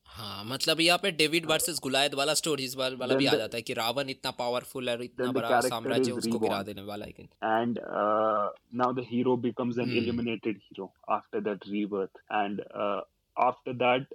हाँ 0.08 0.44
मतलब 0.46 0.80
यहाँ 0.82 0.98
पे 0.98 1.10
David 1.12 1.46
versus 1.46 1.80
गुलायद 1.84 2.14
वाला 2.16 2.34
stories 2.34 2.76
वाला 2.78 3.16
भी 3.16 3.26
आ 3.26 3.34
जाता 3.38 3.58
है 3.58 3.62
कि 3.62 3.74
रावण 3.74 4.10
इतना 4.10 4.32
पावरफुल 4.38 4.90
है 4.90 5.04
इतना 5.06 5.32
बड़ा 5.32 5.60
साम्राज्य 5.62 6.12
उसको 6.12 6.40
गिरा 6.40 6.62
देने 6.70 6.82
वाला 6.84 7.06
है 7.06 7.24
and 7.62 7.80
now 8.82 8.94
the 8.94 9.06
hero 9.10 9.36
becomes 9.44 9.78
an 9.80 9.92
illuminated 9.98 10.58
hero 10.64 10.92
after 11.18 11.42
that 11.50 11.68
rebirth 11.70 12.18
and 12.32 12.62
after 13.38 13.74
that 13.84 14.14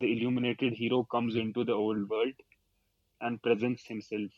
the 0.00 0.12
illuminated 0.12 0.72
hero 0.72 1.02
comes 1.04 1.36
into 1.36 1.64
the 1.64 1.72
old 1.72 2.08
world 2.08 2.34
and 3.20 3.42
presents 3.42 3.86
himself 3.86 4.30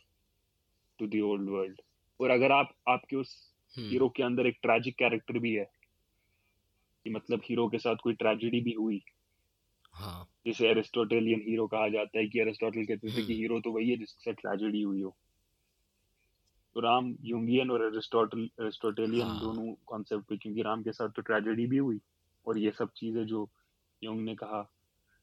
to 0.99 1.07
the 1.07 1.23
old 1.23 1.49
world 1.49 1.81
और 2.21 2.31
अगर 2.31 2.53
आप 2.53 2.75
आपके 2.89 3.17
उस 3.17 3.55
हीरो 3.79 4.07
hmm. 4.07 4.17
के 4.17 4.23
अंदर 4.23 4.47
एक 4.47 4.59
tragic 4.63 4.97
character 4.99 5.39
भी 5.39 5.53
है 5.55 5.65
कि 7.05 7.11
मतलब 7.11 7.41
हीरो 7.45 7.69
के 7.69 7.79
साथ 7.79 7.97
कोई 8.03 8.15
ट्रेजेडी 8.15 8.61
भी 8.61 8.73
हुई 8.73 9.03
हाँ. 9.95 10.29
जिसे 10.47 10.69
एरिस्टोटेलियन 10.69 11.41
हीरो 11.49 11.67
कहा 11.67 11.89
जाता 11.89 12.19
है 12.19 12.27
कि 12.27 12.41
एरिस्टोटल 12.41 12.85
कहते 12.85 13.17
थे 13.17 13.27
कि 13.27 13.35
हीरो 13.35 13.55
hmm. 13.55 13.65
तो 13.65 13.71
वही 13.71 13.91
है 13.91 13.97
जिसके 13.97 14.31
साथ 14.31 14.41
ट्रेजेडी 14.43 14.83
हुई 14.83 15.03
हो 15.03 15.17
तो 16.75 16.81
राम 16.81 17.15
यूंगियन 17.25 17.71
और 17.71 17.85
एरिस्टोटल 17.87 18.49
एरिस्टोटेलियन 18.61 19.27
हाँ. 19.27 19.41
दोनों 19.41 19.75
कॉन्सेप्ट 19.87 20.29
पे 20.29 20.37
क्योंकि 20.37 20.63
राम 20.63 20.83
के 20.83 20.93
साथ 20.93 21.09
तो 21.17 21.23
ट्रेजेडी 21.23 21.67
भी 21.67 21.77
हुई 21.77 22.01
और 22.47 22.59
ये 22.59 22.71
सब 22.71 22.91
चीज़ें 22.97 23.25
जो 23.27 23.49
यूंग 24.03 24.21
ने 24.25 24.35
कहा 24.35 24.69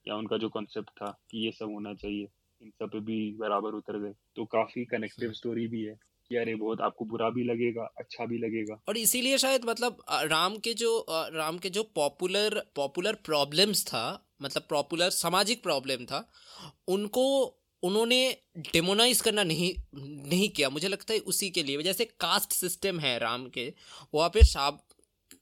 या 0.08 0.16
उनका 0.16 0.38
जो 0.38 0.50
कॉन्सेप्ट 0.50 0.90
था 0.92 1.12
कि 1.32 1.46
ये 1.46 1.52
सब 1.52 1.74
होना 1.74 1.94
चाहिए 1.96 2.28
इन 2.62 2.70
सब 2.72 2.90
पे 2.90 3.00
भी 3.02 3.20
बराबर 3.40 3.74
उतर 3.76 4.00
गए। 4.00 4.14
तो 4.36 4.46
काफ़ी 4.48 4.86
कनेक्टिव 4.88 5.32
स्टोरी 5.34 5.68
भी 5.68 5.84
है 5.84 5.96
कि 6.32 6.36
अरे 6.38 6.56
बहुत 6.56 6.82
आपको 6.82 7.06
बुरा 7.06 7.30
भी 7.30 7.44
लगेगा 7.44 7.84
अच्छा 7.98 8.26
भी 8.26 8.38
लगेगा। 8.38 8.80
और 8.88 8.98
इसीलिए 8.98 9.38
शायद 9.38 9.66
मतलब 9.66 10.04
राम 10.10 10.58
के 10.58 10.74
जो 10.74 11.06
राम 11.10 11.58
के 11.58 11.70
जो 11.70 11.84
पॉपुलर 11.96 12.62
पॉपुलर 12.76 13.18
प्रॉब्लम्स 13.26 13.86
था 13.86 14.04
मतलब 14.42 14.64
पॉपुलर 14.70 15.10
सामाजिक 15.12 15.64
प्रॉब्लम 15.64 16.06
था 16.06 16.28
उनको 16.88 17.24
उन्होंने 17.84 18.20
डेमोनाइज 18.74 19.22
करना 19.22 19.44
नहीं 19.44 19.74
नहीं 19.96 20.50
किया। 20.50 20.70
मुझे 20.70 20.88
लगता 20.88 21.14
है 21.14 21.20
उसी 21.28 21.50
के 21.50 21.64
लिए। 21.64 21.82
जैसे 21.84 22.06
कास्ट 22.20 22.54
सिस्टम 22.54 23.00
है 23.00 23.18
राम 23.20 23.48
के 23.50 23.74
वहाँ 24.14 24.30
पे 24.30 24.44
शाब 24.46 24.80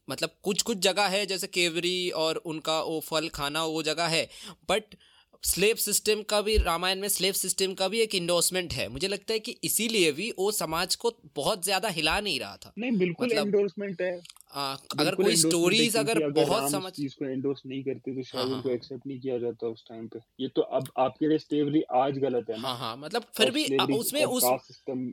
मतलब 0.10 0.30
कुछ 0.44 0.62
कुछ 0.62 0.78
जगह 0.78 1.08
है 1.08 1.26
जैसे 1.26 1.48
केवरी 1.48 2.10
और 2.10 2.36
उनका 2.46 2.82
वो 2.82 3.00
फल 3.00 3.30
खाना 3.30 3.66
वो 3.66 3.84
जगह 3.84 4.08
है। 4.08 4.28
बट 4.70 4.96
स्लेव 5.44 5.76
सिस्टम 5.76 6.22
का 6.22 6.42
भी 6.42 6.58
रामायण 6.58 7.00
में 7.00 7.08
स्लेव 7.08 7.34
सिस्टम 7.34 7.74
का 7.74 7.88
भी 7.88 8.00
एक 8.00 8.16
इंडोर्समेंट 8.16 8.74
है। 8.74 8.88
मुझे 8.90 9.08
लगता 9.08 9.34
है 9.34 9.40
कि 9.40 9.56
इसीलिए 9.64 10.12
भी 10.12 10.30
वो 10.40 10.52
समाज 10.52 10.96
को 10.96 11.12
बहुत 11.36 11.64
ज़्यादा 11.64 11.90
हिला 11.90 12.20
नहीं 12.20 12.40
रहा 12.40 12.58
था। 12.58 12.72
नहीं 12.78 12.98
बिल्कुल 12.98 13.28
मतलब, 13.28 13.48
एंडोर्समेंट 13.48 14.02
है। 14.02 14.22
आ, 14.54 14.74
अगर 15.00 15.16
कोई 15.16 15.36
स्टोरीज 15.36 15.98
अगर, 15.98 16.22
अगर 16.24 16.44
बहुत 16.46 16.72
समझ 16.72 16.92
चीज़ 16.94 17.16
को 17.20 17.26
एंडोर्स 17.26 17.62
नहीं 17.66 17.84
करते 17.84 18.16
तो 18.16 18.24
शायद 18.24 18.48
हाँ, 18.48 18.56
उनको 18.56 18.70
एक्सेप्ट 18.70 19.02
हाँ। 19.06 19.12
नहीं 19.12 19.20
किया 19.22 19.38
जाता 19.38 19.68
उस 19.68 19.84
टाइम 19.90 20.08
पे। 20.08 20.20
ये 20.40 20.48
तो 20.48 20.62
अब 20.62 20.88
आपके 20.98 21.28
लिए 21.28 21.38
स्लेवरी 21.38 21.82
आज 21.96 22.18
गलत 22.18 22.50
है 22.50 22.60
हाँ 22.62 22.78
हाँ 22.78 22.96
मतलब 22.98 23.26
फिर 23.38 23.52
भी 23.52 23.66
उसमें 23.96 24.24
उस 24.26 24.44
सिस्टम 24.68 25.08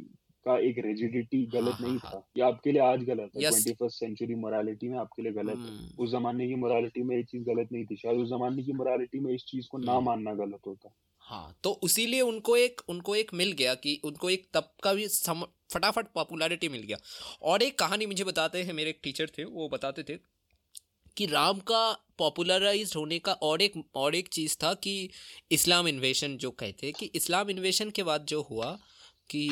का 0.46 0.58
एक 0.68 0.78
रिजिडिटी 0.86 1.44
गलत 1.46 1.72
हाँ, 1.72 1.80
नहीं 1.82 1.98
हाँ, 1.98 2.10
था। 2.10 2.16
हाँ. 2.16 2.24
ये 2.36 2.42
आपके 2.42 2.72
लिए 2.72 2.82
आज 2.82 3.02
गलत 3.04 3.30
है। 3.36 3.50
ट्वेंटी 3.50 3.72
फ़र्स्ट 3.72 3.98
सेंचुरी 3.98 4.34
मोरालिटी 4.34 4.88
में 4.88 4.98
आपके 4.98 5.22
लिए 5.22 5.32
गलत 5.32 5.56
है। 5.58 5.68
हम्म। 5.68 6.02
उस 6.04 6.10
जमाने 6.10 6.48
की 6.48 6.54
मोरालिटी 6.54 7.02
में 7.02 7.16
ये 7.16 7.22
चीज़ 7.22 7.42
गलत 7.44 7.68
नहीं 7.72 7.84
थी। 7.84 7.96
शायद 7.96 8.18
उस 8.18 8.28
जमाने 8.28 8.62
की 8.62 8.72
मोरालिटी 8.72 9.20
में 9.20 9.32
इस 9.34 9.44
चीज़ 9.44 9.66
को 9.70 9.78
ना 9.78 9.92
हम्म। 9.92 10.04
मानना 10.06 10.34
गलत 10.34 10.66
होता। 10.66 10.94
हाँ 11.20 11.54
तो 11.64 11.70
उसीलिए 11.82 12.20
उनको 12.20 12.56
एक 12.56 12.80
उनको 12.88 13.14
एक 13.16 13.32
मिल 13.34 13.52
गया 13.52 13.74
कि 13.74 14.00
उनको 14.04 14.30
एक 14.30 14.46
तब 14.54 14.72
का 14.82 14.92
भी 14.94 15.08
सम, 15.08 15.44
फटाफट 15.72 16.06
पॉपुलैरिटी 16.14 16.68
मिल 16.68 16.82
गया। 16.82 16.96
और 17.42 17.62
एक 17.62 17.78
कहानी 17.78 18.06
मुझे 18.06 18.24
बताते 18.24 18.62
हैं 18.62 18.72
मेरे 18.72 18.90
एक 18.90 19.00
टीचर 19.02 19.30
थे 19.38 19.44
वो 19.44 19.68
बताते 19.68 20.02
थे 20.02 20.18
कि 21.16 21.26
राम 21.26 21.58
का 21.60 21.80
पॉपुलराइज 22.18 22.92
होने 22.96 23.18
का 23.18 23.32
और 23.32 23.62
एक 23.62 23.72
और 23.94 24.14
एक 24.14 24.28
चीज़ 24.28 24.56
था 24.62 24.72
कि 24.74 25.10
इस्लाम 25.52 25.88
इन्वेशन 25.88 26.36
जो 26.36 26.50
कहते 26.50 26.92
कि 26.92 27.06
इस्लाम 27.14 27.50
इन्वेशन 27.50 27.90
के 27.90 28.02
बाद 28.02 28.24
जो 28.24 28.40
हुआ 28.42 28.70
कि 29.30 29.48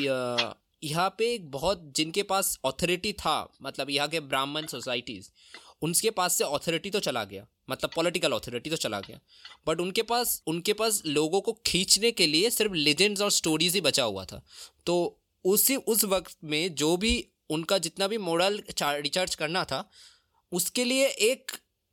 यहाँ 0.83 1.09
पे 1.17 1.33
एक 1.33 1.49
बहुत 1.51 1.91
जिनके 1.95 2.23
पास 2.23 2.57
ऑथोरिटी 2.65 3.13
था 3.15 3.35
मतलब 3.61 3.89
यहाँ 3.89 4.07
के 4.07 4.19
ब्राह्मण 4.21 4.65
सोसाइटीज़ 4.67 5.29
उनके 5.83 6.09
पास 6.11 6.37
से 6.37 6.43
ऑथोरिटी 6.45 6.89
तो 6.89 6.99
चला 6.99 7.23
गया 7.23 7.45
मतलब 7.69 7.89
पॉलिटिकल 7.95 8.33
ऑथोरिटी 8.33 8.69
तो 8.69 8.75
चला 8.75 8.99
गया। 8.99 9.19
बट 9.67 9.79
उनके 9.79 10.01
पास 10.03 10.41
उनके 10.47 10.73
पास 10.73 11.01
लोगों 11.07 11.41
को 11.41 11.53
खींचने 11.65 12.11
के 12.11 12.27
लिए 12.27 12.49
सिर्फ़ 12.49 12.73
लेजेंड्स 12.73 13.21
और 13.21 13.31
स्टोरीज 13.31 13.75
ही 13.75 13.81
बचा 13.81 14.03
हुआ 14.03 14.25
था। 14.25 14.41
तो 14.85 14.95
उसी 15.45 15.75
उस 15.75 16.03
वक्त 16.05 16.37
में 16.43 16.75
जो 16.75 16.95
भी 16.97 17.13
उनका 17.49 17.77
जितना 17.77 18.07
भी 18.07 18.17
मोरल 18.19 18.61
रिचार्ज 18.71 19.35
करना 19.35 19.63
था 19.63 19.83
उसके 20.51 20.83
लिए 20.83 21.07
एक 21.23 21.51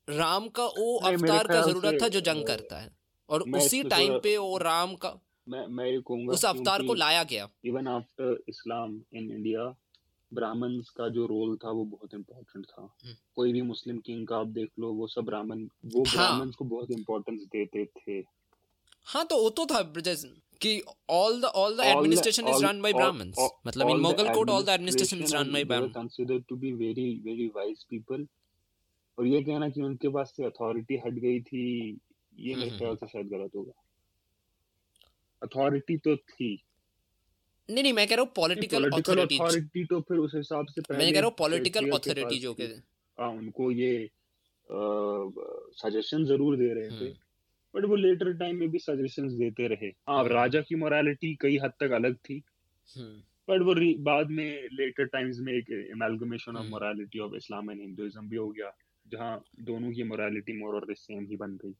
राम 0.08 0.48
का 0.50 0.64
वो 0.68 0.96
अवतार 0.98 1.46
का 1.46 1.60
ज़रूरत 1.62 1.98
था 2.02 2.08
जो 2.08 2.20
जंग 2.22 2.46
करता 2.46 2.78
है। 2.78 2.90
और 3.28 3.42
उसी 3.56 3.82
टाइम 3.84 4.18
पे 4.18 4.36
वो 4.38 4.58
राम 4.58 4.94
का 4.96 5.08
मैं 5.48 5.66
मैं 5.66 5.86
ये 5.86 6.00
कहूँगा 6.00 6.32
उस 6.32 6.44
अवतार 6.44 6.82
को 6.86 6.94
लाया 6.94 7.22
गया। 7.24 7.48
Even 7.64 7.86
after 7.88 8.42
Islam 8.48 9.00
in 9.14 9.30
India 9.32 9.74
Brahmins 10.32 10.90
का 10.96 11.08
जो 11.08 11.26
रोल 11.26 11.56
था 11.56 11.70
वो 11.70 11.84
बहुत 11.84 12.14
इम्पोर्टेंट 12.14 12.64
था। 12.66 12.82
हम्म। 12.82 13.14
कोई 13.36 13.52
भी 13.52 13.62
मुस्लिम 13.62 13.98
किंग 14.06 14.26
का 14.26 14.36
आप 14.36 14.46
देख 14.58 14.68
लो 14.78 14.92
वो 14.92 15.06
सब 15.06 15.24
ब्राह्मण 15.24 15.62
वो 15.94 16.02
हाँ, 16.02 16.14
ब्राह्मण्स 16.14 16.54
को 16.56 16.64
बहुत 16.64 16.90
इम्पोर्टेंस 16.90 17.42
देते 17.52 17.84
थे। 17.86 18.18
हाँ 19.06 19.24
तो 19.26 19.42
वो 19.42 19.50
तो 19.50 19.66
था 19.66 19.82
कि 20.60 20.80
all 21.10 21.40
the 21.40 21.44
all 21.44 21.76
the 21.76 21.84
administration 21.86 22.48
is 22.48 22.64
run 22.64 22.80
by 22.82 22.92
Brahmins 22.92 23.38
मतलब 23.66 23.90
in 23.90 24.00
Mughal 24.00 24.28
all 24.28 24.64
the 24.64 24.68
administration 24.68 25.22
is 25.24 25.34
run 25.36 25.52
by 25.52 25.64
Brahmin 25.64 25.88
considered 25.92 26.44
to 26.48 26.56
be 26.56 26.72
very 26.74 27.10
very 27.24 27.46
wise 27.56 27.84
people 27.90 28.26
और 29.18 29.26
ये 29.26 29.42
कहना 29.42 29.68
कि 29.68 29.82
उनके 29.82 30.08
पास 30.08 30.32
से 30.36 30.44
अथॉरिटी 30.44 30.96
हट 31.06 31.14
गई 31.14 31.40
थी 31.40 31.66
ये 32.38 32.54
मेरे 32.54 32.68
हम्म, 32.68 32.78
ख्याल 32.78 32.90
हम्म, 32.90 32.96
से 32.96 33.06
शायद 33.06 33.28
गलत 33.28 33.54
होगा। 33.56 33.72
अथॉरिटी 35.42 35.96
तो 35.96 36.16
थी। 36.16 36.50
नहीं 37.68 37.82
नहीं 37.82 37.92
मैं 37.92 38.06
कह 38.08 38.14
रहा 38.14 38.24
हूँ 38.24 38.32
पॉलिटिकल 38.36 38.90
अथॉरिटी 38.90 39.84
तो 39.84 40.00
फिर 40.00 40.18
उस 40.18 40.32
हिसाब 40.34 40.66
से 40.66 40.80
पहले 40.80 41.04
मैं 41.04 41.12
कह 41.14 41.20
रहा 41.20 41.28
हूँ 41.28 41.36
पॉलिटिकल 41.38 41.90
अथॉरिटी 41.90 42.38
जो 42.38 42.54
के 42.54 42.64
हाँ 43.18 43.30
उनको 43.30 43.70
ये 43.70 44.08
सजेशन 45.76 46.24
ज़रूर 46.24 46.56
दे 46.56 46.72
रहे 46.74 46.90
थे। 46.90 47.10
बट 47.74 47.76
हम्म। 47.76 47.88
वो 47.88 47.96
लेटर 47.96 48.32
टाइम 48.32 48.56
में 48.56 48.68
भी 48.70 48.78
सजेशंस 48.78 49.32
देते 49.32 49.66
रहे। 49.68 49.88
हाँ 50.08 50.24
राजा 50.28 50.60
की 50.60 50.74
मोरालिटी 50.74 51.34
कई 51.34 51.58
हद 51.58 51.72
तक 51.80 51.90
अलग 51.90 52.16
थी। 52.16 52.38
बट 52.98 53.60
हम्म। 53.60 53.64
वो 53.64 53.74
बाद 54.02 54.30
में 54.30 54.68
लेटर 54.72 55.04
टाइम्स 55.04 55.38
में 55.38 55.52
एक 55.52 55.70
amalgamation 55.70 56.56
of 56.56 56.66
morality 56.66 57.18
of 57.18 57.34
Islam 57.36 57.70
and 57.70 57.80
Hinduism 57.80 58.28
भी 58.28 58.36
हो 58.36 58.48
गया 58.48 58.72
जहाँ 59.06 59.44
दोनों 59.60 59.92
की 59.92 60.02
मोरालिटी 60.02 60.58
मोर 60.58 60.74
और 60.74 60.94
सेम 60.94 61.26
ही 61.26 61.36
बन 61.36 61.58
गई। 61.64 61.74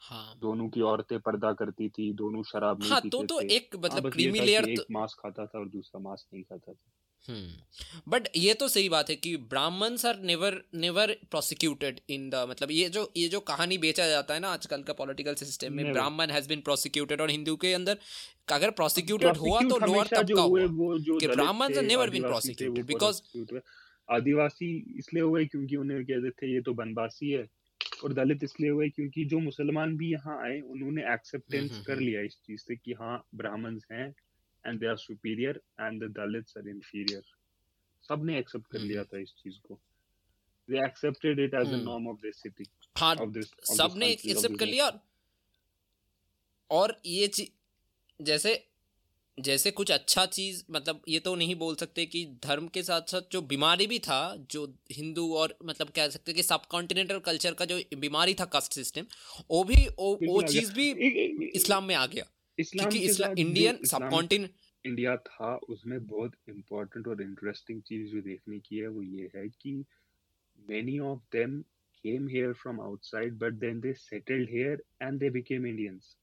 हाँ। 0.00 0.38
दोनों 0.40 0.68
की 0.68 0.80
औरतें 0.82 1.18
पर्दा 1.20 1.52
करती 1.52 1.88
थी 1.88 2.12
दोनों 2.14 2.42
शराब 2.42 2.82
हाँ 2.84 3.00
तो 3.02 3.22
तो 3.24 3.40
एक 3.40 3.76
मतलब 3.76 4.10
क्रीमी 4.12 4.40
लेयर 4.40 4.64
तो... 4.64 4.70
एक 4.70 4.86
मांस 4.92 5.14
खाता 5.18 5.46
था 5.46 5.58
और 5.58 5.68
दूसरा 5.68 6.00
मांस 6.00 6.26
नहीं 6.32 6.42
खाता 6.42 6.72
था। 6.72 6.78
हम्म 7.24 8.10
बट 8.10 8.28
ये 8.36 8.54
तो 8.54 8.68
सही 8.68 8.88
बात 8.88 9.10
है 9.10 9.16
कि 9.16 9.36
Brahmins 9.50 10.04
are 10.06 10.18
never 10.20 10.54
never 10.74 11.12
prosecuted 11.30 12.00
in 12.10 12.28
the 12.30 12.46
मतलब 12.50 12.70
ये 12.70 12.88
जो 12.88 13.02
ये 13.16 13.28
जो 13.28 13.40
कहानी 13.50 13.78
बेचा 13.78 14.06
जाता 14.08 14.34
है 14.34 14.40
ना 14.40 14.48
आजकल 14.50 14.82
का 14.82 14.92
पॉलिटिकल 14.92 15.34
सिस्टम 15.34 15.72
में 15.72 15.92
ब्राह्मण 15.92 16.30
हैज़ 16.30 16.48
बीन 16.48 16.60
प्रोसिक्यूटेड 16.60 17.20
और 17.20 17.30
हिंदू 17.30 17.56
के 17.56 17.72
अंदर 17.74 17.98
अगर 18.48 18.70
प्रोसिक्यूटेड 18.80 19.36
हुआ 19.36 19.60
तो 19.60 19.78
लोअर 19.86 20.06
तबका 20.06 20.42
हुआ 20.42 20.98
कि 21.20 21.26
Brahmins 21.26 21.78
are 21.78 21.84
never 21.84 22.10
been 22.10 22.22
prosecuted 22.22 22.84
because 22.86 23.22
Adivasi 24.08 24.74
इसलिए 24.98 25.22
हुए 25.22 25.44
क्योंकि 25.46 25.76
उन्हें 25.76 26.04
कहते 26.04 26.30
थे 26.30 26.52
ये 26.54 26.60
तो 26.60 26.74
बनवासी 26.74 27.30
है। 27.30 27.48
और 28.04 28.12
दलित 28.12 28.44
इसलिए 28.44 28.70
हुए 28.70 28.88
क्योंकि 28.88 29.24
जो 29.24 29.38
मुसलमान 29.38 29.96
भी 29.96 30.10
यहाँ 30.12 30.38
आए 30.44 30.60
उन्होंने 30.60 31.02
एक्सेप्टेंस 31.12 31.70
हम्म, 31.70 31.82
कर 31.82 31.92
हम्म, 31.92 32.04
लिया 32.04 32.20
इस 32.20 32.38
चीज़ 32.46 32.60
से 32.60 32.76
कि 32.76 32.92
हाँ 32.92 33.24
ब्राह्मण्स 33.34 33.86
हैं 33.92 34.14
and 34.64 34.80
they 34.80 34.86
are 34.86 34.96
superior 34.96 35.60
and 35.80 36.02
the 36.04 36.10
Dalits 36.10 36.56
are 36.58 36.68
inferior 36.68 37.22
सबने 38.04 38.38
एक्सेप्ट 38.38 38.66
कर 38.72 38.78
लिया 38.78 39.04
था 39.04 39.18
इस 39.18 39.34
चीज़ 39.42 39.58
को। 39.68 39.80
They 40.68 40.84
accepted 40.86 41.38
it 41.38 41.54
as 41.54 41.72
a 41.72 41.76
norm 41.76 42.08
of 42.08 42.16
this 42.16 42.42
city 42.42 42.66
हाँ 42.96 43.14
सबने 43.76 44.10
एक्सेप्ट 44.10 44.58
कर 44.58 44.66
लिया 44.66 44.90
और 46.70 47.00
ये 47.06 47.26
चीज़ 47.28 48.24
जैसे 48.24 48.54
जैसे 49.42 49.70
कुछ 49.70 49.90
अच्छा 49.90 50.26
चीज़ 50.26 50.64
मतलब 50.70 51.02
ये 51.08 51.20
तो 51.20 51.34
नहीं 51.34 51.54
बोल 51.54 51.74
सकते 51.76 52.06
कि 52.06 52.24
धर्म 52.44 52.68
के 52.68 52.82
साथ 52.82 53.00
साथ 53.00 53.20
जो 53.32 53.42
बीमारी 53.42 53.86
भी 53.86 53.98
था 53.98 54.36
जो 54.50 54.74
हिंदू 54.92 55.34
और 55.34 55.58
मतलब 55.64 55.88
कह 55.88 56.08
सकते 56.08 56.32
कि 56.32 56.42
सब 56.42 56.66
कॉन्टिनेंटल 56.66 57.18
कल्चर 57.18 57.54
का 57.54 57.64
जो 57.64 57.80
बीमारी 57.98 58.34
था 58.34 58.44
कास्ट 58.44 58.72
सिस्टम 58.72 59.06
वो 59.50 59.64
भी 59.64 59.86
वो 59.88 60.18
वो 60.26 60.42
चीज़ 60.42 60.72
भी 60.72 60.90
इस्लाम 61.48 61.84
में 61.84 61.94
आ 61.94 62.06
गया। 62.06 62.24
क्योंकि 62.58 62.98
इस्लाम 62.98 63.38
इंडियन 63.38 63.84
सब 63.84 64.08
कॉन्टिनेंट 64.10 64.50
इंडिया 64.86 65.16
था 65.16 65.56
उसमें 65.56 66.06
बहुत 66.06 66.32
इम्पोर्टेंट 66.48 67.08
और 67.08 67.22
इंटरेस्टिंग 67.22 67.82
चीज़ 67.82 68.10
जो 68.10 68.20
देखने 68.20 68.58
की 68.58 68.76
है 68.76 68.88
वो 68.88 69.02
ये 69.02 69.30
है 69.36 69.48
कि 69.48 69.84
many 70.70 70.98
of 70.98 71.20
them 71.36 71.60
came 72.04 72.28
here 72.28 72.54
from 72.62 72.80
outside 72.80 73.38
but 73.38 73.60
then 73.60 73.80
they 73.80 73.94
settled 74.04 74.48
here 74.48 74.78
and 75.06 75.20
they 75.20 75.32
became 75.38 75.66
Indians 75.74 76.16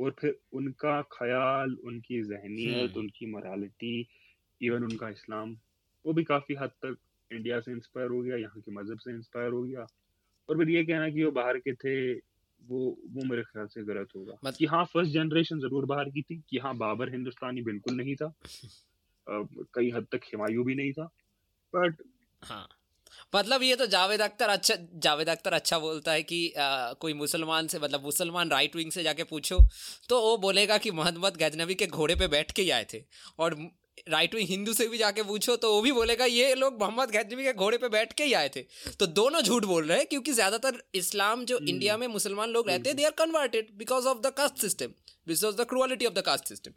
और 0.00 0.14
फिर 0.20 0.40
उनका 0.52 1.02
ख्याल 1.02 1.76
उनकी 1.84 2.22
जहनीत 2.22 2.90
हम्म। 2.90 3.00
उनकी 3.00 3.26
मोरालिटी 3.26 4.08
इवन 4.62 4.84
उनका 4.84 5.08
इस्लाम 5.08 5.56
वो 6.06 6.12
भी 6.12 6.24
काफ़ी 6.24 6.54
हद 6.54 6.70
तक 6.70 6.96
इंडिया 7.32 7.60
से 7.60 7.72
इंस्पायर 7.72 8.08
हो 8.08 8.22
गया 8.22 8.36
यहाँ 8.36 8.60
के 8.60 8.72
मज़हब 8.72 8.98
से 8.98 9.10
इंस्पायर 9.10 9.50
हो 9.52 9.62
गया। 9.62 9.86
और 10.48 10.58
फिर 10.58 10.68
ये 10.68 10.84
कहना 10.84 11.08
कि 11.08 11.24
वो 11.24 11.30
बाहर 11.30 11.58
के 11.58 11.72
थे 11.72 12.12
वो 12.68 12.96
वो 13.08 13.24
मेरे 13.24 13.42
ख्याल 13.42 13.66
से 13.66 13.82
गलत 13.82 14.08
होगा। 14.16 14.38
मत... 14.44 14.56
कि 14.58 14.66
हाँ 14.66 14.84
फ़र्स्ट 14.84 15.12
जनरेशन 15.12 15.58
ज़रूर 15.58 15.84
बाहर 15.84 16.10
की 16.10 16.22
थी 16.22 16.42
कि 16.50 16.58
हाँ 16.58 16.76
बाबर 16.76 17.10
हिंदुस्तानी 17.10 17.62
बिल्कुल 17.62 17.94
नहीं 17.94 18.14
था। 18.14 18.34
कई 19.74 19.90
हद 19.90 20.06
तक 20.12 20.20
हिमायू 20.24 20.64
भी 20.64 20.74
नहीं 20.74 20.92
था। 20.92 21.04
बट 21.74 21.94
हाँ। 22.42 22.68
मतलब 23.34 23.62
ये 23.62 23.76
तो 23.76 23.86
जावेद 23.88 24.20
अख्तर 24.22 24.48
अच्छा 24.48 24.74
जावेद 25.02 25.28
अख्तर 25.28 25.52
अच्छा 25.52 25.78
बोलता 25.78 26.12
है 26.12 26.22
कि 26.22 26.40
आ, 26.50 26.92
कोई 26.94 27.12
मुसलमान 27.14 27.66
से 27.68 27.78
मतलब 27.78 28.04
मुसलमान 28.04 28.50
राइट 28.50 28.76
विंग 28.76 28.90
से 28.92 29.02
जाके 29.02 29.24
पूछो 29.26 29.58
तो 30.08 30.20
वो 30.22 30.36
बोलेगा 30.38 30.78
कि 30.78 30.90
मोहम्मद 30.92 31.36
गजनबी 31.38 31.74
के 31.74 31.86
घोड़े 31.88 32.14
पे 32.14 32.28
बैठ 32.28 32.52
के 32.52 32.62
ही 32.62 32.70
आए 32.70 32.86
थे। 32.92 33.02
और 33.38 33.56
राइट 34.10 34.34
विंग 34.34 34.48
हिंदू 34.48 34.72
से 34.74 34.86
भी 34.88 34.98
जाके 34.98 35.22
पूछो 35.22 35.56
तो 35.56 35.72
वो 35.72 35.80
भी 35.82 35.92
बोलेगा 35.92 36.24
ये 36.26 36.54
लोग 36.54 36.78
मोहम्मद 36.80 37.10
गजनबी 37.10 37.44
के 37.44 37.52
घोड़े 37.54 37.78
पे 37.78 37.88
बैठ 37.88 38.12
के 38.12 38.24
ही 38.24 38.32
आए 38.34 38.48
थे। 38.56 38.64
तो 39.00 39.06
दोनों 39.08 39.40
झूठ 39.42 39.64
बोल 39.64 39.84
रहे 39.84 39.98
हैं 39.98 40.06
क्योंकि 40.06 40.32
ज़्यादातर 40.32 40.82
इस्लाम 40.94 41.44
जो 41.44 41.58
इंडिया 41.58 41.94
हम्म। 41.94 42.00
में 42.00 42.12
मुसलमान 42.12 42.50
लोग 42.50 42.68
रहते 42.68 42.90
हैं 42.90 42.96
they 42.96 43.04
are 43.04 43.10
converted 43.18 43.70
because 43.78 44.06
of 44.08 44.18
the 44.18 44.32
caste 44.36 44.60
system 44.60 44.94
because 45.26 45.56
the 45.56 45.66
cruelty 45.68 46.06
of 46.06 46.14
the 46.14 46.22
caste 46.26 46.48
system 46.48 46.72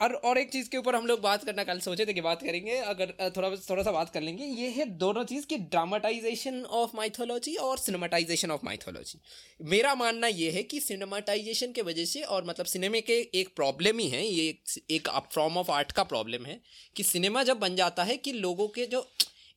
और 0.00 0.12
और 0.14 0.38
एक 0.38 0.50
चीज़ 0.52 0.68
के 0.70 0.78
ऊपर 0.78 0.94
हम 0.94 1.06
लोग 1.06 1.20
बात 1.20 1.44
करना 1.44 1.62
कल 1.64 1.78
सोचे 1.80 2.06
थे 2.06 2.12
कि 2.12 2.20
बात 2.20 2.42
करेंगे, 2.42 2.76
अगर 2.76 3.12
थोड़ा 3.36 3.50
थोड़ा 3.50 3.82
सा 3.82 3.92
बात 3.92 4.10
कर 4.10 4.20
लेंगे। 4.20 4.44
ये 4.44 4.68
है 4.70 4.84
दोनों 4.98 5.24
चीज़ 5.24 5.46
की 5.46 5.56
ड्रामाटाइजेशन 5.56 6.62
ऑफ़ 6.64 6.96
माइथोलॉजी 6.96 7.54
और 7.58 7.78
सिनेमाटाइजेशन 7.78 8.50
ऑफ़ 8.50 8.60
माइथोलॉजी 8.64 9.20
मेरा 9.66 9.94
मानना 9.94 10.26
ये 10.26 10.50
है 10.50 10.62
कि 10.64 10.80
सिनेमाटाइजेशन 10.80 11.72
के 11.72 11.82
वजह 11.82 12.04
से 12.04 12.22
और 12.22 12.44
मतलब 12.46 12.66
सिनेमे 12.66 13.00
के 13.00 13.18
एक 13.34 13.54
प्रॉब्लम 13.56 13.98
ही 13.98 14.08
है, 14.08 14.26
ये 14.26 14.58
एक 14.90 15.08
फॉर्म 15.32 15.56
ऑफ़ 15.58 15.70
आर्ट 15.72 15.92
का 15.92 16.02
प्रॉब्लम 16.04 16.46
है 16.46 16.60
कि 16.96 17.02
सिनेमा 17.04 17.42
जब 17.42 17.58
बन 17.58 17.76
जाता 17.76 18.04
है 18.04 18.16
कि 18.16 18.32
लोगों 18.34 18.68
के 18.68 18.86
जो 18.86 19.06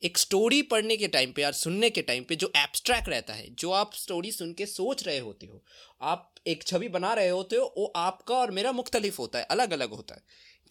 एक 0.04 0.18
स्टोरी 0.18 0.62
पढ़ने 0.64 0.96
के 0.98 1.08
टाइम 1.10 1.32
पे 1.32 1.42
या 1.42 1.50
सुनने 1.54 1.90
के 1.90 2.02
टाइम 2.02 2.24
पे 2.24 2.36
जो 2.36 2.52
एब्स्ट्रैक्ट 2.58 3.10
रहता 3.10 3.34
है, 3.34 3.48
जो 3.52 3.72
आप 3.72 3.92
स्टोरी 3.96 4.32
सुन 4.32 4.54
के 4.54 4.66
सोच 4.66 5.06
रहे 5.08 5.18
होते 5.20 5.46
हो, 5.46 5.64
आप 6.02 6.31
एक 6.46 6.64
छवि 6.64 6.88
बना 6.90 7.14
रहे 7.14 7.30
होते 7.30 7.56
हो, 7.56 7.74
वो 7.78 7.86
आपका 7.98 8.36
और 8.36 8.52
मेरा 8.52 8.72
मुख्तलिफ़ 8.74 9.18
होता 9.18 9.40
है 9.40 9.46
अलग 9.52 9.74
अलग 9.74 9.90
होता 9.92 10.16
है। 10.16 10.24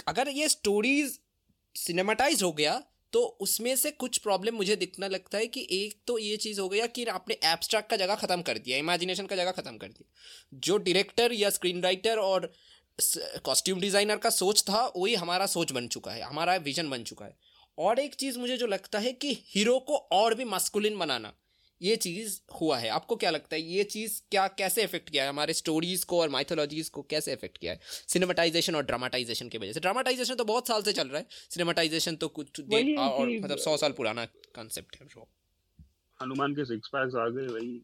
अगर 0.09 0.29
ये 0.31 0.49
स्टोरीज 0.49 1.19
सिनेमाटाइज 1.75 2.43
हो 2.43 2.53
गया 2.53 2.83
तो 3.13 3.21
उसमें 3.41 3.75
से 3.77 3.91
कुछ 3.93 4.19
प्रॉब्लम 4.19 4.55
मुझे 4.55 4.75
दिखना 4.77 5.07
लगता 5.09 5.39
है 5.39 5.47
कि 5.49 5.67
एक 5.73 5.95
तो 6.07 6.19
ये 6.19 6.37
चीज़ 6.39 6.61
हो 6.61 6.69
गया 6.69 6.87
कि 6.89 7.05
आपने 7.07 7.35
एब्स्ट्रैक्ट 7.45 7.91
का 7.91 7.97
जगह 7.97 8.15
ख़त्म 8.17 8.43
कर 8.43 8.59
दिया 8.59 8.77
इमेजिनेशन 8.79 9.27
का 9.27 9.37
जगह 9.37 9.51
ख़त्म 9.53 9.77
कर 9.77 9.89
दिया। 9.89 10.59
जो 10.59 10.77
डायरेक्टर 10.79 11.33
या 11.35 11.51
स्क्रीन 11.51 11.83
राइटर 11.83 12.19
और 12.19 12.51
कॉस्ट्यूम 13.45 13.81
डिज़ाइनर 13.81 14.17
का 14.17 14.31
सोच 14.31 14.63
था, 14.63 14.87
वही 14.97 15.15
हमारा 15.17 15.47
सोच 15.49 15.73
बन 15.73 15.89
चुका 15.89 16.13
है, 16.13 16.23
हमारा 16.23 16.57
विजन 16.59 16.91
बन 16.91 17.05
चुका 17.05 17.25
है। 17.25 17.37
और 17.79 17.99
एक 18.01 18.15
चीज़ 18.15 18.39
मुझे 18.39 18.57
जो 18.57 18.67
लगता 18.67 18.99
है 18.99 19.13
कि 19.15 19.33
हीरो 19.47 19.79
को 19.81 19.97
और 20.13 20.35
भी 20.35 20.45
मस्कुलिन 20.47 20.99
बनाना 20.99 21.33
ये 21.83 21.97
चीज़ 21.97 22.41
हुआ 22.61 22.79
है। 22.79 22.89
आपको 22.89 23.17
क्या 23.17 23.31
लगता 23.31 23.57
है 23.57 23.63
ये 23.63 23.85
चीज़ 23.85 24.23
क्या 24.31 24.49
कैसे 24.49 24.83
इफ़ेक्ट 24.83 25.11
किया 25.11 25.23
है? 25.23 25.29
हमारे 25.29 25.53
स्टोरीज 25.53 26.05
को 26.05 26.21
और 26.21 26.29
माइथोलॉजीज 26.29 26.89
को 26.89 27.03
कैसे 27.03 27.33
इफ़ेक्ट 27.33 27.59
किया 27.59 27.73
है? 27.73 27.81
सिनेमाटाइजेशन 28.09 28.75
और 28.75 28.83
ड्रामाटाइजेशन 28.83 29.49
की 29.49 29.59
वजह 29.59 29.73
से। 29.73 29.81
ड्रामाटाइजेशन 29.81 30.35
तो 30.35 30.45
बहुत 30.45 30.67
साल 30.67 30.83
से 30.83 30.93
चल 30.93 31.09
रहा 31.09 31.19
है। 31.19 31.27
सिनेमाटाइजेशन 31.51 32.17
तो 32.17 32.29
कुछ 32.29 32.61
देर 32.61 32.97
और 32.99 33.29
मतलब 33.29 33.59
सौ 33.59 33.77
साल 33.77 33.93
पुराना 33.93 34.25
कॉन्सेप्ट 34.25 34.97
है 35.01 35.09
शो 35.09 35.29
हनुमान 36.23 36.55
के 36.55 36.65
सिक्स 36.65 36.89
पैक्स 36.89 37.15
आ 37.15 37.29
गए 37.29 37.47
भाई 37.47 37.81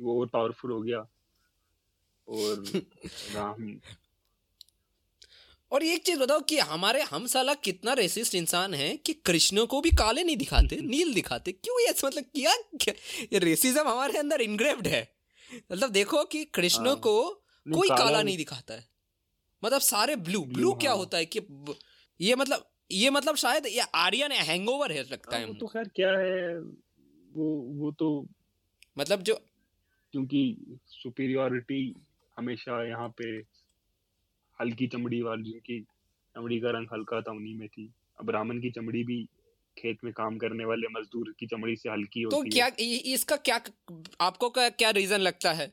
वो 0.00 0.26
पावरफुल 0.26 0.70
हो 0.70 0.80
गया। 0.82 0.98
और 2.28 2.64
राम। 3.34 3.80
और 5.72 5.82
एक 5.82 6.02
चीज़ 6.02 6.18
बताओ 6.18 6.40
कि 6.40 6.58
हमारे 6.58 7.02
हम 7.02 7.26
साला 7.26 7.54
कितना 7.54 7.92
रेसिस्ट 7.92 8.34
इंसान 8.34 8.74
है 8.74 8.96
कि 8.96 9.12
कृष्ण 9.12 9.66
को 9.66 9.80
भी 9.80 9.90
काले 9.90 10.24
नहीं 10.24 10.36
दिखाते 10.36 10.76
नील 10.76 11.14
दिखाते? 11.14 11.52
क्यों 11.52 11.80
ये 11.80 11.94
मतलब 12.04 12.24
किया? 12.24 12.52
क्या 12.80 12.94
ये 13.32 13.38
रेसिज्म 13.38 13.88
हमारे 13.88 14.18
अंदर 14.18 14.40
इनग्रेव्ड 14.40 14.86
है। 14.86 15.08
मतलब 15.72 15.90
देखो 15.90 16.24
कि 16.24 16.44
कृष्ण 16.44 16.86
हाँ। 16.86 16.96
को 16.96 17.44
कोई 17.74 17.88
काला, 17.88 18.04
काला 18.04 18.22
नहीं। 18.22 18.36
दिखाता 18.36 18.74
है। 18.74 18.88
मतलब 19.64 19.80
सारे 19.80 20.16
ब्लू 20.16 20.44
ब्लू 20.44 20.72
क्या 20.72 20.90
हाँ। 20.90 20.98
होता 20.98 21.18
है 21.18 21.26
कि 21.26 21.40
ये 22.20 22.34
मतलब 22.34 22.70
ये 22.90 23.10
मतलब 23.10 23.36
शायद 23.36 23.66
ये 23.66 23.80
आर्यन 23.80 24.32
हैंगओवर 24.32 24.92
है 24.92 25.02
लगता 25.02 25.36
है 25.36 25.44
हाँ, 25.44 25.54
तो 25.54 25.66
खैर 25.66 25.88
क्या 25.88 26.10
है 26.10 26.58
वो 27.32 27.54
वो 27.80 27.92
तो 27.92 28.26
मतलब 28.98 29.22
जो 29.22 29.34
क्योंकि 30.12 30.56
सुपीरियोरिटी 30.88 31.94
हमेशा 32.38 32.88
यहाँ 32.88 33.08
पे 33.08 33.42
हल्की 34.60 34.86
चमड़ी 34.86 35.20
वाली 35.22 35.42
जिनकी 35.44 35.80
चमड़ी 35.80 36.58
का 36.60 36.70
रंग 36.70 36.86
हल्का 36.92 37.20
था 37.20 37.32
उन्हीं 37.32 37.54
में 37.54 37.68
थी। 37.68 37.90
अब 38.18 38.26
ब्राह्मण 38.26 38.60
की 38.60 38.70
चमड़ी 38.70 39.02
भी 39.04 39.22
खेत 39.76 40.04
में 40.04 40.12
काम 40.14 40.36
करने 40.38 40.64
वाले 40.64 40.88
मजदूर 40.90 41.34
की 41.40 41.46
चमड़ी 41.46 41.76
से 41.76 41.88
हल्की 41.90 42.24
तो 42.24 42.36
होती 42.36 42.50
तो 42.50 42.54
क्या 42.54 42.66
है। 42.66 42.86
इसका 43.14 43.36
क्या 43.38 43.60
आपको 44.20 44.50
क्या 44.50 44.68
क्या 44.70 44.90
रीजन 44.92 45.20
लगता 45.20 45.52
है? 45.52 45.72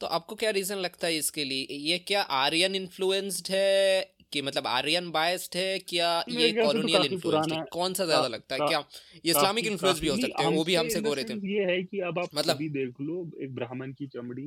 तो 0.00 0.06
आपको 0.08 0.34
क्या 0.36 0.50
रीजन 0.52 0.76
लगता 0.78 1.06
है 1.06 1.16
इसके 1.16 1.44
लिए? 1.44 1.66
ये 1.70 1.98
क्या 2.08 2.22
आर्यन 2.36 2.74
इन्फ्लुएंस्ड 2.76 3.50
है 3.50 4.14
कि 4.32 4.42
मतलब 4.42 4.66
आर्यन 4.66 5.10
बायस्ड 5.10 5.56
है 5.56 5.78
क्या 5.80 6.08
ये 6.30 6.52
कॉलोनियल 6.52 6.98
तो 6.98 7.12
इन्फ्लुएंस 7.12 7.68
कौन 7.72 7.94
सा 7.94 8.04
ज़्यादा 8.04 8.28
लगता 8.28 8.54
है? 8.54 8.68
क्या 8.68 8.84
इस्लामिक 9.24 9.66
इन्फ्लुएंस 9.66 10.00
भी 10.00 10.08
हो 10.08 10.16
सकते 10.16 10.42
हैं? 10.42 10.54
वो 10.56 10.64
भी 10.64 10.74
हमसे 10.74 11.00
गोरे 11.00 11.24
थे 11.24 11.34
ये 11.48 11.64
है 11.72 11.82
कि 11.84 12.00
अब 12.00 12.18
आप 12.18 12.34
मतलब 12.34 12.56
देख 12.72 13.00
लो 13.00 13.28
एक 13.42 13.54
ब्राह्मण 13.54 13.92
की 13.92 14.06
चमड़ी 14.08 14.46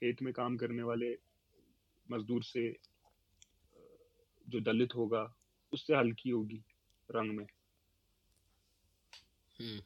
खेत 0.00 0.22
में 0.22 0.32
काम 0.34 0.56
करने 0.56 0.82
वाले 0.82 1.16
मजदूर 2.10 2.42
से 2.42 2.76
जो 4.48 4.60
दलित 4.60 4.94
होगा 4.94 5.34
उससे 5.72 5.94
हल्की 5.94 6.30
होगी 6.30 6.64
रंग 7.10 7.36
में। 7.36 7.46
हम्म। 9.60 9.80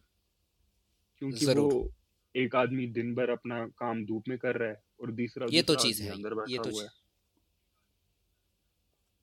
क्योंकि 1.18 1.46
वो 1.46 1.92
एक 2.34 2.56
आदमी 2.56 2.86
दिन 2.86 3.14
भर 3.14 3.30
अपना 3.30 3.66
काम 3.66 4.04
धूप 4.04 4.28
में 4.28 4.38
कर 4.38 4.56
रहा 4.56 4.68
है 4.68 4.82
और 5.00 5.10
दूसरा 5.10 5.46
ये 5.50 5.62
तो 5.62 5.74
चीज़ 5.74 6.02
है 6.02 6.10
अंदर 6.10 6.34
बैठा 6.34 6.52
ये 6.52 6.58
तो 6.58 6.70
हुआ 6.70 6.82
है। 6.82 6.88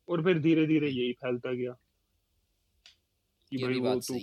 और 0.07 0.23
फिर 0.23 0.39
धीरे 0.39 0.65
धीरे 0.67 0.89
यही 0.89 1.13
फैलता 1.13 1.53
गया 1.53 1.71
कि 3.51 3.57
भाई 3.57 3.79
वो 3.79 3.95
तो 3.99 4.19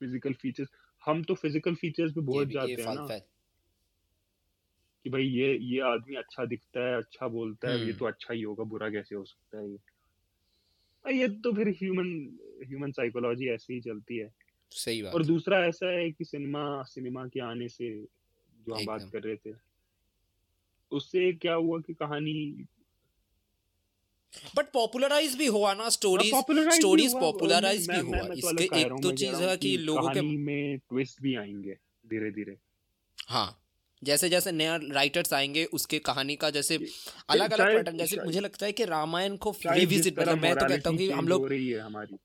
फ़िज़िकल 0.00 0.32
फीचर्स 0.32 0.68
हम 1.06 1.22
तो 1.22 1.34
फ़िज़िकल 1.34 1.74
फीचर्स 1.74 2.12
पे 2.12 2.20
बहुत 2.20 2.48
जाते 2.48 2.72
हैं 2.72 2.94
ना। 2.94 3.06
कि 5.04 5.10
भाई 5.10 5.22
ये 5.22 5.58
ये 5.58 5.80
आदमी 5.80 6.16
अच्छा 6.16 6.44
दिखता 6.44 6.80
है 6.88 6.96
अच्छा 6.96 7.28
बोलता 7.28 7.68
है 7.68 7.78
ये 7.78 7.84
हम्म। 7.84 7.98
तो 7.98 8.04
अच्छा 8.04 8.34
ही 8.34 8.42
होगा 8.42 8.64
बुरा 8.64 8.90
कैसे 8.90 9.14
हो 9.14 9.24
सकता 9.24 9.58
है 9.58 9.70
ये? 9.70 9.78
ये 11.04 11.28
तो 11.28 11.52
फिर 11.52 11.68
ह्यूमन 11.68 12.38
ह्यूमन 12.66 12.92
साइकोलॉजी 12.92 13.48
ऐसे 13.48 13.74
ही 13.74 13.80
चलती 13.80 14.16
है। 14.16 14.32
सही 14.70 15.02
बात 15.02 15.14
और 15.14 15.24
दूसरा 15.26 15.64
ऐसा 15.66 15.90
है 15.90 16.10
कि 16.10 16.24
सिनेमा 16.24 16.82
सिनेमा 16.82 17.26
के 17.26 17.40
आने 17.40 17.68
से 17.68 17.90
जो 18.66 18.74
हम 18.74 18.84
बात 18.86 19.08
कर 19.12 19.22
रहे 19.22 19.36
थे 19.36 19.54
उससे 20.92 21.32
क्या 21.32 21.54
हुआ 21.54 21.80
कि 21.80 21.94
कहानी 21.94 22.66
बट 24.56 24.66
पॉपुलराइज 24.72 25.36
भी 25.36 25.46
हुआ 25.46 25.74
ना 25.74 25.88
स्टोरीज 25.88 26.34
स्टोरीज 26.74 27.14
पॉपुलराइज 27.14 27.90
भी 27.90 27.98
हुआ 27.98 28.18
इसके 28.18 28.80
एक 28.80 28.92
तो 29.02 29.12
चीज़ 29.12 29.34
है 29.34 29.56
कि 29.56 29.76
लोगों 29.76 30.10
के 30.10 30.20
में 30.20 30.78
ट्विस्ट 30.78 31.22
भी 31.22 31.34
आएँगे 31.34 31.74
धीरे 32.06 32.30
धीरे 32.30 32.56
हाँ। 33.28 33.59
जैसे 34.04 34.28
जैसे 34.28 34.52
नया 34.52 34.76
राइटर्स 34.76 35.32
आएँगे 35.32 35.64
उसके 35.64 35.98
कहानी 35.98 36.36
का 36.36 36.50
जैसे 36.50 36.76
अलग 37.28 37.52
अलग 37.52 37.74
पैटर्न 37.74 37.98
जैसे 37.98 38.16
मुझे 38.24 38.40
लगता 38.40 38.66
है 38.66 38.72
कि 38.72 38.84
रामायण 38.84 39.36
को 39.36 39.56
रिविजिट 39.66 40.18
मतलब 40.18 40.38
मैं 40.38 40.56
तो 40.56 40.66
कहता 40.68 40.90
हूँ 40.90 40.98
कि 40.98 41.10
हम 41.10 41.28
लोग 41.28 41.40
हमारी 41.80 42.16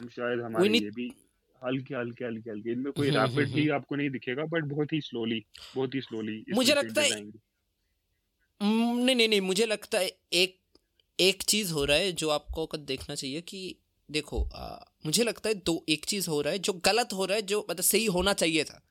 हम 0.00 0.08
शायद 0.08 0.40
हमारे 0.40 0.68
लिए 0.68 0.90
भी 0.90 1.12
हल्के 1.64 1.94
हल्के 1.94 2.24
हल्के 2.24 2.50
हल्के 2.50 2.72
इनमें 2.72 2.92
कोई 2.92 3.10
रैपिडली 3.10 3.68
आपको 3.68 3.96
नहीं 3.96 4.10
दिखेगा 4.10 4.44
बट 4.44 4.64
बहुत 4.64 4.92
ही 4.92 5.00
स्लोली 5.00 5.44
बहुत 5.76 5.94
ही 5.94 6.00
स्लोली 6.00 6.44
मुझे 6.52 6.74
लगता 6.74 7.02
है 7.02 7.32
नहीं 8.62 9.16
नहीं 9.16 9.28
नहीं 9.28 9.40
मुझे 9.40 9.66
लगता 9.66 9.98
है 9.98 10.10
एक 10.32 10.60
एक 11.20 11.42
चीज़ 11.42 11.72
हो 11.72 11.84
रहा 11.84 11.96
है 11.96 12.12
जो 12.12 12.28
आपको 12.28 12.70
देखना 12.78 13.14
चाहिए 13.14 13.40
कि 13.40 13.76
देखो 14.10 14.48
आ, 14.54 14.84
मुझे 15.06 15.24
लगता 15.24 15.48
है 15.48 15.54
दो 15.54 15.84
एक 15.88 16.04
चीज़ 16.04 16.30
हो 16.30 16.40
रहा 16.40 16.52
है 16.52 16.58
जो 16.58 16.72
गलत 16.72 17.08
हो 17.12 17.24
रहा 17.24 17.36
है 17.36 17.42
जो 17.42 17.66
मतलब 17.70 17.84
सही 17.84 18.06
होना 18.06 18.32
चाहिए 18.32 18.64
था। 18.64 18.82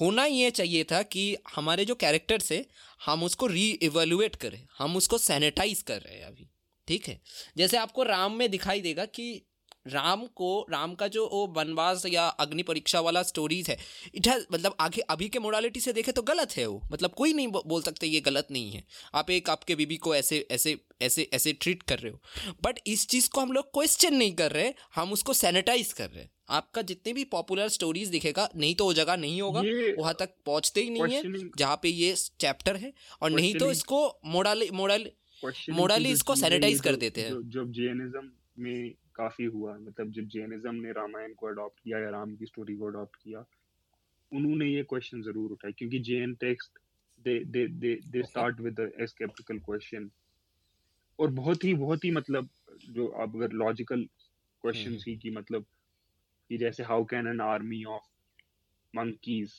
होना 0.00 0.24
ये 0.24 0.50
चाहिए 0.50 0.84
था 0.84 1.02
कि 1.02 1.36
हमारे 1.54 1.84
जो 1.84 1.94
कैरेक्टर्स 1.94 2.52
है, 2.52 2.64
हम 3.06 3.22
उसको 3.22 3.46
री 3.46 3.78
एवेलुएट 3.82 4.36
करें, 4.36 4.66
हम 4.78 4.96
उसको 4.96 5.18
सैनिटाइज 5.18 5.82
कर 5.82 6.00
रहे 6.00 6.18
हैं 6.18 6.24
अभी, 6.24 6.48
ठीक 6.88 7.08
है? 7.08 7.20
जैसे 7.56 7.76
आपको 7.76 8.02
राम 8.02 8.32
में 8.32 8.50
दिखाई 8.50 8.80
देगा 8.80 9.04
कि 9.04 9.42
राम 9.86 10.24
को, 10.26 10.66
राम 10.70 10.94
का 10.94 11.06
जो 11.08 11.24
वो 11.28 11.46
वनवास 11.56 12.02
या 12.06 12.26
अग्नि 12.40 12.62
परीक्षा 12.62 13.00
वाला 13.00 13.22
स्टोरीज 13.22 13.68
है 13.70 13.76
इट 14.14 14.28
हैज़ 14.28 14.44
मतलब 14.52 14.76
आगे, 14.80 15.00
अभी 15.00 15.28
के 15.28 15.38
मोडालिटी 15.38 15.80
से 15.80 15.92
देखे 15.92 16.12
तो 16.12 16.22
गलत 16.22 16.56
है 16.56 16.66
वो। 16.66 16.80
मतलब 16.92 17.14
कोई 17.14 17.32
नहीं 17.32 17.48
बोल 17.48 17.82
सकते 17.82 18.06
ये 18.06 18.20
गलत 18.20 18.48
नहीं 18.50 18.70
है। 18.70 18.84
आप 19.14 19.30
एक, 19.30 19.50
आपके 19.50 19.74
बीबी 19.74 19.96
को 19.96 20.14
ऐसे 20.14 20.46
ऐसे 20.50 20.78
ऐसे 21.02 21.28
ऐसे 21.32 21.52
ट्रीट 21.52 21.82
कर 21.82 21.98
रहे 21.98 22.12
हो। 22.12 22.54
बट 22.64 22.78
इस 22.86 23.06
चीज़ 23.08 23.28
को 23.30 23.40
हम 23.40 23.52
लोग 23.52 23.72
क्वेश्चन 23.74 24.14
नहीं 24.14 24.34
कर 24.34 24.52
रहे, 24.52 24.72
हम 24.94 25.12
उसको 25.12 25.32
सैनिटाइज 25.32 25.92
कर 25.92 26.10
रहे 26.10 26.22
हैं। 26.22 26.30
आपका 26.52 26.82
जितने 26.84 27.12
भी 27.12 27.24
पॉपुलर 27.32 27.68
स्टोरीज 27.70 28.08
दिखेगा 28.10 28.48
नहीं 28.56 28.74
तो 28.74 28.84
वो 28.84 28.94
जगह 28.94 29.16
नहीं 29.18 29.40
होगा। 29.42 29.62
वहाँ 29.98 30.14
तक 30.20 30.34
पहुँचते 30.46 30.80
ही 30.80 30.90
नहीं 30.90 31.14
है 31.14 31.50
जहाँ 31.56 31.78
पे 31.82 31.88
ये 31.90 32.14
चैप्टर 32.40 32.76
है। 32.76 32.92
और 33.22 33.30
नहीं 33.32 33.54
तो 33.56 33.70
इसको 33.70 34.06
मोडाली 34.26 34.70
मोडल 34.74 35.10
मोडाली 35.72 36.10
इसको 36.10 36.34
सैनिटाइज 36.36 36.80
कर 36.80 36.96
देते 36.96 37.20
हैं। 37.20 37.30
जब 37.50 37.72
जैनिज्म 37.72 38.30
में 38.58 38.92
काफ़ी 39.14 39.44
हुआ 39.46 39.76
मतलब 39.78 40.12
जब 40.12 40.28
जैनिज्म 40.28 40.74
ने 40.76 40.92
रामायण 40.92 41.32
को 41.34 41.46
अडॉप्ट 41.46 41.80
किया 41.80 41.98
या 41.98 42.10
राम 42.10 42.34
की 42.36 42.46
स्टोरी 42.46 42.76
को 42.76 42.86
अडॉप्ट 42.86 43.16
किया 43.16 43.44
उन्होंने 44.32 44.66
ये 44.66 44.82
क्वेश्चन 44.90 45.22
ज़रूर 45.22 45.52
उठाए 45.52 45.72
क्योंकि 45.72 45.98
Jain 46.02 46.34
text 46.40 46.78
they 47.20 47.38
they 47.46 47.66
they 47.80 47.94
they 48.06 48.22
start 48.24 48.60
with 48.60 48.80
a 48.80 49.06
sceptical 49.06 49.58
question 49.66 50.10
और 51.18 51.30
बहुत 51.32 51.64
ही 51.64 51.74
बहुत 51.74 52.04
ही 52.04 52.10
मतलब 52.10 52.48
जो 52.90 53.06
आप 53.22 53.36
अगर 53.36 53.52
लॉजिकल 53.54 54.04
क्वेश्चन 54.64 54.98
ही 55.06 55.16
की 55.16 55.30
मतलब 55.30 55.64
कि 56.52 56.58
जैसे 56.58 56.82
how 56.82 57.04
can 57.04 57.26
an 57.26 57.40
army 57.40 57.84
of 57.84 58.08
monkeys 58.96 59.52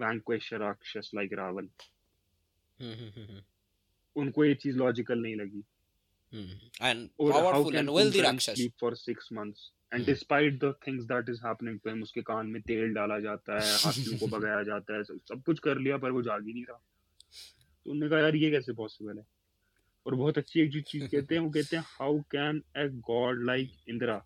vanquish 0.00 0.52
राक्षस 0.54 1.10
लाइक 1.14 1.32
रावण 1.32 1.68
उनको 4.16 4.44
ये 4.44 4.54
चीज़ 4.54 4.76
लॉजिकल 4.76 5.18
नहीं 5.18 5.36
लगी। 5.36 5.64
And 6.80 7.10
or 7.18 7.32
powerful 7.32 7.76
and 7.76 7.90
wealthy 7.90 8.20
rakshas. 8.20 8.58
sleep 8.58 8.74
for 8.78 8.94
6 8.94 9.32
months? 9.32 9.70
And 9.92 10.04
hmm. 10.04 10.12
despite 10.12 10.60
the 10.60 10.72
things 10.86 11.06
that 11.06 11.32
is 11.34 11.42
happening 11.46 11.80
to 11.80 11.92
him 11.92 12.02
उसके 12.02 12.22
कान 12.22 12.46
में 12.46 12.62
तेल 12.62 12.94
डाला 12.94 13.18
जाता 13.18 13.58
है 13.58 13.76
हाथियों 13.84 14.18
को 14.18 14.38
भगाया 14.38 14.62
जाता 14.62 14.96
है 14.96 15.02
सब 15.04 15.42
कुछ 15.46 15.58
कर 15.58 15.78
लिया 15.78 15.98
पर 15.98 16.10
वो 16.10 16.22
जाग 16.22 16.46
ही 16.46 16.52
नहीं 16.52 16.64
रहा। 16.64 16.80
तो 17.84 17.90
उन्होंने 17.90 18.10
कहा 18.10 18.20
यार 18.20 18.36
ये 18.36 18.50
कैसे 18.50 18.72
पॉसिबल 18.72 19.18
है? 19.18 19.26
और 20.06 20.14
बहुत 20.14 20.38
अच्छी 20.38 20.60
एक 20.60 20.84
चीज़ 20.84 21.06
कहते 21.06 21.34
हैं 21.34 21.42
वो 21.42 21.50
कहते 21.50 21.76
हैं 21.76 21.84
how 21.86 22.20
can 22.20 22.62
a 22.76 22.88
god 22.88 23.44
like 23.44 23.72
Indira 23.88 24.24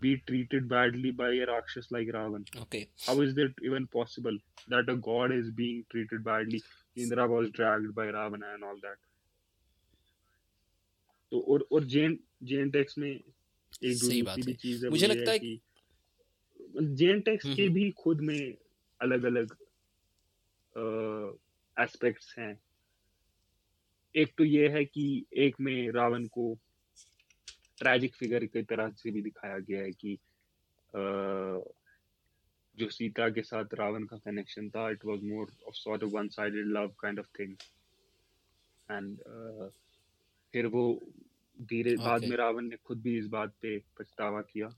be 0.00 0.16
treated 0.26 0.68
badly 0.68 1.10
by 1.12 1.28
a 1.30 1.46
Rakshas 1.46 1.90
like 1.90 2.08
Ravan. 2.08 2.44
Okay. 2.62 2.88
How 3.06 3.20
is 3.20 3.34
that 3.34 3.54
even 3.62 3.86
possible 3.88 4.36
that 4.68 4.88
a 4.88 4.96
god 4.96 5.32
is 5.32 5.50
being 5.50 5.84
treated 5.90 6.24
badly? 6.24 6.62
Indra 6.96 7.26
was 7.28 7.50
dragged 7.50 7.94
by 7.94 8.06
Ravana 8.08 8.54
and 8.54 8.64
all 8.64 8.82
that. 8.82 8.98
तो 11.32 11.40
और 11.48 11.66
और 11.72 11.84
Jain 11.86 12.18
Jain 12.42 12.70
text 12.70 12.98
में 12.98 13.10
एक 13.10 13.96
सही 13.96 14.22
बात 14.22 14.38
है 14.46 14.54
चीज़ 14.54 14.84
है 14.84 14.90
मुझे 14.90 15.06
लगता 15.06 15.30
है 15.30 15.38
कि 15.38 15.60
जेन 16.96 17.20
टेक्स 17.20 17.44
के 17.46 17.62
हम्म। 17.62 17.74
भी 17.74 17.90
खुद 17.98 18.20
में 18.20 18.56
अलग 19.00 19.24
अलग 19.24 19.54
एस्पेक्ट्स 21.76 22.34
हैं 22.38 22.56
एक 24.14 24.32
तो 24.38 24.44
ये 24.44 24.68
है 24.68 24.84
कि 24.84 25.04
एक 25.44 25.60
में 25.60 25.90
रावण 25.92 26.26
को 26.26 26.56
ट्रैजिक 27.80 28.14
फिगर 28.14 28.44
की 28.44 28.62
तरह 28.62 28.90
से 28.90 29.10
भी 29.10 29.22
दिखाया 29.22 29.58
गया 29.58 29.82
है 29.82 29.90
कि 29.90 30.18
जो 32.78 32.88
सीता 32.90 33.28
के 33.28 33.42
साथ 33.42 33.74
रावण 33.74 34.04
का 34.04 34.16
कनेक्शन 34.16 34.70
था 34.70 34.90
it 34.90 35.04
was 35.04 35.22
more 35.22 35.52
of 35.66 35.74
sort 35.74 36.04
of 36.04 36.10
one 36.10 36.28
sided 36.28 36.66
love 36.66 36.94
kind 37.00 37.18
of 37.18 37.26
thing 37.38 37.52
and 38.90 39.18
फिर 40.52 40.66
वो 40.66 41.12
धीरे 41.62 41.90
okay. 41.90 42.04
बाद 42.04 42.24
में 42.24 42.36
रावण 42.36 42.64
ने 42.64 42.76
खुद 42.76 43.00
भी 43.00 43.18
इस 43.18 43.26
बात 43.26 43.54
पे 43.62 43.78
पछतावा 43.98 44.40
किया। 44.40 44.68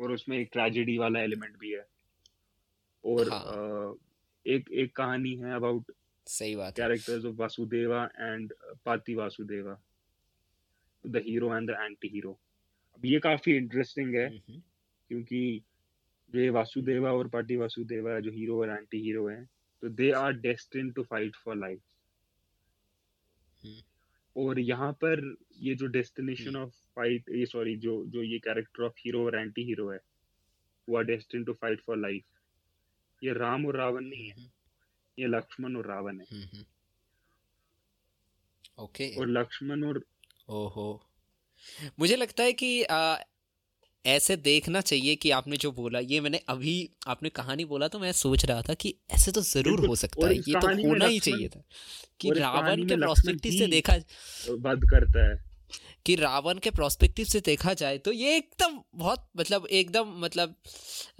और 0.00 0.12
उसमें 0.12 0.38
एक 0.38 0.48
ट्रेजेडी 0.52 0.98
वाला 0.98 1.20
एलिमेंट 1.20 1.58
भी 1.58 1.72
है। 1.72 1.86
और 3.04 3.30
हाँ. 3.30 3.44
uh, 3.44 3.98
एक 4.46 4.70
एक 4.72 4.96
कहानी 4.96 5.34
है 5.36 5.54
अबाउट 5.54 5.92
सही 6.26 6.56
बात 6.56 6.76
कैरेक्टर्स 6.76 7.24
ऑफ़ 7.24 7.36
वासुदेवा 7.36 8.04
एंड 8.04 8.52
पाति 8.84 9.14
Vasudeva 9.14 9.80
the 11.04 11.22
hero 11.26 11.56
and 11.56 11.70
the 11.70 11.76
anti 11.80 12.08
hero 12.08 12.38
अब 12.94 13.04
ये 13.04 13.18
काफ़ी 13.20 13.56
इंटरेस्टिंग 13.56 14.14
है 14.14 14.28
क्योंकि 15.10 15.42
जो 16.32 16.40
ये 16.40 16.48
वासुदेवा 16.50 17.12
और 17.12 17.28
पार्टी 17.28 17.56
वासुदेवा 17.56 18.18
जो 18.20 18.30
हीरो 18.30 18.58
और 18.60 18.70
एंटी 18.70 18.98
हीरो 19.02 19.28
हैं 19.28 19.44
तो 19.82 19.88
they 19.90 20.10
are 20.14 20.32
destined 20.40 20.90
to 20.92 21.02
fight 21.02 21.36
for 21.36 21.56
life 21.56 21.80
और 24.36 24.58
यहाँ 24.60 24.92
पर 24.94 25.20
ये 25.60 25.74
जो 25.74 25.86
डेस्टिनेशन 25.86 26.56
ऑफ़ 26.56 26.74
फाइट 26.96 27.30
ये 27.30 27.46
सॉरी 27.46 27.76
जो 27.76 28.04
जो 28.06 28.22
ये 28.22 28.38
कैरेक्टर 28.38 28.82
ऑफ़ 28.82 28.98
हीरो 28.98 29.24
और 29.24 29.38
एंटी 29.38 29.64
हीरो 29.64 29.90
है 29.90 30.00
वो 30.88 30.96
are 30.98 31.04
destined 31.04 31.44
to 31.44 31.52
fight 31.52 31.80
for 31.80 31.96
life 31.96 32.24
ये 33.22 33.32
राम 33.34 33.66
और 33.66 33.76
रावण 33.76 34.04
नहीं 34.04 34.26
है 34.26 34.34
हम्म। 34.34 34.48
ये 35.18 35.26
लक्ष्मण 35.26 35.76
और 35.76 35.86
रावण 35.86 36.20
है। 36.20 36.24
Okay 36.24 36.34
hmm, 36.34 36.64
okay. 38.84 39.18
और 39.18 39.28
लक्ष्मण 39.28 39.84
और 39.84 40.04
ओहो। 40.48 40.88
मुझे 42.00 42.16
लगता 42.16 42.42
है 42.42 42.52
कि 42.52 42.82
आ, 42.82 43.16
ऐसे 44.04 44.36
देखना 44.36 44.80
चाहिए 44.80 45.16
कि 45.16 45.30
आपने 45.30 45.56
जो 45.56 45.72
बोला 45.72 45.98
ये 46.00 46.20
मैंने 46.20 46.40
अभी 46.48 46.74
आपने 47.08 47.28
कहानी 47.30 47.64
बोला 47.64 47.88
तो 47.88 47.98
मैं 47.98 48.12
सोच 48.12 48.44
रहा 48.44 48.62
था 48.62 48.74
कि 48.74 48.94
ऐसे 49.10 49.32
तो 49.32 49.40
ज़रूर 49.42 49.80
हो 49.80 49.96
सकता 49.96 50.28
है 50.28 50.36
ये 50.38 50.54
तो 50.56 50.68
होना 50.84 51.04
ही 51.04 51.20
चाहिए 51.20 51.48
था 51.48 51.62
कि 52.20 52.30
रावण 52.30 52.82
के 52.84 52.96
प्रोस्पेक्टिव 52.96 53.52
से 53.52 53.66
देखा 53.68 53.96
बंद 54.50 54.90
करता 54.90 55.28
है। 55.28 55.47
कि 56.06 56.14
रावण 56.16 56.58
के 56.58 56.70
प्रोस्पेक्टिव 56.70 57.26
से 57.26 57.40
देखा 57.40 57.72
जाए 57.74 57.98
तो 57.98 58.12
ये 58.12 58.36
एकदम 58.36 58.78
बहुत 58.94 59.26
मतलब 59.36 59.66
एकदम 59.66 60.14
मतलब 60.20 60.54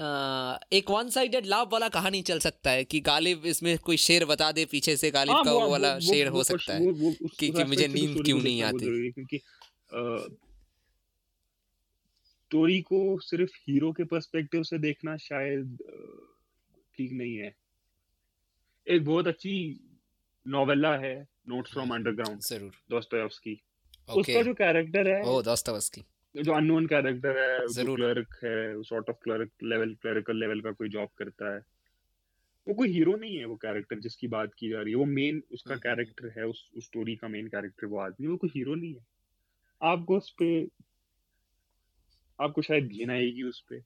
आ, 0.00 0.58
एक 0.72 0.90
वन 0.90 1.10
साइडेड 1.10 1.46
लाभ 1.46 1.72
वाला 1.72 1.88
कहानी 1.88 2.22
चल 2.22 2.38
सकता 2.38 2.70
है 2.70 2.84
कि 2.84 3.00
गालिब 3.08 3.46
इसमें 3.46 3.76
कोई 3.78 3.96
शेर 3.96 4.24
बता 4.24 4.50
दे 4.52 4.64
पीछे 4.64 4.96
से 4.96 5.10
गालिब 5.10 5.34
हाँ, 5.34 5.44
का 5.44 5.52
वो, 5.52 5.68
वाला 5.70 5.94
वो, 5.94 6.00
शेर 6.00 6.28
वो, 6.28 6.36
हो 6.36 6.44
सकता 6.44 6.74
है 6.74 6.80
कि, 6.82 7.50
कि 7.50 7.64
मुझे 7.64 7.88
नींद 7.88 8.22
क्यों 8.24 8.40
नहीं 8.42 8.62
आती? 8.62 9.10
क्योंकि 9.12 9.38
स्टोरी 12.50 12.80
को 12.82 13.18
सिर्फ़ 13.20 13.50
हीरो 13.66 13.92
के 13.92 14.04
पर्सपेक्टिव 14.10 14.62
से 14.62 14.78
देखना 14.78 15.16
शायद 15.16 15.78
ठीक 16.96 17.12
नहीं 17.12 17.36
है। 17.36 17.54
एक 18.86 19.04
बहुत 19.04 19.26
अच्छी 19.26 19.54
नोवेला 20.46 20.96
है 20.96 21.16
नोट्स 21.48 21.72
फ्रॉम 21.72 21.94
अंडरग्राउंड 21.94 22.40
ज़रूर। 22.40 22.72
Dostoevsky 22.90 23.60
okay. 24.08 24.20
उसका 24.20 24.42
जो 24.42 24.54
कैरेक्टर 24.54 25.08
है 25.08 25.22
ओ 25.22 25.42
दोस्तोयेवस्की 25.42 26.04
जो 26.42 26.52
अननोन 26.52 26.86
कैरेक्टर 26.86 27.38
है 27.38 27.68
जो 27.68 27.94
क्लर्क 27.94 28.40
है 28.44 28.82
sort 28.82 29.10
of 29.10 29.16
clerk 29.16 29.50
level 29.62 29.94
clerical 29.94 30.40
level 30.40 30.60
का 30.60 30.72
कोई 30.72 30.88
जॉब 30.88 31.08
करता 31.18 31.54
है। 31.54 31.60
वो 32.68 32.74
कोई 32.74 32.88
हीरो 32.88 33.16
नहीं 33.16 33.36
है 33.36 33.44
वो 33.44 33.56
कैरेक्टर 33.56 33.98
जिसकी 33.98 34.28
बात 34.28 34.50
की 34.58 34.68
जा 34.68 34.80
रही 34.82 34.90
है। 34.90 34.96
वो 34.96 35.04
मेन 35.04 35.42
उसका 35.52 35.76
कैरेक्टर 35.76 36.24
हम्म। 36.24 36.40
है 36.40 36.46
उस 36.46 36.70
उस 36.76 36.84
स्टोरी 36.84 37.16
का 37.16 37.28
मेन 37.28 37.46
कैरेक्टर 37.46 37.86
वो 37.86 37.98
आदमी 37.98 38.26
वो 38.26 38.36
कोई 38.36 38.50
हीरो 38.56 38.74
नहीं 38.74 38.94
है। 38.94 39.06
आपको 39.82 40.16
उस 40.16 40.30
पे 40.30 40.68
आपको 42.40 42.62
शायद 42.62 42.86
घिन 42.86 43.10
आएगी 43.10 43.42
उस 43.42 43.64
पे। 43.70 43.82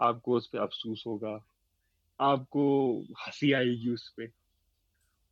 आपको 0.00 0.36
उस 0.36 0.48
पे 0.48 0.58
अफसोस 0.58 1.04
होगा। 1.06 1.46
आपको 2.20 3.00
हँसी 3.02 3.52
आएगी 3.52 3.90
उस 3.90 4.14
पे। 4.16 4.28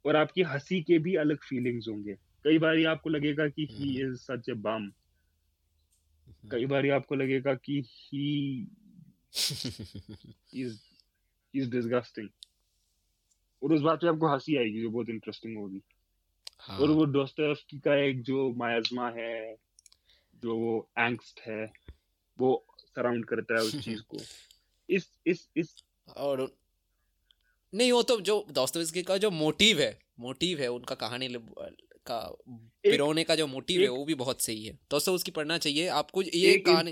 और 0.06 0.16
आपकी 0.16 0.42
हँसी 0.42 0.82
के 0.82 0.98
भी 0.98 1.14
अलग 1.14 1.36
फीलिंग्स 1.36 1.88
होंगे। 1.88 2.16
कई 2.44 2.58
बार 2.58 2.86
आपको 2.86 3.10
लगेगा 3.10 3.48
कि 3.48 3.68
ही 3.70 4.02
इज़ 4.02 4.14
सच 4.14 4.48
ए 4.48 4.52
बम 4.52 4.92
कई 6.50 6.66
बार 6.66 6.90
आपको 6.90 7.14
लगेगा 7.14 7.54
कि 7.54 7.84
ही 7.86 8.60
इज़ 10.54 10.78
इज़ 11.54 11.70
डिसगस्टिंग 11.70 12.28
और 13.62 13.72
उस 13.72 13.80
बात 13.80 14.00
पे 14.00 14.08
आपको 14.08 14.28
हँसी 14.32 14.56
आएगी 14.56 14.80
जो 14.82 14.90
बहुत 14.90 15.08
इंटरेस्टिंग 15.08 15.58
होगी। 15.58 15.82
हाँ. 16.60 16.78
और 16.78 16.90
वो 16.90 17.06
दोस्तोयेवस्की 17.06 17.78
का 17.78 17.94
एक 17.94 18.22
जो 18.22 18.52
मायाजमा 18.52 19.10
है 19.10 19.56
जो 20.42 20.56
वो 20.56 20.90
एंगस्ट 20.98 21.40
है 21.40 21.72
वो 22.38 22.66
सराउंड 22.78 23.24
करता 23.24 23.54
है 23.54 23.60
उस 23.60 23.80
चीज़ 23.84 24.02
को। 24.02 24.18
इस 24.90 25.12
इस 25.26 25.48
इस 25.56 25.84
और 26.16 26.56
नहीं 27.74 27.92
वो 27.92 28.02
तो 28.02 28.20
जो 28.20 28.46
दोस्तोयेवस्की 28.50 29.02
का 29.02 29.16
जो 29.16 29.30
मोटिव 29.30 29.80
है 29.80 30.00
मोटिव 30.20 30.58
है 30.58 30.68
उनका 30.68 30.94
कहानी 30.94 31.28
का 32.06 32.36
पिरोने 32.82 33.24
का 33.24 33.34
जो 33.34 33.46
मोटिव 33.46 33.80
है 33.80 33.88
वो 33.88 34.04
भी 34.04 34.14
बहुत 34.14 34.42
सही 34.42 34.66
है। 34.66 34.78
दोस्तों 34.90 35.14
उसकी 35.14 35.30
पढ़ना 35.30 35.58
चाहिए। 35.58 35.88
आपको 35.88 36.22
ये 36.22 36.58
कहानी 36.58 36.90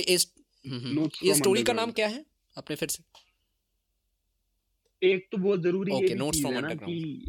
इस 0.00 0.32
हम्म, 0.66 0.80
हम्म। 0.80 1.10
ये 1.22 1.34
स्टोरी 1.34 1.62
का 1.62 1.72
नाम 1.72 1.92
क्या 1.92 2.08
है? 2.08 2.24
आपने 2.58 2.76
फिर 2.76 2.88
से। 2.88 3.02
एक 5.02 5.28
तो 5.32 5.38
बहुत 5.38 5.62
ज़रूरी 5.62 5.92
okay, 5.92 6.16
नोट्स 6.16 6.40
फ्रॉम 6.40 6.74
कि 6.74 7.26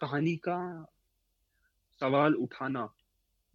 कहानी 0.00 0.36
का 0.36 0.86
सवाल 2.00 2.34
उठाना 2.34 2.92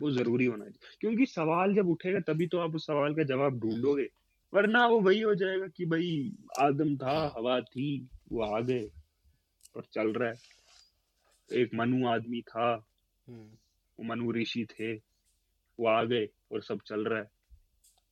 वो 0.01 0.11
ज़रूरी 0.11 0.45
होना 0.45 0.65
चाहिए। 0.65 0.97
क्योंकि 0.99 1.25
सवाल 1.25 1.75
जब 1.75 1.87
उठेगा 1.89 2.19
तभी 2.19 2.47
तो 2.47 2.57
आप 2.57 2.75
उस 2.75 2.85
सवाल 2.85 3.13
का 3.15 3.23
जवाब 3.23 3.59
ढूंढोगे। 3.59 4.07
वरना 4.53 4.87
वो 4.87 4.99
वही 4.99 5.21
हो 5.21 5.35
जाएगा 5.35 5.67
कि 5.67 5.85
भाई 5.85 6.33
आदम 6.59 6.97
था। 6.97 7.33
हवा 7.37 7.61
थी 7.61 8.07
वो 8.31 8.41
आ 8.41 8.59
गए 8.59 8.91
और 9.75 9.85
चल 9.93 10.13
रहा 10.13 10.29
है। 10.29 10.55
एक 11.53 11.73
मनु 11.73 12.07
आदमी 12.07 12.41
था। 12.41 12.87
हम्म। 13.27 13.49
वो 13.99 14.03
मनु 14.03 14.31
ऋषि 14.31 14.65
थे। 14.65 14.95
वो 15.79 15.87
आ 15.87 16.03
गए 16.03 16.29
और 16.51 16.61
सब 16.61 16.79
चल 16.85 17.05
रहा 17.05 17.19
है। 17.19 17.31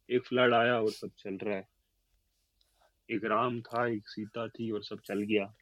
एक 0.10 0.26
फ्लड 0.26 0.54
आया 0.54 0.80
और 0.80 0.92
सब 0.92 1.12
चल 1.18 1.34
रहा 1.36 1.56
है। 1.56 1.68
एक 3.12 3.26
राम 3.26 3.62
था 3.62 3.88
एक 3.88 4.04
सीता 4.06 4.48
थी 4.48 4.72
और 4.72 4.84
सब 4.84 5.00
चल 5.00 5.22
गया। 5.22 5.54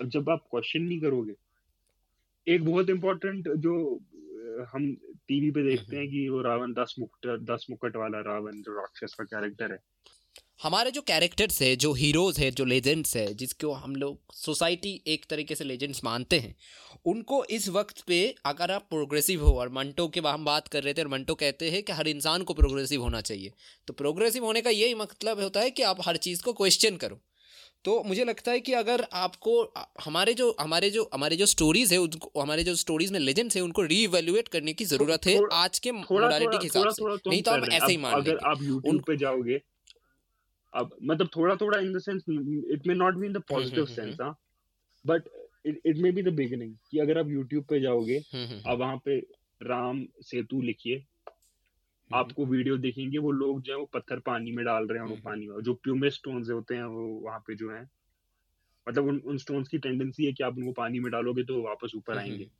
अब 0.00 0.08
जब 0.08 0.30
आप 0.30 0.44
क्वेश्चन 0.50 0.82
नहीं 0.82 1.00
करोगे 1.00 1.34
एक 2.48 2.64
बहुत 2.64 2.90
इम्पोर्टेंट 2.90 3.48
जो 3.48 4.00
हम 4.64 4.94
टीवी 5.28 5.50
पे 5.50 5.62
देखते 5.62 5.96
हैं 5.96 6.10
कि 6.10 6.28
वो 6.28 6.42
रावण 6.42 6.72
दस 6.72 6.94
मुकुट 6.98 7.40
दस 7.40 7.66
मुकुट 7.70 7.96
वाला 7.96 8.20
रावण 8.20 8.62
जो 8.62 8.80
राक्षस 8.80 9.14
का 9.14 9.24
कैरेक्टर 9.24 9.72
है। 9.72 9.78
हमारे 10.62 10.90
जो 10.90 11.00
कैरेक्टर्स 11.00 11.60
है 11.62 11.74
जो 11.76 11.92
हीरोज़ 11.92 12.40
है 12.40 12.50
जो 12.50 12.64
लेजेंड्स 12.64 13.16
है 13.16 13.34
जिसको 13.34 13.72
हम 13.72 13.94
लोग 13.96 14.34
सोसाइटी 14.34 15.02
एक 15.06 15.24
तरीके 15.30 15.54
से 15.54 15.64
लेजेंड्स 15.64 16.02
मानते 16.04 16.38
हैं 16.38 16.54
उनको 17.06 17.44
इस 17.44 17.68
वक्त 17.68 18.00
पे 18.00 18.18
अगर 18.46 18.70
आप 18.70 18.86
प्रोग्रेसिव 18.90 19.44
हो 19.44 19.52
और 19.58 19.68
मंटो 19.68 20.08
के 20.08 20.20
हम 20.20 20.44
बात 20.44 20.68
कर 20.68 20.82
रहे 20.82 20.94
थे 20.94 21.02
और 21.02 21.08
मंटो 21.08 21.34
कहते 21.34 21.70
हैं 21.70 21.82
कि 21.82 21.92
हर 21.92 22.08
इंसान 22.08 22.42
को 22.42 22.54
प्रोग्रेसिव 22.54 23.02
होना 23.02 23.20
चाहिए 23.20 23.52
तो 23.86 23.92
प्रोग्रेसिव 23.92 24.44
होने 24.44 24.60
का 24.60 24.70
यही 24.70 24.94
मतलब 24.94 25.40
होता 25.40 25.60
है 25.60 25.70
कि 25.70 25.82
आप 25.82 26.02
हर 26.06 26.16
चीज़ 26.16 26.42
को 26.42 26.52
क्वेश्चन 26.52 26.96
करो। 26.96 27.20
तो 27.84 28.02
मुझे 28.06 28.24
लगता 28.24 28.52
है 28.52 28.60
कि 28.60 28.72
अगर 28.72 29.06
आपको 29.12 29.62
हमारे 30.04 30.34
जो 30.34 30.54
हमारे 30.60 30.90
जो 30.90 31.08
हमारे 31.14 31.36
जो 31.36 31.46
स्टोरीज 31.46 31.92
है 31.92 31.98
उनको 31.98 32.40
हमारे 32.40 32.64
जो 32.64 32.74
स्टोरीज 32.76 33.12
में 33.12 33.20
लेजेंड्स 33.20 33.56
है 33.56 33.62
उनको 33.62 33.82
रीवैल्यूएट 33.84 34.48
करने 34.48 34.72
की 34.72 34.84
ज़रूरत 34.84 35.26
है 35.26 35.38
आज 35.54 35.78
के 35.78 35.92
मोडालिटी 35.92 36.58
के 36.58 36.66
हिसाब 36.66 36.88
से। 36.90 37.30
नहीं 37.30 37.42
तो 37.42 37.50
आप 37.50 37.68
ऐसे 37.72 37.90
ही 37.90 37.96
मान 37.96 38.14
अगर 38.14 38.38
आप 38.44 38.62
यूट्यूब 38.62 39.02
पे 39.02 39.16
जाओगे 39.16 39.60
अब 40.74 40.96
मतलब 41.02 41.28
थोड़ा 41.36 41.56
थोड़ा 41.56 41.78
in 41.78 41.92
the 41.92 41.98
sense 41.98 42.24
it 42.72 42.86
may 42.86 42.94
not 42.94 43.14
be 43.14 43.26
in 43.26 43.32
the 43.32 43.36
positive 43.36 43.86
sense 43.86 44.20
हाँ 44.20 44.38
but 45.06 45.22
it 45.66 45.96
may 45.96 46.12
be 46.12 46.22
the 46.22 46.28
beginning 46.28 46.76
कि 46.90 46.98
अगर 46.98 47.18
आप 47.18 47.28
यूट्यूब 47.28 47.64
पे 47.64 47.80
जाओगे 47.80 48.16
हम्म, 48.16 48.44
हम्म, 48.44 48.54
हम्म। 48.54 48.70
अब 48.70 48.78
वहाँ 48.78 48.96
पे 49.04 49.18
राम 49.62 50.06
सेतु 50.22 50.60
लिखिए 50.62 51.04
आपको 52.12 52.46
वीडियो 52.46 52.76
देखेंगे 52.76 53.18
वो 53.18 53.30
लोग 53.30 53.62
जो 53.62 53.72
है 53.72 53.78
वो 53.78 53.84
पत्थर 53.84 54.18
पानी 54.18 54.52
में 54.52 54.64
डाल 54.64 54.86
रहे 54.86 55.02
हैं 55.02 55.08
वो 55.08 55.16
पानी 55.24 55.46
में 55.46 55.60
जो 55.62 55.74
प्यूमे 55.74 56.10
स्टोन्स 56.10 56.50
होते 56.50 56.74
हैं 56.74 56.84
वो 56.84 57.06
वहाँ 57.06 57.38
पे 57.38 57.54
जो 57.54 57.70
है 57.70 57.88
मतलब 58.88 59.04
उन 59.04 59.18
उन 59.18 59.38
स्टोन्स 59.38 59.68
की 59.68 59.78
टेंडेंसी 59.78 60.24
है 60.24 60.32
कि 60.32 60.44
आप 60.44 60.58
उनको 60.58 60.72
पानी 60.72 61.00
में 61.00 61.12
डालोगे 61.12 61.44
तो 61.44 61.62
वापस 61.62 61.92
ऊपर 61.96 62.18
आएँगे। 62.18 62.50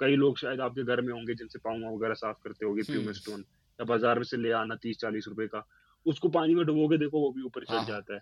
कई 0.00 0.16
लोग 0.16 0.38
शायद 0.38 0.60
आपके 0.60 0.84
घर 0.84 1.00
में 1.00 1.12
होंगे 1.12 1.34
जिनसे 1.34 1.58
पाऊँगा 1.58 1.90
वगैरह 1.90 2.14
साफ़ 2.14 2.36
करते 2.44 2.66
होंगे 2.66 2.82
प्यूमे 2.82 3.12
स्टोन 3.12 3.40
या 3.80 3.84
बाज़ार 3.84 4.18
में 4.18 4.24
से 4.24 4.36
ले 4.36 4.52
आना 4.52 4.74
तीस 4.74 4.98
चालीस 4.98 5.28
रुपए 5.28 5.46
का 5.46 5.66
उसको 6.06 6.28
पानी 6.28 6.54
में 6.54 6.64
डुबो 6.66 6.88
के 6.88 6.98
देखो 6.98 7.20
वो 7.20 7.30
भी 7.30 7.42
ऊपर 7.42 7.64
चढ़ 7.64 7.74
हाँ। 7.74 7.86
जाता 7.86 8.14
है। 8.14 8.20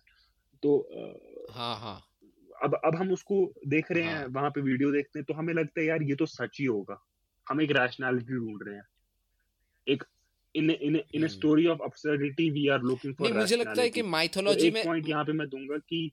तो 0.63 0.89
हाँ 1.51 1.77
हाँ। 1.77 2.01
अब 2.63 2.75
अब 2.85 2.97
हम 2.97 3.13
उसको 3.13 3.53
देख 3.67 3.93
रहे 3.93 4.03
हैं 4.03 4.17
हाँ. 4.17 4.27
वहाँ 4.27 4.51
पे 4.51 4.61
वीडियो 4.61 4.93
देखते 4.93 5.19
हैं 5.19 5.25
तो 5.25 5.35
हमें 5.35 5.55
लगता 5.55 5.81
है 5.81 5.87
यार 5.87 6.03
ये 6.03 6.15
तो 6.15 6.27
सच 6.27 6.57
ही 6.61 6.65
होगा। 6.65 7.03
हम 7.47 7.61
एक 7.61 7.71
रैशनैलिटी 7.71 8.35
ढूंढ 8.35 8.61
रहे 8.63 8.75
हैं। 8.77 8.87
एक 9.87 10.05
in 10.55 10.71
in 10.71 11.01
in 11.15 11.27
story 11.29 11.67
of 11.67 11.79
absurdity 11.79 12.51
we 12.53 12.69
are 12.69 12.83
looking 12.83 13.15
for 13.15 13.33
मुझे 13.33 13.57
लगता 13.57 13.83
है 13.83 13.91
कि 13.91 14.03
माइथोलॉजी 14.03 14.71
तो 14.71 14.75
में 14.75 14.85
पॉइंट 14.85 15.09
यहाँ 15.09 15.25
पे 15.25 15.33
मैं 15.33 15.49
दूँगा 15.49 15.79
कि 15.79 16.11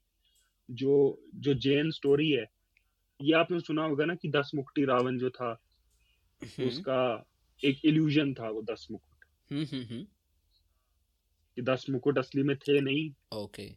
जो 0.68 0.94
जो 1.34 1.54
जैन 1.54 1.90
स्टोरी 1.90 2.30
है 2.30 2.46
ये 3.20 3.32
आपने 3.32 3.60
सुना 3.60 3.84
होगा 3.84 4.04
ना 4.04 4.14
कि 4.14 4.28
दस 4.28 4.50
मुक्ति 4.54 4.84
रावण 4.84 5.18
जो 5.18 5.30
था 5.30 5.60
हम्म। 6.42 6.68
उसका 6.68 7.26
एक 7.64 7.80
इल्यूजन 7.84 8.34
था 8.34 8.48
वो 8.48 8.62
दस 8.62 8.86
मुकुट 8.90 9.24
हम्म, 9.52 9.64
हम्म, 9.64 10.04
कि 11.60 11.72
दस 11.72 11.86
मुकुट 11.90 12.18
असली 12.18 12.42
में 12.42 12.56
थे 12.56 12.80
नहीं। 12.80 13.10
ओके 13.32 13.70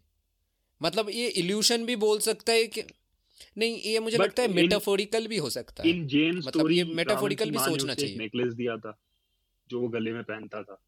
मतलब 0.82 1.10
ये 1.10 1.28
इल्यूशन 1.28 1.86
भी 1.86 1.96
बोल 1.96 2.20
सकता 2.20 2.54
है 2.54 2.68
कि 2.68 2.84
नहीं 3.58 3.82
ये 3.82 4.00
मुझे 4.00 4.18
But 4.18 4.26
लगता 4.26 4.44
है 4.44 4.48
मेटाफोरिकल 4.48 5.28
भी 5.28 5.38
हो 5.38 5.50
सकता 5.50 5.84
है। 5.84 5.90
इन 5.90 6.08
जेन 6.08 6.38
मतलब 6.38 6.72
ये 6.72 6.84
मेटाफोरिकल 6.84 7.52
भी 7.52 7.58
सोचना 7.58 7.94
चाहिए। 7.94 8.18
नेकलेस 8.18 8.54
दिया 8.54 8.78
था 8.78 8.98
जो 9.70 9.82
वो 9.82 9.88
गले 9.88 10.12
में 10.14 10.24
पहनता 10.24 10.64
था। 10.64 10.82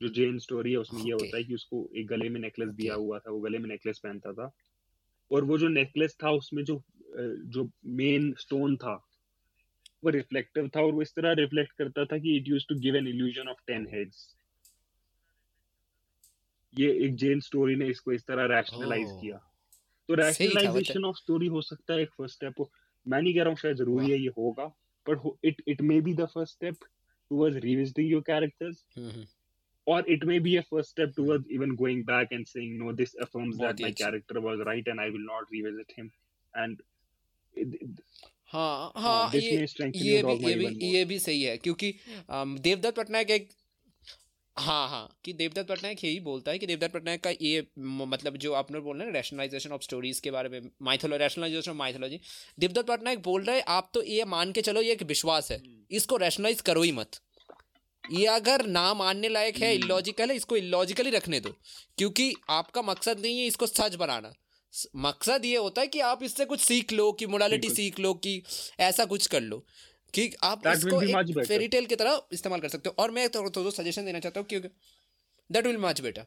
जो 0.00 0.08
जेन 0.08 0.38
स्टोरी 0.38 0.70
है 0.70 0.76
उसमें 0.76 1.02
ये 1.02 1.12
होता 1.12 1.36
है 1.36 1.44
कि 1.44 1.54
उसको 1.54 1.90
एक 1.96 2.06
गले 2.06 2.28
में 2.28 2.40
नेकलेस 2.40 2.68
दिया 2.68 2.94
हुआ 2.94 3.18
था 3.18 3.30
वो 3.30 3.40
गले 3.40 3.58
में 3.58 3.68
नेकलेस 3.68 3.98
पहनता 3.98 4.32
था। 4.32 4.50
और 5.32 5.44
वो 5.44 5.58
जो 5.58 5.68
नेकलेस 5.68 6.16
था 6.24 6.30
उसमें 6.30 6.64
जो 6.64 6.82
जो 7.54 7.70
मेन 7.86 8.34
स्टोन 8.38 8.76
था 8.76 8.94
वो 10.04 10.10
रिफ्लेक्टिव 10.10 10.68
था 10.68 10.80
और 10.80 10.92
वो 10.92 11.02
इस 11.02 11.10
तरह 11.10 11.32
रिफ्लेक्ट 11.32 11.72
करता 11.72 12.04
था 12.04 12.18
कि 12.18 12.36
it 12.36 12.48
use 12.48 12.64
to 12.68 12.74
give 12.74 12.96
an 12.96 13.06
illusion 13.06 13.48
of 13.48 13.58
ten 13.66 13.86
heads 13.94 14.36
ये 16.78 16.92
एक 17.06 17.16
जेन 17.16 17.40
स्टोरी 17.40 17.76
ने 17.76 17.86
इसको 17.88 18.12
इस 18.12 18.24
तरह 18.26 18.46
रैशनलाइज 18.56 19.08
oh. 19.08 19.20
किया 19.20 19.36
तो 20.08 20.14
रैशनलाइजेशन 20.14 21.04
ऑफ़ 21.04 21.16
स्टोरी 21.16 21.46
हो 21.46 21.62
सकता 21.62 21.94
है 21.94 22.02
एक 22.02 22.10
फ़र्स्ट 22.18 22.36
स्टेप 22.36 22.66
मैं 23.06 23.22
नहीं 23.22 23.34
कह 23.34 23.40
रहा 23.40 23.48
हूँ 23.48 23.58
शायद 23.58 23.76
ज़रूरी 23.76 24.10
है 24.10 24.18
ये 24.20 24.32
होगा 24.38 24.66
but 25.06 25.30
it 25.44 25.62
it 25.68 25.82
may 25.82 26.00
be 26.00 26.14
the 26.14 26.26
first 26.34 26.54
step 26.54 26.84
revisiting 27.30 28.06
your 28.06 28.22
characters 28.22 28.84
mm-hmm. 28.96 29.22
or 29.86 30.02
it 30.06 30.24
may 30.26 30.38
be 30.38 30.56
a 30.56 30.62
first 30.62 30.90
step 30.90 31.14
towards 31.16 31.48
even 31.48 31.74
going 31.74 32.04
back 32.04 32.28
and 32.30 32.46
saying 32.46 32.78
no 32.78 32.92
this 32.92 33.14
affirms 33.20 33.58
that 33.58 33.80
my 33.80 33.90
character 33.90 34.40
was 34.40 34.60
right 34.66 34.86
and 34.86 35.00
i 35.00 35.08
will 35.08 35.26
not 35.26 35.44
revisit 35.50 35.90
him 35.96 36.10
and 36.54 36.82
हाँ 38.46 38.92
हाँ 38.96 39.30
ये 39.34 39.40
ये 39.40 40.22
भी 40.22 40.36
ये 40.38 40.54
भी 40.54 40.86
ये 40.86 41.04
भी 41.04 41.18
सही 41.18 41.42
है 41.42 41.56
क्योंकि 41.58 41.92
देवदत्त 42.30 42.96
पटनायक 42.96 43.30
एक 43.30 43.48
हाँ 44.56 44.88
हाँ 44.88 45.08
कि 45.24 45.32
देवदत्त 45.32 45.68
पटनायक 45.68 46.04
यही 46.04 46.20
बोलता 46.20 46.50
है 46.50 46.58
कि 46.58 46.66
देवदत्त 46.66 46.94
पटनायक 46.94 47.22
का 47.24 47.30
ये 47.42 47.66
मतलब 47.78 48.36
जो 48.36 48.52
आपने 48.52 48.80
बोल 48.80 48.96
रहे 48.96 49.06
हैं 49.06 49.14
रैशनलाइजेशन 49.14 49.72
ऑफ़ 49.72 49.82
स्टोरीज 49.82 50.20
के 50.20 50.30
बारे 50.30 50.48
में 50.48 50.70
mythology 50.82 51.18
rationalisation 51.18 51.70
of 51.70 51.78
mythology 51.78 52.20
Devdutt 52.58 52.88
Pattanaik 52.88 53.22
बोल 53.22 53.42
रहे 53.42 53.56
हैं 53.56 53.64
आप 53.68 53.90
तो 53.94 54.02
ये 54.02 54.24
मान 54.24 54.52
के 54.52 54.62
चलो 54.62 54.82
ये 54.82 54.92
एक 54.92 55.02
विश्वास 55.02 55.50
है। 55.52 55.58
हम्म। 55.58 55.96
इसको 55.96 56.16
रैशनलाइज 56.16 56.60
करो 56.60 56.82
ही 56.82 56.92
मत। 56.92 57.10
ये 58.04 58.26
अगर 58.26 58.66
ना 58.66 58.94
मानने 58.94 59.28
लायक 59.28 59.56
है 59.56 59.74
इलॉजिकल 59.74 60.22
हम्म। 60.22 60.30
है 60.30 60.36
इसको 60.36 60.56
इलॉजिकली 60.56 61.10
रखने 61.10 61.40
दो। 61.40 61.54
क्योंकि 61.98 62.34
आपका 62.50 62.82
मकसद 62.82 63.20
नहीं 63.20 63.40
है 63.40 63.46
इसको 63.46 63.66
सच 63.66 63.94
बनाना। 63.94 64.32
मकसद 64.96 65.44
ये 65.44 65.56
होता 65.56 65.80
है 65.80 65.86
कि 65.86 66.00
आप 66.00 66.22
इससे 66.22 66.44
कुछ 66.44 66.60
सीख 66.60 66.92
लो 66.92 67.12
कि 67.12 67.26
मोडालिटी 67.26 67.70
सीख 67.70 68.00
लो 68.00 68.14
कि 68.14 68.42
ऐसा 68.80 69.04
कुछ 69.04 69.26
कर 69.26 69.40
लो। 69.40 69.64
कि 70.14 70.32
आप 70.42 70.66
इसको 70.66 71.00
फेरी 71.44 71.68
टेल 71.68 71.86
की 71.86 71.96
तरह 71.96 72.22
इस्तेमाल 72.32 72.60
कर 72.60 72.68
सकते 72.68 72.88
हो। 72.88 72.94
और 72.98 73.10
मैं 73.10 73.28
तो, 73.28 73.48
तो, 73.48 73.64
तो 73.64 73.70
सजेशन 73.70 74.04
देना 74.04 74.18
चाहता 74.18 74.40
हूँ 74.40 74.48
क्योंकि 74.48 74.68
that 75.52 75.66
will 75.66 75.78
much 75.78 76.00
better 76.00 76.26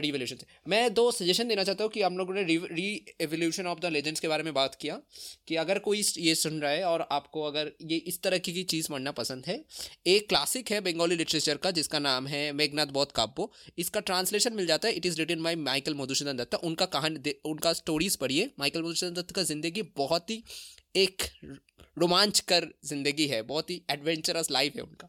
revolution 0.00 0.36
से। 0.36 0.46
मैं 0.66 0.82
दो 0.94 1.10
सजेशन 1.12 1.48
देना 1.48 1.64
चाहता 1.64 1.84
हूँ 1.84 1.90
कि 1.92 2.02
हम 2.02 2.18
लोगों 2.18 2.34
ने 2.34 2.42
री 2.44 2.88
एवोल्यूशन 3.20 3.66
ऑफ़ 3.66 3.80
द 3.80 3.92
लेजेंड्स 3.92 4.20
के 4.20 4.28
बारे 4.28 4.42
में 4.42 4.52
बात 4.54 4.74
किया 4.76 5.00
कि 5.48 5.56
अगर 5.56 5.78
कोई 5.80 6.02
ये 6.18 6.34
सुन 6.36 6.60
रहा 6.60 6.70
है 6.70 6.84
और 6.84 7.06
आपको 7.12 7.42
अगर 7.44 7.72
ये 7.82 7.96
इस 7.98 8.22
तरह 8.22 8.38
की, 8.38 8.62
चीज़ 8.64 8.88
पढ़ना 8.90 9.10
पसंद 9.12 9.44
है 9.46 9.62
एक 10.06 10.28
क्लासिक 10.28 10.70
है 10.72 10.80
बंगाली 10.82 11.16
लिटरेचर 11.16 11.56
का 11.58 11.70
जिसका 11.72 11.98
नाम 12.00 12.26
है 12.26 12.42
मेघनाथ 12.54 12.92
बौद्ध 12.92 13.10
काब्बो 13.12 13.50
इसका 13.78 14.00
ट्रांसलेशन 14.02 14.54
मिल 14.54 14.66
जाता 14.66 14.88
है। 14.88 14.94
It 14.94 15.06
is 15.06 15.18
written 15.18 15.42
by 15.42 15.56
Michael 15.58 15.94
Madhusudan 15.94 16.36
Dutta 16.36 16.58
उनका 16.64 16.86
कहानी 16.88 17.34
उनका 17.44 17.72
स्टोरीज 17.74 18.16
पढ़िए 18.16 18.50
माइकल 18.58 18.82
मधुसूदन 18.82 19.14
दत्त 19.14 19.34
का 19.34 19.42
ज़िंदगी 19.44 19.82
बहुत 19.96 20.30
ही 20.30 20.42
एक 20.96 21.22
रोमांचकर 21.98 22.66
ज़िंदगी 22.84 23.26
है। 23.26 23.40
बहुत 23.44 23.70
ही 23.70 23.80
एडवेंचरस 23.90 24.50
लाइफ 24.50 24.76
है 24.76 24.82
उनका। 24.82 25.08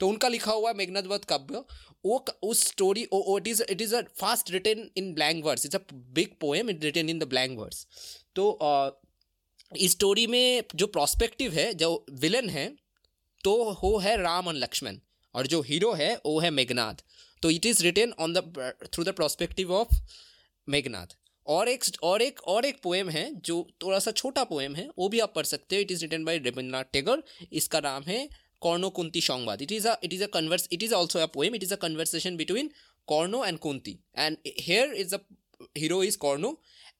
तो 0.00 0.08
उनका 0.08 0.28
लिखा 0.28 0.52
हुआ 0.52 0.70
है 0.70 0.76
मेघनाथ 0.76 1.02
बौद्ध 1.04 1.24
काव्य। 1.24 1.62
वो 2.06 2.24
उस 2.44 2.66
story 2.68 3.02
it 3.02 3.48
is 3.48 3.62
it 3.62 3.80
is 3.80 3.94
a 3.96 4.02
fast 4.18 4.50
written 4.50 4.88
in 4.96 5.12
blank 5.14 5.44
words 5.44 5.66
it's 5.66 5.76
a 5.76 5.80
big 6.14 6.36
poem 6.40 6.70
it 6.70 6.84
written 6.84 7.08
in 7.08 7.18
the 7.18 7.28
blank 7.28 7.58
words 7.58 7.86
तो 8.36 8.46
इस 9.72 9.92
स्टोरी 9.92 10.26
में 10.26 10.62
जो 10.74 10.86
प्रोस्पेक्टिव 10.88 11.52
है, 11.52 11.72
जो 11.74 12.06
विलन 12.12 12.48
है 12.50 12.68
तो 13.44 13.52
वो 13.82 13.96
है 13.98 14.16
राम 14.22 14.48
और 14.48 14.54
लक्ष्मण 14.54 14.98
और 15.34 15.46
जो 15.46 15.60
हीरो 15.62 15.92
है, 15.92 16.14
वो 16.16 16.38
है 16.40 16.50
मेघनाथ 16.50 17.02
तो 17.42 17.50
it 17.50 17.66
is 17.66 17.82
written 17.82 18.12
on 18.20 18.32
the 18.32 18.72
through 18.84 19.04
the 19.04 19.12
prospective 19.14 19.72
of 19.74 19.94
Meghnath 20.68 21.16
और 21.46 21.68
एक 21.68 21.84
और 22.02 22.22
एक 22.22 22.40
और 22.44 22.64
एक 22.64 22.80
पोएम 22.82 23.08
है, 23.10 23.24
जो 23.36 23.66
थोड़ा 23.82 23.98
सा 23.98 24.10
छोटा 24.12 24.44
पोएम 24.44 24.74
है, 24.74 24.88
वो 24.98 25.08
भी 25.08 25.20
आप 25.20 25.32
पढ़ 25.34 25.46
सकते 25.46 25.76
हो। 25.76 25.82
It 25.82 25.90
is 25.92 26.02
written 26.02 26.24
by 26.24 26.38
Rabindranath 26.38 26.84
Tagore 26.92 27.22
इसका 27.52 27.80
नाम 27.80 28.02
है 28.02 28.28
Karna 28.66 28.90
Kunti 28.98 29.20
Samvad 29.22 29.62
it 29.62 29.72
is 29.72 29.88
a 29.88 29.96
it 30.04 30.12
is 30.12 30.24
a 30.24 30.26
converse 30.34 30.68
it 30.72 30.82
is 30.82 30.94
also 30.94 31.18
a 31.18 31.26
poem 31.34 31.54
it 31.54 31.62
is 31.62 31.74
a 31.74 31.80
conversation 31.82 32.36
between 32.36 32.70
Karna 33.08 33.44
and 33.44 33.58
Kunti 33.66 33.98
and 34.18 34.36
here 34.60 34.94
is 34.96 35.14
a 35.14 35.18
hero 35.78 36.02
is 36.04 36.18
Karna 36.18 36.56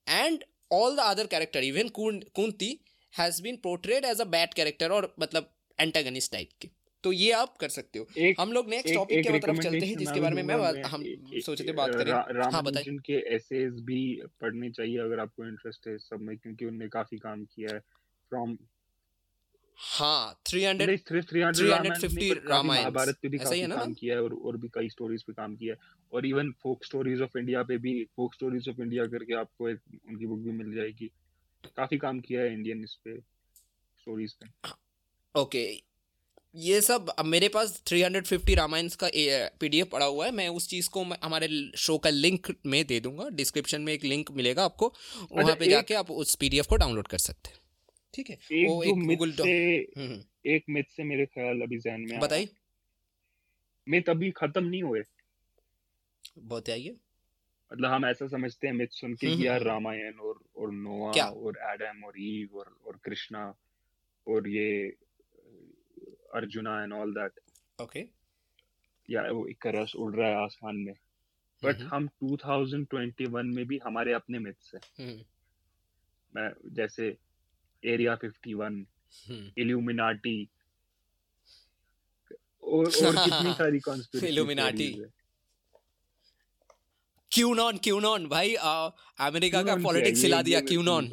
and 0.09 0.45
all 0.73 0.97
the 0.97 1.01
other 1.07 1.27
character 1.27 1.65
even 1.65 1.89
Kunti 1.99 2.69
has 3.15 3.43
been 3.43 3.57
portrayed 3.63 4.05
as 4.05 4.21
a 4.21 4.25
bad 4.33 4.55
character 4.55 4.91
और 4.93 5.15
मतलब 5.21 5.53
antagonist 5.79 6.33
type 6.33 6.51
के। 6.61 6.69
तो 7.05 7.13
ये 7.13 7.31
आप 7.33 7.57
कर 7.57 7.69
सकते 7.69 7.99
हो। 7.99 8.07
एक, 8.19 8.41
हम 8.41 8.53
लोग 8.53 8.69
नेक्स्ट 8.71 8.95
टॉपिक 8.95 9.27
के 9.27 9.39
तरफ़ 9.39 9.61
चलते 9.61 9.87
हैं 9.87 9.97
जिसके 9.97 10.21
बारे 10.21 10.35
में 10.35 10.43
मैं 10.45 10.83
हम 10.85 11.05
सोचे 11.45 11.65
थे 11.65 11.73
बात 11.73 11.95
करें। 11.95 12.13
हाँ 12.53 12.63
बताइए। 12.63 12.85
जिनके 12.85 13.19
एसेज 13.35 13.81
भी 13.91 14.01
पढ़ने 14.41 14.71
चाहिए 14.71 14.99
अगर 15.01 15.21
आपको 15.21 15.47
इंटरेस्ट 15.47 15.89
है 15.89 15.97
सब 15.99 16.21
में 16.21 16.37
क्योंकि 16.37 16.65
उन्होंने 16.65 16.89
काफ़ी 16.95 17.19
काम 17.19 17.45
किया 17.45 17.75
है। 17.75 17.81
फ्रॉम 17.81 18.57
हाँ 19.79 20.41
three 20.47 20.65
hundred 20.65 21.01
three 21.01 21.41
hundred 21.41 21.95
fifty 21.95 22.33
Ramayan 22.33 22.81
Mahabharat 22.81 23.19
पे 23.23 23.29
भी 23.29 23.39
काफ़ी 23.39 23.67
काम 23.67 23.93
किया 23.93 24.15
है 24.17 24.23
और 24.23 24.35
और 24.35 24.57
भी 24.57 24.69
कई 24.69 24.89
स्टोरीज 24.89 25.23
पे 25.23 25.33
काम 25.33 25.57
किया 25.57 25.75
है। 25.75 25.95
और 26.13 26.27
even 26.27 26.51
folk 26.63 26.85
stories 26.85 27.21
of 27.21 27.39
India 27.39 27.63
पे 27.63 27.79
भी 27.79 28.05
फोक 28.17 28.35
स्टोरीज 28.35 28.69
ऑफ़ 28.69 28.81
इंडिया 28.83 29.07
करके 29.07 29.35
आपको 29.35 29.69
एक 29.69 29.81
उनकी 30.09 30.27
बुक 30.27 30.39
भी 30.39 30.51
मिल 30.51 30.75
जाएगी। 30.75 31.11
काफ़ी 31.77 31.99
काम 31.99 32.21
किया 32.21 32.41
है 32.41 32.53
इंडियन 32.53 32.83
इस 32.85 32.95
पे 33.05 33.19
स्टोरीज 33.19 34.33
पे। 34.33 34.71
ओके 35.35 35.67
ये 36.55 36.81
सब 36.81 37.09
अब 37.09 37.25
मेरे 37.25 37.49
पास 37.49 37.83
350 37.87 38.55
रामायण 38.55 38.89
का 38.89 39.11
पीडीएफ 39.61 39.89
पड़ा 39.93 40.07
हुआ 40.07 40.27
है। 40.27 40.33
मैं 40.33 40.49
उस 40.49 40.69
चीज़ 40.69 40.89
को 40.91 41.03
हमारे 41.25 41.49
शो 41.77 41.99
का 41.99 42.11
लिंक 42.11 42.55
में 42.67 42.87
दे 42.87 43.01
दूँगा। 43.01 43.29
डिस्क्रिप्शन 43.33 43.81
में 43.81 43.93
एक 43.93 44.05
लिंक 44.05 44.31
मिलेगा 44.31 44.65
आपको। 44.65 44.87
वहाँ 45.33 45.45
अच्छा, 45.45 45.55
पे 45.55 45.67
जाके 45.67 45.95
आप 45.95 46.11
उस 46.11 46.35
पीडीएफ 46.35 46.67
को 46.67 46.77
डाउनलोड 46.77 47.09
कर 47.09 47.19
सकते 47.19 47.51
हैं। 47.51 47.59
ठीक 48.17 48.31
है? 48.31 48.39
एक 48.53 48.69
वो 48.69 48.83
एक 48.83 48.95
गूगल 48.95 49.33
से 49.33 49.77
हम्म, 49.77 50.09
हम्म। 50.09 50.25
एक 50.47 50.65
मिथ 50.71 50.85
से 50.85 51.05
मेरे 51.05 51.27
ख्याल 51.27 51.61
अभी 51.61 51.79
जहन 51.79 52.01
में 52.01 52.21
बताइए। 52.21 52.49
मिथ 53.89 54.09
अभी 54.09 54.31
खत्म 54.31 54.65
नहीं 54.65 54.83
हुए। 54.83 55.03
बहुत 56.39 56.71
आइए। 56.71 56.97
मतलब 57.73 57.91
हम 57.93 58.07
ऐसा 58.07 58.27
समझते 58.27 58.67
हैं 58.67 58.75
मिथ 58.75 58.87
सुन 58.87 59.15
के 59.15 59.27
यार 59.27 59.59
हम्म, 59.59 59.69
रामायण 59.69 60.15
और 60.15 60.41
और 60.57 60.73
नोआ 60.73 61.13
क्या? 61.13 61.27
और 61.27 61.59
एडम 61.63 62.05
और 62.05 62.13
ईव 62.19 62.59
और 62.59 62.79
और 62.87 62.97
कृष्णा 63.05 63.55
और 64.29 64.49
ये 64.49 64.89
Arjuna 66.35 66.83
and 66.83 66.93
all 66.93 67.15
that 67.15 67.33
okay 67.83 68.09
या 69.11 69.23
वो 69.23 69.47
इकरस 69.47 69.93
उड़ 69.97 70.15
रहा 70.17 70.29
है 70.29 70.35
आसमान 70.35 70.77
में। 70.77 70.95
बट 71.65 71.77
हम 71.81 72.09
2021 72.25 73.55
में 73.55 73.67
भी 73.67 73.79
हमारे 73.79 74.13
अपने 74.13 74.39
मिथ्स 74.39 74.75
है। 74.75 74.81
मैं 76.37 76.51
जैसे 76.73 77.17
एरिया 77.87 78.17
51 78.25 78.85
इल्यूमिनाटी 79.59 80.39
और 82.63 82.87
और 82.87 83.17
कितनी 83.25 83.53
सारी 83.61 83.81
कॉन्स्पिरेसी 83.81 84.27
इल्यूमिनाटी 84.27 84.89
क्यूनॉन 87.33 87.79
क्यूनॉन 87.85 88.27
भाई 88.29 88.55
अमेरिका 89.21 89.63
का 89.63 89.77
पॉलिटिक्स 89.85 90.23
हिला 90.23 90.43
दिया 90.43 90.61
क्यूनॉन 90.63 91.11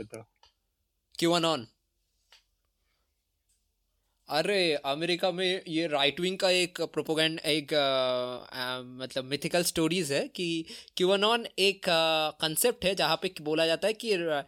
अरे 4.30 4.58
अमेरिका 4.86 5.32
में 5.32 5.62
ये 5.68 5.88
राइट 5.88 6.20
विंग 6.20 6.38
का 6.40 6.50
एक 6.50 6.82
प्रोपोगेंड 6.94 7.40
एक 7.46 7.74
आ, 7.74 7.80
आ, 7.80 8.82
मतलब 8.82 9.26
मिथिकल 9.26 9.64
स्टोरीज 9.64 10.12
है 10.12 10.28
कि 10.28 10.48
क्यूनॉन 10.98 11.46
एक 11.60 11.90
कंसेप्ट 12.42 12.86
है 12.86 12.94
जहाँ 12.96 13.16
पे 13.22 13.34
बोला 13.42 13.66
जाता 13.66 13.88
है 13.88 13.94
कि 13.94 14.14
आ, 14.14 14.42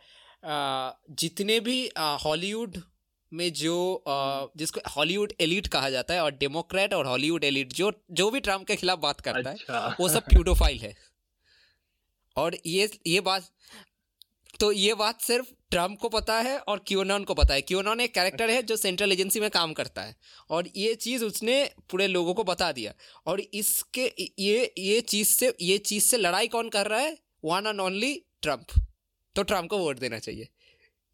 जितने 0.43 1.59
भी 1.59 1.79
हॉलीवुड 1.97 2.77
में 3.31 3.51
जो 3.53 4.03
जिसको 4.57 4.81
हॉलीवुड 4.89 5.33
एलिट 5.41 5.67
कहा 5.67 5.89
जाता 5.89 6.13
है 6.13 6.23
और 6.23 6.31
डेमोक्रेट 6.31 6.93
और 6.93 7.07
हॉलीवुड 7.07 7.43
एलिट 7.43 7.73
जो 7.73 7.91
जो 8.11 8.29
भी 8.31 8.39
ट्रंप 8.39 8.67
के 8.67 8.75
खिलाफ 8.75 8.99
बात 8.99 9.21
करता 9.21 9.49
अच्छा। 9.49 9.79
है 9.79 9.95
वो 9.99 10.09
सब 10.09 10.29
प्यूडोफाइल 10.29 10.79
है। 10.79 10.95
और 12.35 12.57
ये 12.65 12.89
ये 13.07 13.19
बात 13.21 13.49
तो 14.59 14.71
ये 14.71 14.93
बात 14.93 15.21
सिर्फ़ 15.21 15.47
ट्रंप 15.71 15.97
को 15.99 16.09
पता 16.09 16.39
है 16.41 16.57
और 16.59 16.83
क्यूनॉन 16.87 17.23
को 17.23 17.33
पता 17.33 17.53
है। 17.53 17.61
क्यूनॉन 17.61 18.01
एक 18.01 18.13
कैरेक्टर 18.13 18.49
है 18.49 18.61
जो 18.63 18.75
सेंट्रल 18.77 19.11
एजेंसी 19.11 19.39
में 19.39 19.49
काम 19.49 19.73
करता 19.73 20.01
है 20.01 20.15
और 20.49 20.67
ये 20.77 20.93
चीज़ 20.95 21.25
उसने 21.25 21.63
पूरे 21.91 22.07
लोगों 22.07 22.33
को 22.33 22.43
बता 22.43 22.71
दिया। 22.71 22.93
और 23.25 23.39
इसके 23.41 24.05
ये 24.39 24.73
ये 24.77 25.01
चीज़ 25.03 25.29
से 25.29 25.53
ये 25.61 25.77
चीज़ 25.79 26.03
से 26.03 26.17
लड़ाई 26.17 26.47
कौन 26.47 26.69
कर 26.69 26.87
रहा 26.87 26.99
है? 26.99 27.17
One 27.45 27.67
and 27.67 27.79
only 27.81 28.13
Trump. 28.41 28.65
तो 29.35 29.43
ट्रंप 29.43 29.69
को 29.69 29.77
वोट 29.77 29.99
देना 29.99 30.19
चाहिए। 30.19 30.47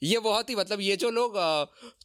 ये 0.01 0.19
बहुत 0.19 0.49
ही 0.49 0.55
मतलब 0.55 0.81
ये 0.81 0.95
जो 0.95 1.09
लोग 1.11 1.33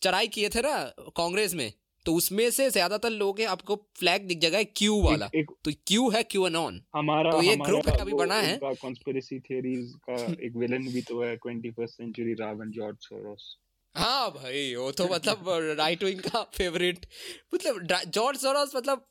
चढ़ाई 0.03 0.29
किए 0.29 0.49
थे 0.49 0.61
ना 0.61 0.79
कांग्रेस 1.17 1.55
में 1.55 1.73
तो 2.07 2.15
उसमें 2.15 2.51
से 2.51 2.71
ज़्यादातर 2.71 3.11
लोग 3.11 3.41
हैं 3.41 3.47
आपको 3.47 3.77
फ्लैग 3.99 4.27
दिख 4.29 4.39
जाएगा 4.39 4.63
क्यू 4.63 5.01
वाला 5.03 5.27
एक, 5.27 5.35
एक, 5.37 5.51
तो 5.65 5.71
क्यू 5.87 6.09
है 6.11 6.23
क्यू 6.23 6.43
अनॉन 6.43 6.81
हमारा 6.95 7.31
तो 7.31 7.43
ये 7.43 7.57
ग्रुप 7.57 7.89
है 7.89 7.97
अभी 7.99 8.13
बना 8.13 8.35
है। 8.35 8.59
कॉन्स्पिरेसी 8.63 9.39
थ्योरीज 9.41 9.93
का 10.11 10.19
एक 10.47 10.57
विलन 10.57 10.87
भी 10.93 11.03
तो 11.03 11.23
है 11.23 11.37
21st 11.37 11.97
century 11.97 12.35
Ravan 12.35 12.71
George 12.71 12.97
Soros 13.01 13.57
हाँ 13.95 14.31
भाई 14.31 14.75
वो 14.75 14.91
तो 14.93 15.09
मतलब 15.09 15.45
राइट 15.79 16.03
विंग 16.05 16.21
का 16.21 16.43
फेवरेट 16.55 17.07
मतलब 17.55 18.03
जॉर्ज 18.09 18.39
सोरोस 18.39 18.77
मतलब 18.77 19.07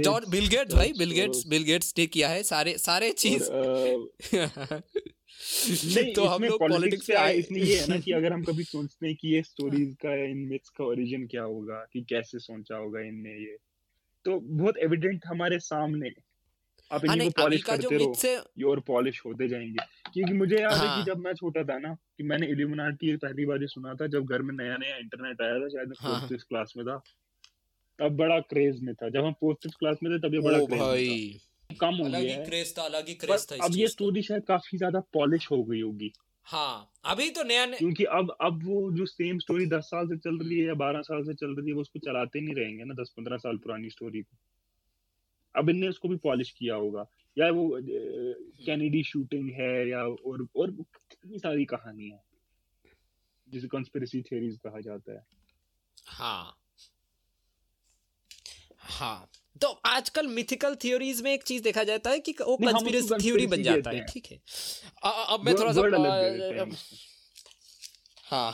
जॉर्ज 0.00 0.28
बिल 0.28 0.48
गेट्स 0.48 0.74
भाई 0.74 0.92
बिल 0.98 1.10
गेट्स 1.10 1.46
बिल 1.46 1.62
गेट्स 1.62 1.94
ने 1.98 2.06
किया 2.06 2.28
है 2.28 2.42
सारे 2.42 2.78
सारे 2.78 3.12
चीज़। 3.12 3.42
तो 6.16 6.24
हम 6.24 6.44
लोग 6.44 6.60
पॉलिटिक्स 6.60 7.06
पे 7.06 7.14
आए 7.14 7.34
इसमें 7.34 7.60
ये 7.60 7.80
है 7.80 7.88
ना 7.88 7.98
कि 7.98 8.12
अगर 8.18 8.32
हम 8.32 8.42
कभी 8.42 8.64
सोचते 8.64 9.06
हैं 9.06 9.16
कि 9.16 9.28
ये 9.28 9.42
स्टोरीज 9.42 9.96
का 10.02 10.24
इन 10.24 10.36
मिथ्स 10.36 10.68
का 10.68 10.84
ओरिजिन 10.84 11.26
क्या 11.26 11.42
होगा 11.42 11.86
कि 11.92 12.02
कैसे 12.02 12.38
सोचा 12.38 12.76
होगा 12.76 13.00
इनने 13.00 13.30
ये 13.30 13.56
तो 14.24 14.40
बहुत 14.40 14.76
एविडेंट 14.76 15.20
हमारे 15.26 15.58
सामने। 15.58 16.10
आप 16.92 17.06
हाँ, 17.08 17.16
इनको 17.16 17.30
पॉलिश 17.30 17.62
करते 17.62 17.96
रहो 17.96 18.14
से... 18.14 18.34
ये 18.36 18.64
और 18.64 18.80
पॉलिश 18.80 19.22
होते 19.26 19.48
जाएँगे। 19.48 19.84
क्योंकि 20.12 20.34
मुझे 20.34 20.56
याद 20.56 20.72
है 20.72 20.80
कि 20.80 20.86
हाँ। 20.86 21.04
जब 21.04 21.18
मैं 21.18 21.34
छोटा 21.34 21.64
था 21.64 21.78
ना 21.78 21.94
कि 21.94 22.22
मैंने 22.22 22.46
इल्यूमिनाटी 22.46 23.16
पहली 23.16 23.46
बार 23.46 23.58
सुना 23.62 23.94
था 23.94 24.06
जब 24.06 24.24
घर 24.24 24.42
में 24.42 24.64
नया 24.64 24.76
नया 24.76 24.96
इंटरनेट 24.96 25.42
आया 25.42 25.54
था 25.54 25.68
शायद 25.68 25.88
मैं 25.88 26.28
फोर्थ 26.28 26.42
क्लास 26.42 26.74
में 26.76 26.86
था 26.86 27.02
तब 27.98 28.16
बड़ा 28.16 28.40
क्रेज 28.40 28.82
में 28.82 28.94
था। 28.94 29.08
जब 29.08 29.24
हम 29.24 29.32
फोर्थ 29.32 29.66
क्लास 29.78 29.96
में 30.02 30.12
थे 30.12 30.28
तब 30.28 30.34
ये 30.34 30.40
बड़ा 30.40 30.58
क्रेज 30.58 30.80
था। 30.80 31.45
कम 31.76 31.94
हो 31.94 32.04
गया 32.04 32.18
है 32.30 32.44
क्रेज 32.44 32.76
था 32.78 32.82
अलग 32.82 33.08
ही 33.08 33.14
क्रेज 33.16 33.46
था 33.52 33.64
अब 33.64 33.76
ये 33.76 33.88
स्टोरी 33.88 34.22
शायद 34.22 34.44
काफ़ी 34.44 34.78
ज़्यादा 34.78 35.00
पॉलिश 35.12 35.50
हो 35.50 35.62
गई 35.64 35.80
होगी। 35.80 36.12
हाँ 36.46 36.90
अभी 37.04 37.28
तो 37.30 37.42
नया 37.42 37.64
ने... 37.66 37.76
क्योंकि 37.76 38.04
अब 38.04 38.36
अब 38.40 38.62
वो 38.64 38.90
जो 38.92 39.06
सेम 39.06 39.38
स्टोरी 39.38 39.66
दस 39.66 39.84
साल 39.84 40.08
से 40.08 40.16
चल 40.18 40.38
रही 40.38 40.58
है 40.58 40.66
या 40.66 40.74
बारह 40.76 41.00
साल 41.02 41.24
से 41.24 41.34
चल 41.34 41.54
रही 41.54 41.68
है 41.68 41.74
वो 41.74 41.80
उसको 41.80 41.98
चलाते 41.98 42.40
नहीं 42.40 42.54
रहेंगे 42.54 42.84
ना 42.84 42.94
दस 42.94 43.12
पंद्रह 43.16 43.36
साल 43.36 43.56
पुरानी 43.56 43.90
स्टोरी 43.90 44.22
को। 44.22 44.36
अब 45.54 45.70
इनने 45.70 45.88
उसको 45.88 46.08
भी 46.08 46.16
पॉलिश 46.22 46.50
किया 46.50 46.74
होगा। 46.74 47.06
या 47.36 47.50
वो 47.50 47.68
कैनेडी 48.66 49.02
शूटिंग 49.04 49.50
है 49.50 49.88
या 49.88 50.02
और 50.02 50.46
और 50.56 50.70
कितनी 50.70 51.38
सारी 51.38 51.64
कहानी 51.64 52.08
है 52.08 52.22
जिसे 53.48 53.68
कॉन्स्पिरेसी 53.68 54.20
थ्योरीज 54.22 54.58
कहा 54.64 54.80
जाता 54.80 55.12
है। 55.12 55.24
हाँ। 56.06 56.56
हाँ। 58.78 59.28
तो 59.62 59.68
आजकल 59.86 60.26
मिथिकल 60.28 60.74
थ्योरीज 60.74 61.20
में 61.22 61.32
एक 61.32 61.42
चीज़ 61.42 61.62
देखा 61.62 61.82
जाता 61.84 62.10
है 62.10 62.18
कि 62.18 62.32
वो 62.40 62.56
कंस्पिरेसी 62.56 63.18
थ्योरी 63.22 63.46
बन 63.46 63.62
जाता 63.62 63.90
है 63.90 64.04
ठीक 64.06 64.26
है। 64.30 64.38
अब 65.04 65.44
मैं 65.44 65.54
थोड़ा 65.54 65.72
सा 65.72 65.80
हाँ। 68.24 68.52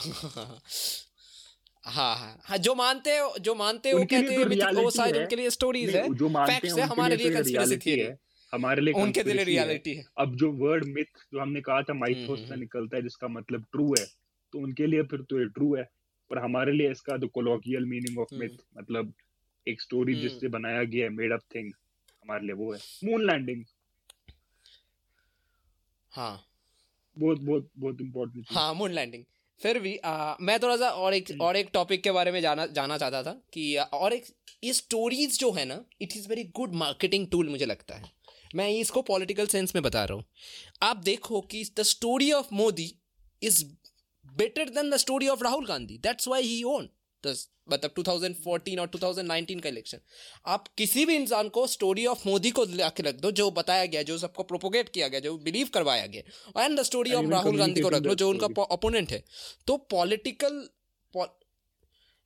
हाँ 1.84 2.14
हाँ 2.16 2.40
हाँ 2.44 2.58
जो 2.58 2.74
मानते 2.74 3.16
हो 3.18 3.34
जो 3.40 3.54
मानते 3.54 3.90
हो 3.90 4.04
कहते 4.04 4.34
हैं 4.34 4.74
तो 4.74 4.82
वो 4.82 4.90
शायद 4.90 5.16
उनके 5.16 5.36
लिए 5.36 5.50
स्टोरीज 5.50 5.94
है। 5.96 6.02
जो 6.14 6.28
मानते 6.28 6.68
हैं 6.68 6.86
हमारे 6.88 7.16
लिए 7.16 7.30
कंस्पिरेसी 7.30 7.76
तो 7.76 7.82
थ्योरी 7.84 8.00
है। 8.00 8.18
हमारे 8.52 8.82
लिए 8.82 8.94
उनके 9.02 9.22
लिए 9.22 9.44
रियलिटी 9.44 9.94
है। 9.94 10.04
अब 10.18 10.36
जो 10.36 10.50
वर्ड 10.52 10.84
मिथ 10.88 11.18
जो 11.32 11.40
हमने 11.40 11.60
कहा 11.60 11.82
था 11.82 11.94
माइथोस 11.94 12.28
हम्म, 12.28 12.36
से 12.36 12.42
हम्म। 12.44 12.60
निकलता 12.60 12.96
है 12.96 13.02
जिसका 13.02 13.28
मतलब 13.28 13.64
ट्रू 13.72 13.88
है 13.98 14.04
तो 14.52 14.58
उनके 14.58 14.86
लिए 14.86 15.02
फिर 15.10 15.20
तो 15.30 15.38
ये 15.40 15.46
ट्रू 15.48 15.74
है 15.76 15.82
पर 16.30 16.38
हमारे 16.38 16.72
लिए 16.72 16.90
इसका 16.90 17.16
the 17.16 17.30
colloquial 17.34 17.84
meaning 17.86 18.18
of 18.18 18.34
myth 18.34 18.62
मतलब 18.78 19.12
एक 19.66 19.82
स्टोरी 19.82 20.12
हम्म। 20.12 20.22
जिससे 20.22 20.48
बनाया 20.48 20.82
गया 20.84 21.04
है 21.04 21.10
मेड 21.10 21.32
अप 21.32 21.40
थिंग 21.54 21.72
हमारे 21.72 22.46
लिए 22.46 22.54
वो 22.54 22.72
है। 22.72 22.78
मून 23.04 23.26
लैंडिंग 23.26 23.64
हाँ। 26.12 26.34
बहुत 27.16 27.40
बहुत 27.40 27.70
बहुत 27.76 28.00
इम्पोर्टेंट 28.00 28.46
हाँ 28.50 28.72
मून 28.74 28.92
लैंडिंग 28.92 29.24
फिर 29.60 29.78
भी 29.78 29.96
आ, 29.96 30.36
मैं 30.40 30.58
थोड़ा 30.60 30.76
सा 30.76 30.88
और 30.90 31.14
एक 31.14 31.30
हम्म। 31.30 31.40
और 31.44 31.56
एक 31.56 31.68
टॉपिक 31.72 32.02
के 32.02 32.10
बारे 32.10 32.32
में 32.32 32.40
जाना 32.40 32.66
जाना 32.78 32.96
चाहता 32.98 33.22
था 33.22 33.32
कि 33.52 33.74
और 33.94 34.12
एक 34.12 34.24
ये 34.64 34.72
स्टोरीज 34.72 35.38
जो 35.38 35.50
है 35.52 35.64
ना 35.64 35.84
it 36.02 36.16
is 36.16 36.28
very 36.28 36.44
good 36.56 36.74
marketing 36.74 37.26
tool 37.30 37.48
मुझे 37.48 37.66
लगता 37.66 37.94
है। 37.94 38.10
मैं 38.54 38.68
इसको 38.70 39.02
पॉलिटिकल 39.02 39.46
सेंस 39.46 39.74
में 39.74 39.82
बता 39.84 40.04
रहा 40.04 40.14
हूँ। 40.14 40.24
आप 40.82 40.96
देखो 41.04 41.40
कि 41.50 41.64
the 41.78 41.82
story 41.82 42.30
of 42.32 42.48
Modi 42.54 42.92
is 43.42 43.64
better 44.24 44.68
than 44.70 44.90
the 44.90 44.96
story 44.96 45.28
of 45.28 45.42
Rahul 45.44 45.66
Gandhi 45.66 45.98
that's 45.98 46.28
why 46.28 46.42
he 46.42 46.62
won 46.64 46.88
मतलब 47.26 47.94
2014 47.94 48.78
और 48.78 48.88
2019 48.88 49.60
का 49.60 49.68
इलेक्शन 49.68 49.98
आप 50.46 50.68
किसी 50.78 51.04
भी 51.06 51.16
इंसान 51.16 51.48
को 51.48 51.66
स्टोरी 51.66 52.06
ऑफ़ 52.06 52.28
मोदी 52.28 52.50
को 52.50 52.64
लाके 52.64 53.02
रख 53.02 53.14
दो 53.14 53.30
जो 53.30 53.50
बताया 53.50 53.86
गया 53.86 54.02
जो 54.02 54.18
सबको 54.18 54.42
प्रोपोगेट 54.42 54.88
किया 54.88 55.08
गया 55.08 55.20
जो 55.20 55.36
बिलीव 55.38 55.68
करवाया 55.74 56.06
गया 56.06 56.64
and 56.64 56.78
the 56.78 56.82
story 56.82 57.12
of 57.12 57.26
Rahul 57.26 57.58
Gandhi 57.58 57.80
को 57.80 57.88
रख 57.88 58.02
लो 58.02 58.14
जो 58.14 58.30
उनका 58.30 58.62
ओपोनेंट 58.62 59.12
है। 59.12 59.22
तो 59.66 59.76
पॉलिटिकल 59.76 60.68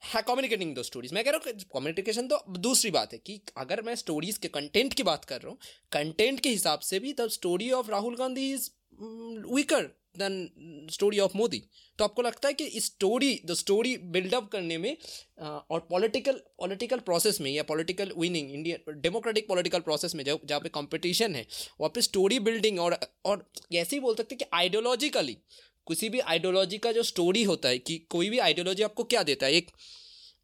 है 0.03 0.23
कम्युनिकेटिंग 0.23 0.75
दो 0.75 0.83
स्टोरीज 0.83 1.13
मैं 1.13 1.25
कह 1.25 1.31
रहा 1.31 1.51
हूँ 1.51 1.61
कम्युनिकेशन 1.75 2.27
तो 2.29 2.45
दूसरी 2.59 2.91
बात 2.91 3.13
है 3.13 3.19
कि 3.19 3.41
अगर 3.57 3.83
मैं 3.83 3.95
स्टोरीज 3.95 4.39
के 4.39 4.49
कंटेंट 4.49 4.95
की 4.95 5.03
बात 5.03 5.25
कर 5.25 5.41
रहा 5.41 5.51
हूँ 5.51 5.59
कंटेंट 5.93 6.41
के 6.41 6.49
हिसाब 6.49 6.81
से 6.81 6.99
भी 6.99 7.13
the 7.13 7.29
story 7.29 7.71
of 7.71 7.91
Rahul 7.91 8.17
Gandhi 8.17 8.53
is 8.53 8.71
weaker 8.99 9.83
than 10.19 10.89
story 10.93 11.19
of 11.19 11.37
Modi 11.37 11.63
तो 11.99 12.05
आपको 12.05 12.23
लगता 12.23 12.49
है 12.49 12.55
कि 12.55 12.81
स्टोरी 12.81 13.41
द 13.47 13.55
स्टोरी 13.55 13.97
बिल्डअप 13.97 14.49
करने 14.53 14.79
में 14.79 14.97
और 15.43 15.87
पॉलिटिकल 15.91 16.41
पॉलिटिकल 16.59 16.99
प्रोसेस 16.99 17.41
में 17.41 17.51
या 17.51 17.63
political 17.63 18.13
winning 18.19 18.51
India 18.53 18.93
democratic 18.93 19.49
political 19.49 19.81
process 19.81 20.15
में 20.15 20.25
जब, 20.25 20.41
जहाँ 20.45 20.61
पे 20.61 20.69
कंपटीशन 20.69 21.35
है, 21.35 21.47
वहाँ 21.81 21.91
पे 21.95 22.01
स्टोरी 22.01 22.39
बिल्डिंग 22.41 22.81
और 22.81 22.99
और 23.25 23.51
ऐसे 23.75 23.97
ही 23.97 24.01
बोल 24.01 24.15
सकते 24.15 24.35
हैं 24.35 24.39
कि 24.39 24.57
आइडियोलॉजिकली 24.57 25.37
किसी 25.87 26.09
भी 26.09 26.21
आइडियोलॉजी 26.21 26.79
का 26.79 26.93
जो 26.93 27.03
स्टोरी 27.03 27.43
होता 27.43 27.69
है 27.69 27.79
कि 27.79 27.99
कोई 28.11 28.31
भी 28.31 28.39
आइडियोलॉजी 28.39 28.83
आपको 28.83 29.05
क्या 29.05 29.23
देता 29.23 29.47
है? 29.47 29.53
एक 29.53 29.71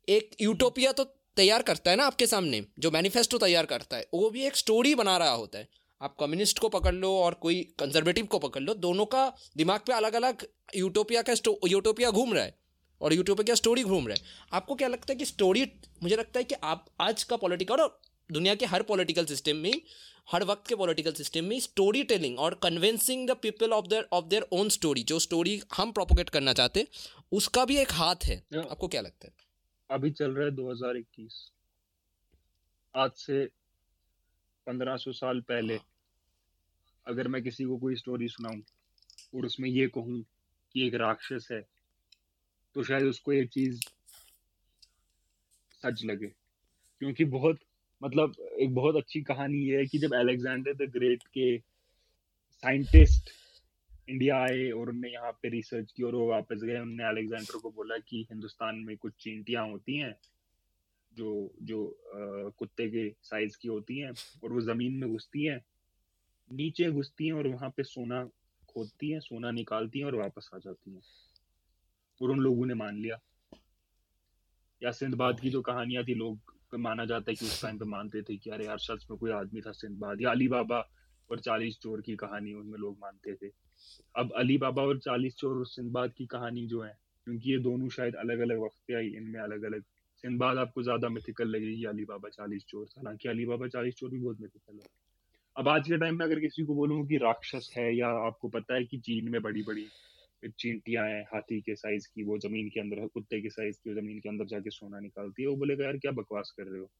एक 0.08 0.36
यूटोपिया 0.40 0.92
तो 0.92 1.04
तैयार 1.36 1.62
करता 1.62 1.90
है 1.90 1.96
ना 1.96 2.04
आपके 2.06 2.26
सामने, 2.26 2.64
जो 2.78 2.90
मैनिफेस्टो 2.90 3.38
तैयार 3.38 3.66
करता 3.66 3.96
है, 3.96 4.06
वो 4.14 4.30
भी 4.30 4.44
एक 4.46 4.56
स्टोरी 4.56 4.94
बना 4.94 5.16
रहा 5.18 5.30
होता 5.30 5.58
है। 5.58 5.68
आप 6.02 6.16
कम्युनिस्ट 6.20 6.58
को 6.58 6.68
पकड़ 6.68 6.94
लो 6.94 7.10
और 7.16 7.34
कोई 7.34 7.62
कंजर्वेटिव 7.78 8.26
को 8.26 8.38
पकड़ 8.38 8.62
लो 8.62 8.74
दोनों 8.74 9.06
का 9.06 9.32
दिमाग 9.56 9.80
पे 9.80 9.92
अलग 9.92 10.14
अलग 10.14 10.46
यूटोपिया 10.76 11.22
का 11.22 11.32
यूटोपिया 11.68 12.10
घूम 12.10 12.34
रहा 12.34 12.44
है 12.44 12.58
और 13.00 13.12
यूटोपिया 13.12 13.44
का 13.44 13.54
स्टोरी 13.54 13.82
घूम 13.84 14.08
रहा 14.08 14.16
है। 14.18 14.48
आपको 14.52 14.74
क्या 14.74 14.88
लगता 14.88 15.12
है 15.12 15.16
कि 15.16 15.24
स्टोरी 15.24 15.72
मुझे 16.02 16.16
लगता 16.16 16.38
है 16.38 16.44
कि 16.44 16.54
आप 16.54 16.86
आज 17.00 17.22
का 17.22 17.36
पॉलिटिकल 17.36 17.76
और 17.76 18.00
दुनिया 18.32 18.54
के 18.54 18.66
हर 18.66 18.82
पॉलिटिकल 18.82 19.24
सिस्टम 19.24 19.56
में 19.56 19.72
हर 20.32 20.44
वक्त 20.44 20.66
के 20.66 20.74
पॉलिटिकल 20.74 21.12
सिस्टम 21.12 21.44
में 21.44 21.60
स्टोरी 21.60 22.02
टेलिंग 22.02 22.38
और 22.38 22.54
convincing 22.54 23.28
the 23.28 23.36
people 23.36 23.72
of 23.72 23.86
their 23.86 24.08
of 24.12 24.24
their 24.24 24.46
own 24.52 24.68
story 24.68 25.02
जो 25.02 25.18
स्टोरी 25.18 25.60
हम 25.76 25.92
प्रोपोगेट 25.92 26.30
करना 26.30 26.52
चाहते 26.52 26.86
उसका 27.32 27.64
भी 27.64 27.76
एक 27.76 27.92
हाथ 27.92 28.24
है। 28.24 28.36
आपको 28.70 28.88
क्या 28.88 29.00
लगता 29.00 29.26
है? 29.26 29.34
अभी 29.90 30.10
चल 30.10 30.30
रहा 30.30 30.44
है 30.44 30.50
2021 30.50 31.50
आज 32.96 33.10
से 33.16 33.44
1500 34.66 35.12
साल 35.12 35.40
पहले। 35.40 35.78
अगर 37.06 37.28
मैं 37.28 37.42
किसी 37.42 37.64
को 37.64 37.76
कोई 37.78 37.94
स्टोरी 37.94 38.28
सुनाऊं 38.28 38.60
और 39.34 39.46
उसमें 39.46 39.68
ये 39.68 39.86
कहूँ 39.88 40.22
कि 40.72 40.86
एक 40.86 40.94
राक्षस 40.94 41.48
है 41.52 41.60
तो 42.74 42.82
शायद 42.82 43.04
उसको 43.04 43.32
ये 43.32 43.46
चीज़ 43.46 43.80
सच 45.82 46.04
लगे। 46.04 46.26
क्योंकि 47.00 47.24
बहुत 47.24 47.58
मतलब 48.02 48.34
एक 48.60 48.74
बहुत 48.74 48.96
अच्छी 48.96 49.22
कहानी 49.22 49.58
ये 49.58 49.78
है 49.78 49.86
कि 49.86 49.98
जब 49.98 50.14
अलेक्जेंडर 50.14 50.74
द 50.74 50.90
ग्रेट 50.90 51.22
के 51.22 51.58
साइंटिस्ट 52.62 53.30
इंडिया 54.10 54.36
आए 54.36 54.70
और 54.70 54.88
उनने 54.88 55.08
यहाँ 55.08 55.32
पे 55.32 55.48
रिसर्च 55.48 55.92
की 55.92 56.02
और 56.02 56.14
वो 56.14 56.28
वापस 56.28 56.60
गए 56.62 56.80
उनने 56.80 57.04
अलेक्जेंडर 57.04 57.58
को 57.58 57.70
बोला 57.70 57.98
कि 57.98 58.26
हिंदुस्तान 58.30 58.76
में 58.76 58.96
कुछ 58.96 59.12
चींटियाँ 59.20 59.66
होती 59.68 59.96
हैं 59.96 60.14
जो 61.16 61.54
जो 61.62 61.86
आ, 61.86 62.50
कुत्ते 62.50 62.88
के 62.88 63.08
साइज़ 63.22 63.56
की 63.62 63.68
होती 63.68 63.98
हैं 63.98 64.12
और 64.44 64.52
वो 64.52 64.60
ज़मीन 64.60 64.92
में 64.92 65.12
घुसती 65.12 65.44
हैं। 65.44 65.60
नीचे 66.50 66.90
घुसती 66.90 67.26
हैं 67.26 67.32
और 67.32 67.48
वहाँ 67.48 67.70
पे 67.70 67.82
सोना 67.82 68.24
खोदती 68.68 69.10
हैं, 69.10 69.20
सोना 69.20 69.50
निकालती 69.50 69.98
हैं 69.98 70.06
और 70.06 70.14
वापस 70.14 70.50
आ 70.54 70.58
जाती 70.58 70.94
हैं। 70.94 71.00
और 72.20 72.30
उन 72.30 72.38
लोगों 72.38 72.66
ने 72.66 72.74
मान 72.74 72.96
लिया। 72.96 73.18
या 74.82 74.90
सिंधबाद 74.90 75.40
की 75.40 75.50
जो 75.50 75.62
कहानियाँ 75.62 76.04
थी, 76.04 76.14
लोग 76.14 76.38
माना 76.74 77.04
जाता 77.04 77.30
है 77.30 77.34
कि 77.34 77.46
उस 77.46 77.62
टाइम 77.62 77.78
पे 77.78 77.84
मानते 77.84 78.22
थे 78.22 78.36
कि 78.36 78.50
अरे 78.50 78.66
यार, 78.66 78.78
सच 78.78 79.06
में 79.10 79.18
कोई 79.18 79.30
आदमी 79.30 79.60
था 79.60 79.72
सिंधबाद। 79.72 80.22
या 80.22 80.30
अली 80.30 80.48
बाबा 80.48 80.78
और 81.30 81.40
चालीस 81.40 81.78
चोर 81.78 82.00
की 82.00 82.16
कहानी 82.16 82.52
उनमें 82.54 82.78
लोग 82.78 82.96
मानते 82.98 83.34
थे। 83.34 83.50
अब 84.16 84.32
अली 84.36 84.58
बाबा 84.58 84.82
और 84.82 84.98
चालीस 84.98 85.36
चोर 85.36 85.58
और 85.58 85.66
सिंधबाद 85.66 86.12
की 86.12 86.26
कहानी 86.26 86.66
जो 86.66 86.82
है, 86.82 86.96
क्योंकि 87.26 87.50
ये 87.52 87.58
दोनों 87.58 87.88
शायद 87.88 88.14
अलग 88.14 88.38
अलग 88.38 88.58
वक्त 88.58 88.78
पे 88.86 88.94
आई, 88.94 89.08
इनमें 89.08 89.40
अलग 89.40 89.62
अलग 89.62 89.82
सिंधबाद 90.24 90.58
आपको 90.58 90.82
ज़्यादा 90.82 91.08
मिथिकल 91.08 91.48
लगेगी 91.48 91.84
अली 91.84 92.04
बाबा 92.04 92.28
चालीस 92.28 92.64
चोर। 92.68 92.86
हालाँकि 92.96 93.28
अली 93.28 93.46
बाबा 93.46 93.68
चालीस 93.68 93.94
चोर 93.94 94.10
भी 94.10 94.18
बहुत 94.18 94.40
मिथिकल 94.40 94.74
है। 94.74 95.01
अब 95.56 95.68
आज 95.68 95.88
के 95.88 95.98
टाइम 95.98 96.18
में 96.18 96.26
अगर 96.26 96.40
किसी 96.40 96.64
को 96.64 96.74
बोलूँ 96.74 97.06
कि 97.06 97.16
राक्षस 97.16 97.74
है 97.76 97.96
या 97.96 98.08
आपको 98.08 98.48
पता 98.48 98.74
है 98.74 98.84
कि 98.84 98.98
चीन 98.98 99.28
में 99.28 99.42
बड़ी 99.42 99.62
बड़ी 99.62 99.86
चींटियाँ 100.58 101.08
हैं, 101.08 101.22
हाथी 101.22 101.60
के 101.60 101.74
साइज़ 101.74 102.08
की, 102.14 102.22
वो 102.22 102.38
ज़मीन 102.38 102.68
के 102.68 102.80
अंदर, 102.80 103.06
कुत्ते 103.06 103.40
के 103.40 103.48
साइज़ 103.48 103.76
की, 103.84 103.94
वो 103.94 104.00
ज़मीन 104.00 104.18
के 104.18 104.28
अंदर 104.28 104.44
जाके 104.44 104.70
सोना 104.70 105.00
निकालती 105.00 105.42
है, 105.42 105.48
वो 105.48 105.56
बोलेगा, 105.56 105.84
यार, 105.84 105.96
क्या 105.96 106.12
बकवास 106.12 106.54
कर 106.56 106.64
रहे 106.64 106.80
हो? 106.80 106.90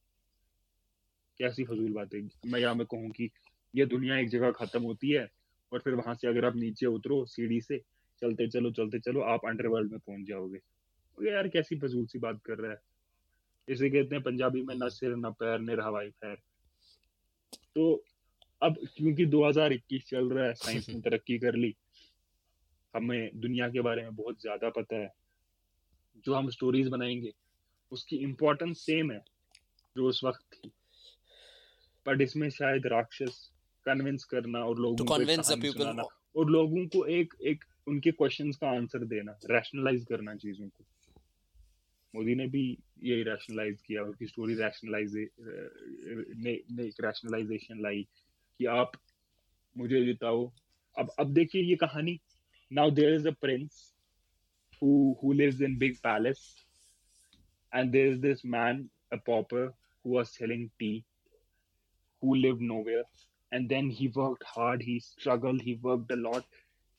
कैसी 1.37 1.63
फजूल 1.63 1.93
बात। 1.93 2.13
है 2.13 2.29
मैं 2.45 2.59
यहाँ 2.59 2.75
में 2.75 2.87
कहूँ 2.87 3.09
कि 3.09 3.29
ये 3.75 3.85
दुनिया 3.85 4.17
एक 4.17 4.29
जगह 4.29 4.51
खत्म 4.51 4.83
होती 4.83 5.09
है 5.09 5.31
और 5.73 5.79
फिर 5.79 5.93
वहाँ 5.93 6.15
से 6.15 6.27
अगर 6.27 6.45
आप 6.45 6.55
नीचे 6.55 6.85
उतरो 6.85 7.25
सीढ़ी 7.25 7.61
से, 7.61 7.77
चलते 8.21 8.47
चलो 8.47 8.71
चलते 8.71 8.99
चलो, 8.99 9.21
आप 9.21 9.41
अंडरवर्ल्ड 9.45 9.91
में 9.91 9.99
पहुँच 9.99 10.27
जाओगे। 10.27 10.59
यार 11.31 11.47
कैसी 11.47 11.79
फजूल 11.79 12.05
सी 12.05 12.19
बात 12.19 12.41
कर 12.45 12.57
रहा 12.57 12.71
है। 12.71 12.77
इसे 13.69 13.89
कहते 13.89 14.15
हैं, 14.15 14.23
पंजाबी 14.23 14.61
में, 14.61 14.75
न 14.75 14.89
सिर, 14.89 15.15
न 15.15 15.31
पैर 15.31 15.59
न 15.59 15.79
हवाई 15.79 16.09
पैर। 16.09 16.35
तो 17.75 18.03
अब 18.63 18.77
क्योंकि 18.97 19.25
2021 19.25 20.03
चल 20.07 20.29
रहा 20.29 20.45
है 20.45 20.53
साइंस 20.53 20.89
ने 20.89 21.01
तरक्की 21.09 21.39
कर 21.39 21.55
ली 21.55 21.75
हमें 22.95 23.29
दुनिया 23.35 23.69
के 23.69 23.81
बारे 23.81 24.01
में 24.01 24.15
बहुत 24.15 24.41
ज़्यादा 24.41 24.69
पता 24.69 24.95
है 24.95 25.13
जो 26.25 26.33
हम 26.33 26.49
स्टोरीज 26.49 26.87
बनाएँगे 26.87 27.33
उसकी 27.91 28.15
इम्पोर्टेंस 28.15 28.77
सेम 28.77 29.11
है 29.11 29.23
जो 29.97 30.07
उस 30.09 30.23
वक्त 30.23 30.41
थी। 30.53 30.71
बट 32.07 32.21
इसमें 32.21 32.49
शायद 32.49 32.87
राक्षस 32.87 33.51
कन्विंस 33.85 34.23
करना 34.23 34.59
और 34.59 34.79
लोगों 34.79 35.05
को 35.05 35.13
और 36.39 36.49
लोगों 36.49 36.85
को 36.87 37.05
एक 37.05 37.33
एक 37.41 37.63
उनके 37.87 38.11
क्वेश्चंस 38.11 38.55
का 38.55 38.69
आंसर 38.69 39.05
देना 39.05 39.37
रैशनलाइज 39.45 40.05
करना 40.09 40.35
चीज़ों 40.35 40.67
को। 40.67 40.85
मोदी 42.15 42.35
ने 42.35 42.47
भी 42.47 42.77
यही 43.03 43.23
रैशनलाइज 43.23 43.81
किया 43.81 44.03
उसकी 44.03 44.27
स्टोरी 44.27 44.55
रैशनलाइज 44.55 45.13
ने, 45.15 46.59
ने 46.71 46.83
एक 46.83 46.95
रैशनलाइजेशन 47.01 47.81
लाई। 47.81 48.07
कि 48.58 48.64
आप 48.78 48.92
मुझे 49.78 50.04
जिताओ 50.04 50.50
अब 50.98 51.10
अब 51.18 51.32
देखिए 51.34 51.62
ये 51.62 51.76
कहानी 51.84 52.18
now 52.78 52.90
there 52.90 53.12
is 53.18 53.26
a 53.26 53.32
prince 53.32 53.76
who 54.80 55.16
who 55.20 55.32
lives 55.32 55.60
in 55.68 55.76
big 55.82 55.94
palace 56.06 56.42
and 57.72 57.92
there 57.92 58.06
is 58.06 58.18
this 58.24 58.44
man 58.54 58.82
a 59.12 59.18
pauper 59.28 59.62
who 60.02 60.10
was 60.10 60.34
selling 60.40 60.70
tea 60.78 61.04
who 62.20 62.34
lived 62.34 62.60
nowhere 62.60 63.04
and 63.52 63.68
then 63.68 63.88
he 63.88 64.08
worked 64.08 64.44
hard 64.44 64.82
he 64.82 64.98
struggled 65.00 65.60
he 65.60 65.78
worked 65.82 66.12
a 66.12 66.16
lot 66.16 66.44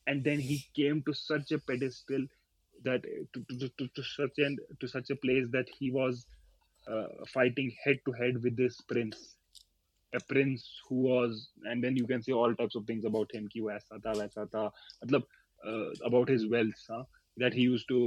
and 0.07 0.23
then 0.23 0.39
he 0.39 0.57
came 0.75 1.03
to 1.03 1.13
such 1.13 1.51
a 1.51 1.59
pedestal 1.59 2.25
that 2.83 3.03
to, 3.33 3.43
to, 3.59 3.69
to, 3.77 3.87
to 3.95 4.03
such 4.03 4.37
and 4.37 4.59
to 4.79 4.87
such 4.87 5.09
a 5.09 5.15
place 5.15 5.45
that 5.51 5.67
he 5.77 5.91
was 5.91 6.25
uh, 6.87 7.07
fighting 7.27 7.71
head 7.83 7.99
to 8.05 8.11
head 8.13 8.41
with 8.41 8.55
this 8.57 8.81
prince 8.81 9.35
a 10.14 10.20
prince 10.32 10.66
who 10.88 11.02
was 11.02 11.48
and 11.64 11.82
then 11.82 11.96
you 11.96 12.06
can 12.06 12.22
say 12.22 12.32
all 12.32 12.54
types 12.54 12.74
of 12.74 12.86
things 12.86 13.04
about 13.04 13.34
him 13.34 13.48
ki 13.54 13.64
tha 14.06 14.14
waisa 14.20 14.46
tha 14.54 14.62
matlab 15.00 15.26
uh, 15.70 15.90
about 16.10 16.28
his 16.34 16.46
wealth 16.54 16.86
huh? 16.94 17.02
that 17.42 17.58
he 17.58 17.66
used 17.72 17.88
to 17.88 18.00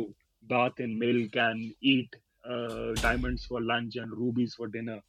bath 0.54 0.80
in 0.80 0.98
milk 1.04 1.36
and 1.36 1.74
eat 1.82 2.18
uh, 2.46 2.94
diamonds 3.06 3.46
for 3.46 3.62
lunch 3.62 3.96
and 4.04 4.18
rubies 4.24 4.58
for 4.62 4.68
dinner 4.80 5.00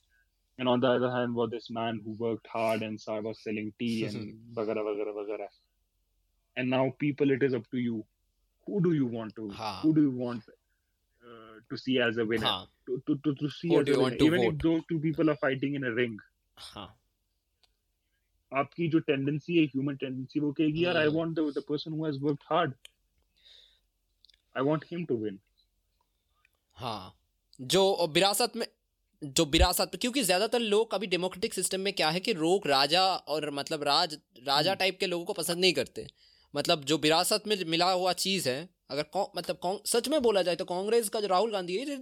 and 0.58 0.68
on 0.68 0.80
the 0.80 0.88
other 0.88 1.10
hand 1.10 1.34
was 1.34 1.50
this 1.50 1.70
man 1.70 2.00
who 2.04 2.14
worked 2.18 2.46
hard 2.58 2.82
and 2.82 3.00
so 3.00 3.20
was 3.20 3.42
selling 3.48 3.72
tea 3.78 4.04
and 4.10 4.38
bagara 4.60 4.86
bagara 4.90 5.18
bagara 5.18 5.48
and 6.56 6.68
now 6.76 6.84
people 6.98 7.30
it 7.30 7.42
is 7.42 7.54
up 7.54 7.68
to 7.70 7.84
you 7.88 7.98
who 8.66 8.80
do 8.86 8.94
you 8.94 9.06
want 9.18 9.36
to 9.36 9.50
हाँ. 9.60 9.74
who 9.82 9.94
do 9.94 10.02
you 10.02 10.10
want 10.10 10.42
uh, 10.48 11.54
to 11.70 11.76
see 11.76 12.00
as 12.00 12.18
a 12.18 12.24
winner 12.24 12.46
हाँ. 12.46 12.66
to, 12.86 13.02
to, 13.06 13.16
to, 13.24 13.34
to 13.34 13.50
see 13.50 13.68
who 13.68 13.80
as 13.80 13.88
a 13.88 14.00
winner 14.00 14.16
even 14.16 14.40
vote? 14.40 14.54
if 14.54 14.58
those 14.58 14.82
two 14.88 14.98
people 14.98 15.30
are 15.30 15.36
fighting 15.36 15.74
in 15.74 15.84
a 15.84 15.92
ring 15.92 16.18
हाँ. 16.58 16.94
आपकी 18.52 18.88
जो 18.88 18.98
tendency 18.98 19.56
है 19.58 19.64
human 19.64 19.96
tendency 19.96 20.40
वो 20.40 20.52
कहेगी 20.52 20.84
यार 20.84 20.96
I 20.96 21.08
want 21.08 21.34
the 21.38 21.62
person 21.68 21.92
who 21.92 22.06
has 22.06 22.18
worked 22.18 22.44
hard 22.50 22.72
I 24.56 24.62
want 24.62 24.84
him 24.90 25.04
to 25.04 25.16
win 25.16 25.38
हाँ। 26.76 27.14
जो 27.60 28.06
विरासत 28.06 28.52
में 28.56 28.66
जो 29.22 29.44
विरासत 29.44 29.90
क्योंकि 30.00 30.22
ज़्यादातर 30.22 30.60
लोग 30.60 30.94
अभी 30.94 31.06
डेमोक्रेटिक 31.06 31.54
सिस्टम 31.54 31.80
में 31.80 31.92
क्या 31.92 32.10
है 32.10 32.20
कि 32.20 32.34
लोग 32.34 32.66
राजा 32.66 33.02
और 33.04 33.50
मतलब 33.50 33.82
राज 33.82 34.18
राजा 34.46 34.74
टाइप 34.74 34.94
हम्म। 34.94 35.00
के 35.00 35.06
लोगों 35.06 35.24
को 35.24 35.32
पसंद 35.32 35.58
नहीं 35.58 35.72
करते। 35.72 36.06
मतलब 36.54 36.84
जो 36.84 36.98
विरासत 36.98 37.42
में 37.46 37.56
मिला 37.64 37.90
हुआ 37.92 38.12
चीज़ 38.12 38.48
है 38.48 38.68
अगर 38.90 39.02
कौ, 39.04 39.30
मतलब 39.36 39.80
सच 39.86 40.08
में 40.08 40.20
बोला 40.22 40.42
जाए 40.42 40.56
तो 40.56 40.64
कांग्रेस 40.66 41.08
का 41.08 41.20
जो 41.20 41.26
राहुल 41.28 41.52
गांधी 41.52 41.76
है 41.78 41.98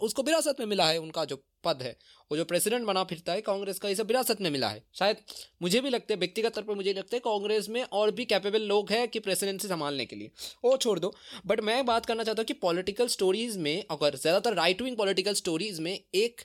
उसको 0.00 0.22
विरासत 0.22 0.56
में 0.60 0.66
मिला 0.66 0.88
है 0.88 0.98
उनका 0.98 1.24
जो 1.24 1.42
पद 1.64 1.82
है। 1.82 1.96
वो 2.30 2.36
जो 2.36 2.44
प्रेसिडेंट 2.44 2.84
बना 2.86 3.02
फिरता 3.04 3.32
है 3.32 3.40
कांग्रेस 3.40 3.78
का 3.78 3.88
ये 3.88 3.94
सब 3.94 4.06
विरासत 4.06 4.40
में 4.40 4.48
मिला 4.50 4.68
है। 4.68 4.82
शायद 4.94 5.16
मुझे 5.62 5.80
भी 5.80 5.90
लगता 5.90 6.12
है 6.14 6.18
व्यक्तिगत 6.18 6.54
तौर 6.54 6.64
पर 6.64 6.74
मुझे 6.74 6.92
लगता 6.92 7.16
है 7.16 7.20
कांग्रेस 7.20 7.68
में 7.68 7.82
और 7.82 8.10
भी 8.10 8.24
कैपेबल 8.24 8.62
लोग 8.64 8.90
हैं 8.90 9.06
कि 9.08 9.18
प्रेसिडेंसी 9.20 9.68
संभालने 9.68 10.06
के 10.06 10.16
लिए। 10.16 10.30
वो 10.64 10.76
छोड़ 10.76 10.98
दो। 10.98 11.12
बट 11.46 11.60
मैं 11.60 11.84
बात 11.86 12.06
करना 12.06 12.24
चाहता 12.24 12.42
हूँ 12.42 12.46
कि 12.46 12.54
पॉलिटिकल 12.62 13.08
स्टोरीज़ 13.08 13.58
में 13.58 13.84
अगर 13.90 14.16
ज़्यादातर 14.16 14.54
राइट 14.54 14.82
विंग 14.82 14.96
पॉलिटिकल 14.96 15.34
स्टोरीज़ 15.34 15.80
में 15.82 15.92
एक 15.92 16.40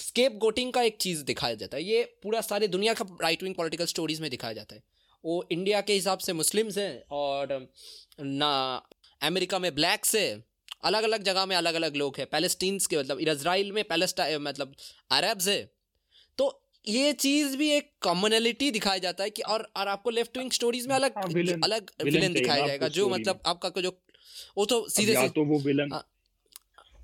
स्केप 0.00 0.38
गोटिंग 0.38 0.72
का 0.72 0.82
एक 0.82 0.96
चीज़ 1.00 1.24
दिखाया 1.24 1.54
जाता 1.54 1.76
है। 1.76 1.84
ये 1.84 2.02
पूरा 2.22 2.40
सारे 2.42 2.68
दुनिया 2.68 2.94
का 2.94 3.06
राइट 3.22 3.42
विंग 3.42 3.54
पॉलिटिकल 3.54 3.86
स्टोरीज़ 3.86 4.22
में 4.22 4.30
दिखाया 4.30 4.52
जाता 4.54 4.74
है। 4.74 4.82
वो 5.26 5.46
इंडिया 5.52 5.80
के 5.80 5.92
हिसाब 5.92 6.18
से 6.18 6.32
मुस्लिम्स 6.32 6.78
हैं 6.78 7.02
और 7.10 7.68
ना 8.20 8.82
अमेरिका 9.22 9.58
में 9.58 9.74
ब्लैक्स 9.74 10.14
है। 10.14 10.44
अलग 10.84 11.02
अलग 11.02 11.22
जगह 11.22 11.46
में 11.46 11.56
अलग 11.56 11.74
अलग 11.74 11.96
लोग 11.96 12.16
हैं। 12.18 12.26
पैलेस्टीन्स 12.26 12.86
के 12.86 12.98
मतलब 12.98 13.20
इसराइल 13.20 13.72
में 13.72 13.84
पैलेस्टाइन 13.84 14.42
मतलब 14.42 14.74
अरब्स 15.10 15.48
है। 15.48 15.70
तो 16.38 16.62
ये 16.88 17.12
चीज़ 17.12 17.56
भी 17.56 17.70
एक 17.70 17.90
कॉमनलिटी 18.00 18.70
दिखाया 18.70 18.98
जाता 18.98 19.24
है 19.24 19.30
कि 19.30 19.42
और 19.42 19.72
और 19.76 19.88
आपको 19.88 20.10
लेफ़्ट 20.10 20.38
विंग 20.38 20.50
स्टोरीज 20.50 20.86
में 20.86 20.94
अलग 20.94 21.12
हाँ, 21.16 21.26
विलन, 21.26 21.60
अलग 21.62 21.90
विलन 22.04 22.32
दिखाया 22.32 22.66
जाएगा 22.66 22.88
जो 22.88 23.08
मतलब 23.08 23.40
आपका 23.46 23.80
जो 23.80 24.02
वो 24.58 24.64
तो 24.64 24.88
सीधे 24.88 25.14
से 25.14 25.28
तो 25.28 25.44
वो 25.44 25.58
विलन 25.58 25.92
हाँ, 25.92 26.08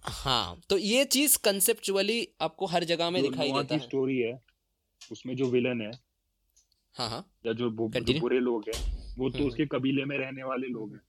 हाँ 0.05 0.61
तो 0.71 0.79
ये 0.79 1.05
चीज़ 1.05 1.39
कंसेप्चुअली 1.39 2.29
आपको 2.41 2.67
हर 2.67 2.85
जगह 2.85 3.11
में 3.11 3.23
दिखाई 3.23 3.53
देता 3.53 3.75
है। 3.75 3.81
स्टोरी 3.81 4.19
है 4.19 4.41
उसमें 5.13 5.37
जो 5.37 5.47
विलन 5.47 5.81
है 5.81 6.02
हाँ 6.95 7.09
हाँ। 7.09 7.27
या 7.47 7.53
जो, 7.53 7.71
जो 7.71 8.21
बुरे 8.21 8.41
लोग 8.41 8.65
हैं 8.69 9.15
वो 9.19 9.31
तो 9.31 9.39
हम्म, 9.39 9.49
उसके। 9.49 9.67
कबीले 9.67 10.05
में 10.05 10.19
रहने 10.19 10.43
वाले 10.43 10.67
लोग 10.67 10.93
हैं। 10.93 11.01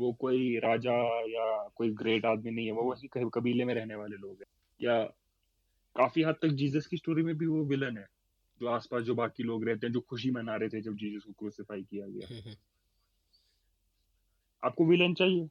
वो 0.00 0.12
कोई 0.12 0.56
राजा 0.58 0.92
या 1.26 1.68
कोई 1.74 1.90
ग्रेट 1.90 2.24
आदमी 2.24 2.50
नहीं 2.50 2.66
है 2.66 2.72
वो 2.72 2.82
वही 2.82 3.08
कबीले 3.34 3.64
में 3.64 3.74
रहने 3.74 3.94
वाले 3.94 4.16
लोग 4.16 4.30
हैं। 4.30 4.46
या 4.80 5.04
काफ़ी 5.96 6.22
हद 6.22 6.34
तक 6.34 6.48
जीसस 6.48 6.86
की 6.86 6.96
स्टोरी 6.96 7.22
में 7.22 7.38
भी 7.38 7.46
वो 7.46 7.64
विलन 7.64 7.98
है 7.98 8.06
जो 8.60 8.66
आसपास 8.66 9.02
जो 9.02 9.14
बाकी 9.14 9.42
लोग 9.42 9.64
रहते 9.64 9.86
हैं 9.86 9.94
जो 9.94 10.00
खुशी 10.00 10.30
मना 10.30 10.56
रहे 10.56 10.68
थे 10.68 10.80
जब 10.80 10.96
जीसस 10.96 11.24
को 11.24 11.32
क्रूसिफाई 11.32 11.82
किया 11.82 12.06
गया। 12.06 12.28
हम्म, 12.30 12.40
हम्म। 12.40 12.56
आपको 14.64 14.84
विलन 14.84 15.14
चाहिए? 15.14 15.48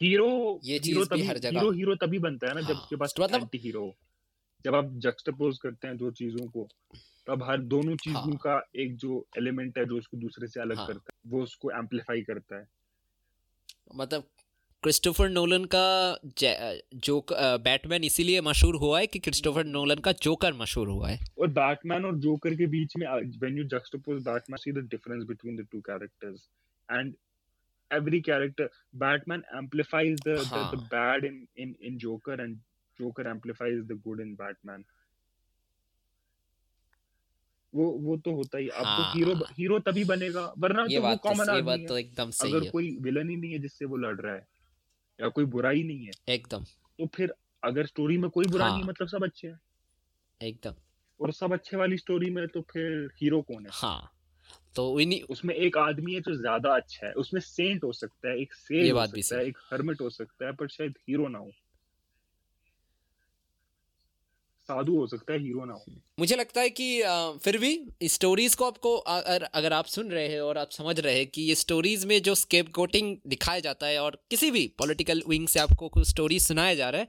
हीरो 0.00 0.60
ये 0.64 0.78
हीरो 0.84 1.04
तभी 1.04 1.22
हर 1.22 1.36
हीरो 1.36 1.70
हीरो 1.70 1.94
तभी 1.94 2.18
बनता 2.18 2.48
है 2.48 2.54
ना 2.54 2.60
हाँ, 2.60 2.68
जब 2.68 2.76
उसके 2.76 2.96
पास 2.96 3.14
मतलब 3.20 3.48
हीरो 3.54 3.94
जब 4.64 4.74
आप 4.74 4.90
जक्सटपोज 4.94 5.58
करते 5.58 5.88
हैं 5.88 5.96
दो 5.96 6.10
चीज़ों 6.10 6.46
को 6.48 6.68
तब 7.26 7.42
हर 7.42 7.60
दोनों 7.72 7.96
चीज़ों 7.96 8.22
हाँ, 8.22 8.36
का 8.44 8.60
एक 8.82 8.96
जो 8.96 9.24
एलिमेंट 9.38 9.78
है 9.78 9.84
जो 9.84 9.98
उसको 9.98 10.16
दूसरे 10.16 10.48
से 10.48 10.60
अलग 10.60 10.76
हाँ, 10.76 10.86
करता 10.86 11.12
है 11.14 11.30
वो 11.32 11.42
उसको 11.42 11.70
एम्पलीफाई 11.78 12.22
करता 12.22 12.56
है। 12.56 12.66
मतलब 13.96 14.24
क्रिस्टोफर 14.82 15.28
नोलन 15.28 15.64
का 15.74 15.84
जो 17.04 17.24
बैटमैन 17.32 18.04
इसीलिए 18.04 18.40
मशहूर 18.40 18.76
हुआ 18.76 18.98
है 19.00 19.06
कि 19.06 19.18
क्रिस्टोफर 19.18 19.64
नोलन 19.64 20.00
का 20.04 20.12
जोकर 20.22 20.52
मशहूर 20.54 20.88
हुआ 20.88 21.08
है। 21.08 21.18
और 21.38 21.48
बैटमैन 21.58 22.04
और 22.04 22.16
जोकर 22.26 22.54
के 22.54 22.66
बीच 22.76 22.96
में 22.96 23.06
when 23.06 23.58
you 23.58 23.64
juxtapose 23.76 24.22
Batman 24.24 24.56
see 24.64 24.72
the 24.72 24.88
difference 24.90 25.24
between 25.28 25.56
the 25.56 25.66
two 25.72 25.80
characters 25.90 26.48
and 26.88 27.14
every 27.90 28.18
character 28.26 28.66
batman 29.00 29.42
amplifies 29.56 30.22
the, 30.26 30.34
हाँ. 30.44 30.70
the, 30.70 30.76
the 30.76 30.82
bad 30.92 31.24
in 31.26 31.34
in 31.64 31.74
in 31.88 31.98
joker 32.04 32.36
and 32.44 32.56
joker 32.98 33.26
amplifies 33.32 33.82
the 33.90 33.96
good 34.06 34.22
in 34.24 34.30
batman. 34.34 34.84
वो 37.74 37.90
वो 38.00 38.16
तो 38.18 38.34
होता 38.34 38.58
ही 38.58 38.68
आपको 38.76 39.02
हाँ, 39.02 39.10
hero 39.10 39.34
hero 39.52 39.78
तभी 39.80 40.04
बनेगा 40.06 40.46
वरना 40.58 40.86
तो 40.90 41.02
वो 41.02 41.16
कॉमन 41.18 41.48
तो, 41.48 41.50
आदमी 41.50 41.62
बात 41.62 41.86
तो 41.86 41.96
एकदम 41.96 42.30
सही 42.32 42.52
अगर 42.52 42.60
है। 42.60 42.72
कोई 42.72 42.96
विलन 43.00 43.30
ही 43.30 43.36
नहीं 43.36 43.52
है 43.52 43.58
जिससे 43.60 43.84
वो 43.86 43.96
लड़ 43.98 44.16
रहा 44.20 44.34
है 44.34 44.46
या 45.18 45.28
कोई 45.30 45.44
बुरा 45.48 45.70
ही 45.70 45.84
नहीं 45.84 46.06
है 46.06 46.14
एकदम। 46.28 46.64
तो 46.98 47.06
फिर 47.16 47.34
अगर 47.62 47.86
स्टोरी 47.86 48.18
में 48.18 48.30
कोई 48.30 48.46
बुरा 48.48 48.64
हाँ, 48.64 48.70
नहीं 48.70 48.84
मतलब 48.84 49.08
सब 49.08 49.24
अच्छे 49.24 49.48
हैं। 49.48 49.60
एकदम। 50.40 50.74
और 51.20 51.32
सब 51.32 51.52
अच्छे 51.52 51.76
वाली 51.76 51.96
स्टोरी 51.98 52.30
में 52.30 52.46
तो 52.48 52.60
फिर 52.72 53.08
हीरो 53.16 53.42
कौन 53.42 53.66
है? 53.66 53.72
हाँ। 53.72 54.10
तो 54.76 55.00
इन्हीं 55.00 55.22
उसमें 55.28 55.54
एक 55.54 55.76
आदमी 55.78 56.14
है 56.14 56.20
जो 56.20 56.34
ज़्यादा 56.34 56.74
अच्छा 56.76 57.06
है। 57.06 57.12
उसमें 57.14 57.40
सेंट 57.40 57.84
हो 57.84 57.92
सकता 57.92 58.28
है 58.28 58.38
एक 58.40 58.54
सेंट 58.54 58.92
हो 58.92 59.02
सकता 59.02 59.36
है 59.36 59.46
एक 59.46 59.58
हर्मिट 59.72 60.00
हो 60.00 60.10
सकता 60.10 60.46
है 60.46 60.52
पर 60.54 60.68
शायद 60.68 60.94
हीरो 61.08 61.28
ना 61.28 61.38
हो। 61.38 61.50
साधु 64.64 64.96
हो 64.96 65.06
सकता 65.06 65.32
है 65.32 65.38
हीरो 65.38 65.64
ना 65.64 65.72
हो। 65.72 65.84
मुझे 66.18 66.36
लगता 66.36 66.60
है 66.60 66.70
कि 66.70 66.86
फिर 67.44 67.58
भी 67.58 67.70
स्टोरीज 68.04 68.54
को 68.54 68.64
आपको 68.64 68.94
अगर 68.96 69.72
आप 69.72 69.86
सुन 69.86 70.10
रहे 70.10 70.28
हैं 70.28 70.40
और 70.40 70.58
आप 70.58 70.70
समझ 70.70 70.98
रहे 71.00 71.14
हैं 71.14 71.26
कि 71.26 71.42
ये 71.42 71.54
स्टोरीज 71.54 72.04
में 72.04 72.20
जो 72.22 72.34
स्केप 72.34 72.72
कोटिंग 72.74 73.16
दिखाया 73.26 73.60
जाता 73.60 73.86
है 73.86 73.98
और 73.98 74.18
किसी 74.30 74.50
भी 74.50 74.66
पॉलिटिकल 74.78 75.22
विंग 75.28 75.48
से 75.48 75.60
आपको 75.60 75.88
कुछ 75.88 76.08
स्टोरीज 76.08 76.46
सुनाया 76.46 76.74
जा 76.74 76.90
रहा 76.90 77.00
है 77.00 77.08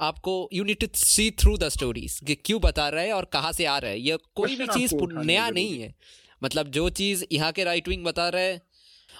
आपको 0.00 0.48
you 0.52 0.64
need 0.64 0.80
to 0.80 0.86
see 0.94 1.30
through 1.30 1.56
the 1.56 1.68
stories 1.68 2.20
कि 2.26 2.34
क्यों 2.34 2.60
बता 2.60 2.88
रहे 2.88 3.06
हैं 3.06 3.12
और 3.12 3.24
कहाँ 3.32 3.52
से 3.52 3.64
आ 3.64 3.78
रहा 3.78 3.90
है। 3.90 4.00
यह 4.00 4.18
कोई 4.34 4.56
भी 4.56 4.66
चीज़ 4.66 4.94
नया 5.02 5.48
नहीं 5.50 5.80
है। 5.80 5.94
मतलब 6.42 6.70
जो 6.70 6.88
चीज़ 6.90 7.24
यहाँ 7.32 7.52
के 7.52 7.64
राइट 7.64 7.88
विंग 7.88 8.04
बता 8.04 8.28
रहे 8.28 8.52
हैं 8.52 8.60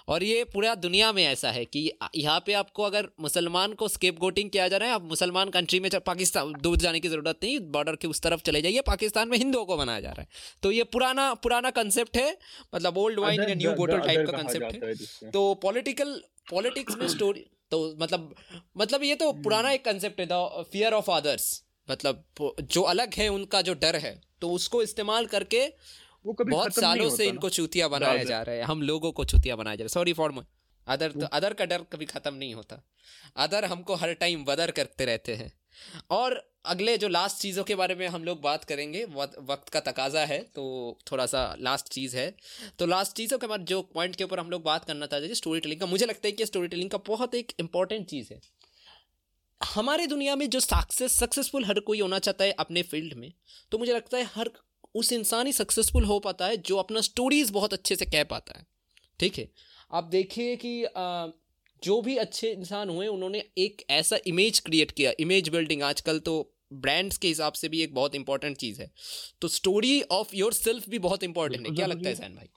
और 0.09 0.22
ये 0.22 0.42
पूरा 0.44 0.74
दुनिया 0.74 1.11
में 1.12 1.22
ऐसा 1.24 1.50
है 1.50 1.64
कि 1.64 1.80
यहाँ 2.16 2.40
पे 2.46 2.52
आपको 2.52 2.82
अगर 2.82 3.09
मुसलमान 3.20 3.72
को 3.72 3.88
स्केप 3.88 4.18
गोटिंग 4.18 4.50
किया 4.50 4.66
जा 4.68 4.76
रहा 4.76 4.88
है 4.88 4.94
आप 4.94 5.02
मुसलमान 5.02 5.50
कंट्री 5.50 5.80
में 5.80 5.90
पाकिस्तान 6.07 6.52
दूर 6.62 6.76
जाने 6.76 7.00
की 7.00 7.09
ज़रूरत 7.09 7.38
नहीं 7.42 7.59
बॉर्डर 7.72 7.96
के 7.96 8.09
उस 8.09 8.20
तरफ़ 8.22 8.42
चले 8.46 8.62
जाइए 8.62 8.80
पाकिस्तान 8.86 9.28
में 9.28 9.36
हिंदुओं 9.38 9.64
को 9.64 9.76
बनाया 9.76 10.00
जा 10.00 10.11
रहा 10.11 10.20
है। 10.20 10.28
तो 10.62 10.70
ये 10.72 10.84
पुराना 10.86 11.32
पुराना 11.36 11.70
कंसेप्ट 11.72 12.16
है 12.16 12.36
मतलब 12.74 12.98
old 12.98 13.20
wine 13.20 13.42
in 13.42 13.59
new 13.59 13.72
bottle 13.74 13.98
type 14.00 14.30
का 14.30 14.42
कंसेप्ट 14.42 14.84
है। 14.84 15.30
तो 15.30 15.54
पॉलिटिकल 15.62 16.20
पॉलिटिक्स 16.50 16.96
में 16.96 17.07
स्टोरी 17.09 17.44
तो 17.70 17.78
मतलब 18.00 18.34
मतलब 18.78 19.02
ये 19.02 19.14
तो 19.14 19.32
पुराना 19.42 19.70
एक 19.72 19.84
कंसेप्ट 19.84 20.20
है 20.20 20.26
द 20.26 20.64
फियर 20.72 20.92
ऑफ़ 20.92 21.11
अदर्स 21.11 21.62
मतलब 21.88 22.24
जो 22.62 22.82
अलग 22.84 23.14
है 23.14 23.28
उनका 23.28 23.62
जो 23.62 23.74
डर 23.82 23.96
है 23.96 24.20
तो 24.40 24.50
उसको 24.50 24.82
इस्तेमाल 24.82 25.26
करके 25.26 25.66
वो 26.27 26.33
कभी 26.33 26.53
बहुत 26.53 26.74
सालों 26.74 27.09
से 27.11 27.27
इनको 27.27 27.49
चूतिया 27.51 27.89
बनाया 27.89 28.24
जा 28.24 28.43
रहा 28.43 28.55
है। 28.55 28.62
हम 28.62 28.83
लोगों 28.83 29.12
को 29.12 29.24
चूतिया 29.24 29.57
बनाया 29.57 29.77
जा 29.77 29.83
रहा 29.83 29.85
है। 29.85 29.95
सॉरी 29.95 30.12
फॉर 30.12 30.45
अदर 30.87 31.12
तो 31.12 31.27
अदर 31.33 31.53
का 31.53 31.64
डर 31.64 31.83
कभी 31.93 32.07
खत्म 32.07 32.35
नहीं 32.35 32.55
होता। 32.55 32.83
अदर 33.37 33.64
हमको 33.64 33.95
हर 33.95 34.12
टाइम 34.14 34.45
बदर 34.45 34.70
करते 34.70 35.05
रहते 35.05 35.35
हैं। 35.35 35.53
और 36.11 36.35
अगले 36.64 36.97
जो 36.99 37.09
लास्ट 37.09 37.37
चीज़ों 37.37 37.64
के 37.64 37.74
बारे 37.74 37.95
में 37.95 38.07
हम 38.09 38.24
लोग 38.24 38.41
बात 38.43 38.64
करेंगे 38.64 39.05
वक्त 39.05 39.68
का 39.68 39.81
तकाजा 39.81 40.24
है 40.24 40.39
तो 40.55 40.64
थोड़ा 41.11 41.27
सा 41.27 41.43
लास्ट 41.61 41.89
चीज़ 41.89 42.16
है। 42.16 42.27
तो 42.79 42.87
लास्ट 42.87 43.16
चीज़ों 43.16 43.39
के 43.39 43.47
बाद 43.47 43.64
जो 43.64 43.81
पॉइंट 43.95 44.16
के 44.16 44.24
ऊपर 44.24 44.41
हम 44.41 44.51
लोग 44.51 44.62
बात 44.62 44.85
करना 44.85 45.07
चाहते 45.07 45.27
हैं 45.27 45.35
स्टोरी 45.35 45.61
टेलिंग 45.61 45.81
का 45.81 45.87
मुझे 45.87 46.07
लगता 46.07 46.29
है 46.29 46.33
कि 46.33 46.47
स्टोरी 46.47 46.68
टेलिंग 46.68 46.91
का 46.91 46.99
बहुत 47.07 47.35
एक 47.35 47.53
इंपॉर्टेंट 47.61 48.07
चीज़ 48.07 48.33
है। 48.33 48.41
हमारे 49.61 50.07
दुनिया 50.07 50.37
में 50.37 50.49
जो 50.51 50.61
सक्सेस 50.61 51.18
सक्सेसफुल 51.18 51.64
हर 51.64 51.81
कोई 51.81 52.01
होना 52.01 52.18
चाहता 52.18 52.45
है 52.45 52.53
अपने 52.59 52.83
फ़ील्ड 52.83 53.14
में 53.14 53.33
तो 53.72 53.79
मुझे 53.79 53.95
लगता 53.95 54.18
है 54.18 54.24
हर 54.35 54.51
उस 54.97 55.12
इंसान 55.12 55.47
ही 55.47 55.53
सक्सेसफुल 55.53 56.05
हो 56.05 56.18
पाता 56.18 56.47
है 56.47 56.57
जो 56.57 56.76
अपना 56.76 57.01
स्टोरीज 57.01 57.51
बहुत 57.51 57.72
अच्छे 57.72 57.97
से 57.97 58.05
कह 58.05 58.24
पाता 58.24 58.59
है। 58.59 58.66
ठीक 59.20 59.38
है? 59.38 59.49
आप 59.92 60.05
देखिए 60.05 60.57
कि 60.57 60.84
आ, 60.84 61.26
जो 61.84 62.01
भी 62.03 62.16
अच्छे 62.16 62.53
इंसान 62.53 62.88
हुए 62.88 63.07
उन्होंने 63.07 63.44
एक 63.59 63.82
ऐसा 63.90 64.18
इमेज 64.26 64.61
क्रिएट 64.61 64.90
किया। 64.90 65.12
इमेज 65.20 65.49
बिल्डिंग 65.49 65.82
आजकल 65.82 66.18
तो 66.18 66.53
ब्रांड्स 66.72 67.18
के 67.18 67.28
हिसाब 67.28 67.53
से 67.53 67.68
भी 67.68 67.82
एक 67.82 67.94
बहुत 67.94 68.14
इंपॉर्टेंट 68.14 68.57
चीज़ 68.57 68.80
है। 68.82 68.90
तो 69.40 69.49
स्टोरी 69.49 70.03
ऑफ़ 70.03 70.34
योर 70.34 70.53
सेल्फ 70.53 70.88
भी 70.88 70.99
बहुत 70.99 71.22
इंपॉर्टेंट 71.22 71.66
है। 71.66 71.74
क्या 71.74 71.86
लगता 71.86 72.09
है 72.09 72.14
सैन 72.14 72.34
भाई? 72.34 72.49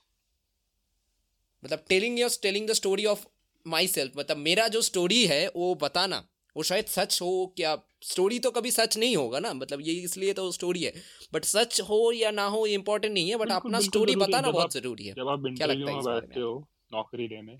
मतलब 1.64 1.84
telling 1.88 2.18
your 2.20 2.30
telling 2.42 2.68
the 2.68 2.72
story 2.72 3.04
of 3.06 3.26
myself 3.86 4.12
मतलब 4.16 4.36
मेरा 4.36 4.68
जो 4.68 4.82
स्टोरी 4.82 5.26
है 5.26 5.50
वो 5.56 5.74
बताना। 5.74 6.29
वो 6.56 6.62
शायद 6.62 6.86
सच 6.86 7.18
हो 7.22 7.30
क्या 7.56 7.74
स्टोरी 8.02 8.38
तो 8.38 8.50
कभी 8.50 8.70
सच 8.70 8.96
नहीं 8.98 9.16
होगा 9.16 9.38
ना 9.38 9.52
मतलब 9.54 9.80
ये 9.80 9.92
इसलिए 10.02 10.32
तो 10.32 10.50
स्टोरी 10.52 10.82
है। 10.84 10.92
बट 11.32 11.44
सच 11.44 11.80
हो 11.80 12.00
या 12.12 12.30
ना 12.30 12.44
हो 12.46 12.66
ये 12.66 12.74
इंपॉर्टेंट 12.74 13.12
नहीं 13.14 13.30
है 13.30 13.36
बट 13.36 13.52
अपना 13.52 13.80
स्टोरी 13.80 14.16
बताना 14.16 14.50
बहुत 14.50 14.72
ज़रूरी 14.72 15.06
है। 15.06 15.14
जब 15.14 15.28
आप 15.28 15.42
क्या 15.56 15.66
लगता 15.66 15.90
है 15.90 16.02
बैठते 16.04 16.40
हो 16.40 16.54
नौकरी 16.92 17.28
लेने 17.28 17.52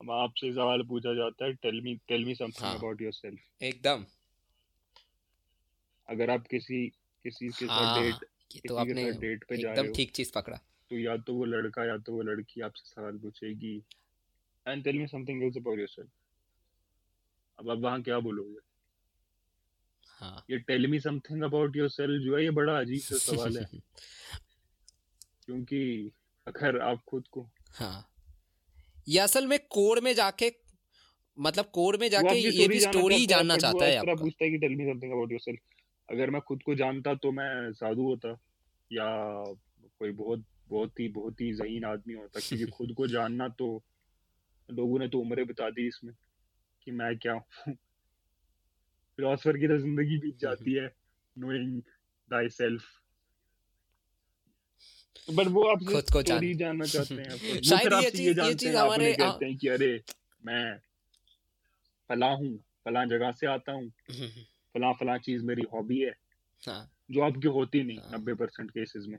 अब 0.00 0.10
आपसे 0.10 0.52
सवाल 0.52 0.82
पूछा 0.82 1.14
जाता 1.14 1.44
है 1.44 1.52
tell 1.54 1.80
me 1.80 1.94
tell 2.08 2.24
me 2.24 2.34
something 2.34 2.74
about 2.74 3.02
yourself 3.02 3.62
एकदम। 3.62 4.04
अगर 6.08 6.30
आप 6.30 6.46
किसी 6.46 6.86
किसी 7.24 7.48
के 7.48 7.66
साथ 7.66 7.94
डेट 7.94 8.14
हाँ, 8.14 8.20
ये 8.54 8.60
तो 8.68 8.76
आपने 8.76 9.10
डेट 9.12 9.44
पे 9.44 9.56
जा 9.56 9.68
रहे 9.68 9.78
हो 9.78 9.84
एकदम 9.84 9.96
ठीक 9.96 10.10
चीज़ 10.10 10.32
पकड़ा। 10.34 10.56
तो 10.90 10.98
या 10.98 11.16
तो 11.16 11.34
वो 11.34 11.44
लड़का 11.44 11.84
या 11.84 11.96
तो 11.98 12.12
वो 12.12 12.22
लड़की 12.22 12.60
आपसे 12.60 12.88
सवाल 12.90 13.18
पूछेगी। 13.18 13.76
And 14.66 14.84
tell 14.84 14.98
me 14.98 15.06
something 15.06 15.42
else 15.42 15.56
about 15.56 15.78
yourself 15.78 16.10
अब 17.62 17.70
आप 17.70 17.78
वहाँ 17.78 18.02
क्या 18.02 18.18
बोलोगे? 18.18 18.60
हाँ। 20.20 20.44
ये 20.50 20.58
tell 20.58 20.86
me 20.86 21.00
something 21.00 21.42
about 21.42 21.76
yourself 21.76 22.24
जो 22.24 22.36
है 22.36 22.44
ये 22.44 22.50
बड़ा 22.50 22.78
अजीब 22.78 23.00
सा 23.00 23.16
सवाल 23.16 23.58
है। 23.58 23.64
क्योंकि 25.46 26.10
अगर 26.46 26.80
आप 26.80 27.02
खुद 27.08 27.24
को 27.32 27.50
हाँ। 27.70 28.08
ये 29.08 29.18
असल 29.18 29.46
में 29.46 29.58
कोर 29.70 30.00
में 30.00 30.14
जाके 30.14 30.52
मतलब 31.38 31.64
कोर 31.64 31.96
में 31.96 32.10
जाके 32.10 32.34
ये 32.36 32.68
भी 32.68 32.80
स्टोरी 32.80 33.26
जानना 33.26 33.56
चाहता 33.56 33.84
है 33.84 33.96
आपका। 33.96 34.14
पूछता 34.14 34.44
है 34.44 34.50
कि 34.50 34.58
tell 34.58 34.76
me 34.76 34.84
something 34.84 35.12
about 35.12 35.32
yourself 35.32 35.60
अगर 36.10 36.30
मैं 36.30 36.40
खुद 36.40 36.62
को 36.62 36.74
जानता 36.74 37.14
तो 37.14 37.32
मैं 37.32 37.72
साधु 37.72 38.02
होता 38.02 38.28
या 38.92 39.06
कोई 39.98 40.10
बहुत 40.10 40.44
बहुत 40.68 41.00
ही 41.00 41.08
बहुत 41.08 41.40
ही 41.40 41.52
जहीन 41.54 41.84
आदमी 41.84 42.14
होता 42.14 42.40
क्योंकि 42.40 42.66
खुद 42.76 42.94
को 42.96 43.06
जानना 43.06 43.48
तो 43.48 43.82
लोगों 44.70 44.98
ने 44.98 45.08
तो 45.08 45.18
उम्रें 45.18 45.46
बता 45.46 45.70
दी 45.70 45.88
इसमें। 45.88 46.14
कि 46.84 46.90
मैं 46.90 47.18
क्या 47.18 47.32
हूँ? 47.32 47.74
फिलोसफर 49.18 49.56
की 49.56 49.68
तो 49.68 49.78
ज़िंदगी 49.78 50.18
बीत 50.18 50.38
जाती 50.38 50.72
है 50.72 50.94
नोइंग 51.38 51.82
दाई 52.30 52.48
सेल्फ 52.48 52.82
बट 55.30 55.46
वो 55.46 55.62
आप 55.62 55.78
खुद 55.78 56.10
को 56.12 56.22
जान... 56.22 56.56
जानना 56.56 56.84
चाहते 56.84 57.14
हैं 57.14 57.60
शायद 57.62 57.92
ये 57.92 58.10
चीज़ 58.10 58.40
ये 58.40 58.54
चीज़ 58.54 58.76
हमारे 58.76 59.12
कहते 59.12 59.46
हैं 59.46 59.56
कि 59.56 59.68
अरे 59.68 60.00
मैं 60.44 60.78
फला 62.08 62.26
हूँ 62.26 62.58
फला 62.84 63.04
जगह 63.04 63.32
से 63.32 63.46
आता 63.46 63.72
हूँ 63.72 63.92
फला 64.74 64.92
फला 64.92 65.18
चीज़ 65.18 65.44
मेरी 65.44 65.62
हॉबी 65.72 65.98
है। 66.00 66.12
हाँ। 66.66 66.90
जो 67.10 67.20
आपकी 67.20 67.48
होती 67.48 67.82
नहीं 67.82 67.98
हाँ। 67.98 68.10
नब्बे 68.12 68.34
परसेंट 68.34 68.70
केसेस 68.70 69.04
में। 69.06 69.18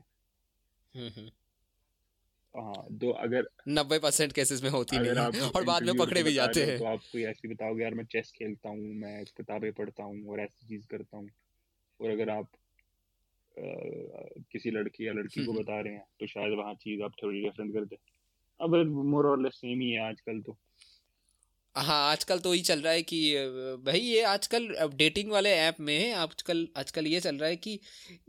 तो 2.54 3.10
अगर 3.10 3.46
नब्बे 3.68 3.98
परसेंट 3.98 4.32
केसेस 4.32 4.62
में 4.62 4.70
होती 4.70 4.98
नहीं 4.98 5.10
है 5.10 5.48
और 5.48 5.64
बाद 5.64 5.82
में 5.82 5.96
पकड़े 5.96 6.22
भी 6.22 6.32
जाते 6.34 6.64
हैं 6.64 6.78
तो 6.78 6.84
आप 6.84 7.00
कोई 7.12 7.22
ऐसी 7.24 7.48
बताओगे 7.48 7.82
यार 7.82 7.94
मैं 7.94 8.04
चेस 8.04 8.32
खेलता 8.38 8.68
हूँ 8.68 8.92
मैं 8.96 9.24
किताबें 9.26 9.72
पढ़ता 9.72 10.04
हूँ 10.04 10.26
और 10.30 10.40
ऐसी 10.40 10.66
चीज़ 10.68 10.86
करता 10.90 11.16
हूँ। 11.16 11.28
और 12.00 12.10
अगर 12.10 12.30
आप 12.30 12.48
आ, 13.54 13.62
किसी 14.52 14.70
लड़की 14.70 15.06
या 15.06 15.12
लड़की 15.12 15.44
को 15.44 15.50
हम्म। 15.52 15.62
बता 15.62 15.80
रहे 15.80 15.92
हैं 15.92 16.04
तो 16.20 16.26
शायद 16.26 16.56
वहाँ 16.58 16.74
चीज़ 16.74 17.02
आप 17.02 17.12
थोड़ी 17.22 17.40
डिफरेंट 17.42 17.72
कर 17.74 17.84
दे। 17.84 17.96
अब 18.60 18.76
मोर 19.06 19.26
और 19.26 19.42
लेस 19.42 19.54
सेम 19.54 19.80
ही 19.80 19.90
है 19.90 20.08
आजकल 20.08 20.40
तो। 20.40 20.56
हाँ 21.76 21.98
आजकल 22.10 22.38
तो 22.38 22.52
यही 22.54 22.62
चल 22.62 22.80
रहा 22.80 22.92
है 22.92 23.02
कि 23.02 23.18
भाई 23.86 24.00
ये 24.00 24.22
आजकल 24.24 24.68
डेटिंग 24.94 25.30
वाले 25.30 25.50
ऐप 25.50 25.76
में 25.80 26.12
आजकल 26.14 26.66
आजकल 26.76 27.06
ये 27.06 27.20
चल 27.20 27.36
रहा 27.36 27.48
है 27.48 27.56
कि 27.56 27.78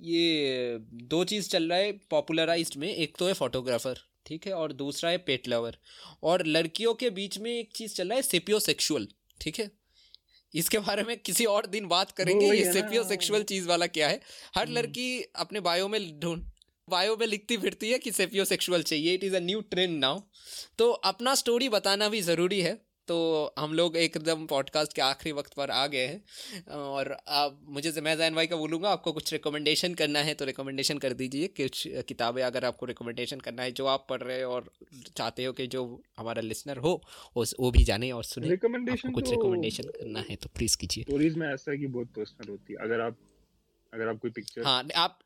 ये 0.02 0.78
दो 1.14 1.24
चीज़ 1.24 1.50
चल 1.50 1.70
रहा 1.70 1.78
है 1.78 1.92
पॉपुलराइज्ड 2.12 2.78
में 2.78 2.88
एक 2.88 3.16
तो 3.20 3.28
है 3.28 3.34
फोटोग्राफर 3.34 4.00
ठीक 4.26 4.48
है? 4.48 4.54
और 4.54 4.74
दूसरा 4.74 5.10
है 5.10 5.18
पेट 5.20 5.48
लवर 5.48 5.78
और 6.24 6.46
लड़कियों 6.48 6.94
के 6.94 7.10
बीच 7.10 7.38
में 7.38 7.52
एक 7.52 7.72
चीज़ 7.76 7.96
चल 7.96 8.08
रहा 8.08 8.16
है 8.16 8.22
सेपियो 8.24 8.60
सेक्शुअल 8.60 9.08
ठीक 9.42 9.60
है? 9.60 9.70
इसके 10.54 10.80
बारे 10.80 11.04
में 11.04 11.18
किसी 11.20 11.46
और 11.46 11.66
दिन 11.68 11.88
बात 11.88 12.12
करेंगे 12.12 12.46
ये 12.48 12.72
सेपियो 12.74 13.04
सेक्शुअल 13.04 13.44
चीज़ 13.44 13.68
वाला 13.68 13.88
क्या 13.88 14.08
है? 14.08 14.20
हर 14.56 14.64
हम्म। 14.64 14.78
लड़की 14.78 15.22
अपने 15.36 15.60
बायो 15.60 15.88
में 15.88 16.00
ढूंढ 16.20 16.44
बायो 16.90 17.16
में 17.18 17.26
लिखती 17.28 17.58
फिरती 17.58 17.90
है 17.92 17.98
कि 18.00 18.12
सेपियो 18.12 18.46
सेक्शुअल 18.46 18.84
चाहिए. 18.84 19.14
It 19.14 19.24
is 19.24 19.36
a 19.36 19.40
new 19.40 19.62
trend 19.62 19.98
now 20.00 20.20
तो 20.78 20.90
अपना 21.12 21.36
स्टोरी 21.36 21.70
बताना 21.70 22.10
भी 22.10 22.22
ज़रूरी 22.22 22.62
है। 22.62 22.74
तो 23.08 23.54
हम 23.60 23.74
लोग 23.74 23.98
एकदम 23.98 24.46
पॉडकास्ट 24.46 24.94
के 24.94 25.02
आखिरी 25.02 25.32
वक्त 25.32 25.54
पर 25.54 25.72
आ 25.72 25.86
गए 25.88 26.06
हैं। 26.08 26.66
और 26.76 27.12
आप 27.30 27.60
मुझे 27.70 28.02
मैं 28.02 28.16
जैन 28.18 28.36
भाई 28.36 28.48
का 28.48 28.56
बोलूँगा 28.56 28.90
आपको 28.90 29.12
कुछ 29.12 29.32
रिकमेंडेशन 29.34 29.94
करना 29.94 30.20
है 30.20 30.34
तो 30.34 30.46
रिकमेंडेशन 30.46 30.98
कर 30.98 31.14
दीजिए। 31.14 31.48
कुछ 31.60 31.84
किताबें 32.08 32.42
अगर 32.44 32.66
आपको 32.66 32.86
रिकमेंडेशन 32.86 33.40
करना 33.40 33.64
है 33.64 33.72
जो 33.72 33.86
आप 33.88 34.06
पढ़ 34.10 34.22
रहे 34.22 34.42
हो 34.42 34.52
और 34.54 34.72
चाहते 35.16 35.46
हो 35.46 35.54
कि 35.54 35.68
जो 35.68 35.84
हमारा 36.18 36.42
लिसनर 36.42 36.78
हो 36.78 37.00
उस 37.36 37.56
वो 37.60 37.72
भी 37.72 37.84
जाने 37.84 38.12
और 38.12 38.24
सुने। 38.24 38.50
रिकमेंडेशन 38.50 39.12
कुछ 39.12 39.30
रिकमेंडेशन 39.30 39.90
करना 39.92 40.24
है 40.30 40.36
तो 40.36 40.50
प्लीज़ 40.56 40.78
कीजिए। 40.78 41.04
स्टोरीज 41.04 41.36
में 41.36 41.48
ऐसा 41.48 41.72
है 41.72 41.78
कि 41.78 41.88
बहुत 41.90 42.08
पर्सनल 42.16 42.50
होती 42.50 42.74
है। 42.74 42.84
अगर 42.84 43.02
आप 43.02 43.18
अगर 43.94 44.08
आप 44.08 44.20
कोई 44.20 44.32
पिक्चर 44.32 44.64
हाँ 44.64 44.84
आप 44.96 45.20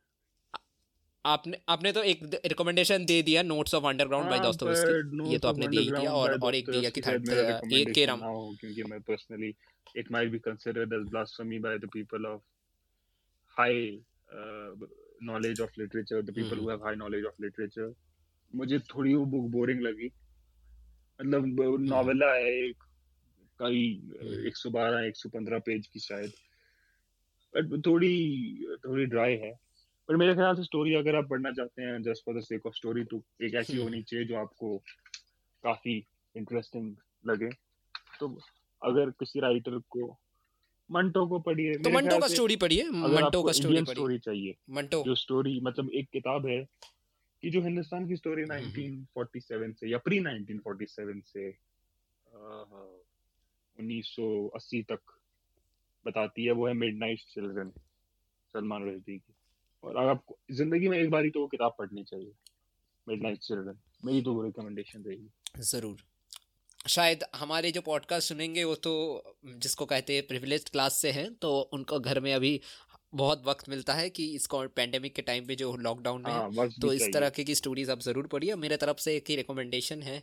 आपने 1.29 1.57
आपने 1.69 1.91
तो 1.91 2.03
एक 2.03 2.23
रिकमेंडेशन 2.45 3.05
दे 3.05 3.21
दिया 3.21 3.41
notes 3.43 3.73
of 3.73 3.85
underground 3.85 4.29
by 4.29 4.39
Dostoevsky 4.39 5.31
ये 5.31 5.37
तो 5.37 5.47
आपने 5.47 5.67
दे 5.67 5.77
ही 5.77 5.91
दिया 5.91 6.11
और 6.11 6.37
और 6.39 6.55
एक 6.55 6.69
दिया 6.69 6.89
कि 6.89 7.01
थर्ड 7.01 7.29
एक 7.73 7.93
के 7.95 8.05
राम 8.05 8.21
क्योंकि 8.55 8.83
मैं 8.83 9.01
personally 9.01 9.53
it 9.97 10.11
might 10.11 10.31
be 10.31 10.39
considered 10.39 10.93
as 10.93 11.09
blasphemy 11.09 11.59
by 11.59 11.77
the 11.77 11.89
people 11.93 12.25
of 12.25 12.41
high 13.57 14.01
knowledge 15.23 15.61
of 15.61 15.79
literature 15.79 16.21
the 16.21 16.33
people 16.35 16.57
who 16.57 16.69
have 16.69 16.83
high 16.83 16.95
knowledge 16.95 17.25
of 17.25 17.43
literature 17.43 17.93
मुझे 18.55 18.79
थोड़ी 18.79 19.13
वो 19.13 19.25
बुक 19.25 19.49
बोरिंग 19.51 19.81
लगी। 19.81 20.11
मतलब 21.19 21.45
नॉवेला 21.79 22.33
है 22.33 22.51
एक 22.57 22.83
कई 23.59 23.79
112 24.47 25.07
115 25.07 25.59
पेज 25.59 25.87
की 25.87 25.99
शायद। 25.99 26.31
बट 27.53 27.85
थोड़ी 27.85 28.13
थोड़ी 28.85 29.05
ड्राई 29.05 29.33
है। 29.33 29.68
पर 30.09 30.15
मेरे 30.15 30.33
ख्याल 30.33 30.55
से 30.55 30.63
स्टोरी 30.63 30.93
अगर 30.95 31.15
आप 31.15 31.27
पढ़ना 31.29 31.51
चाहते 31.51 31.81
हैं 31.81 32.01
just 32.01 32.25
for 32.25 32.37
the 32.37 32.41
sake 32.43 32.65
of 32.65 32.73
story 32.75 33.03
तो 33.03 33.21
एक 33.41 33.55
ऐसी 33.55 33.73
हम्म। 33.73 33.83
होनी 33.83 34.01
चाहिए 34.03 34.25
जो 34.25 34.35
आपको 34.35 34.77
काफ़ी 35.63 36.05
इंटरेस्टिंग 36.35 36.95
लगे। 37.27 37.49
तो 38.19 38.27
अगर 38.81 39.09
किसी 39.09 39.39
राइटर 39.39 39.77
को 39.77 40.17
मंटो 40.91 41.27
को 41.27 41.39
पढ़िए 41.39 41.73
तो 41.73 41.89
मंटो 41.89 42.19
का 42.19 42.27
स्टोरी 42.27 42.55
पढ़िए 42.55 42.89
मंटो 42.89 43.43
का 43.43 43.51
स्टोरी 43.51 43.75
पढ़िए। 43.75 43.93
स्टोरी 43.93 44.19
चाहिए 44.19 44.55
मंटो। 44.69 45.03
जो 45.03 45.15
स्टोरी 45.15 45.59
मतलब 45.63 45.91
एक 45.93 46.09
किताब 46.09 46.47
है 46.47 46.63
कि 47.43 47.49
जो 47.49 47.61
हिंदुस्तान 47.61 48.07
की 48.07 48.15
स्टोरी 48.15 48.45
1947 48.45 49.73
से 49.73 49.89
या 49.89 49.97
प्री 49.97 50.19
1947 50.19 51.21
से 51.25 51.49
उन्नीस 53.79 54.15
अस्सी 54.55 54.81
तक 54.83 55.17
बताती 56.05 56.45
है 56.45 56.51
वो 56.51 56.67
है 56.67 56.73
मिडनाइट 56.73 57.19
चिल्ड्रन 57.19 57.69
सलमान 58.53 58.89
रश्दी 58.89 59.17
की। 59.17 59.33
और 59.83 59.97
आपको 59.99 60.37
ज़िंदगी 60.51 60.87
में 60.87 60.97
एक 60.97 61.09
बार 61.09 61.23
ही 61.23 61.29
तो 61.29 61.39
वो 61.39 61.47
किताब 61.47 61.75
पढ़नी 61.79 62.03
चाहिए। 62.03 62.31
मिडनाइट 63.07 63.39
चिल्ड्रन 63.39 63.77
मेरी 64.05 64.21
तो 64.21 64.33
वो 64.33 64.43
रिकमेंडेशन 64.43 65.03
रहेगी। 65.03 65.63
ज़रूर। 65.63 66.03
शायद 66.87 67.23
हमारे 67.35 67.71
जो 67.71 67.81
पॉडकास्ट 67.81 68.29
सुनेंगे 68.29 68.63
वो 68.63 68.75
तो 68.77 68.91
जिसको 69.45 69.85
कहते 69.85 70.15
हैं 70.15 70.27
प्रिविलेज 70.27 70.69
क्लास 70.69 70.97
से 70.97 71.11
हैं 71.11 71.33
तो 71.35 71.59
उनको 71.73 71.99
घर 71.99 72.19
में 72.19 72.33
अभी 72.33 72.59
बहुत 73.15 73.43
वक्त 73.45 73.69
मिलता 73.69 73.93
है 73.93 74.09
कि 74.09 74.25
इसको 74.35 74.61
पैंडेमिक 74.75 75.13
के 75.15 75.21
टाइम 75.21 75.45
पे 75.45 75.55
जो 75.55 75.75
लॉकडाउन 75.77 76.21
में 76.21 76.31
हाँ, 76.31 76.67
तो 76.71 76.93
इस 76.93 77.07
तरह 77.13 77.29
की 77.29 77.55
स्टोरीज 77.55 77.89
आप 77.89 77.99
ज़रूर 78.01 78.27
पढ़िए। 78.27 78.55
मेरे 78.55 78.77
तरफ़ 78.77 78.97
से 78.97 79.15
एक 79.15 79.29
ही 79.29 79.35
रिकमेंडेशन 79.35 80.01
है। 80.01 80.21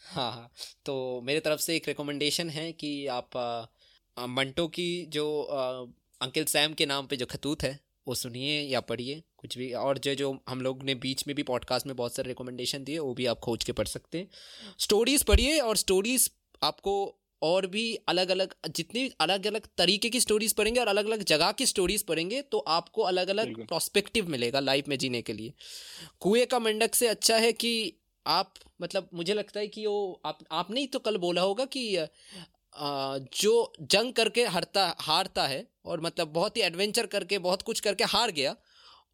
हाँ 0.00 0.30
हाँ। 0.32 0.50
तो 0.86 1.20
मेरे 1.24 1.40
तरफ़ 1.40 1.60
से 1.60 1.76
एक 1.76 1.88
रिकमेंडेशन 1.88 2.50
है 2.50 2.72
कि 2.72 3.06
आप 3.08 3.36
मंटो 4.16 4.66
की 4.68 5.04
जो 5.08 5.26
अंकिल 6.20 6.44
सैम 6.44 6.74
के 6.74 6.86
नाम 6.86 7.06
पे 7.06 7.16
जो 7.16 7.26
खतूत 7.26 7.62
है 7.62 7.78
वो 8.06 8.14
सुनिए 8.14 8.60
या 8.62 8.80
पढ़िए 8.80 9.22
कुछ 9.38 9.56
भी। 9.58 9.72
और 9.72 9.98
जो 9.98 10.14
जो 10.14 10.38
हम 10.48 10.60
लोग 10.60 10.82
ने 10.82 10.94
बीच 10.94 11.26
में 11.26 11.34
भी 11.36 11.42
पॉडकास्ट 11.42 11.86
में 11.86 11.96
बहुत 11.96 12.14
सारे 12.14 12.28
रिकमेंडेशन 12.28 12.84
दिए 12.84 12.98
वो 12.98 13.14
भी 13.14 13.26
आप 13.26 13.38
खोज 13.38 13.64
के 13.64 13.72
पढ़ 13.72 13.86
सकते 13.86 14.18
हैं। 14.18 14.28
स्टोरीज़ 14.78 15.24
पढ़िए 15.24 15.58
और 15.58 15.76
स्टोरीज़ 15.76 16.28
आपको 16.62 16.94
और 17.42 17.66
भी 17.66 17.94
अलग 18.08 18.28
अलग 18.28 18.54
जितनी 18.70 19.08
अलग 19.20 19.46
अलग 19.46 19.66
तरीके 19.78 20.10
की 20.10 20.20
स्टोरीज़ 20.20 20.54
पढ़ेंगे 20.54 20.80
और 20.80 20.88
अलग 20.88 21.06
अलग 21.06 21.22
जगह 21.22 21.52
की 21.52 21.66
स्टोरीज़ 21.66 22.04
पढ़ेंगे 22.04 22.40
तो 22.42 22.58
आपको 22.58 23.02
अलग 23.02 23.28
अलग 23.28 23.66
प्रोस्पेक्टिव 23.66 24.28
मिलेगा 24.28 24.60
लाइफ 24.60 24.88
में 24.88 24.96
जीने 24.98 25.22
के 25.22 25.32
लिए। 25.32 25.52
कुएँ 26.20 26.46
का 26.46 26.58
मंडक 26.58 26.94
से 26.94 27.08
अच्छा 27.08 27.36
है 27.36 27.52
कि 27.52 27.92
आप 28.26 28.54
मतलब 28.82 29.08
मुझे 29.14 29.34
लगता 29.34 29.60
है 29.60 29.68
कि 29.68 29.86
वो 29.86 30.20
आप 30.26 30.38
आपने 30.52 30.80
ही 30.80 30.86
तो 30.86 30.98
कल 30.98 31.16
बोला 31.16 31.42
होगा 31.42 31.64
कि 31.64 31.96
जो 32.78 33.72
जंग 33.80 34.12
करके 34.12 34.44
हारता 34.44 34.96
हारता 35.00 35.46
है 35.46 35.66
और 35.84 36.00
मतलब 36.00 36.28
बहुत 36.28 36.56
ही 36.56 36.62
एडवेंचर 36.62 37.06
करके 37.06 37.38
बहुत 37.38 37.62
कुछ 37.62 37.80
करके 37.80 38.04
हार 38.04 38.30
गया 38.30 38.56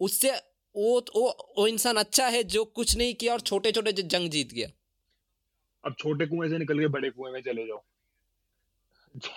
उससे 0.01 0.31
वो 0.77 0.99
वो 1.17 1.55
वो 1.59 1.67
इंसान 1.67 1.97
अच्छा 1.97 2.27
है 2.29 2.43
जो 2.45 2.65
कुछ 2.65 2.97
नहीं 2.97 3.15
किया 3.15 3.33
और 3.33 3.41
छोटे 3.41 3.73
छोटे 3.73 3.93
जंग 3.93 4.31
जीत 4.31 4.53
गया। 4.53 4.69
अब 5.85 5.95
छोटे 5.99 6.27
कुएँ 6.27 6.49
से 6.49 6.59
निकल 6.59 6.79
के 6.79 6.87
बड़े 6.87 7.11
कुएँ 7.11 7.33
में 7.33 7.41
चले 7.41 7.67
जाओ। 7.67 7.83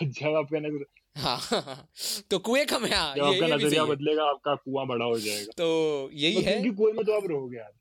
जब 0.03 0.35
आपका 0.35 0.59
नज़र 0.59 0.85
हाँ, 1.17 1.37
हाँ, 1.37 1.61
हाँ 1.61 1.87
तो 2.31 2.39
कुएँ 2.39 2.65
का 2.65 2.79
मैं 2.79 2.91
हाँ, 2.91 3.15
जब 3.15 3.23
आपका 3.23 3.47
नज़रिया 3.47 3.85
बदलेगा 3.85 4.23
आपका 4.23 4.55
कुआँ 4.55 4.85
बड़ा 4.87 5.05
हो 5.05 5.19
जाएगा। 5.19 5.51
तो 5.57 6.09
यही 6.13 6.41
है। 6.41 6.51
क्योंकि 6.53 6.69
कुएँ 6.69 6.93
में 6.93 7.05
तो 7.05 7.13
आप 7.13 7.23
रहोगे 7.29 7.57
यार 7.57 7.71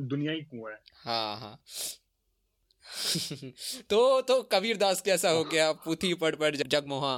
दुनिया 0.00 0.32
ही 0.32 0.40
कुआँ 0.40 0.72
है। 0.72 0.78
हाँ 1.04 1.36
हाँ। 1.36 1.60
तो 3.90 4.20
तो 4.20 4.42
कबीर 4.42 4.76
दास 4.76 5.00
कैसा 5.00 5.30
हो 5.30 5.44
गया? 5.44 5.72
पुथी 5.72 6.14
पढ़ 6.14 6.34
पढ़ 6.36 6.56
जगमोहा। 6.56 7.16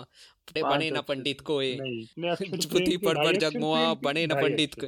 बने 0.64 0.90
न 0.90 1.00
पंडित 1.00 1.40
को 1.40 1.58
पुथी 2.72 2.96
पढ़ 2.96 3.18
पढ़ 3.18 3.36
जगमोहा 3.36 3.94
बने 3.94 4.26
न 4.26 4.34
पंडित 4.34 4.74
को। 4.74 4.86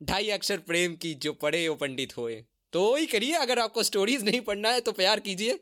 ढाई 0.00 0.28
अक्षर 0.30 0.58
प्रेम 0.58 0.94
की 0.96 1.14
जो 1.14 1.32
पढ़े 1.32 1.68
वो 1.68 1.74
पंडित 1.74 2.16
होए 2.16 2.44
तो 2.72 2.96
ही 2.96 3.06
करिए 3.06 3.32
अगर 3.32 3.58
आपको 3.58 3.82
स्टोरीज 3.82 4.24
नहीं 4.24 4.40
पढ़ना 4.40 4.70
है 4.70 4.80
तो 4.80 4.92
प्यार 4.92 5.20
कीजिए 5.20 5.58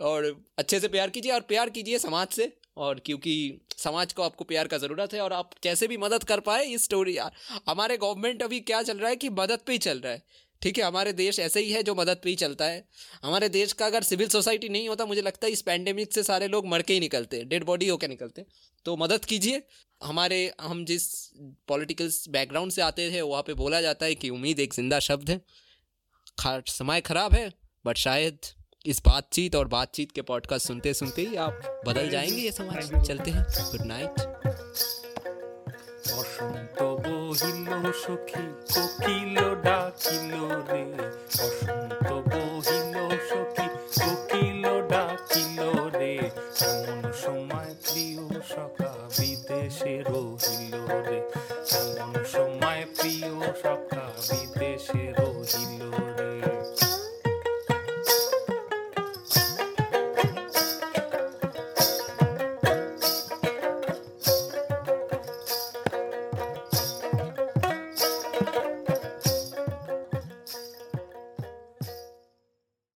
और 0.00 0.44
अच्छे 0.58 0.80
से 0.80 0.88
प्यार 0.88 1.10
कीजिए 1.10 1.32
और 1.32 1.40
प्यार 1.40 1.70
कीजिए 1.70 1.98
समाज 1.98 2.28
से 2.28 2.52
और 2.76 3.00
क्योंकि 3.06 3.60
समाज 3.76 4.12
को 4.12 4.22
आपको 4.22 4.44
प्यार 4.44 4.68
का 4.68 4.78
ज़रूरत 4.78 5.14
है 5.14 5.20
और 5.20 5.32
आप 5.32 5.50
कैसे 5.62 5.88
भी 5.88 5.96
मदद 5.96 6.24
कर 6.24 6.40
पाए 6.40 6.64
इस 6.64 6.84
स्टोरी 6.84 7.16
हमारे 7.68 7.96
गवर्नमेंट 7.96 8.42
अभी 8.42 8.60
क्या 8.60 8.82
चल 8.82 8.98
रहा 8.98 9.10
है 9.10 9.16
कि 9.16 9.28
मदद 9.28 9.58
पे 9.66 9.72
ही 9.72 9.78
चल 9.78 10.00
रहा 10.00 10.12
है। 10.12 10.22
ठीक 10.62 10.78
है, 10.78 10.84
हमारे 10.84 11.12
देश 11.12 11.38
ऐसे 11.38 11.60
ही 11.60 11.72
है 11.72 11.82
जो 11.82 11.94
मदद 11.94 12.20
पे 12.22 12.30
ही 12.30 12.36
चलता 12.36 12.64
है। 12.64 12.84
हमारे 13.24 13.48
देश 13.48 13.72
का 13.72 13.86
अगर 13.86 14.02
सिविल 14.02 14.28
सोसाइटी 14.28 14.68
नहीं 14.68 14.88
होता, 14.88 15.04
मुझे 15.06 15.22
लगता 15.22 15.46
है 15.46 15.52
इस 15.52 15.62
पैंडेमिक 15.62 16.12
से 16.12 16.22
सारे 16.22 16.48
लोग 16.48 16.66
मर 16.66 16.82
के 16.82 16.94
ही 16.94 17.00
निकलते 17.00 17.42
डेड 17.44 17.64
बॉडी 17.64 17.88
होकर 17.88 18.08
निकलते 18.08 18.44
तो 18.86 18.96
मदद 18.96 19.24
कीजिए। 19.24 19.62
हमारे, 20.00 20.52
हम 20.60 20.84
जिस 20.84 21.06
पॉलिटिकल 21.68 22.10
बैकग्राउंड 22.30 22.72
से 22.72 22.82
आते 22.82 23.10
थे 23.12 23.20
वहाँ 23.22 23.42
पे 23.42 23.54
बोला 23.54 23.80
जाता 23.80 24.06
है 24.06 24.14
कि 24.14 24.30
उम्मीद 24.30 24.60
एक 24.60 24.74
ज़िंदा 24.74 24.98
शब्द 25.00 25.30
है। 25.30 25.40
समय 26.68 27.00
खराब 27.00 27.34
है 27.34 27.52
बट 27.84 27.96
शायद 27.96 28.38
इस 28.84 29.00
बातचीत 29.04 29.54
और 29.56 29.68
बातचीत 29.68 30.12
के 30.12 30.22
पॉडकास्ट 30.22 30.66
सुनते 30.66 30.94
सुनते 30.94 31.22
ही 31.22 31.36
आप 31.36 31.82
बदल 31.86 32.08
जाएँगे 32.10 32.36
ये 32.36 32.52
समाज। 32.52 33.06
चलते 33.06 33.30
हैं 33.30 33.44
गुड 33.70 33.86
नाइट 33.86 34.20
বহিল 37.34 37.70
সখী 38.02 38.44
কোকিল 38.72 39.36
ডাকিল 39.64 40.32
রে 40.68 40.84
বসন্ত 41.36 42.08